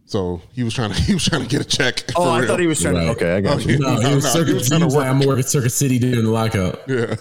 So 0.07 0.41
he 0.53 0.63
was 0.63 0.73
trying 0.73 0.93
to 0.93 1.03
he 1.03 1.15
was 1.15 1.25
trying 1.25 1.43
to 1.43 1.49
get 1.49 1.61
a 1.61 1.65
check. 1.65 2.05
Oh, 2.17 2.31
I 2.31 2.39
real. 2.39 2.49
thought 2.49 2.61
he 2.61 2.67
was 2.67 2.81
trying 2.81 2.95
right. 2.95 3.05
to. 3.05 3.11
Okay, 3.11 3.37
I 3.37 3.41
got 3.41 3.67
you. 3.67 3.79
No, 3.81 4.01
he 4.01 4.15
was, 4.15 4.25
no, 4.25 4.31
circuit, 4.31 4.49
he 4.49 4.55
was 4.55 4.69
trying 4.69 4.89
to 4.89 4.97
work. 4.97 5.05
I'm 5.05 5.21
working 5.21 5.43
Circuit 5.43 5.71
City 5.71 5.99
during 5.99 6.25
the 6.25 6.31
lockout. 6.31 6.81
Yeah, 6.89 7.17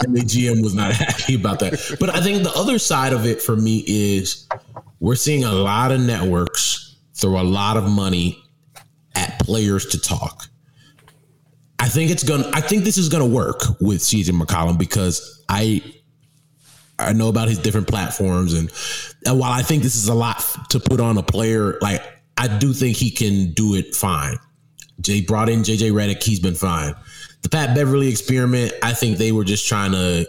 and 0.00 0.16
the 0.16 0.20
GM 0.20 0.62
was 0.62 0.74
not 0.74 0.92
happy 0.92 1.34
about 1.34 1.58
that. 1.58 1.96
But 1.98 2.10
I 2.14 2.20
think 2.20 2.44
the 2.44 2.52
other 2.54 2.78
side 2.78 3.12
of 3.12 3.26
it 3.26 3.42
for 3.42 3.56
me 3.56 3.84
is 3.86 4.48
we're 5.00 5.16
seeing 5.16 5.44
a 5.44 5.52
lot 5.52 5.90
of 5.90 6.00
networks 6.00 6.96
throw 7.14 7.40
a 7.40 7.42
lot 7.42 7.76
of 7.76 7.90
money 7.90 8.38
at 9.16 9.38
players 9.40 9.86
to 9.86 10.00
talk. 10.00 10.46
I 11.78 11.88
think 11.88 12.10
it's 12.10 12.24
gonna. 12.24 12.50
I 12.52 12.60
think 12.60 12.84
this 12.84 12.98
is 12.98 13.08
gonna 13.08 13.26
work 13.26 13.62
with 13.80 14.00
CJ 14.00 14.30
McCollum 14.30 14.78
because 14.78 15.44
I 15.48 15.82
I 16.98 17.12
know 17.12 17.28
about 17.28 17.48
his 17.48 17.58
different 17.58 17.86
platforms, 17.86 18.54
and, 18.54 18.70
and 19.24 19.38
while 19.38 19.52
I 19.52 19.62
think 19.62 19.82
this 19.82 19.94
is 19.94 20.08
a 20.08 20.14
lot 20.14 20.44
to 20.70 20.80
put 20.80 21.00
on 21.00 21.18
a 21.18 21.22
player, 21.22 21.78
like 21.80 22.02
I 22.36 22.48
do 22.48 22.72
think 22.72 22.96
he 22.96 23.10
can 23.10 23.52
do 23.52 23.74
it 23.74 23.94
fine. 23.94 24.38
Jay 25.00 25.20
brought 25.20 25.48
in 25.48 25.60
JJ 25.60 25.92
Redick, 25.92 26.22
he's 26.22 26.40
been 26.40 26.56
fine. 26.56 26.94
The 27.42 27.48
Pat 27.48 27.74
Beverley 27.74 28.08
experiment, 28.08 28.72
I 28.82 28.92
think 28.94 29.18
they 29.18 29.30
were 29.30 29.44
just 29.44 29.68
trying 29.68 29.92
to 29.92 30.26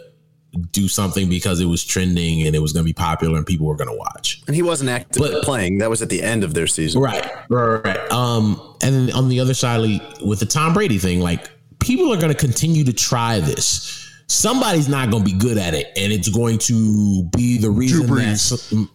do 0.72 0.88
something 0.88 1.28
because 1.28 1.60
it 1.60 1.66
was 1.66 1.84
trending 1.84 2.46
and 2.46 2.56
it 2.56 2.60
was 2.60 2.72
going 2.72 2.84
to 2.84 2.88
be 2.88 2.92
popular 2.92 3.36
and 3.36 3.46
people 3.46 3.66
were 3.66 3.76
going 3.76 3.90
to 3.90 3.96
watch. 3.96 4.42
And 4.46 4.56
he 4.56 4.62
wasn't 4.62 4.90
actively 4.90 5.30
but, 5.32 5.44
playing. 5.44 5.78
That 5.78 5.90
was 5.90 6.02
at 6.02 6.08
the 6.08 6.22
end 6.22 6.44
of 6.44 6.54
their 6.54 6.66
season. 6.66 7.00
Right. 7.00 7.30
Right. 7.48 7.84
right. 7.84 8.12
Um, 8.12 8.60
and 8.82 8.94
then 8.94 9.14
on 9.14 9.28
the 9.28 9.40
other 9.40 9.54
side, 9.54 9.80
with 10.22 10.40
the 10.40 10.46
Tom 10.46 10.74
Brady 10.74 10.98
thing, 10.98 11.20
like 11.20 11.50
people 11.78 12.12
are 12.12 12.16
going 12.16 12.32
to 12.32 12.38
continue 12.38 12.84
to 12.84 12.92
try 12.92 13.40
this. 13.40 13.96
Somebody's 14.26 14.88
not 14.88 15.10
going 15.10 15.24
to 15.24 15.32
be 15.32 15.36
good 15.36 15.58
at 15.58 15.74
it, 15.74 15.88
and 15.96 16.12
it's 16.12 16.28
going 16.28 16.58
to 16.58 17.24
be 17.36 17.58
the 17.58 17.68
reason 17.68 18.06
that. 18.06 18.88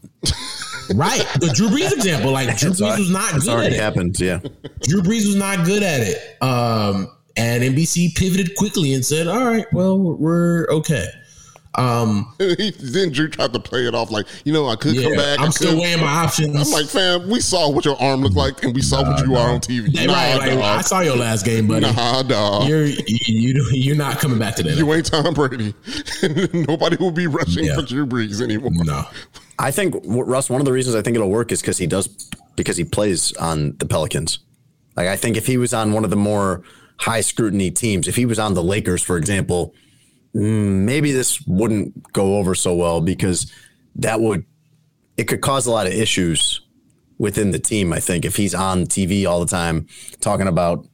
right, 0.95 1.27
the 1.41 1.52
Drew 1.53 1.68
Brees 1.68 1.91
example, 1.91 2.32
like 2.32 2.57
Drew 2.57 2.72
Brees 2.72 2.98
was 2.98 3.10
not 3.10 3.34
good 3.34 3.49
already 3.49 3.68
at 3.68 3.73
it. 3.73 3.82
happened, 3.82 4.18
yeah. 4.18 4.40
Drew 4.84 5.02
Brees 5.02 5.26
was 5.26 5.36
not 5.36 5.65
good 5.65 5.84
at 5.84 6.02
it. 6.02 6.41
Um, 6.41 7.11
and 7.36 7.64
NBC 7.64 8.15
pivoted 8.15 8.56
quickly 8.56 8.94
and 8.94 9.06
said, 9.06 9.27
"All 9.27 9.44
right, 9.44 9.65
well, 9.73 9.99
we're 9.99 10.68
okay." 10.69 11.06
Um, 11.77 12.34
then 12.38 13.11
Drew 13.11 13.27
tried 13.27 13.53
to 13.53 13.60
play 13.60 13.88
it 13.88 13.93
off 13.93 14.11
like, 14.11 14.27
you 14.45 14.53
know, 14.53 14.68
I 14.68 14.76
could 14.76 14.95
yeah, 14.95 15.03
come 15.03 15.15
back. 15.15 15.39
I'm 15.39 15.52
still 15.52 15.80
weighing 15.80 15.99
my 15.99 16.07
options. 16.07 16.56
I'm 16.56 16.72
like, 16.72 16.88
fam, 16.88 17.30
we 17.30 17.39
saw 17.39 17.69
what 17.69 17.85
your 17.85 18.02
arm 18.02 18.22
looked 18.22 18.35
like, 18.35 18.64
and 18.64 18.73
we 18.73 18.81
saw 18.81 19.02
nah, 19.02 19.11
what 19.11 19.22
you 19.22 19.34
nah. 19.34 19.41
are 19.41 19.49
on 19.52 19.60
TV. 19.60 20.06
Nah, 20.06 20.14
right, 20.14 20.38
like, 20.38 20.60
I 20.60 20.81
saw 20.81 21.02
your 21.02 21.18
last 21.18 21.45
game, 21.45 21.68
buddy. 21.68 21.91
Nah, 21.91 22.23
dog. 22.23 22.68
You're 22.68 22.85
you, 22.85 23.65
you're 23.72 23.95
not 23.95 24.19
coming 24.19 24.39
back 24.39 24.56
to 24.56 24.64
that. 24.64 24.77
You 24.77 24.93
ain't 24.93 25.06
Tom 25.06 25.34
Brady. 25.34 25.73
Nobody 26.68 26.97
will 26.97 27.11
be 27.11 27.27
rushing 27.27 27.65
yeah. 27.65 27.76
for 27.76 27.81
Drew 27.81 28.06
Brees 28.06 28.41
anymore. 28.41 28.72
No. 28.73 29.06
I 29.60 29.72
think 29.72 29.95
Russ. 30.06 30.49
One 30.49 30.61
of 30.61 30.65
the 30.65 30.73
reasons 30.73 30.95
I 30.95 31.02
think 31.02 31.15
it'll 31.15 31.30
work 31.30 31.52
is 31.52 31.61
because 31.61 31.77
he 31.77 31.88
does 31.88 32.07
because 32.56 32.77
he 32.77 32.84
plays 32.84 33.34
on 33.38 33.76
the 33.77 33.85
Pelicans. 33.85 34.39
Like 34.95 35.07
I 35.07 35.18
think 35.18 35.38
if 35.38 35.47
he 35.47 35.57
was 35.57 35.73
on 35.73 35.93
one 35.93 36.03
of 36.03 36.10
the 36.10 36.15
more 36.15 36.64
high 36.97 37.22
scrutiny 37.22 37.72
teams. 37.72 38.07
If 38.07 38.15
he 38.15 38.26
was 38.26 38.39
on 38.39 38.53
the 38.53 38.64
Lakers, 38.64 39.02
for 39.02 39.18
example, 39.18 39.73
Mm, 40.36 40.84
maybe 40.84 41.12
this 41.12 41.41
wouldn't 41.48 42.12
go 42.12 42.38
over 42.38 42.56
so 42.56 42.76
well 42.76 42.99
because 42.99 43.52
that 43.95 44.20
would 44.20 44.45
it 45.18 45.26
could 45.26 45.40
cause 45.40 45.66
a 45.66 45.72
lot 45.72 45.88
of 45.88 45.94
issues 45.94 46.62
within 47.18 47.52
the 47.52 47.60
team. 47.60 47.94
I 47.94 48.02
think 48.02 48.26
if 48.26 48.36
he's 48.36 48.53
on 48.53 48.86
TV 48.86 49.26
all 49.26 49.40
the 49.40 49.45
time 49.45 49.88
talking 50.20 50.48
about 50.48 50.86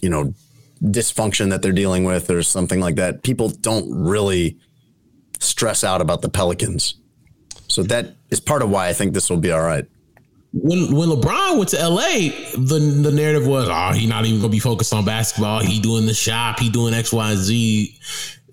you 0.00 0.08
know 0.08 0.32
dysfunction 0.82 1.50
that 1.50 1.60
they're 1.60 1.72
dealing 1.72 2.04
with 2.04 2.30
or 2.30 2.42
something 2.42 2.80
like 2.80 2.94
that, 2.96 3.22
people 3.22 3.50
don't 3.50 3.92
really 3.92 4.56
stress 5.38 5.84
out 5.84 6.00
about 6.00 6.22
the 6.22 6.30
Pelicans. 6.30 6.94
So 7.68 7.82
that 7.82 8.16
is 8.30 8.40
part 8.40 8.62
of 8.62 8.70
why 8.70 8.88
I 8.88 8.94
think 8.94 9.12
this 9.12 9.28
will 9.28 9.36
be 9.36 9.52
all 9.52 9.62
right 9.62 9.86
when 10.52 10.94
when 10.94 11.08
LeBron 11.10 11.58
went 11.58 11.68
to 11.70 11.88
LA, 11.88 12.30
the 12.56 12.78
the 13.02 13.12
narrative 13.12 13.46
was, 13.46 13.68
oh, 13.70 13.92
he's 13.92 14.08
not 14.08 14.24
even 14.24 14.40
gonna 14.40 14.50
be 14.50 14.58
focused 14.58 14.92
on 14.94 15.04
basketball. 15.04 15.60
He 15.60 15.80
doing 15.80 16.06
the 16.06 16.14
shop. 16.14 16.58
He 16.58 16.70
doing 16.70 16.94
X, 16.94 17.12
Y, 17.12 17.34
Z. 17.34 17.98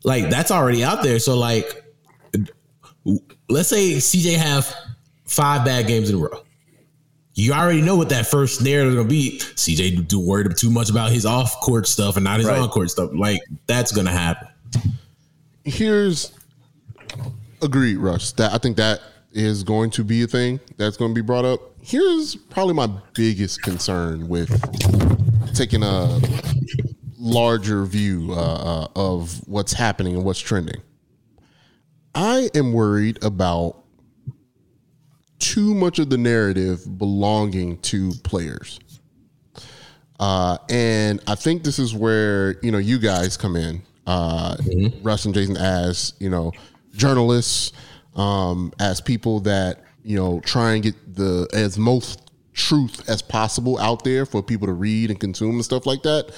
Like 0.05 0.29
that's 0.29 0.51
already 0.51 0.83
out 0.83 1.03
there. 1.03 1.19
So 1.19 1.35
like, 1.35 1.83
let's 3.49 3.67
say 3.67 3.95
CJ 3.95 4.37
have 4.37 4.73
five 5.25 5.65
bad 5.65 5.87
games 5.87 6.09
in 6.09 6.15
a 6.15 6.19
row. 6.19 6.43
You 7.33 7.51
already 7.51 7.81
know 7.81 7.97
what 7.97 8.09
that 8.09 8.27
first 8.27 8.61
narrative 8.61 8.93
is 8.93 8.95
gonna 8.95 9.09
be. 9.09 9.39
CJ 9.39 10.07
do 10.07 10.19
worried 10.19 10.55
too 10.55 10.69
much 10.69 10.89
about 10.89 11.11
his 11.11 11.25
off 11.25 11.59
court 11.59 11.87
stuff 11.87 12.15
and 12.15 12.23
not 12.23 12.39
his 12.39 12.47
right. 12.47 12.59
on 12.59 12.69
court 12.69 12.91
stuff. 12.91 13.09
Like 13.13 13.41
that's 13.67 13.91
gonna 13.91 14.11
happen. 14.11 14.47
Here's 15.65 16.31
agreed, 17.61 17.97
Rush. 17.97 18.31
That 18.33 18.53
I 18.53 18.59
think 18.59 18.77
that 18.77 19.01
is 19.33 19.63
going 19.63 19.89
to 19.89 20.03
be 20.03 20.23
a 20.23 20.27
thing 20.27 20.61
that's 20.77 20.95
going 20.95 21.11
to 21.11 21.15
be 21.15 21.25
brought 21.25 21.43
up 21.43 21.59
here's 21.85 22.35
probably 22.35 22.73
my 22.73 22.89
biggest 23.13 23.61
concern 23.61 24.27
with 24.27 24.49
taking 25.53 25.83
a 25.83 26.19
larger 27.25 27.85
view 27.85 28.31
uh, 28.31 28.35
uh, 28.35 28.87
of 28.95 29.47
what's 29.47 29.73
happening 29.73 30.15
and 30.15 30.23
what's 30.23 30.39
trending. 30.39 30.81
I 32.13 32.49
am 32.55 32.71
worried 32.71 33.23
about 33.23 33.83
too 35.39 35.73
much 35.73 35.99
of 35.99 36.09
the 36.09 36.17
narrative 36.17 36.97
belonging 36.97 37.79
to 37.79 38.11
players. 38.23 38.79
Uh, 40.17 40.57
and 40.69 41.21
I 41.27 41.35
think 41.35 41.63
this 41.63 41.77
is 41.77 41.93
where, 41.93 42.55
you 42.61 42.71
know, 42.71 42.77
you 42.77 42.99
guys 42.99 43.35
come 43.35 43.57
in, 43.57 43.81
uh, 44.07 44.55
mm-hmm. 44.55 45.05
Russ 45.05 45.25
and 45.25 45.33
Jason, 45.33 45.57
as, 45.57 46.13
you 46.19 46.29
know, 46.29 46.53
journalists, 46.93 47.73
um, 48.15 48.71
as 48.79 49.01
people 49.01 49.41
that 49.41 49.81
you 50.05 50.15
know, 50.15 50.39
try 50.41 50.73
and 50.73 50.83
get 50.83 51.15
the 51.15 51.49
as 51.51 51.79
most 51.79 52.31
truth 52.53 53.09
as 53.09 53.21
possible 53.23 53.77
out 53.79 54.03
there 54.03 54.25
for 54.25 54.41
people 54.41 54.67
to 54.67 54.73
read 54.73 55.09
and 55.09 55.19
consume 55.19 55.55
and 55.55 55.65
stuff 55.65 55.87
like 55.87 56.03
that. 56.03 56.31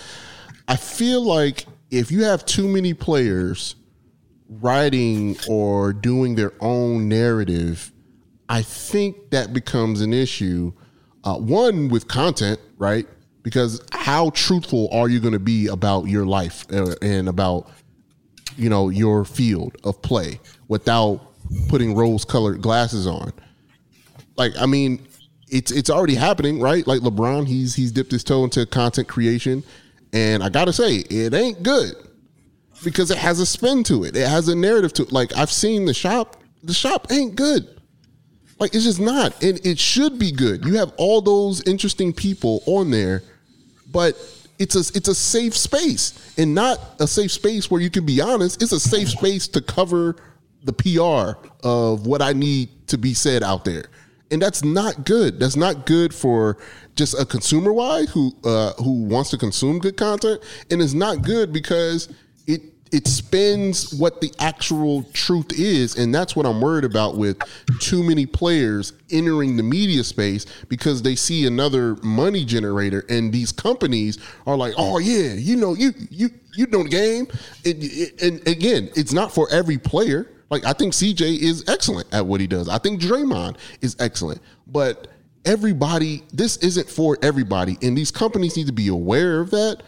I 0.68 0.76
feel 0.76 1.22
like 1.22 1.66
if 1.92 2.12
you 2.12 2.24
have 2.24 2.46
too 2.46 2.68
many 2.68 2.94
players 2.94 3.76
writing 4.50 5.38
or 5.50 5.94
doing 5.94 6.36
their 6.36 6.54
own 6.60 7.08
narrative, 7.08 7.92
I 8.50 8.62
think 8.62 9.32
that 9.32 9.54
becomes 9.54 10.02
an 10.02 10.14
issue. 10.14 10.74
Uh, 11.24 11.36
one 11.36 11.90
with 11.90 12.08
content, 12.08 12.60
right? 12.78 13.08
Because 13.44 13.82
how 13.92 14.30
truthful 14.32 14.90
are 14.92 15.10
you 15.10 15.20
going 15.20 15.34
to 15.34 15.40
be 15.40 15.68
about 15.68 16.06
your 16.08 16.26
life 16.26 16.66
uh, 16.72 16.96
and 17.02 17.30
about 17.30 17.70
you 18.58 18.70
know 18.70 18.90
your 18.90 19.24
field 19.24 19.78
of 19.84 20.02
play 20.02 20.40
without 20.68 21.22
putting 21.70 21.96
rose-colored 21.96 22.62
glasses 22.62 23.08
on? 23.08 23.32
like 24.38 24.54
I 24.58 24.66
mean, 24.66 25.06
it's 25.50 25.72
it's 25.72 25.90
already 25.90 26.16
happening, 26.16 26.62
right? 26.62 26.86
Like 26.88 27.02
LeBron, 27.02 27.48
he's 27.48 27.76
he's 27.76 27.92
dipped 27.92 28.12
his 28.12 28.24
toe 28.24 28.44
into 28.44 28.66
content 28.66 29.08
creation, 29.08 29.64
and 30.14 30.44
I 30.44 30.50
gotta 30.50 30.74
say, 30.74 30.96
it 30.96 31.34
ain't 31.34 31.64
good 31.64 31.96
because 32.84 33.12
it 33.12 33.18
has 33.18 33.40
a 33.40 33.46
spin 33.46 33.84
to 33.84 34.04
it. 34.04 34.16
It 34.16 34.28
has 34.28 34.48
a 34.48 34.56
narrative 34.56 34.94
to 34.94 35.04
it. 35.04 35.12
Like 35.12 35.36
I've 35.36 35.52
seen 35.52 35.86
the 35.86 35.94
shop, 35.94 36.42
the 36.64 36.74
shop 36.74 37.08
ain't 37.12 37.36
good. 37.36 37.68
Like 38.60 38.74
it's 38.74 38.86
just 38.86 39.00
not, 39.00 39.44
and 39.44 39.64
it 39.66 39.78
should 39.78 40.18
be 40.18 40.32
good. 40.32 40.66
You 40.66 40.76
have 40.76 40.92
all 40.98 41.22
those 41.22 41.62
interesting 41.68 42.12
people 42.12 42.64
on 42.66 42.90
there, 42.90 43.24
but 43.92 44.16
it's 44.58 44.76
a 44.76 44.98
it's 44.98 45.08
a 45.08 45.16
safe 45.16 45.56
space 45.56 46.34
and 46.38 46.56
not 46.56 46.80
a 47.00 47.08
safe 47.08 47.32
space 47.32 47.70
where 47.70 47.82
you 47.82 47.92
can 47.92 48.06
be 48.06 48.20
honest. 48.20 48.62
It's 48.62 48.72
a 48.72 48.80
safe 48.80 49.10
space 49.10 49.48
to 49.50 49.62
cover 49.62 50.16
the 50.64 50.74
PR 50.74 51.40
of 51.64 52.08
what 52.08 52.22
I 52.22 52.34
need 52.34 52.88
to 52.88 52.98
be 52.98 53.14
said 53.14 53.44
out 53.44 53.64
there 53.64 53.86
and 54.32 54.42
that's 54.42 54.64
not 54.64 55.06
good. 55.06 55.40
That's 55.40 55.56
not 55.56 55.86
good 55.86 56.14
for 56.14 56.58
just 56.96 57.20
a 57.20 57.26
consumer 57.26 57.72
wise 57.72 58.10
who 58.10 58.34
uh, 58.44 58.74
who 58.74 59.04
wants 59.04 59.30
to 59.32 59.38
consume 59.38 59.80
good 59.80 59.98
content, 59.98 60.42
and 60.70 60.82
it's 60.82 60.94
not 60.94 61.22
good 61.22 61.54
because 61.54 62.10
it 62.46 62.62
it 62.92 63.08
spins 63.08 63.94
what 63.94 64.22
the 64.22 64.32
actual 64.40 65.04
truth 65.14 65.52
is, 65.58 65.98
and 65.98 66.14
that's 66.14 66.36
what 66.36 66.46
I'm 66.46 66.62
worried 66.62 66.86
about 66.86 67.18
with 67.18 67.38
too 67.80 68.04
many 68.04 68.26
players 68.26 68.94
entering 69.12 69.58
the 69.58 69.64
media 69.64 70.04
space 70.04 70.46
because 70.70 71.02
they 71.02 71.16
see 71.16 71.46
another 71.46 71.96
money 71.98 72.46
generator, 72.46 73.06
and 73.10 73.32
these 73.32 73.52
companies 73.52 74.18
are 74.46 74.58
like, 74.58 74.74
"Oh 74.78 75.00
yeah, 75.00 75.34
you 75.34 75.56
know, 75.56 75.74
you 75.74 75.94
you 76.10 76.30
you 76.56 76.68
know 76.68 76.84
the 76.84 76.90
game," 76.90 77.28
and 77.66 78.48
again, 78.48 78.90
it's 78.96 79.14
not 79.14 79.34
for 79.34 79.50
every 79.52 79.78
player 79.78 80.32
like 80.50 80.66
I 80.66 80.74
think 80.74 80.94
CJ 80.94 81.40
is 81.40 81.64
excellent 81.68 82.14
at 82.14 82.26
what 82.26 82.42
he 82.42 82.48
does. 82.48 82.70
I 82.70 82.78
think 82.78 83.02
Draymond 83.02 83.58
is 83.82 83.96
excellent. 84.00 84.42
But 84.66 85.08
everybody, 85.46 86.24
this 86.34 86.58
isn't 86.58 86.90
for 86.90 87.18
everybody. 87.22 87.78
And 87.82 87.98
these 87.98 88.12
companies 88.12 88.56
need 88.56 88.68
to 88.68 88.74
be 88.74 88.88
aware 88.88 89.40
of 89.40 89.52
that, 89.52 89.82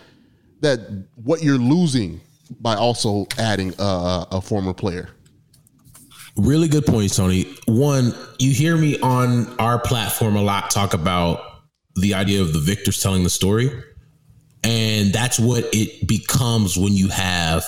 that 0.62 0.80
what 1.24 1.44
you're 1.44 1.58
losing 1.58 2.22
by 2.60 2.76
also 2.76 3.28
adding 3.38 3.74
a, 3.80 4.28
a 4.32 4.42
former 4.42 4.74
player. 4.74 5.10
Really 6.36 6.68
good 6.68 6.86
points, 6.86 7.18
Tony. 7.18 7.46
One, 7.66 8.14
you 8.40 8.54
hear 8.54 8.78
me 8.78 9.00
on 9.00 9.54
our 9.60 9.80
platform 9.80 10.36
a 10.36 10.42
lot 10.42 10.70
talk 10.72 10.94
about 10.94 11.44
the 11.96 12.14
idea 12.14 12.42
of 12.42 12.54
the 12.54 12.60
victors 12.60 13.02
telling 13.02 13.24
the 13.24 13.30
story. 13.30 13.70
And 14.64 15.12
that's 15.14 15.40
what 15.40 15.68
it 15.74 16.08
becomes 16.08 16.78
when 16.78 16.94
you 16.94 17.10
have 17.10 17.66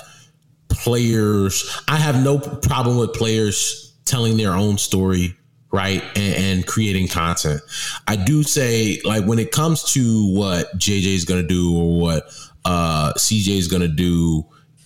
players. 0.83 1.81
I 1.87 1.97
have 1.97 2.23
no 2.23 2.39
problem 2.39 2.97
with 2.97 3.13
players 3.13 3.93
telling 4.05 4.37
their 4.37 4.53
own 4.53 4.77
story, 4.77 5.35
right, 5.71 6.03
and, 6.15 6.35
and 6.35 6.67
creating 6.67 7.07
content. 7.07 7.61
I 8.07 8.15
do 8.15 8.43
say, 8.43 8.99
like, 9.05 9.25
when 9.25 9.39
it 9.39 9.51
comes 9.51 9.83
to 9.93 10.33
what 10.33 10.77
JJ 10.77 11.15
is 11.15 11.25
going 11.25 11.41
to 11.41 11.47
do 11.47 11.77
or 11.77 11.99
what 11.99 12.23
uh, 12.65 13.13
CJ 13.13 13.57
is 13.57 13.67
going 13.67 13.83
to 13.83 13.87
do, 13.87 14.45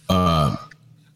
uh, 0.10 0.56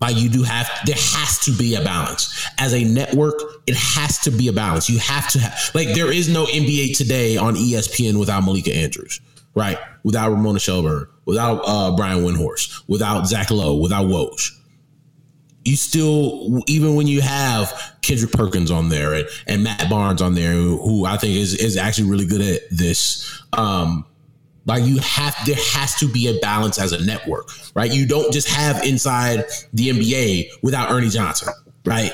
like 0.01 0.15
you 0.15 0.29
do 0.29 0.43
have 0.43 0.69
there 0.85 0.95
has 0.95 1.39
to 1.39 1.51
be 1.51 1.75
a 1.75 1.81
balance 1.81 2.47
as 2.57 2.73
a 2.73 2.83
network 2.83 3.35
it 3.67 3.75
has 3.75 4.17
to 4.19 4.31
be 4.31 4.47
a 4.47 4.53
balance 4.53 4.89
you 4.89 4.97
have 4.97 5.29
to 5.29 5.39
have 5.39 5.71
like 5.75 5.89
there 5.89 6.11
is 6.11 6.29
no 6.29 6.45
nba 6.45 6.95
today 6.97 7.37
on 7.37 7.55
espn 7.55 8.17
without 8.17 8.43
malika 8.43 8.73
andrews 8.73 9.19
right 9.55 9.77
without 10.03 10.31
ramona 10.31 10.59
shelburne 10.59 11.05
without 11.25 11.61
uh, 11.65 11.91
brian 11.95 12.23
windhorst 12.23 12.83
without 12.87 13.27
zach 13.27 13.51
lowe 13.51 13.75
without 13.75 14.05
woj 14.05 14.51
you 15.69 15.75
still 15.75 16.61
even 16.67 16.95
when 16.95 17.07
you 17.07 17.21
have 17.21 17.71
Kendrick 18.01 18.31
Perkins 18.31 18.71
on 18.71 18.89
there 18.89 19.13
and, 19.13 19.27
and 19.47 19.63
Matt 19.63 19.89
Barnes 19.89 20.21
on 20.21 20.33
there, 20.33 20.53
who, 20.53 21.05
I 21.05 21.17
think 21.17 21.37
is 21.37 21.53
is 21.53 21.77
actually 21.77 22.09
really 22.09 22.25
good 22.25 22.41
at 22.41 22.61
this. 22.71 23.41
Um, 23.53 24.05
Like 24.65 24.83
you 24.83 24.99
have, 24.99 25.35
there 25.45 25.55
has 25.55 25.95
to 25.95 26.07
be 26.07 26.27
a 26.27 26.39
balance 26.41 26.77
as 26.77 26.91
a 26.91 27.03
network, 27.03 27.49
right? 27.75 27.91
You 27.91 28.05
don't 28.05 28.31
just 28.31 28.47
have 28.49 28.83
inside 28.83 29.45
the 29.73 29.89
NBA 29.89 30.49
without 30.61 30.91
Ernie 30.91 31.09
Johnson, 31.09 31.53
right? 31.85 32.11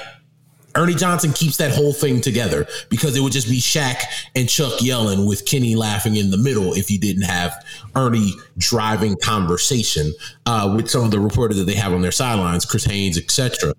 Ernie 0.75 0.93
Johnson 0.93 1.31
keeps 1.33 1.57
that 1.57 1.73
whole 1.73 1.93
thing 1.93 2.21
together 2.21 2.67
because 2.89 3.15
it 3.15 3.21
would 3.21 3.33
just 3.33 3.49
be 3.49 3.59
Shaq 3.59 4.03
and 4.35 4.49
Chuck 4.49 4.81
yelling 4.81 5.25
with 5.25 5.45
Kenny 5.45 5.75
laughing 5.75 6.15
in 6.17 6.31
the 6.31 6.37
middle 6.37 6.73
if 6.73 6.91
you 6.91 6.99
didn't 6.99 7.23
have 7.23 7.53
Ernie 7.95 8.33
driving 8.57 9.15
conversation 9.17 10.13
uh, 10.45 10.73
with 10.75 10.89
some 10.89 11.05
of 11.05 11.11
the 11.11 11.19
reporters 11.19 11.57
that 11.57 11.65
they 11.65 11.75
have 11.75 11.93
on 11.93 12.01
their 12.01 12.11
sidelines, 12.11 12.65
Chris 12.65 12.85
Haynes, 12.85 13.17
etc. 13.17 13.73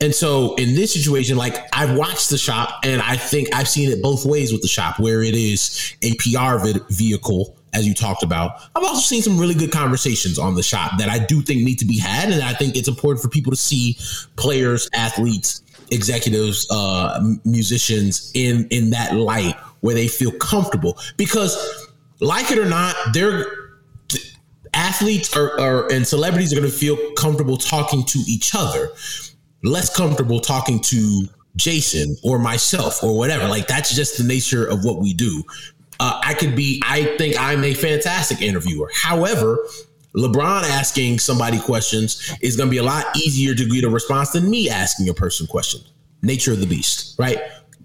And 0.00 0.14
so 0.14 0.54
in 0.56 0.74
this 0.74 0.92
situation, 0.92 1.36
like 1.36 1.56
I've 1.72 1.96
watched 1.96 2.28
the 2.28 2.38
shop 2.38 2.80
and 2.84 3.00
I 3.00 3.16
think 3.16 3.54
I've 3.54 3.68
seen 3.68 3.90
it 3.90 4.02
both 4.02 4.26
ways 4.26 4.52
with 4.52 4.60
the 4.60 4.68
shop, 4.68 4.98
where 4.98 5.22
it 5.22 5.34
is 5.34 5.96
a 6.02 6.14
PR 6.16 6.58
vehicle, 6.90 7.56
as 7.72 7.86
you 7.86 7.94
talked 7.94 8.22
about. 8.22 8.60
I've 8.74 8.84
also 8.84 9.00
seen 9.00 9.22
some 9.22 9.38
really 9.38 9.54
good 9.54 9.72
conversations 9.72 10.38
on 10.38 10.54
the 10.54 10.62
shop 10.62 10.92
that 10.98 11.08
I 11.08 11.18
do 11.24 11.42
think 11.42 11.62
need 11.62 11.78
to 11.78 11.84
be 11.84 11.98
had. 11.98 12.30
And 12.30 12.42
I 12.42 12.52
think 12.52 12.76
it's 12.76 12.88
important 12.88 13.22
for 13.22 13.28
people 13.28 13.50
to 13.50 13.56
see 13.56 13.96
players, 14.36 14.88
athletes, 14.92 15.62
executives, 15.90 16.66
uh, 16.70 17.20
musicians 17.44 18.30
in 18.34 18.66
in 18.70 18.90
that 18.90 19.14
light 19.14 19.56
where 19.80 19.94
they 19.94 20.08
feel 20.08 20.32
comfortable. 20.32 20.98
Because, 21.16 21.56
like 22.20 22.50
it 22.50 22.58
or 22.58 22.66
not, 22.66 22.94
they're 23.12 23.46
athletes 24.74 25.36
are, 25.36 25.58
are 25.60 25.90
and 25.92 26.06
celebrities 26.06 26.52
are 26.52 26.56
going 26.56 26.70
to 26.70 26.76
feel 26.76 26.96
comfortable 27.14 27.56
talking 27.56 28.04
to 28.04 28.18
each 28.26 28.54
other, 28.54 28.90
less 29.62 29.94
comfortable 29.94 30.40
talking 30.40 30.80
to 30.80 31.28
Jason 31.56 32.16
or 32.22 32.38
myself 32.38 33.02
or 33.02 33.16
whatever. 33.16 33.46
Like 33.48 33.66
that's 33.66 33.94
just 33.94 34.18
the 34.18 34.24
nature 34.24 34.66
of 34.66 34.84
what 34.84 35.00
we 35.00 35.14
do. 35.14 35.44
Uh, 36.00 36.20
I 36.24 36.34
could 36.34 36.56
be. 36.56 36.82
I 36.84 37.16
think 37.18 37.36
I'm 37.38 37.62
a 37.62 37.72
fantastic 37.72 38.42
interviewer. 38.42 38.90
However, 38.94 39.64
LeBron 40.16 40.62
asking 40.62 41.18
somebody 41.18 41.58
questions 41.58 42.36
is 42.40 42.56
going 42.56 42.68
to 42.68 42.70
be 42.70 42.78
a 42.78 42.82
lot 42.82 43.04
easier 43.16 43.54
to 43.54 43.64
get 43.66 43.84
a 43.84 43.90
response 43.90 44.30
than 44.30 44.48
me 44.48 44.70
asking 44.70 45.08
a 45.08 45.14
person 45.14 45.46
question. 45.46 45.80
Nature 46.22 46.52
of 46.52 46.60
the 46.60 46.66
beast, 46.66 47.18
right? 47.18 47.38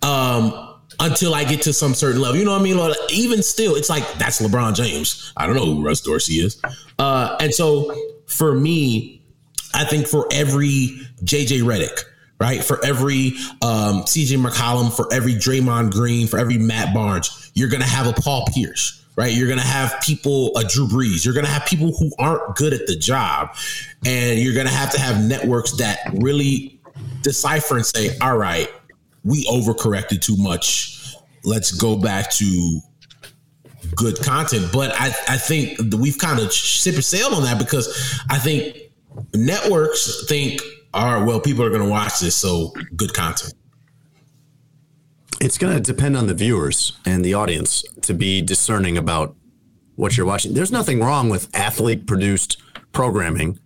Um, 0.03 0.75
until 0.99 1.33
I 1.33 1.43
get 1.43 1.61
to 1.63 1.73
some 1.73 1.93
certain 1.93 2.21
level, 2.21 2.37
you 2.37 2.45
know 2.45 2.51
what 2.51 2.61
I 2.61 2.63
mean? 2.63 2.77
Like, 2.77 2.95
even 3.11 3.41
still, 3.41 3.75
it's 3.75 3.89
like 3.89 4.03
that's 4.17 4.41
LeBron 4.41 4.75
James. 4.75 5.33
I 5.35 5.47
don't 5.47 5.55
know 5.55 5.65
who 5.65 5.83
Russ 5.83 6.01
Dorsey 6.01 6.35
is, 6.35 6.61
uh, 6.99 7.37
and 7.39 7.53
so 7.53 7.93
for 8.27 8.53
me, 8.53 9.23
I 9.73 9.85
think 9.85 10.07
for 10.07 10.27
every 10.31 10.99
JJ 11.23 11.61
Redick, 11.61 12.03
right? 12.39 12.63
For 12.63 12.83
every 12.85 13.33
um, 13.61 14.03
CJ 14.03 14.43
McCollum, 14.43 14.95
for 14.95 15.11
every 15.11 15.33
Draymond 15.33 15.91
Green, 15.91 16.27
for 16.27 16.37
every 16.37 16.57
Matt 16.57 16.93
Barnes, 16.93 17.51
you're 17.55 17.69
going 17.69 17.81
to 17.81 17.89
have 17.89 18.07
a 18.07 18.13
Paul 18.13 18.45
Pierce 18.53 18.98
right? 19.19 19.33
You're 19.33 19.47
going 19.47 19.59
to 19.59 19.67
have 19.67 19.99
people, 20.01 20.57
a 20.57 20.63
Drew 20.63 20.87
Brees. 20.87 21.25
You're 21.25 21.33
going 21.33 21.45
to 21.45 21.51
have 21.51 21.65
people 21.65 21.91
who 21.91 22.09
aren't 22.17 22.55
good 22.55 22.73
at 22.73 22.87
the 22.87 22.95
job. 22.95 23.53
And 24.05 24.39
you're 24.39 24.53
going 24.53 24.65
to 24.65 24.71
have 24.71 24.93
to 24.93 24.99
have 24.99 25.21
networks 25.21 25.73
that 25.73 25.99
really 26.21 26.79
decipher 27.21 27.75
and 27.75 27.85
say, 27.85 28.17
all 28.21 28.37
right, 28.37 28.69
we 29.25 29.43
overcorrected 29.47 30.21
too 30.21 30.37
much. 30.37 31.17
Let's 31.43 31.73
go 31.73 31.97
back 31.97 32.31
to 32.31 32.79
good 33.93 34.23
content. 34.23 34.71
But 34.71 34.93
I, 34.95 35.07
I 35.27 35.35
think 35.37 35.77
we've 35.95 36.17
kind 36.17 36.39
of 36.39 36.45
and 36.45 36.53
sailed 37.03 37.33
on 37.33 37.43
that 37.43 37.59
because 37.59 38.21
I 38.29 38.37
think 38.37 38.77
networks 39.35 40.27
think, 40.29 40.61
all 40.93 41.19
right, 41.19 41.27
well, 41.27 41.41
people 41.41 41.65
are 41.65 41.69
going 41.69 41.83
to 41.83 41.89
watch 41.89 42.21
this, 42.21 42.37
so 42.37 42.71
good 42.95 43.13
content. 43.13 43.53
It's 45.41 45.57
going 45.57 45.75
to 45.75 45.81
depend 45.81 46.17
on 46.17 46.27
the 46.27 46.33
viewers 46.33 46.97
and 47.05 47.23
the 47.23 47.33
audience 47.33 47.83
to 48.01 48.13
be 48.13 48.41
discerning 48.41 48.97
about 48.97 49.35
what 49.95 50.17
you're 50.17 50.25
watching. 50.25 50.53
There's 50.53 50.71
nothing 50.71 50.99
wrong 50.99 51.29
with 51.29 51.49
athlete 51.55 52.07
produced 52.07 52.61
programming 52.91 53.59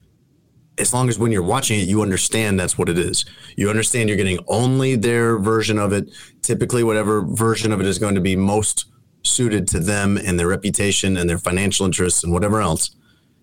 as 0.77 0.93
long 0.93 1.09
as 1.09 1.19
when 1.19 1.31
you're 1.31 1.43
watching 1.43 1.79
it, 1.79 1.87
you 1.87 2.01
understand 2.01 2.59
that's 2.59 2.77
what 2.77 2.89
it 2.89 2.97
is. 2.97 3.25
You 3.55 3.69
understand 3.69 4.09
you're 4.09 4.17
getting 4.17 4.39
only 4.47 4.95
their 4.95 5.37
version 5.37 5.77
of 5.77 5.93
it, 5.93 6.09
typically, 6.41 6.83
whatever 6.83 7.21
version 7.21 7.71
of 7.71 7.79
it 7.79 7.85
is 7.85 7.99
going 7.99 8.15
to 8.15 8.21
be 8.21 8.35
most 8.35 8.85
suited 9.23 9.67
to 9.69 9.79
them 9.79 10.17
and 10.17 10.39
their 10.39 10.47
reputation 10.47 11.15
and 11.15 11.29
their 11.29 11.37
financial 11.37 11.85
interests 11.85 12.23
and 12.23 12.33
whatever 12.33 12.59
else. 12.59 12.95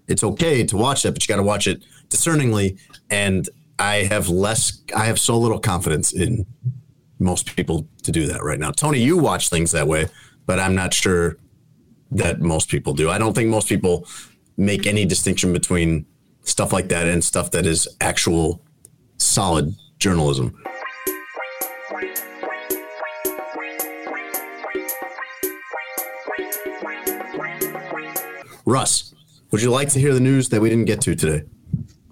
It's 0.09 0.25
okay 0.25 0.65
to 0.65 0.77
watch 0.77 1.05
that, 1.05 1.13
but 1.13 1.27
you 1.27 1.33
got 1.33 1.37
to 1.37 1.47
watch 1.47 1.67
it 1.67 1.85
discerningly. 2.09 2.79
And 3.11 3.49
I 3.79 4.09
have 4.11 4.29
less, 4.29 4.83
I 4.95 5.07
have 5.07 5.19
so 5.19 5.39
little 5.39 5.61
confidence 5.61 6.13
in 6.13 6.47
most 7.21 7.55
people 7.55 7.87
to 8.03 8.11
do 8.11 8.27
that 8.27 8.43
right 8.43 8.59
now. 8.59 8.71
Tony, 8.71 8.99
you 8.99 9.17
watch 9.19 9.49
things 9.49 9.71
that 9.73 9.87
way, 9.87 10.09
but 10.47 10.59
I'm 10.59 10.75
not 10.75 10.95
sure 10.95 11.37
that 12.11 12.41
most 12.41 12.69
people 12.69 12.95
do. 12.95 13.11
I 13.11 13.19
don't 13.19 13.35
think 13.35 13.49
most 13.49 13.69
people 13.69 14.07
make 14.57 14.87
any 14.87 15.05
distinction 15.05 15.53
between 15.53 16.07
stuff 16.43 16.73
like 16.73 16.89
that 16.89 17.07
and 17.07 17.23
stuff 17.23 17.51
that 17.53 17.67
is 17.67 17.87
actual 18.01 18.63
solid 19.19 19.75
journalism. 19.99 20.57
Russ, 28.65 29.15
would 29.51 29.63
you 29.63 29.71
like 29.71 29.89
to 29.91 29.99
hear 29.99 30.15
the 30.15 30.21
news 30.21 30.49
that 30.51 30.61
we 30.61 30.69
didn't 30.69 30.85
get 30.85 31.01
to 31.03 31.15
today? 31.15 31.45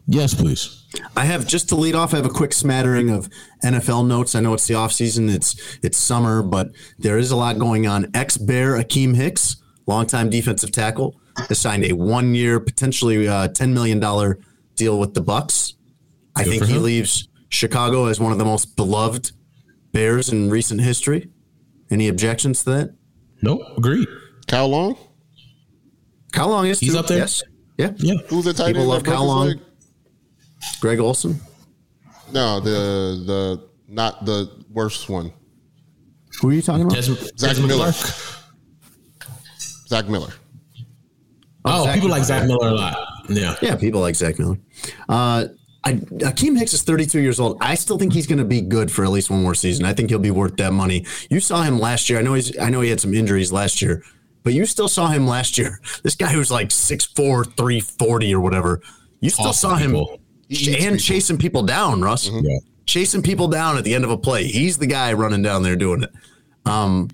Yes, 0.07 0.35
please. 0.35 0.78
I 1.17 1.25
have 1.27 1.47
just 1.47 1.69
to 1.69 1.75
lead 1.77 1.95
off. 1.95 2.15
I 2.15 2.17
have 2.17 2.27
a 2.27 2.31
quick 2.31 2.53
smattering 2.53 3.11
of 3.11 3.29
NFL 3.63 4.07
notes. 4.07 4.35
I 4.35 4.41
know 4.41 4.55
it's 4.55 4.67
the 4.67 4.75
off 4.75 4.93
season. 4.93 5.29
It's 5.29 5.79
it's 5.83 5.99
summer, 5.99 6.43
but 6.43 6.71
there 6.99 7.19
is 7.19 7.31
a 7.31 7.37
lot 7.37 7.59
going 7.59 7.87
on. 7.87 8.11
Ex 8.15 8.37
Bear 8.39 8.73
Akiem 8.79 9.15
Hicks, 9.15 9.57
longtime 9.87 10.31
defensive 10.31 10.73
tackle, 10.73 11.21
has 11.49 11.59
signed 11.59 11.85
a 11.85 11.93
one 11.93 12.35
year, 12.35 12.59
potentially 12.59 13.29
uh, 13.29 13.49
ten 13.49 13.75
million 13.75 14.01
dollar 14.01 14.39
deal 14.77 14.99
with 14.99 15.13
the 15.15 15.23
Bucs. 15.23 15.75
I 16.35 16.45
think 16.45 16.65
he 16.65 16.79
leaves 16.79 17.29
Chicago 17.51 18.07
as 18.07 18.19
one 18.19 18.33
of 18.33 18.39
the 18.39 18.45
most 18.45 18.77
beloved 18.77 19.33
Bears 19.93 20.31
in 20.31 20.49
recent 20.51 20.81
history. 20.81 21.29
Any 21.91 22.09
objections 22.09 22.65
to 22.65 22.71
that? 22.71 22.95
Nope. 23.43 23.61
Agreed. 23.77 24.07
Kyle 24.47 24.69
Long. 24.69 24.97
Kyle 26.33 26.49
Long 26.49 26.67
is 26.67 26.81
He's 26.81 26.93
too. 26.93 26.99
up 26.99 27.07
there? 27.07 27.19
Yes. 27.19 27.43
Yeah. 27.77 27.93
Yeah. 27.97 28.15
Who's 28.29 28.45
the 28.45 28.53
tight 28.53 28.69
People 28.69 28.83
end? 28.83 28.91
love 28.91 29.05
that 29.05 29.11
Kyle 29.11 29.27
Long. 29.27 29.47
leg? 29.49 29.61
Greg 30.81 30.99
Olsen. 31.01 31.41
No, 32.33 32.61
the 32.61 32.71
the 33.25 33.69
not 33.89 34.25
the 34.25 34.65
worst 34.71 35.09
one. 35.09 35.33
Who 36.41 36.51
are 36.51 36.53
you 36.53 36.63
talking 36.63 36.83
about? 36.83 36.95
Des- 36.95 37.03
Zach 37.03 37.37
Desmond 37.37 37.69
Miller. 37.69 37.93
Clark. 37.93 39.33
Zach 39.89 40.09
Miller. 40.09 40.33
Oh, 41.65 41.85
Zach 41.85 41.95
people 41.95 42.11
like 42.11 42.25
Zach 42.25 42.47
Miller 42.47 42.69
a 42.69 42.73
lot. 42.73 43.09
Yeah. 43.29 43.57
Yeah, 43.61 43.77
people 43.77 44.01
like 44.01 44.15
Zach 44.15 44.39
Miller. 44.39 44.59
Uh, 45.09 45.47
I, 45.85 45.95
Akiem 45.95 46.59
Hicks 46.59 46.75
is 46.75 46.83
32 46.83 47.21
years 47.21 47.41
old. 47.41 47.59
I 47.61 47.75
still 47.75 47.99
think 47.99 48.13
he's 48.13 48.27
going 48.27 48.39
to 48.39 48.45
be 48.45 48.61
good 48.61 48.91
for 48.91 49.05
at 49.05 49.11
least 49.11 49.31
one 49.31 49.43
more 49.43 49.55
season. 49.55 49.85
I 49.85 49.95
think 49.95 50.11
he'll 50.11 50.19
be 50.19 50.31
worth 50.31 50.57
that 50.57 50.73
money. 50.73 51.07
You 51.31 51.41
saw 51.41 51.63
him 51.63 51.79
last 51.79 52.11
year. 52.11 52.19
I 52.19 52.23
know 52.23 52.35
he's. 52.35 52.57
I 52.59 52.69
know 52.69 52.81
he 52.81 52.91
had 52.91 53.01
some 53.01 53.15
injuries 53.15 53.53
last 53.53 53.81
year, 53.81 54.03
but 54.45 54.53
you 54.53 54.67
still 54.67 54.89
saw 54.89 55.09
him 55.09 55.27
last 55.27 55.57
year. 55.57 55.81
This 56.03 56.15
guy 56.15 56.29
who's 56.29 56.51
like 56.51 56.69
6'4", 56.69 57.57
340 57.57 58.35
or 58.35 58.41
whatever. 58.41 58.81
You 59.21 59.31
still 59.31 59.49
Awesome 59.49 59.71
saw 59.71 59.77
him 59.77 59.91
people. 59.93 60.21
And 60.51 61.01
chasing 61.01 61.39
people 61.39 61.63
down, 61.63 62.01
Russ. 62.01 62.29
Yeah. 62.29 62.59
Chasing 62.87 63.23
people 63.23 63.49
down 63.49 63.77
at 63.77 63.85
the 63.85 63.95
end 63.95 64.05
of 64.05 64.11
a 64.11 64.17
play. 64.17 64.47
He's 64.47 64.79
the 64.79 64.87
guy 64.87 65.13
running 65.13 65.43
down 65.43 65.63
there 65.63 65.77
doing 65.77 66.05
it. 66.05 66.11
Um, 66.65 67.11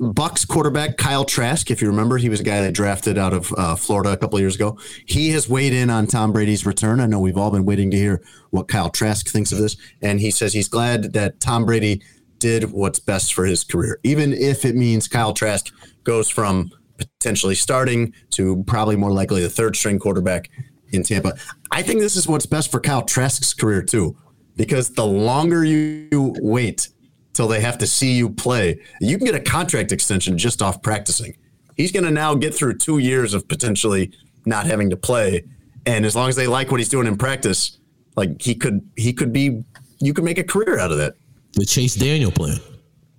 Bucs 0.00 0.48
quarterback 0.48 0.96
Kyle 0.96 1.26
Trask, 1.26 1.70
if 1.70 1.82
you 1.82 1.88
remember, 1.88 2.16
he 2.16 2.30
was 2.30 2.40
a 2.40 2.42
guy 2.44 2.62
that 2.62 2.72
drafted 2.72 3.18
out 3.18 3.34
of 3.34 3.52
uh, 3.58 3.76
Florida 3.76 4.10
a 4.12 4.16
couple 4.16 4.38
of 4.38 4.40
years 4.40 4.54
ago. 4.54 4.78
He 5.04 5.30
has 5.30 5.46
weighed 5.46 5.74
in 5.74 5.90
on 5.90 6.06
Tom 6.06 6.32
Brady's 6.32 6.64
return. 6.64 7.00
I 7.00 7.06
know 7.06 7.20
we've 7.20 7.36
all 7.36 7.50
been 7.50 7.66
waiting 7.66 7.90
to 7.90 7.98
hear 7.98 8.22
what 8.48 8.66
Kyle 8.66 8.88
Trask 8.88 9.28
thinks 9.28 9.52
of 9.52 9.58
this, 9.58 9.76
and 10.00 10.18
he 10.18 10.30
says 10.30 10.54
he's 10.54 10.68
glad 10.68 11.12
that 11.12 11.38
Tom 11.38 11.66
Brady 11.66 12.00
did 12.38 12.72
what's 12.72 12.98
best 12.98 13.34
for 13.34 13.44
his 13.44 13.62
career, 13.62 14.00
even 14.02 14.32
if 14.32 14.64
it 14.64 14.74
means 14.74 15.06
Kyle 15.06 15.34
Trask 15.34 15.70
goes 16.02 16.30
from 16.30 16.70
potentially 16.96 17.54
starting 17.54 18.14
to 18.30 18.64
probably 18.66 18.96
more 18.96 19.12
likely 19.12 19.42
the 19.42 19.50
third 19.50 19.76
string 19.76 19.98
quarterback 19.98 20.48
in 20.92 21.02
Tampa. 21.02 21.34
I 21.70 21.82
think 21.82 22.00
this 22.00 22.16
is 22.16 22.26
what's 22.26 22.46
best 22.46 22.70
for 22.70 22.80
Kyle 22.80 23.02
Trask's 23.02 23.54
career 23.54 23.82
too, 23.82 24.16
because 24.56 24.90
the 24.90 25.06
longer 25.06 25.64
you 25.64 26.34
wait 26.40 26.88
till 27.32 27.48
they 27.48 27.60
have 27.60 27.78
to 27.78 27.86
see 27.86 28.12
you 28.12 28.30
play, 28.30 28.80
you 29.00 29.16
can 29.16 29.26
get 29.26 29.34
a 29.34 29.40
contract 29.40 29.92
extension 29.92 30.36
just 30.36 30.62
off 30.62 30.82
practicing. 30.82 31.36
He's 31.76 31.92
going 31.92 32.04
to 32.04 32.10
now 32.10 32.34
get 32.34 32.54
through 32.54 32.78
two 32.78 32.98
years 32.98 33.32
of 33.32 33.48
potentially 33.48 34.12
not 34.44 34.66
having 34.66 34.90
to 34.90 34.96
play, 34.96 35.44
and 35.86 36.04
as 36.04 36.14
long 36.14 36.28
as 36.28 36.36
they 36.36 36.46
like 36.46 36.70
what 36.70 36.80
he's 36.80 36.88
doing 36.88 37.06
in 37.06 37.16
practice, 37.16 37.78
like 38.16 38.40
he 38.40 38.54
could 38.54 38.86
he 38.96 39.12
could 39.12 39.32
be 39.32 39.64
you 40.00 40.12
could 40.12 40.24
make 40.24 40.38
a 40.38 40.44
career 40.44 40.78
out 40.78 40.90
of 40.90 40.98
that. 40.98 41.14
The 41.54 41.64
Chase 41.64 41.94
Daniel 41.94 42.30
plan. 42.30 42.58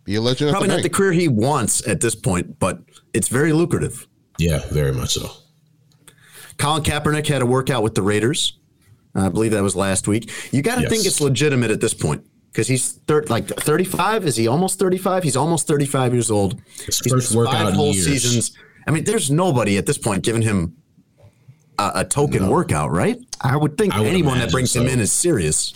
Be 0.03 0.15
a 0.15 0.22
legend. 0.22 0.52
Probably 0.52 0.69
at 0.69 0.72
not 0.72 0.77
the 0.77 0.84
the 0.84 0.89
career 0.89 1.11
he 1.11 1.27
wants 1.27 1.88
at 1.88 2.02
this 2.02 2.15
point, 2.15 2.60
but 2.60 2.80
it's 3.14 3.27
very 3.27 3.53
lucrative. 3.53 4.07
Yeah, 4.38 4.61
very 4.72 4.91
much 4.91 5.14
so. 5.14 5.30
Colin 6.61 6.83
Kaepernick 6.83 7.27
had 7.27 7.41
a 7.41 7.45
workout 7.45 7.81
with 7.83 7.95
the 7.95 8.01
Raiders. 8.01 8.57
I 9.15 9.29
believe 9.29 9.51
that 9.51 9.63
was 9.63 9.75
last 9.75 10.07
week. 10.07 10.29
You 10.51 10.61
got 10.61 10.75
to 10.75 10.81
Yes. 10.81 10.91
think 10.91 11.05
it's 11.05 11.19
legitimate 11.19 11.71
at 11.71 11.81
this 11.81 11.93
point 11.93 12.23
because 12.51 12.67
he's 12.67 12.99
thir- 13.07 13.23
like 13.27 13.47
35. 13.47 14.25
Is 14.25 14.35
he 14.35 14.47
almost 14.47 14.79
35? 14.79 15.23
He's 15.23 15.35
almost 15.35 15.67
35 15.67 16.13
years 16.13 16.29
old. 16.31 16.61
His 16.85 16.99
He's 16.99 17.11
first 17.11 17.13
missed 17.13 17.35
workout 17.35 17.53
five 17.55 17.67
in 17.69 17.73
whole 17.73 17.93
years. 17.93 18.05
seasons. 18.05 18.51
I 18.88 18.91
mean, 18.91 19.03
there's 19.03 19.29
nobody 19.31 19.77
at 19.77 19.85
this 19.85 19.97
point 19.97 20.23
giving 20.23 20.41
him 20.43 20.75
a, 21.79 21.91
a 21.95 22.05
token 22.05 22.43
no. 22.43 22.51
workout, 22.51 22.91
right? 22.91 23.17
I 23.41 23.57
would 23.57 23.77
think 23.77 23.93
I 23.95 23.99
would 23.99 24.07
anyone 24.07 24.38
that 24.39 24.51
brings 24.51 24.71
so. 24.71 24.81
him 24.81 24.88
in 24.88 24.99
is 24.99 25.11
serious. 25.11 25.73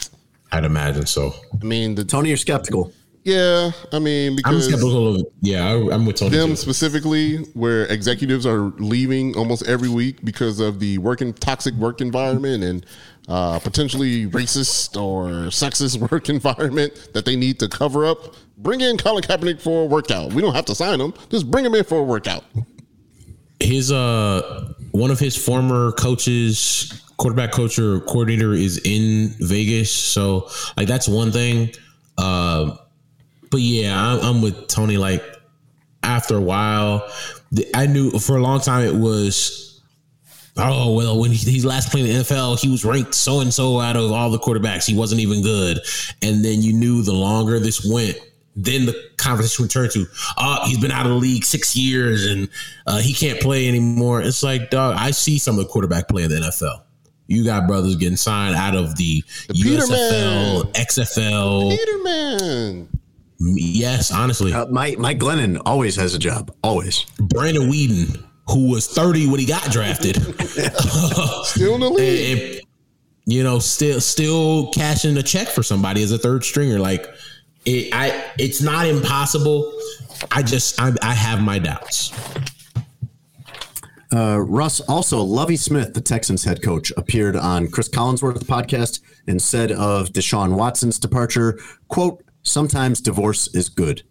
I'd 0.51 0.63
imagine 0.65 1.05
so. 1.07 1.33
I 1.59 1.65
mean, 1.65 1.95
the, 1.95 2.05
Tony, 2.05 2.29
you're 2.29 2.37
skeptical. 2.37 2.93
Yeah, 3.25 3.71
I 3.91 3.97
mean, 3.97 4.35
because 4.35 4.67
I'm 4.67 4.71
skeptical. 4.71 5.15
Of, 5.15 5.25
yeah, 5.41 5.65
I, 5.65 5.95
am 5.95 6.05
with 6.05 6.17
Tony. 6.17 6.29
Them 6.37 6.49
too. 6.49 6.55
specifically, 6.57 7.37
where 7.55 7.87
executives 7.87 8.45
are 8.45 8.71
leaving 8.77 9.35
almost 9.35 9.67
every 9.67 9.89
week 9.89 10.23
because 10.23 10.59
of 10.59 10.79
the 10.79 10.99
working 10.99 11.33
toxic 11.33 11.73
work 11.73 12.01
environment 12.01 12.63
and 12.63 12.85
uh, 13.27 13.57
potentially 13.57 14.27
racist 14.27 14.95
or 14.95 15.47
sexist 15.49 15.97
work 16.11 16.29
environment 16.29 17.09
that 17.13 17.25
they 17.25 17.35
need 17.35 17.57
to 17.61 17.67
cover 17.67 18.05
up. 18.05 18.35
Bring 18.59 18.81
in 18.81 18.95
Colin 18.95 19.23
Kaepernick 19.23 19.59
for 19.59 19.85
a 19.85 19.85
workout. 19.87 20.31
We 20.31 20.43
don't 20.43 20.53
have 20.53 20.65
to 20.65 20.75
sign 20.75 21.01
him. 21.01 21.11
Just 21.31 21.49
bring 21.49 21.65
him 21.65 21.73
in 21.73 21.83
for 21.83 21.97
a 21.97 22.03
workout. 22.03 22.43
His 23.59 23.91
uh, 23.91 24.71
one 24.91 25.09
of 25.09 25.17
his 25.19 25.35
former 25.35 25.93
coaches, 25.93 27.01
quarterback 27.17 27.53
coach 27.53 27.79
or 27.79 28.01
coordinator, 28.01 28.53
is 28.53 28.79
in 28.85 29.33
Vegas. 29.39 29.91
So 29.91 30.47
like 30.77 30.87
that's 30.87 31.07
one 31.07 31.31
thing. 31.31 31.71
Uh, 32.19 32.77
but 33.55 33.61
yeah, 33.61 33.97
I'm, 33.97 34.19
I'm 34.19 34.41
with 34.41 34.67
Tony. 34.67 34.97
Like 34.97 35.23
after 36.03 36.35
a 36.35 36.41
while, 36.41 37.09
I 37.73 37.85
knew 37.85 38.11
for 38.19 38.35
a 38.35 38.41
long 38.41 38.59
time 38.59 38.85
it 38.85 38.93
was 38.93 39.81
oh 40.57 40.93
well 40.93 41.17
when 41.17 41.31
he, 41.31 41.37
he's 41.37 41.63
last 41.63 41.89
playing 41.89 42.07
the 42.07 42.13
NFL 42.15 42.59
he 42.59 42.69
was 42.69 42.83
ranked 42.85 43.13
so 43.13 43.41
and 43.41 43.53
so 43.53 43.79
out 43.79 43.97
of 43.97 44.09
all 44.11 44.29
the 44.29 44.39
quarterbacks 44.39 44.87
he 44.87 44.95
wasn't 44.95 45.19
even 45.19 45.41
good 45.41 45.79
and 46.21 46.45
then 46.45 46.61
you 46.61 46.71
knew 46.71 47.01
the 47.01 47.11
longer 47.11 47.59
this 47.59 47.85
went 47.85 48.17
then 48.55 48.85
the 48.85 48.95
conversation 49.17 49.63
would 49.63 49.71
turn 49.71 49.89
to 49.89 50.05
oh 50.37 50.59
he's 50.65 50.79
been 50.79 50.91
out 50.91 51.05
of 51.05 51.11
the 51.11 51.17
league 51.17 51.43
six 51.43 51.75
years 51.75 52.25
and 52.25 52.47
uh, 52.87 52.99
he 52.99 53.13
can't 53.13 53.41
play 53.41 53.67
anymore 53.67 54.21
it's 54.21 54.43
like 54.43 54.69
dog 54.69 54.95
I 54.97 55.11
see 55.11 55.37
some 55.39 55.59
of 55.59 55.65
the 55.65 55.69
quarterback 55.69 56.07
play 56.07 56.23
in 56.23 56.29
the 56.29 56.37
NFL 56.37 56.85
you 57.27 57.43
got 57.43 57.67
brothers 57.67 57.95
getting 57.95 58.17
signed 58.17 58.55
out 58.55 58.75
of 58.75 58.95
the, 58.97 59.23
the 59.47 59.53
USFL, 59.53 60.73
XFL. 60.73 61.71
Peterman. 61.71 62.89
Yes, 63.39 64.11
honestly. 64.11 64.53
Uh, 64.53 64.65
Mike 64.67 64.97
Mike 64.97 65.19
Glennon 65.19 65.61
always 65.65 65.95
has 65.95 66.13
a 66.13 66.19
job. 66.19 66.55
Always. 66.63 67.05
Brandon 67.19 67.69
Weeden, 67.69 68.23
who 68.49 68.69
was 68.69 68.87
30 68.87 69.27
when 69.27 69.39
he 69.39 69.45
got 69.45 69.69
drafted. 69.71 70.15
still 71.45 71.75
in 71.75 71.81
the 71.81 71.89
league. 71.89 72.39
And, 72.39 72.61
you 73.25 73.43
know, 73.43 73.59
still 73.59 73.99
still 73.99 74.71
cashing 74.71 75.17
a 75.17 75.23
check 75.23 75.47
for 75.47 75.63
somebody 75.63 76.03
as 76.03 76.11
a 76.11 76.17
third 76.17 76.43
stringer. 76.43 76.79
Like 76.79 77.07
it 77.65 77.89
I 77.93 78.23
it's 78.37 78.61
not 78.61 78.87
impossible. 78.87 79.71
I 80.31 80.43
just 80.43 80.79
I, 80.79 80.93
I 81.01 81.13
have 81.13 81.41
my 81.41 81.59
doubts. 81.59 82.11
Uh, 84.13 84.39
Russ, 84.39 84.79
also, 84.81 85.21
Lovie 85.21 85.57
Smith, 85.57 85.93
the 85.93 85.99
Texans 85.99 86.45
head 86.45 86.61
coach, 86.61 86.93
appeared 86.95 87.35
on 87.35 87.67
Cris 87.67 87.89
Collinsworth's 87.89 88.43
podcast 88.43 89.01
and 89.27 89.41
said 89.41 89.73
of 89.73 90.09
Deshaun 90.09 90.55
Watson's 90.55 90.97
departure, 90.97 91.59
quote, 91.89 92.23
sometimes 92.45 93.01
divorce 93.01 93.47
is 93.53 93.67
good. 93.67 94.03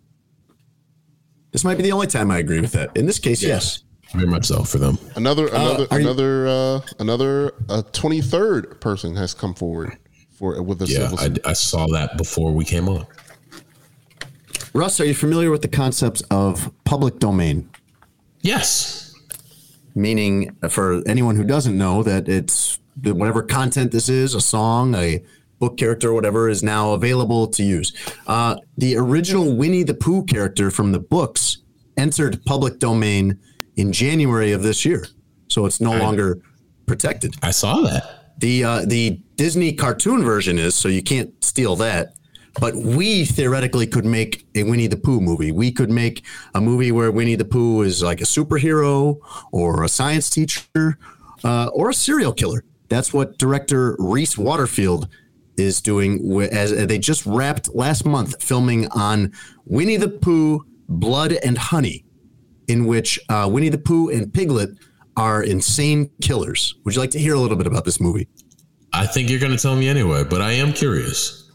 This 1.53 1.65
might 1.65 1.77
be 1.77 1.83
the 1.83 1.93
only 1.93 2.09
time 2.09 2.31
I 2.31 2.39
agree 2.39 2.61
with 2.61 2.73
that. 2.73 2.95
In 2.97 3.07
this 3.07 3.19
case, 3.19 3.43
yeah. 3.43 3.51
yes. 3.51 3.85
Very 4.13 4.27
much 4.27 4.47
so 4.47 4.63
for 4.63 4.79
them. 4.79 4.99
Another 5.17 5.53
uh, 5.53 5.87
another 5.91 5.91
uh, 5.91 5.97
another 5.97 6.47
uh, 6.47 6.81
another 6.99 7.55
uh, 7.69 7.83
twenty 7.93 8.21
third 8.21 8.81
person 8.81 9.17
has 9.17 9.35
come 9.35 9.55
forward 9.55 9.97
for 10.31 10.63
with 10.63 10.83
a 10.83 10.87
yeah. 10.87 11.11
I, 11.19 11.51
I 11.51 11.53
saw 11.53 11.87
that 11.89 12.17
before 12.17 12.53
we 12.53 12.65
came 12.65 12.89
on. 12.89 13.07
Russ, 14.73 15.01
are 15.01 15.05
you 15.05 15.15
familiar 15.15 15.51
with 15.51 15.63
the 15.63 15.69
concepts 15.69 16.21
of 16.31 16.73
public 16.85 17.19
domain? 17.19 17.71
Yes. 18.41 19.15
Meaning, 19.95 20.57
for 20.69 21.03
anyone 21.07 21.37
who 21.37 21.45
doesn't 21.45 21.79
know, 21.79 22.03
that 22.03 22.29
it's 22.29 22.79
whatever 23.03 23.43
content 23.43 23.93
this 23.93 24.09
is, 24.09 24.35
a 24.35 24.41
song, 24.41 24.95
a 24.97 25.25
book 25.65 25.79
character, 25.79 26.13
whatever, 26.13 26.49
is 26.49 26.63
now 26.63 26.93
available 26.93 27.47
to 27.47 27.63
use. 27.63 27.93
Uh, 28.27 28.57
the 28.77 28.97
original 28.97 29.57
Winnie 29.57 29.83
the 29.83 29.95
Pooh 29.95 30.25
character 30.25 30.71
from 30.71 30.93
the 30.93 30.99
books 30.99 31.59
entered 31.97 32.45
public 32.45 32.79
domain 32.79 33.39
in 33.77 33.93
January 33.93 34.53
of 34.53 34.63
this 34.63 34.85
year, 34.85 35.07
so 35.49 35.65
it's 35.65 35.81
no 35.81 35.93
I, 35.93 35.99
longer 35.99 36.41
protected. 36.87 37.35
I 37.43 37.51
saw 37.51 37.81
that. 37.83 38.03
The 38.39 38.65
uh, 38.65 38.85
the 38.85 39.21
Disney 39.37 39.73
cartoon 39.73 40.23
version 40.23 40.59
is, 40.59 40.75
so 40.75 40.89
you 40.89 41.03
can't 41.03 41.33
steal 41.43 41.77
that. 41.77 42.15
But 42.61 42.77
we 42.77 43.25
theoretically 43.25 43.87
could 43.87 44.05
make 44.05 44.47
a 44.55 44.63
Winnie 44.63 44.87
the 44.87 44.97
Pooh 44.97 45.21
movie. 45.21 45.51
We 45.51 45.73
could 45.73 45.91
make 45.91 46.25
a 46.55 46.61
movie 46.61 46.93
where 46.93 47.11
Winnie 47.11 47.35
the 47.37 47.45
Pooh 47.45 47.83
is 47.83 48.03
like 48.03 48.21
a 48.21 48.25
superhero 48.25 49.19
or 49.51 49.83
a 49.83 49.89
science 49.89 50.31
teacher 50.31 50.99
uh, 51.43 51.71
or 51.73 51.91
a 51.91 51.95
serial 51.95 52.33
killer. 52.33 52.63
That's 52.89 53.13
what 53.13 53.39
director 53.39 53.97
Rhys 53.99 54.39
Waterfield 54.39 55.09
is 55.57 55.81
doing 55.81 56.41
as 56.53 56.71
they 56.87 56.99
just 56.99 57.25
wrapped 57.27 57.75
last 57.75 58.05
month 58.05 58.43
filming 58.43 58.89
on 58.89 59.33
Winnie 59.65 59.97
the 59.97 60.09
Pooh 60.09 60.65
Blood 60.89 61.33
and 61.33 61.57
Honey, 61.57 62.05
in 62.69 62.87
which 62.87 63.19
uh, 63.29 63.49
Winnie 63.51 63.69
the 63.69 63.79
Pooh 63.79 64.11
and 64.11 64.33
Piglet 64.33 64.71
are 65.17 65.43
insane 65.43 66.11
killers. 66.21 66.75
Would 66.85 66.95
you 66.95 67.01
like 67.01 67.11
to 67.11 67.19
hear 67.19 67.35
a 67.35 67.39
little 67.39 67.57
bit 67.57 67.67
about 67.67 67.85
this 67.85 68.01
movie? 68.01 68.29
I 68.93 69.07
think 69.07 69.31
you're 69.31 69.41
going 69.41 69.53
to 69.53 69.59
tell 69.59 69.77
me 69.77 69.89
anyway, 69.89 70.25
but 70.25 70.41
I 70.41 70.53
am 70.53 70.73
curious. 70.73 71.51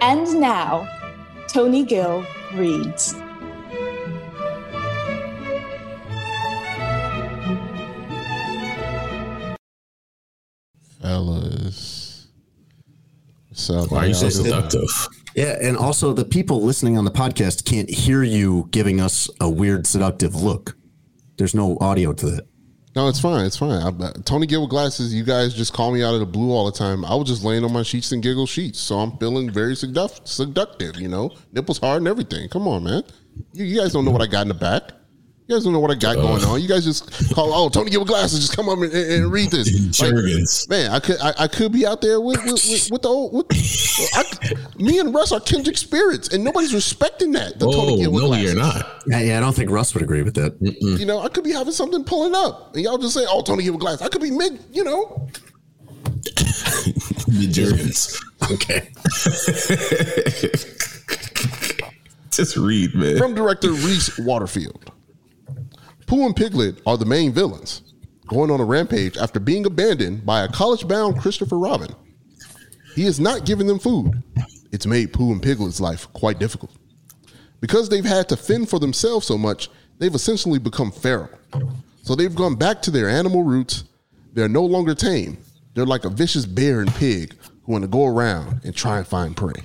And 0.00 0.40
now, 0.40 0.88
Tony 1.48 1.84
Gill 1.84 2.26
reads. 2.54 3.14
Fellas. 11.02 12.28
So 13.52 13.84
why 13.86 14.04
are 14.04 14.06
you 14.06 14.14
so 14.14 14.30
seductive? 14.30 14.88
Yeah, 15.34 15.56
and 15.60 15.76
also 15.76 16.12
the 16.12 16.24
people 16.24 16.62
listening 16.62 16.96
on 16.96 17.04
the 17.04 17.10
podcast 17.10 17.64
can't 17.64 17.90
hear 17.90 18.22
you 18.22 18.68
giving 18.70 19.00
us 19.00 19.28
a 19.40 19.48
weird 19.48 19.86
seductive 19.86 20.34
look. 20.34 20.76
There's 21.36 21.54
no 21.54 21.76
audio 21.80 22.12
to 22.12 22.26
that. 22.30 22.46
No, 22.94 23.08
it's 23.08 23.20
fine. 23.20 23.46
It's 23.46 23.56
fine. 23.56 23.82
I, 23.82 23.88
uh, 23.88 24.12
Tony 24.24 24.46
Gill 24.46 24.62
with 24.62 24.70
glasses. 24.70 25.14
You 25.14 25.24
guys 25.24 25.54
just 25.54 25.72
call 25.72 25.92
me 25.92 26.02
out 26.02 26.12
of 26.12 26.20
the 26.20 26.26
blue 26.26 26.52
all 26.52 26.66
the 26.66 26.76
time. 26.76 27.04
I 27.06 27.14
was 27.14 27.26
just 27.26 27.42
laying 27.42 27.64
on 27.64 27.72
my 27.72 27.82
sheets 27.82 28.12
and 28.12 28.22
giggle 28.22 28.46
sheets, 28.46 28.78
so 28.78 28.98
I'm 28.98 29.16
feeling 29.16 29.50
very 29.50 29.74
seductive. 29.74 30.26
Seductive, 30.28 31.00
you 31.00 31.08
know, 31.08 31.34
nipples 31.52 31.78
hard 31.78 31.98
and 31.98 32.08
everything. 32.08 32.50
Come 32.50 32.68
on, 32.68 32.84
man. 32.84 33.02
You, 33.54 33.64
you 33.64 33.80
guys 33.80 33.94
don't 33.94 34.04
know 34.04 34.10
what 34.10 34.20
I 34.20 34.26
got 34.26 34.42
in 34.42 34.48
the 34.48 34.54
back. 34.54 34.92
You 35.48 35.56
guys 35.56 35.64
don't 35.64 35.72
know 35.72 35.80
what 35.80 35.90
I 35.90 35.96
got 35.96 36.16
uh, 36.16 36.22
going 36.22 36.44
on. 36.44 36.62
You 36.62 36.68
guys 36.68 36.84
just 36.84 37.34
call, 37.34 37.52
oh, 37.52 37.68
Tony, 37.68 37.90
give 37.90 38.00
me 38.00 38.06
glasses. 38.06 38.38
Just 38.38 38.54
come 38.54 38.68
up 38.68 38.78
and, 38.78 38.92
and 38.92 39.32
read 39.32 39.50
this. 39.50 39.70
Like, 40.02 40.14
man, 40.70 40.90
I 40.90 41.00
could 41.00 41.20
I, 41.20 41.34
I, 41.40 41.48
could 41.48 41.70
be 41.72 41.84
out 41.86 42.00
there 42.00 42.20
with 42.20 42.38
with, 42.44 42.54
with, 42.54 42.88
with 42.90 43.02
the 43.02 43.08
old. 43.08 43.34
With, 43.34 43.46
I, 44.14 44.24
me 44.82 44.98
and 44.98 45.14
Russ 45.14 45.32
are 45.32 45.40
kindred 45.40 45.76
spirits, 45.76 46.32
and 46.32 46.42
nobody's 46.42 46.72
respecting 46.72 47.32
that. 47.32 47.58
The 47.58 47.66
oh, 47.66 47.72
Tony 47.72 48.02
no, 48.02 48.10
glasses. 48.10 48.52
you're 48.52 48.62
not. 48.62 49.02
Yeah, 49.06 49.20
yeah, 49.20 49.36
I 49.36 49.40
don't 49.40 49.54
think 49.54 49.70
Russ 49.70 49.94
would 49.94 50.02
agree 50.02 50.22
with 50.22 50.34
that. 50.34 50.58
Mm-mm. 50.60 50.98
You 50.98 51.06
know, 51.06 51.20
I 51.20 51.28
could 51.28 51.44
be 51.44 51.52
having 51.52 51.72
something 51.72 52.04
pulling 52.04 52.34
up, 52.34 52.74
and 52.74 52.82
y'all 52.82 52.98
just 52.98 53.14
say, 53.14 53.24
"Oh, 53.28 53.42
Tony, 53.42 53.64
give 53.64 53.74
a 53.74 53.78
glass." 53.78 54.00
I 54.00 54.08
could 54.08 54.22
be 54.22 54.30
mid. 54.30 54.58
You 54.72 54.84
know. 54.84 55.28
the 56.24 57.48
Jergens. 57.50 58.20
Okay. 58.50 58.88
just 62.30 62.56
read, 62.56 62.94
man. 62.94 63.18
From 63.18 63.34
director 63.34 63.70
Rhys 63.70 64.18
Waterfield. 64.18 64.90
Pooh 66.12 66.26
and 66.26 66.36
Piglet 66.36 66.78
are 66.84 66.98
the 66.98 67.06
main 67.06 67.32
villains, 67.32 67.94
going 68.26 68.50
on 68.50 68.60
a 68.60 68.64
rampage 68.66 69.16
after 69.16 69.40
being 69.40 69.64
abandoned 69.64 70.26
by 70.26 70.42
a 70.42 70.48
college 70.48 70.86
bound 70.86 71.18
Christopher 71.18 71.58
Robin. 71.58 71.88
He 72.94 73.06
is 73.06 73.18
not 73.18 73.46
giving 73.46 73.66
them 73.66 73.78
food. 73.78 74.22
It's 74.72 74.84
made 74.84 75.14
Pooh 75.14 75.32
and 75.32 75.42
Piglet's 75.42 75.80
life 75.80 76.12
quite 76.12 76.38
difficult. 76.38 76.70
Because 77.62 77.88
they've 77.88 78.04
had 78.04 78.28
to 78.28 78.36
fend 78.36 78.68
for 78.68 78.78
themselves 78.78 79.26
so 79.26 79.38
much, 79.38 79.70
they've 79.98 80.14
essentially 80.14 80.58
become 80.58 80.92
feral. 80.92 81.30
So 82.02 82.14
they've 82.14 82.34
gone 82.34 82.56
back 82.56 82.82
to 82.82 82.90
their 82.90 83.08
animal 83.08 83.42
roots. 83.42 83.84
They're 84.34 84.50
no 84.50 84.66
longer 84.66 84.94
tame. 84.94 85.38
They're 85.72 85.86
like 85.86 86.04
a 86.04 86.10
vicious 86.10 86.44
bear 86.44 86.80
and 86.82 86.94
pig 86.96 87.34
who 87.64 87.72
want 87.72 87.84
to 87.84 87.88
go 87.88 88.04
around 88.04 88.60
and 88.64 88.76
try 88.76 88.98
and 88.98 89.06
find 89.06 89.34
prey. 89.34 89.62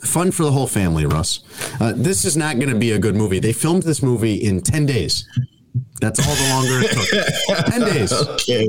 Fun 0.00 0.30
for 0.30 0.44
the 0.44 0.52
whole 0.52 0.66
family, 0.66 1.06
Russ. 1.06 1.40
Uh, 1.80 1.92
this 1.94 2.24
is 2.24 2.36
not 2.36 2.56
going 2.56 2.68
to 2.68 2.78
be 2.78 2.92
a 2.92 2.98
good 2.98 3.16
movie. 3.16 3.40
They 3.40 3.52
filmed 3.52 3.82
this 3.82 4.02
movie 4.02 4.34
in 4.34 4.60
10 4.60 4.86
days. 4.86 5.28
That's 6.00 6.20
all 6.20 6.34
the 6.34 6.48
longer 6.50 6.86
it 6.86 7.46
took. 7.46 7.66
10 7.72 7.80
days. 7.80 8.12
Okay. 8.12 8.68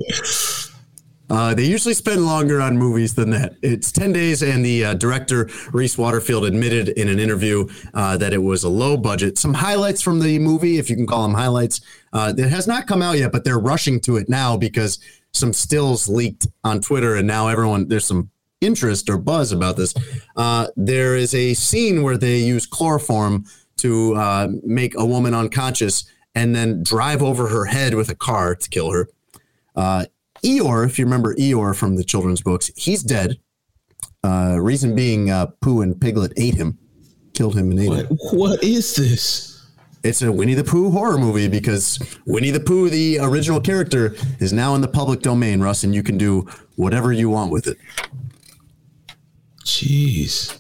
Uh, 1.30 1.54
they 1.54 1.64
usually 1.64 1.94
spend 1.94 2.26
longer 2.26 2.60
on 2.60 2.76
movies 2.78 3.14
than 3.14 3.30
that. 3.30 3.54
It's 3.62 3.92
10 3.92 4.12
days, 4.14 4.42
and 4.42 4.66
the 4.66 4.86
uh, 4.86 4.94
director, 4.96 5.48
Rhys 5.72 5.98
Waterfield, 5.98 6.46
admitted 6.46 6.90
in 6.90 7.08
an 7.08 7.20
interview 7.20 7.68
uh, 7.94 8.18
that 8.18 8.34
it 8.34 8.42
was 8.42 8.64
a 8.64 8.70
low 8.70 8.98
budget. 8.98 9.38
Some 9.38 9.54
highlights 9.54 10.02
from 10.02 10.20
the 10.20 10.40
movie, 10.40 10.80
if 10.80 10.90
you 10.90 10.96
can 10.96 11.06
call 11.06 11.22
them 11.22 11.36
highlights, 11.36 11.82
uh, 12.14 12.34
that 12.34 12.50
has 12.50 12.66
not 12.68 12.88
come 12.88 13.04
out 13.04 13.18
yet, 13.20 13.32
but 13.32 13.44
they're 13.44 13.60
rushing 13.60 14.00
to 14.02 14.18
it 14.18 14.28
now 14.28 14.58
because 14.58 14.98
some 15.32 15.54
stills 15.54 16.10
leaked 16.10 16.48
on 16.64 16.82
Twitter, 16.82 17.16
and 17.16 17.28
now 17.28 17.48
everyone, 17.48 17.88
there's 17.88 18.06
some 18.06 18.32
interest 18.61 19.10
or 19.10 19.18
buzz 19.18 19.52
about 19.52 19.77
this. 19.77 19.94
Uh, 20.36 20.68
there 20.76 21.15
is 21.15 21.34
a 21.34 21.53
scene 21.53 22.03
where 22.03 22.18
they 22.18 22.38
use 22.38 22.65
chloroform 22.65 23.45
to 23.77 24.15
uh, 24.15 24.48
make 24.64 24.95
a 24.98 25.06
woman 25.06 25.34
unconscious 25.34 26.06
and 26.36 26.56
then 26.56 26.84
drive 26.84 27.22
over 27.22 27.48
her 27.48 27.65
head 27.65 27.94
with 27.95 28.10
a 28.10 28.15
car 28.15 28.56
to 28.56 28.69
kill 28.69 28.91
her. 28.91 29.07
Uh, 29.76 30.06
Eeyore, 30.44 30.86
if 30.86 30.99
you 30.99 31.06
remember 31.06 31.36
Eeyore 31.36 31.76
from 31.76 31.95
the 31.95 32.03
children's 32.03 32.41
books, 32.41 32.72
he's 32.76 33.03
dead. 33.03 33.40
Uh, 34.23 34.57
reason 34.60 34.95
being, 34.95 35.30
uh, 35.30 35.48
Pooh 35.61 35.81
and 35.81 35.99
Piglet 35.99 36.34
ate 36.38 36.56
him, 36.56 36.77
killed 37.34 37.57
him 37.57 37.72
and 37.72 37.80
ate 37.80 37.90
What, 37.90 38.06
him. 38.06 38.18
what 38.34 38.64
is 38.64 38.95
this? 38.95 39.65
It's 40.03 40.22
a 40.22 40.31
Winnie 40.31 40.53
the 40.53 40.64
Pooh 40.64 40.91
horror 40.91 41.18
movie 41.18 41.49
because 41.49 41.99
Winnie 42.26 42.52
the 42.52 42.60
Pooh, 42.60 42.90
the 42.90 43.19
original 43.19 43.60
character, 43.60 44.15
is 44.40 44.53
now 44.53 44.73
in 44.76 44.81
the 44.81 44.88
public 44.88 45.22
domain, 45.22 45.60
Russ, 45.60 45.84
and 45.84 45.94
you 45.94 46.03
can 46.03 46.18
do 46.18 46.48
whatever 46.76 47.11
you 47.11 47.30
want 47.30 47.52
with 47.52 47.68
it. 47.68 47.77
Jeez. 49.70 50.58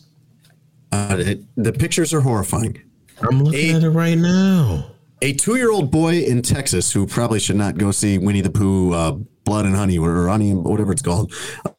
Uh, 0.91 1.15
it- 1.19 1.43
the 1.57 1.73
pictures 1.73 2.13
are 2.13 2.21
horrifying. 2.21 2.77
I'm 3.21 3.43
looking 3.43 3.75
at 3.75 3.83
it 3.83 3.89
right 3.89 4.17
now. 4.17 4.85
A 5.21 5.33
two-year-old 5.33 5.91
boy 5.91 6.19
in 6.19 6.41
Texas 6.41 6.91
who 6.91 7.05
probably 7.07 7.39
should 7.39 7.57
not 7.57 7.77
go 7.77 7.91
see 7.91 8.17
Winnie 8.19 8.41
the 8.41 8.49
Pooh, 8.51 8.93
uh, 8.93 9.17
Blood 9.43 9.65
and 9.65 9.75
Honey, 9.75 9.97
or 9.97 10.27
Honey, 10.29 10.53
whatever 10.53 10.91
it's 10.93 11.01
called. 11.01 11.33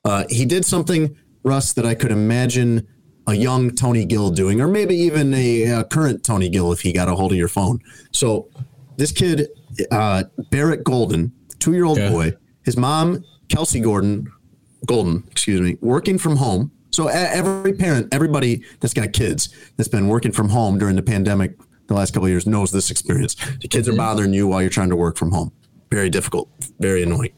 Uh, 0.05 0.25
he 0.29 0.45
did 0.45 0.65
something, 0.67 1.17
Russ, 1.45 1.73
that 1.75 1.87
I 1.87 1.95
could 1.95 2.11
imagine 2.11 2.87
a 3.29 3.35
young 3.35 3.71
Tony 3.71 4.05
Gill 4.05 4.31
doing, 4.31 4.61
or 4.61 4.67
maybe 4.69 4.95
even 4.97 5.33
a, 5.33 5.71
uh 5.71 5.85
current 5.85 6.25
Tony 6.25 6.49
Gill 6.49 6.73
if 6.73 6.81
he 6.81 6.93
got 6.93 7.09
a 7.09 7.15
hold 7.15 7.31
of 7.33 7.39
your 7.39 7.49
phone. 7.49 7.79
So, 8.13 8.49
this 8.97 9.13
kid, 9.13 9.47
uh, 9.93 10.25
Barrett 10.51 10.83
Golden, 10.85 11.33
two-year-old 11.61 11.99
boy, 12.11 12.33
his 12.65 12.77
mom, 12.77 13.25
Kelsey 13.49 13.81
Gordon, 13.81 14.31
Golden, 14.85 15.23
excuse 15.31 15.61
me, 15.61 15.77
working 15.81 16.19
from 16.19 16.37
home. 16.37 16.73
So 16.91 17.09
every 17.09 17.73
parent, 17.73 18.13
everybody 18.13 18.63
that's 18.81 18.95
got 18.95 19.13
kids 19.13 19.49
that's 19.77 19.89
been 19.89 20.09
working 20.09 20.33
from 20.33 20.49
home 20.49 20.79
during 20.79 20.97
the 20.97 21.03
pandemic 21.03 21.57
the 21.91 21.95
last 21.95 22.15
couple 22.15 22.27
of 22.27 22.31
years 22.31 22.47
knows 22.47 22.71
this 22.71 22.91
experience. 22.91 23.35
The 23.61 23.69
kids 23.69 23.89
are 23.89 23.97
bothering 23.97 24.33
you 24.33 24.47
while 24.47 24.61
you're 24.61 24.71
trying 24.71 24.91
to 24.91 24.97
work 24.97 25.17
from 25.17 25.33
home. 25.33 25.53
Very 25.91 26.09
difficult, 26.09 26.49
very 26.79 27.03
annoying, 27.03 27.33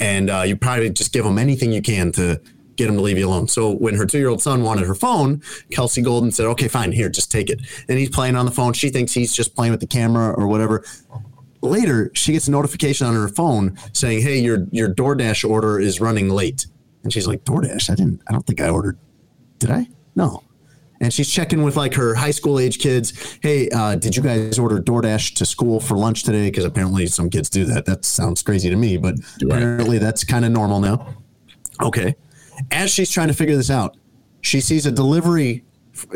and 0.00 0.30
uh, 0.30 0.40
you 0.40 0.56
probably 0.56 0.88
just 0.88 1.12
give 1.12 1.24
them 1.24 1.38
anything 1.38 1.72
you 1.72 1.82
can 1.82 2.10
to 2.12 2.40
get 2.76 2.86
them 2.86 2.96
to 2.96 3.02
leave 3.02 3.18
you 3.18 3.28
alone. 3.28 3.48
So 3.48 3.74
when 3.74 3.94
her 3.96 4.06
two-year-old 4.06 4.40
son 4.40 4.62
wanted 4.62 4.86
her 4.86 4.94
phone, 4.94 5.42
Kelsey 5.70 6.00
Golden 6.00 6.30
said, 6.30 6.46
"Okay, 6.46 6.68
fine, 6.68 6.92
here, 6.92 7.10
just 7.10 7.30
take 7.30 7.50
it." 7.50 7.60
And 7.86 7.98
he's 7.98 8.08
playing 8.08 8.34
on 8.34 8.46
the 8.46 8.50
phone. 8.50 8.72
She 8.72 8.88
thinks 8.88 9.12
he's 9.12 9.34
just 9.34 9.54
playing 9.54 9.72
with 9.72 9.80
the 9.80 9.86
camera 9.86 10.32
or 10.32 10.46
whatever 10.46 10.84
later 11.60 12.10
she 12.14 12.32
gets 12.32 12.46
a 12.46 12.50
notification 12.52 13.04
on 13.04 13.14
her 13.14 13.26
phone 13.26 13.76
saying 13.92 14.22
hey 14.22 14.38
your 14.38 14.66
your 14.70 14.88
DoorDash 14.88 15.48
order 15.48 15.80
is 15.80 16.00
running 16.00 16.28
late 16.28 16.66
and 17.02 17.12
she's 17.12 17.26
like 17.26 17.44
DoorDash? 17.44 17.90
I 17.90 17.94
didn't 17.94 18.22
I 18.28 18.32
don't 18.32 18.46
think 18.46 18.60
I 18.60 18.68
ordered. 18.68 18.98
Did 19.58 19.70
I? 19.70 19.88
No. 20.14 20.42
And 21.00 21.12
she's 21.12 21.30
checking 21.30 21.62
with 21.62 21.76
like 21.76 21.94
her 21.94 22.14
high 22.14 22.32
school 22.32 22.58
age 22.58 22.78
kids. 22.78 23.38
Hey 23.42 23.68
uh, 23.70 23.96
did 23.96 24.16
you 24.16 24.22
guys 24.22 24.58
order 24.58 24.78
DoorDash 24.80 25.34
to 25.36 25.46
school 25.46 25.80
for 25.80 25.96
lunch 25.96 26.24
today? 26.24 26.50
Because 26.50 26.64
apparently 26.64 27.06
some 27.06 27.30
kids 27.30 27.48
do 27.48 27.64
that. 27.66 27.86
That 27.86 28.04
sounds 28.04 28.42
crazy 28.42 28.70
to 28.70 28.76
me 28.76 28.96
but 28.96 29.14
apparently 29.42 29.98
that's 29.98 30.24
kind 30.24 30.44
of 30.44 30.52
normal 30.52 30.80
now. 30.80 31.14
Okay. 31.80 32.16
As 32.72 32.90
she's 32.90 33.10
trying 33.10 33.28
to 33.28 33.34
figure 33.34 33.56
this 33.56 33.70
out 33.70 33.96
she 34.40 34.60
sees 34.60 34.86
a 34.86 34.92
delivery 34.92 35.64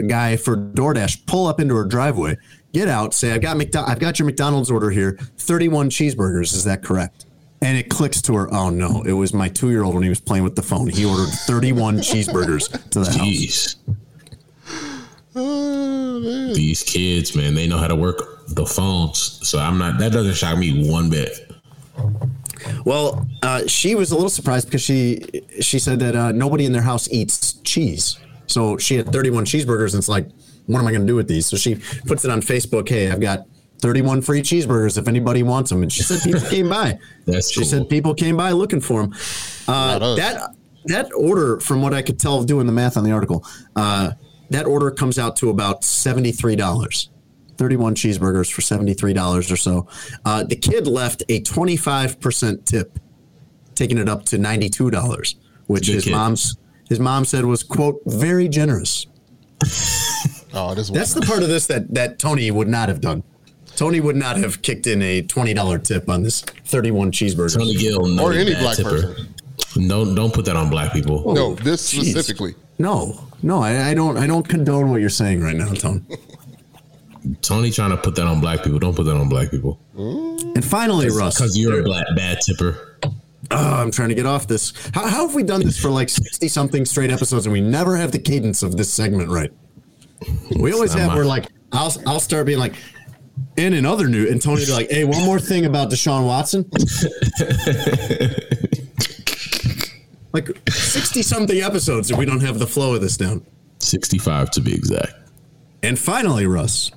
guy 0.06 0.36
for 0.36 0.56
DoorDash 0.56 1.26
pull 1.26 1.46
up 1.46 1.60
into 1.60 1.74
her 1.74 1.84
driveway, 1.84 2.36
get 2.72 2.88
out, 2.88 3.14
say, 3.14 3.32
"I've 3.32 3.42
got 3.42 3.56
McDo- 3.56 3.86
I've 3.86 3.98
got 3.98 4.18
your 4.18 4.26
McDonald's 4.26 4.70
order 4.70 4.90
here, 4.90 5.18
31 5.38 5.90
cheeseburgers. 5.90 6.54
Is 6.54 6.64
that 6.64 6.82
correct?" 6.82 7.26
And 7.62 7.78
it 7.78 7.88
clicks 7.88 8.20
to 8.22 8.34
her. 8.34 8.52
Oh 8.52 8.70
no, 8.70 9.02
it 9.02 9.12
was 9.12 9.32
my 9.32 9.48
two 9.48 9.70
year 9.70 9.84
old 9.84 9.94
when 9.94 10.02
he 10.02 10.08
was 10.08 10.20
playing 10.20 10.44
with 10.44 10.56
the 10.56 10.62
phone. 10.62 10.88
He 10.88 11.04
ordered 11.04 11.30
31 11.30 11.98
cheeseburgers 11.98 12.70
to 12.90 13.00
the 13.00 13.06
house. 13.06 13.18
Jeez. 13.18 13.76
These 16.54 16.82
kids, 16.82 17.34
man, 17.34 17.54
they 17.54 17.66
know 17.66 17.78
how 17.78 17.86
to 17.86 17.96
work 17.96 18.46
the 18.48 18.66
phones. 18.66 19.48
So 19.48 19.58
I'm 19.58 19.78
not. 19.78 19.98
That 19.98 20.12
doesn't 20.12 20.34
shock 20.34 20.58
me 20.58 20.90
one 20.90 21.08
bit. 21.08 21.50
Well, 22.84 23.26
uh, 23.42 23.66
she 23.66 23.94
was 23.94 24.10
a 24.10 24.14
little 24.14 24.30
surprised 24.30 24.66
because 24.66 24.82
she 24.82 25.22
she 25.60 25.78
said 25.78 26.00
that 26.00 26.16
uh, 26.16 26.32
nobody 26.32 26.64
in 26.64 26.72
their 26.72 26.82
house 26.82 27.08
eats 27.10 27.54
cheese. 27.62 28.18
So 28.46 28.76
she 28.76 28.96
had 28.96 29.10
31 29.10 29.44
cheeseburgers, 29.46 29.92
and 29.92 30.00
it's 30.00 30.08
like, 30.08 30.28
what 30.66 30.80
am 30.80 30.86
I 30.86 30.90
going 30.90 31.02
to 31.02 31.06
do 31.06 31.16
with 31.16 31.28
these? 31.28 31.46
So 31.46 31.56
she 31.56 31.76
puts 32.06 32.24
it 32.24 32.30
on 32.30 32.40
Facebook. 32.40 32.88
Hey, 32.88 33.10
I've 33.10 33.20
got 33.20 33.46
31 33.82 34.22
free 34.22 34.42
cheeseburgers 34.42 34.96
if 34.96 35.08
anybody 35.08 35.42
wants 35.42 35.68
them. 35.68 35.82
And 35.82 35.92
she 35.92 36.02
said 36.02 36.20
people 36.22 36.48
came 36.48 36.68
by. 36.68 36.98
That's 37.26 37.50
she 37.50 37.64
said 37.64 37.88
people 37.88 38.14
came 38.14 38.36
by 38.36 38.52
looking 38.52 38.80
for 38.80 39.02
them. 39.02 39.12
Uh, 39.68 40.14
that 40.16 40.54
that 40.86 41.12
order, 41.12 41.60
from 41.60 41.82
what 41.82 41.92
I 41.92 42.00
could 42.02 42.18
tell 42.18 42.42
doing 42.44 42.66
the 42.66 42.72
math 42.72 42.96
on 42.96 43.04
the 43.04 43.12
article, 43.12 43.44
uh, 43.76 44.12
that 44.50 44.66
order 44.66 44.90
comes 44.90 45.18
out 45.18 45.36
to 45.36 45.50
about 45.50 45.84
seventy 45.84 46.32
three 46.32 46.56
dollars. 46.56 47.10
31 47.58 47.94
cheeseburgers 47.94 48.50
for 48.50 48.62
$73 48.62 49.52
or 49.52 49.56
so. 49.56 49.86
Uh, 50.24 50.42
the 50.42 50.56
kid 50.56 50.86
left 50.86 51.22
a 51.28 51.42
25% 51.42 52.64
tip, 52.64 52.98
taking 53.74 53.98
it 53.98 54.08
up 54.08 54.24
to 54.24 54.36
$92, 54.36 55.34
which 55.66 55.86
his 55.86 56.04
kid. 56.04 56.12
mom's 56.12 56.56
his 56.88 56.98
mom 56.98 57.24
said 57.24 57.44
was 57.44 57.62
quote 57.62 58.00
very 58.06 58.48
generous. 58.48 59.06
Oh, 60.54 60.74
That's 60.74 61.14
the 61.14 61.22
part 61.22 61.42
of 61.42 61.48
this 61.48 61.66
that 61.68 61.94
that 61.94 62.18
Tony 62.18 62.50
would 62.50 62.68
not 62.68 62.90
have 62.90 63.00
done. 63.00 63.22
Tony 63.82 63.98
would 63.98 64.14
not 64.14 64.36
have 64.36 64.62
kicked 64.62 64.86
in 64.86 65.02
a 65.02 65.22
$20 65.24 65.82
tip 65.82 66.08
on 66.08 66.22
this 66.22 66.42
thirty 66.42 66.92
one 66.92 67.10
cheeseburger. 67.10 67.58
Tony 67.58 67.74
Gill, 67.74 68.06
no 68.06 68.22
Or 68.26 68.32
any 68.32 68.52
bad 68.52 68.62
black 68.62 68.76
tipper. 68.76 68.90
person. 68.90 69.34
No, 69.74 70.14
don't 70.14 70.32
put 70.32 70.44
that 70.44 70.54
on 70.54 70.70
black 70.70 70.92
people. 70.92 71.24
Oh, 71.26 71.32
no, 71.32 71.54
this 71.56 71.92
jeez. 71.92 72.04
specifically. 72.12 72.54
No, 72.78 73.18
no, 73.42 73.60
I, 73.60 73.88
I 73.90 73.94
don't 73.94 74.16
I 74.16 74.28
don't 74.28 74.48
condone 74.48 74.88
what 74.90 75.00
you're 75.00 75.10
saying 75.10 75.40
right 75.42 75.56
now, 75.56 75.72
Tony. 75.72 76.02
Tony 77.40 77.72
trying 77.72 77.90
to 77.90 77.96
put 77.96 78.14
that 78.14 78.26
on 78.28 78.40
black 78.40 78.62
people. 78.62 78.78
Don't 78.78 78.94
put 78.94 79.02
that 79.06 79.16
on 79.16 79.28
black 79.28 79.50
people. 79.50 79.80
Mm. 79.96 80.54
And 80.54 80.64
finally, 80.64 81.08
Russ, 81.08 81.36
because 81.38 81.58
you're 81.58 81.80
a 81.80 81.82
black 81.82 82.06
bad 82.14 82.38
tipper. 82.46 82.98
Oh, 83.50 83.74
I'm 83.82 83.90
trying 83.90 84.10
to 84.10 84.14
get 84.14 84.26
off 84.26 84.46
this. 84.46 84.72
How, 84.94 85.08
how 85.08 85.26
have 85.26 85.34
we 85.34 85.42
done 85.42 85.60
this 85.64 85.76
for 85.76 85.90
like 85.90 86.08
60 86.08 86.46
something 86.46 86.84
straight 86.84 87.10
episodes 87.10 87.46
and 87.46 87.52
we 87.52 87.60
never 87.60 87.96
have 87.96 88.12
the 88.12 88.20
cadence 88.20 88.62
of 88.62 88.76
this 88.76 88.92
segment 88.92 89.28
right? 89.28 89.50
We 90.56 90.72
always 90.72 90.92
have, 90.94 91.08
my- 91.08 91.16
we're 91.16 91.24
like, 91.24 91.46
I'll, 91.72 91.92
I'll 92.06 92.20
start 92.20 92.46
being 92.46 92.60
like, 92.60 92.74
in 93.56 93.74
and 93.74 93.86
other 93.86 94.08
news, 94.08 94.30
and 94.30 94.40
Tony 94.40 94.64
be 94.64 94.72
like, 94.72 94.90
hey, 94.90 95.04
one 95.04 95.24
more 95.24 95.38
thing 95.38 95.66
about 95.66 95.90
Deshaun 95.90 96.26
Watson. 96.26 96.68
like 100.32 100.48
60 100.68 101.22
something 101.22 101.60
episodes 101.60 102.10
and 102.10 102.18
we 102.18 102.24
don't 102.24 102.40
have 102.40 102.58
the 102.58 102.66
flow 102.66 102.94
of 102.94 103.00
this 103.00 103.16
down. 103.16 103.44
65 103.78 104.50
to 104.52 104.60
be 104.60 104.74
exact. 104.74 105.12
And 105.82 105.98
finally, 105.98 106.46
Russ, 106.46 106.90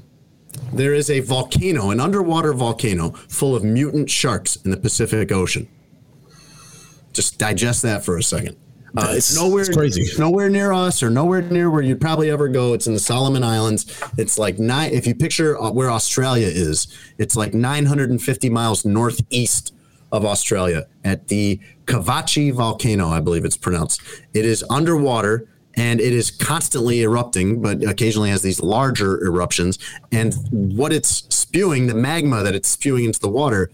there 0.74 0.94
is 0.94 1.10
a 1.10 1.20
volcano, 1.20 1.90
an 1.90 2.00
underwater 2.00 2.54
volcano 2.54 3.12
full 3.28 3.56
of 3.56 3.64
mutant 3.64 4.10
sharks 4.10 4.56
in 4.58 4.72
the 4.72 4.78
Pacific 4.78 5.32
Ocean. 5.32 5.68
Just 7.14 7.38
digest 7.38 7.82
that 7.82 8.06
for 8.06 8.18
a 8.18 8.24
second. 8.24 8.56
Uh, 8.98 9.10
it's 9.12 9.36
nowhere, 9.36 9.64
it's 9.64 9.76
crazy. 9.76 10.06
nowhere 10.18 10.50
near 10.50 10.72
us, 10.72 11.04
or 11.04 11.10
nowhere 11.10 11.42
near 11.42 11.70
where 11.70 11.82
you'd 11.82 12.00
probably 12.02 12.30
ever 12.30 12.48
go. 12.48 12.74
It's 12.74 12.88
in 12.88 12.94
the 12.94 13.00
Solomon 13.00 13.44
Islands. 13.44 14.02
It's 14.18 14.38
like 14.38 14.60
nine. 14.60 14.94
If 14.94 15.06
you 15.06 15.16
picture 15.16 15.60
uh, 15.60 15.72
where 15.72 15.92
Australia 15.92 16.48
is, 16.48 16.88
it's 17.18 17.36
like 17.36 17.54
950 17.54 18.50
miles 18.50 18.86
northeast 18.86 19.74
of 20.12 20.24
Australia 20.26 20.88
at 21.04 21.28
the 21.28 21.60
Kavachi 21.86 22.54
volcano, 22.54 23.10
I 23.10 23.20
believe 23.20 23.44
it's 23.44 23.58
pronounced. 23.58 24.02
It 24.34 24.46
is 24.46 24.64
underwater 24.70 25.48
and 25.76 26.00
it 26.00 26.14
is 26.14 26.32
constantly 26.32 27.02
erupting, 27.02 27.62
but 27.62 27.84
occasionally 27.84 28.30
has 28.30 28.42
these 28.42 28.62
larger 28.62 29.24
eruptions. 29.26 29.78
And 30.12 30.34
what 30.52 30.94
it's 30.94 31.28
spewing, 31.36 31.88
the 31.88 31.96
magma 31.96 32.44
that 32.44 32.56
it's 32.56 32.70
spewing 32.70 33.06
into 33.06 33.20
the 33.20 33.28
water, 33.28 33.72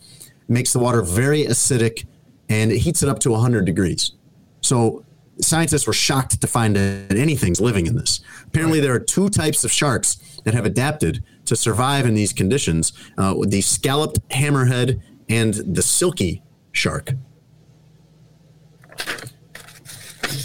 makes 0.47 0.73
the 0.73 0.79
water 0.79 1.01
very 1.01 1.45
acidic 1.45 2.05
and 2.49 2.71
it 2.71 2.79
heats 2.79 3.03
it 3.03 3.09
up 3.09 3.19
to 3.19 3.31
100 3.31 3.65
degrees. 3.65 4.13
So 4.61 5.05
scientists 5.41 5.87
were 5.87 5.93
shocked 5.93 6.39
to 6.39 6.47
find 6.47 6.75
that 6.75 7.17
anything's 7.17 7.59
living 7.59 7.87
in 7.87 7.95
this. 7.95 8.21
Apparently, 8.45 8.79
there 8.79 8.93
are 8.93 8.99
two 8.99 9.29
types 9.29 9.63
of 9.63 9.71
sharks 9.71 10.15
that 10.43 10.53
have 10.53 10.65
adapted 10.65 11.23
to 11.45 11.55
survive 11.55 12.05
in 12.05 12.13
these 12.13 12.33
conditions 12.33 12.93
uh, 13.17 13.35
the 13.45 13.61
scalloped 13.61 14.27
hammerhead 14.29 15.01
and 15.29 15.53
the 15.53 15.81
silky 15.81 16.43
shark. 16.71 17.11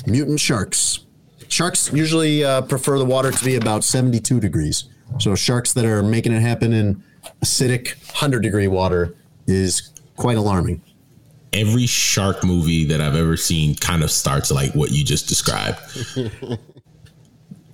Mutant 0.06 0.40
sharks. 0.40 1.00
Sharks 1.48 1.92
usually 1.92 2.44
uh, 2.44 2.62
prefer 2.62 2.98
the 2.98 3.04
water 3.04 3.30
to 3.30 3.44
be 3.44 3.56
about 3.56 3.84
72 3.84 4.40
degrees. 4.40 4.84
So, 5.18 5.34
sharks 5.34 5.72
that 5.74 5.84
are 5.84 6.02
making 6.02 6.32
it 6.32 6.40
happen 6.40 6.72
in 6.72 7.02
acidic 7.42 7.94
100 8.06 8.42
degree 8.42 8.66
water 8.66 9.14
is 9.46 9.90
quite 10.16 10.36
alarming. 10.36 10.82
Every 11.56 11.86
shark 11.86 12.44
movie 12.44 12.84
that 12.84 13.00
I've 13.00 13.16
ever 13.16 13.36
seen 13.36 13.74
kind 13.74 14.02
of 14.04 14.10
starts 14.10 14.50
like 14.50 14.72
what 14.74 14.90
you 14.92 15.04
just 15.04 15.28
described. 15.28 15.78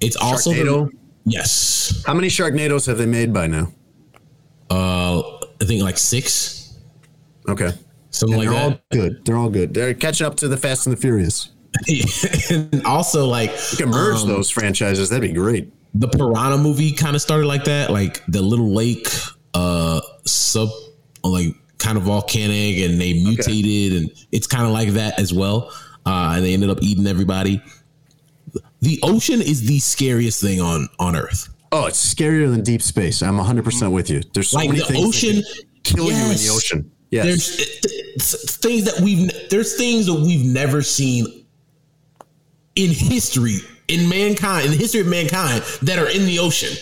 It's 0.00 0.16
also 0.16 0.52
the- 0.52 0.90
yes. 1.24 2.02
How 2.06 2.14
many 2.14 2.28
Sharknadoes 2.28 2.86
have 2.86 2.98
they 2.98 3.06
made 3.06 3.32
by 3.32 3.46
now? 3.46 3.72
Uh, 4.70 5.20
I 5.60 5.64
think 5.64 5.82
like 5.82 5.98
six, 5.98 6.78
Okay. 7.48 7.70
something 8.10 8.40
And 8.40 8.46
like 8.50 8.54
they're 8.60 8.70
that. 8.70 8.76
all 8.76 8.80
good. 8.90 9.24
They're 9.24 9.36
all 9.36 9.50
good. 9.50 9.74
They're 9.74 9.94
catching 9.94 10.26
up 10.26 10.36
to 10.36 10.48
the 10.48 10.56
Fast 10.56 10.86
and 10.86 10.96
the 10.96 11.00
Furious. 11.00 11.50
and 12.50 12.84
also 12.86 13.26
like 13.26 13.50
you 13.72 13.78
can 13.78 13.88
merge 13.88 14.22
um, 14.22 14.28
those 14.28 14.50
franchises. 14.50 15.08
That'd 15.08 15.28
be 15.28 15.34
great. 15.34 15.72
The 15.94 16.08
Piranha 16.08 16.58
movie 16.58 16.92
kind 16.92 17.14
of 17.16 17.22
started 17.22 17.46
like 17.46 17.64
that, 17.64 17.90
like 17.90 18.22
the 18.26 18.42
little 18.42 18.72
lake, 18.72 19.08
uh, 19.54 20.00
sub, 20.24 20.68
like 21.22 21.54
kind 21.82 21.98
of 21.98 22.04
volcanic, 22.04 22.78
and 22.78 23.00
they 23.00 23.12
mutated, 23.14 24.00
and 24.00 24.26
it's 24.30 24.46
kind 24.46 24.64
of 24.64 24.70
like 24.70 24.90
that 24.90 25.18
as 25.18 25.32
well. 25.32 25.72
Uh, 26.06 26.34
and 26.36 26.44
they 26.44 26.54
ended 26.54 26.70
up 26.70 26.78
eating 26.82 27.06
everybody. 27.06 27.62
The 28.80 28.98
ocean 29.02 29.40
is 29.40 29.66
the 29.66 29.78
scariest 29.78 30.40
thing 30.40 30.60
on 30.60 30.88
on 30.98 31.16
Earth. 31.16 31.48
Oh, 31.70 31.86
it's 31.86 32.14
scarier 32.14 32.50
than 32.50 32.62
deep 32.62 32.82
space. 32.82 33.22
I'm 33.22 33.36
100 33.36 33.64
percent 33.64 33.92
with 33.92 34.10
you. 34.10 34.22
There's 34.34 34.50
so 34.50 34.58
like 34.58 34.68
many 34.68 34.80
the 34.80 34.86
things 34.86 35.06
ocean 35.06 35.42
kill 35.82 36.06
you 36.06 36.12
in 36.12 36.36
the 36.36 36.50
ocean. 36.52 36.90
Yes. 37.10 37.24
There's 37.24 38.44
uh, 38.44 38.58
things 38.58 38.84
that 38.84 39.00
we've 39.00 39.30
there's 39.50 39.76
things 39.76 40.06
that 40.06 40.14
we've 40.14 40.44
never 40.44 40.82
seen 40.82 41.46
in 42.74 42.90
history 42.90 43.58
in 43.88 44.08
mankind 44.08 44.66
in 44.66 44.70
the 44.72 44.78
history 44.78 45.00
of 45.00 45.06
mankind 45.06 45.62
that 45.82 45.98
are 45.98 46.08
in 46.08 46.24
the 46.26 46.38
ocean. 46.38 46.76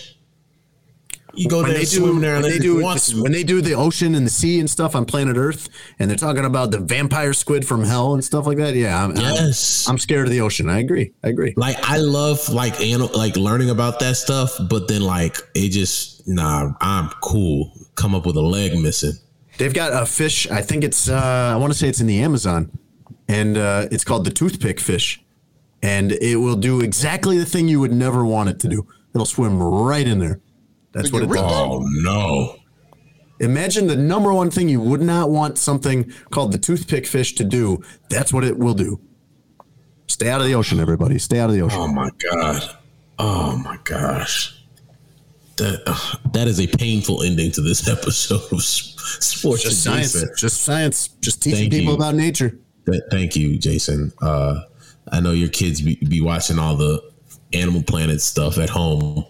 You 1.33 1.47
go 1.47 1.63
there, 1.63 1.83
swim 1.85 2.19
there, 2.19 2.35
when 2.35 2.45
and 2.45 2.53
they 2.53 2.59
do 2.59 2.83
when 2.83 3.31
they 3.31 3.43
do 3.43 3.61
the 3.61 3.73
ocean 3.73 4.15
and 4.15 4.25
the 4.25 4.31
sea 4.31 4.59
and 4.59 4.69
stuff 4.69 4.95
on 4.95 5.05
planet 5.05 5.37
Earth, 5.37 5.69
and 5.97 6.09
they're 6.09 6.17
talking 6.17 6.45
about 6.45 6.71
the 6.71 6.79
vampire 6.79 7.33
squid 7.33 7.65
from 7.65 7.83
hell 7.83 8.13
and 8.13 8.23
stuff 8.23 8.45
like 8.45 8.57
that. 8.57 8.75
Yeah, 8.75 9.03
I'm, 9.03 9.15
yes, 9.15 9.87
I'm, 9.87 9.93
I'm 9.93 9.97
scared 9.97 10.25
of 10.25 10.31
the 10.31 10.41
ocean. 10.41 10.69
I 10.69 10.79
agree. 10.79 11.13
I 11.23 11.29
agree. 11.29 11.53
Like 11.55 11.77
I 11.89 11.97
love 11.97 12.49
like 12.49 12.79
animal, 12.81 13.09
like 13.15 13.37
learning 13.37 13.69
about 13.69 13.99
that 13.99 14.17
stuff, 14.17 14.51
but 14.69 14.87
then 14.87 15.01
like 15.01 15.37
it 15.55 15.69
just 15.69 16.27
nah. 16.27 16.73
I'm 16.81 17.09
cool. 17.21 17.71
Come 17.95 18.13
up 18.13 18.25
with 18.25 18.35
a 18.35 18.41
leg 18.41 18.77
missing. 18.77 19.13
They've 19.57 19.73
got 19.73 19.93
a 19.93 20.05
fish. 20.05 20.49
I 20.49 20.61
think 20.61 20.83
it's. 20.83 21.09
Uh, 21.09 21.51
I 21.53 21.55
want 21.57 21.71
to 21.71 21.79
say 21.79 21.87
it's 21.87 22.01
in 22.01 22.07
the 22.07 22.21
Amazon, 22.21 22.77
and 23.27 23.57
uh, 23.57 23.87
it's 23.91 24.03
called 24.03 24.25
the 24.25 24.31
toothpick 24.31 24.79
fish, 24.79 25.23
and 25.81 26.11
it 26.11 26.37
will 26.37 26.55
do 26.57 26.81
exactly 26.81 27.37
the 27.37 27.45
thing 27.45 27.67
you 27.67 27.79
would 27.79 27.93
never 27.93 28.25
want 28.25 28.49
it 28.49 28.59
to 28.61 28.67
do. 28.67 28.87
It'll 29.13 29.25
swim 29.25 29.61
right 29.61 30.07
in 30.07 30.19
there. 30.19 30.39
That's 30.93 31.11
what 31.11 31.23
it 31.23 31.27
does. 31.29 31.37
Oh 31.39 31.79
no! 31.83 32.57
Imagine 33.39 33.87
the 33.87 33.95
number 33.95 34.33
one 34.33 34.51
thing 34.51 34.69
you 34.69 34.81
would 34.81 35.01
not 35.01 35.29
want 35.29 35.57
something 35.57 36.11
called 36.31 36.51
the 36.51 36.57
toothpick 36.57 37.07
fish 37.07 37.33
to 37.35 37.43
do. 37.43 37.81
That's 38.09 38.31
what 38.33 38.43
it 38.43 38.57
will 38.57 38.73
do. 38.73 38.99
Stay 40.07 40.29
out 40.29 40.41
of 40.41 40.47
the 40.47 40.53
ocean, 40.55 40.79
everybody. 40.79 41.17
Stay 41.17 41.39
out 41.39 41.49
of 41.49 41.55
the 41.55 41.61
ocean. 41.61 41.79
Oh 41.79 41.87
my 41.87 42.09
god! 42.31 42.75
Oh 43.17 43.57
my 43.57 43.77
gosh! 43.83 44.61
That 45.57 45.81
uh, 45.87 46.17
that 46.33 46.47
is 46.47 46.59
a 46.59 46.67
painful 46.67 47.23
ending 47.23 47.51
to 47.53 47.61
this 47.61 47.87
episode 47.89 48.51
of 48.51 48.61
Sports 48.61 49.63
Just 49.63 49.85
Adjacent. 49.87 50.11
science. 50.25 50.39
Just 50.41 50.61
science. 50.63 51.07
Just 51.21 51.41
teaching 51.41 51.61
Thank 51.61 51.71
people 51.73 51.93
you. 51.93 51.97
about 51.97 52.15
nature. 52.15 52.59
Th- 52.85 53.01
Thank 53.09 53.35
you, 53.35 53.57
Jason. 53.57 54.11
Uh, 54.21 54.61
I 55.11 55.19
know 55.19 55.31
your 55.31 55.49
kids 55.49 55.81
be, 55.81 55.95
be 55.95 56.19
watching 56.21 56.59
all 56.59 56.75
the 56.75 57.01
Animal 57.53 57.83
Planet 57.83 58.21
stuff 58.21 58.57
at 58.57 58.69
home, 58.69 59.25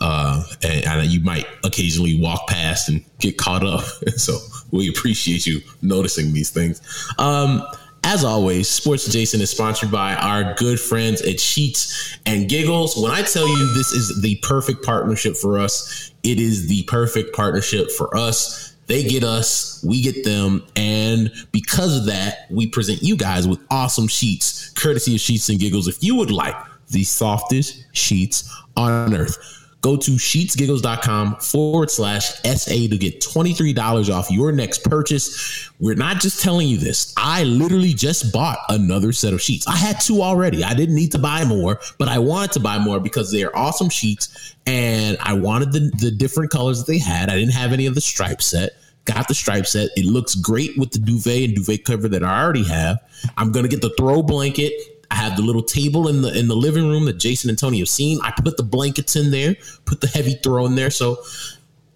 uh, 0.00 0.44
and, 0.62 0.84
and 0.84 1.10
you 1.10 1.20
might 1.20 1.46
occasionally 1.64 2.20
walk 2.20 2.46
past 2.48 2.88
and 2.88 3.04
get 3.18 3.38
caught 3.38 3.64
up. 3.64 3.80
so 4.16 4.38
we 4.70 4.88
appreciate 4.88 5.46
you 5.46 5.60
noticing 5.82 6.32
these 6.32 6.50
things. 6.50 6.80
Um, 7.18 7.62
as 8.04 8.22
always, 8.22 8.68
Sports 8.68 9.08
Adjacent 9.08 9.42
is 9.42 9.50
sponsored 9.50 9.90
by 9.90 10.14
our 10.14 10.54
good 10.54 10.78
friends 10.78 11.22
at 11.22 11.40
Sheets 11.40 12.16
and 12.24 12.48
Giggles. 12.48 12.96
When 12.96 13.10
I 13.10 13.22
tell 13.22 13.48
you 13.48 13.74
this 13.74 13.90
is 13.90 14.22
the 14.22 14.36
perfect 14.42 14.84
partnership 14.84 15.36
for 15.36 15.58
us, 15.58 16.12
it 16.22 16.38
is 16.38 16.68
the 16.68 16.84
perfect 16.84 17.34
partnership 17.34 17.90
for 17.90 18.16
us. 18.16 18.76
They 18.86 19.02
get 19.02 19.24
us, 19.24 19.84
we 19.84 20.00
get 20.00 20.24
them, 20.24 20.62
and 20.76 21.32
because 21.50 21.98
of 21.98 22.06
that, 22.06 22.46
we 22.48 22.68
present 22.68 23.02
you 23.02 23.16
guys 23.16 23.48
with 23.48 23.58
awesome 23.70 24.06
sheets, 24.06 24.70
courtesy 24.70 25.16
of 25.16 25.20
Sheets 25.20 25.48
and 25.48 25.58
Giggles. 25.58 25.88
If 25.88 26.04
you 26.04 26.14
would 26.14 26.30
like 26.30 26.54
the 26.90 27.02
softest 27.02 27.84
sheets 27.90 28.48
on 28.76 29.12
earth, 29.16 29.36
go 29.80 29.96
to 29.96 30.12
sheetsgiggles.com 30.12 31.36
forward 31.36 31.90
slash 31.90 32.40
SA 32.42 32.72
to 32.72 32.98
get 32.98 33.20
$23 33.20 34.12
off 34.12 34.30
your 34.30 34.52
next 34.52 34.82
purchase. 34.84 35.70
We're 35.78 35.94
not 35.94 36.20
just 36.20 36.42
telling 36.42 36.68
you 36.68 36.76
this. 36.76 37.14
I 37.16 37.44
literally 37.44 37.94
just 37.94 38.32
bought 38.32 38.58
another 38.68 39.12
set 39.12 39.32
of 39.32 39.40
sheets. 39.40 39.66
I 39.66 39.76
had 39.76 40.00
two 40.00 40.22
already. 40.22 40.64
I 40.64 40.74
didn't 40.74 40.94
need 40.94 41.12
to 41.12 41.18
buy 41.18 41.44
more, 41.44 41.80
but 41.98 42.08
I 42.08 42.18
wanted 42.18 42.52
to 42.52 42.60
buy 42.60 42.78
more 42.78 42.98
because 42.98 43.30
they 43.30 43.44
are 43.44 43.56
awesome 43.56 43.90
sheets 43.90 44.56
and 44.66 45.16
I 45.20 45.34
wanted 45.34 45.72
the, 45.72 45.90
the 46.00 46.10
different 46.10 46.50
colors 46.50 46.78
that 46.82 46.90
they 46.90 46.98
had. 46.98 47.30
I 47.30 47.36
didn't 47.36 47.54
have 47.54 47.72
any 47.72 47.86
of 47.86 47.94
the 47.94 48.00
stripe 48.00 48.42
set. 48.42 48.70
Got 49.04 49.28
the 49.28 49.34
stripe 49.34 49.66
set. 49.66 49.90
It 49.94 50.04
looks 50.04 50.34
great 50.34 50.76
with 50.76 50.90
the 50.90 50.98
duvet 50.98 51.44
and 51.44 51.54
duvet 51.54 51.84
cover 51.84 52.08
that 52.08 52.24
I 52.24 52.42
already 52.42 52.64
have. 52.64 52.98
I'm 53.36 53.52
gonna 53.52 53.68
get 53.68 53.80
the 53.80 53.94
throw 53.96 54.20
blanket. 54.20 54.72
I 55.10 55.16
have 55.16 55.36
the 55.36 55.42
little 55.42 55.62
table 55.62 56.08
in 56.08 56.22
the 56.22 56.36
in 56.36 56.48
the 56.48 56.56
living 56.56 56.88
room 56.88 57.04
that 57.06 57.18
Jason 57.18 57.50
and 57.50 57.58
Tony 57.58 57.78
have 57.78 57.88
seen. 57.88 58.18
I 58.22 58.32
put 58.42 58.56
the 58.56 58.62
blankets 58.62 59.16
in 59.16 59.30
there, 59.30 59.56
put 59.84 60.00
the 60.00 60.08
heavy 60.08 60.34
throw 60.34 60.66
in 60.66 60.74
there. 60.74 60.90
So 60.90 61.18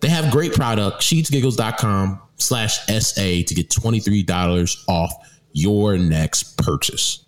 they 0.00 0.08
have 0.08 0.30
great 0.30 0.54
product. 0.54 1.02
Sheetsgiggles.com 1.02 2.20
slash 2.36 2.78
SA 2.86 3.22
to 3.46 3.54
get 3.54 3.68
$23 3.68 4.84
off 4.88 5.12
your 5.52 5.98
next 5.98 6.56
purchase. 6.56 7.24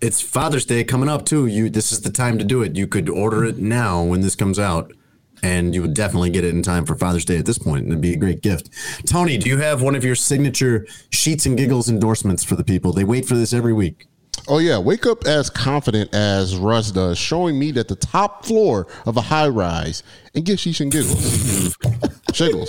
It's 0.00 0.20
Father's 0.20 0.64
Day 0.64 0.82
coming 0.82 1.08
up 1.08 1.26
too. 1.26 1.46
You 1.46 1.68
this 1.68 1.92
is 1.92 2.00
the 2.00 2.10
time 2.10 2.38
to 2.38 2.44
do 2.44 2.62
it. 2.62 2.76
You 2.76 2.86
could 2.86 3.08
order 3.08 3.44
it 3.44 3.58
now 3.58 4.02
when 4.02 4.22
this 4.22 4.34
comes 4.34 4.58
out, 4.58 4.94
and 5.42 5.74
you 5.74 5.82
would 5.82 5.92
definitely 5.92 6.30
get 6.30 6.42
it 6.42 6.54
in 6.54 6.62
time 6.62 6.86
for 6.86 6.94
Father's 6.94 7.26
Day 7.26 7.36
at 7.36 7.44
this 7.44 7.58
point, 7.58 7.82
and 7.82 7.92
it'd 7.92 8.00
be 8.00 8.14
a 8.14 8.16
great 8.16 8.40
gift. 8.40 8.70
Tony, 9.06 9.36
do 9.36 9.50
you 9.50 9.58
have 9.58 9.82
one 9.82 9.94
of 9.94 10.02
your 10.02 10.14
signature 10.14 10.86
sheets 11.10 11.44
and 11.44 11.56
giggles 11.56 11.90
endorsements 11.90 12.42
for 12.42 12.56
the 12.56 12.64
people? 12.64 12.94
They 12.94 13.04
wait 13.04 13.26
for 13.26 13.34
this 13.34 13.52
every 13.52 13.74
week. 13.74 14.06
Oh 14.48 14.58
yeah, 14.58 14.78
wake 14.78 15.06
up 15.06 15.26
as 15.26 15.50
confident 15.50 16.14
as 16.14 16.56
Russ 16.56 16.90
does, 16.90 17.18
showing 17.18 17.58
me 17.58 17.70
that 17.72 17.88
the 17.88 17.96
top 17.96 18.44
floor 18.44 18.86
of 19.06 19.16
a 19.16 19.20
high 19.20 19.48
rise 19.48 20.02
and 20.34 20.44
get 20.44 20.58
sheesh 20.58 20.80
and 20.80 20.90
giggles. 20.90 21.76
Shiggles. 22.32 22.66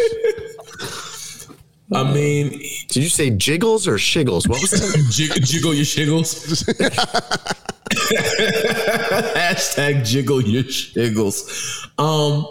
I 1.94 2.04
mean, 2.14 2.52
did 2.88 3.04
you 3.04 3.10
say 3.10 3.30
jiggles 3.32 3.88
or 3.88 3.96
shiggles? 3.96 4.48
What 4.48 4.62
was 4.62 4.72
that? 4.72 5.08
Jig- 5.12 5.44
jiggle 5.44 5.74
your 5.74 5.84
shiggles. 5.86 6.64
Hashtag 9.36 10.06
jiggle 10.06 10.42
your 10.42 10.64
shiggles. 10.64 11.88
Um, 12.00 12.46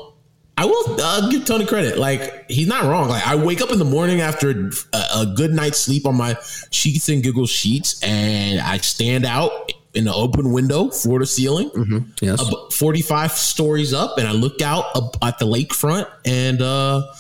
I 0.61 0.67
will 0.67 1.01
uh, 1.01 1.31
give 1.31 1.47
Tony 1.47 1.65
credit. 1.65 1.97
Like 1.97 2.51
he's 2.51 2.67
not 2.67 2.85
wrong. 2.85 3.09
Like 3.09 3.27
I 3.27 3.35
wake 3.35 3.63
up 3.63 3.71
in 3.71 3.79
the 3.79 3.85
morning 3.87 4.21
after 4.21 4.51
a, 4.93 4.99
a 5.21 5.33
good 5.35 5.55
night's 5.55 5.79
sleep 5.79 6.07
on 6.07 6.17
my 6.17 6.37
sheets 6.71 7.09
and 7.09 7.23
giggles 7.23 7.49
sheets, 7.49 7.99
and 8.03 8.61
I 8.61 8.77
stand 8.77 9.25
out 9.25 9.73
in 9.95 10.05
the 10.05 10.13
open 10.13 10.53
window, 10.53 10.91
floor 10.91 11.21
to 11.21 11.25
ceiling, 11.25 12.13
yes, 12.21 12.47
ab- 12.47 12.73
forty-five 12.75 13.33
stories 13.33 13.95
up, 13.95 14.19
and 14.19 14.29
I 14.29 14.33
look 14.33 14.61
out 14.61 14.85
up 14.95 15.17
at 15.23 15.39
the 15.39 15.47
lakefront, 15.47 16.07
and 16.27 16.61
uh, 16.61 17.11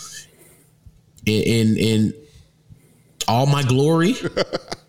in 1.24 1.42
in, 1.42 1.76
in 1.78 2.14
all 3.26 3.46
my 3.46 3.62
glory. 3.62 4.16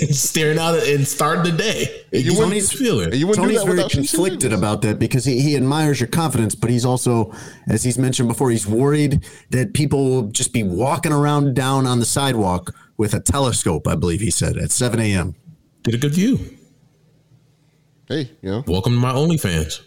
staring 0.10 0.58
out 0.58 0.78
and 0.78 1.06
starting 1.06 1.44
the 1.44 1.56
day. 1.56 2.04
It 2.10 2.22
gives 2.22 2.36
me 2.38 2.44
Tony's 2.44 2.70
this 2.70 2.80
feeling. 2.80 3.10
Tony's 3.34 3.62
very 3.62 3.88
conflicted 3.88 4.52
about 4.52 4.82
that 4.82 4.98
because 4.98 5.24
he, 5.24 5.40
he 5.40 5.56
admires 5.56 6.00
your 6.00 6.08
confidence, 6.08 6.54
but 6.54 6.70
he's 6.70 6.84
also, 6.84 7.32
as 7.68 7.82
he's 7.82 7.98
mentioned 7.98 8.28
before, 8.28 8.50
he's 8.50 8.66
worried 8.66 9.24
that 9.50 9.74
people 9.74 10.04
will 10.04 10.22
just 10.28 10.52
be 10.52 10.62
walking 10.62 11.12
around 11.12 11.54
down 11.54 11.86
on 11.86 11.98
the 11.98 12.06
sidewalk 12.06 12.74
with 12.96 13.14
a 13.14 13.20
telescope, 13.20 13.86
I 13.86 13.94
believe 13.94 14.20
he 14.20 14.30
said, 14.30 14.56
at 14.56 14.70
7 14.70 15.00
a.m. 15.00 15.34
Get 15.82 15.94
a 15.94 15.98
good 15.98 16.14
view. 16.14 16.38
Hey, 18.08 18.30
you 18.42 18.50
know. 18.50 18.64
Welcome 18.66 18.94
to 18.94 18.98
my 18.98 19.12
OnlyFans. 19.12 19.80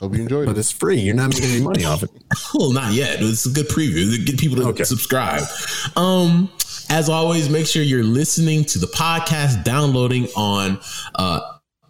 Hope 0.00 0.14
you 0.14 0.22
enjoyed 0.22 0.44
it. 0.44 0.46
But 0.46 0.58
it's 0.58 0.70
free. 0.70 1.00
You're 1.00 1.14
not 1.14 1.30
making 1.30 1.50
any 1.50 1.60
money 1.62 1.84
off 1.84 2.02
it. 2.02 2.10
well, 2.54 2.72
not 2.72 2.92
yet. 2.92 3.16
It's 3.20 3.46
a 3.46 3.50
good 3.50 3.66
preview 3.66 4.16
to 4.16 4.24
get 4.24 4.38
people 4.38 4.72
to 4.72 4.84
subscribe. 4.84 5.42
Um, 5.96 6.50
as 6.90 7.08
always, 7.08 7.48
make 7.48 7.66
sure 7.66 7.82
you're 7.82 8.02
listening 8.02 8.64
to 8.64 8.78
the 8.78 8.86
podcast, 8.86 9.64
downloading 9.64 10.28
on 10.36 10.78
uh, 11.14 11.40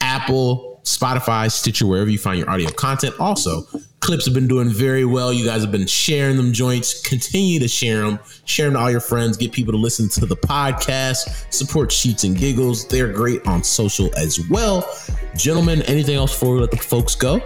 Apple, 0.00 0.80
Spotify, 0.84 1.50
Stitcher, 1.50 1.86
wherever 1.86 2.10
you 2.10 2.18
find 2.18 2.38
your 2.38 2.50
audio 2.50 2.70
content. 2.70 3.14
Also, 3.20 3.62
clips 4.00 4.24
have 4.24 4.34
been 4.34 4.48
doing 4.48 4.70
very 4.70 5.04
well. 5.04 5.32
You 5.32 5.44
guys 5.44 5.62
have 5.62 5.70
been 5.70 5.86
sharing 5.86 6.36
them 6.36 6.52
joints. 6.52 7.02
Continue 7.02 7.60
to 7.60 7.68
share 7.68 8.00
them. 8.00 8.18
Share 8.44 8.66
them 8.66 8.74
to 8.74 8.80
all 8.80 8.90
your 8.90 9.00
friends. 9.00 9.36
Get 9.36 9.52
people 9.52 9.72
to 9.72 9.78
listen 9.78 10.08
to 10.10 10.26
the 10.26 10.36
podcast. 10.36 11.52
Support 11.52 11.92
Sheets 11.92 12.24
and 12.24 12.36
Giggles. 12.36 12.88
They're 12.88 13.12
great 13.12 13.46
on 13.46 13.62
social 13.62 14.10
as 14.16 14.40
well. 14.48 14.88
Gentlemen, 15.36 15.82
anything 15.82 16.16
else 16.16 16.32
before 16.32 16.54
we 16.54 16.60
let 16.60 16.70
the 16.70 16.78
folks 16.78 17.14
go? 17.14 17.40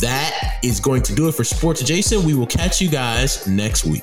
That 0.00 0.58
is 0.62 0.80
going 0.80 1.02
to 1.02 1.14
do 1.14 1.28
it 1.28 1.34
for 1.34 1.44
Sports 1.44 1.80
Adjacent. 1.80 2.24
We 2.24 2.34
will 2.34 2.46
catch 2.46 2.80
you 2.80 2.88
guys 2.88 3.46
next 3.46 3.84
week. 3.84 4.02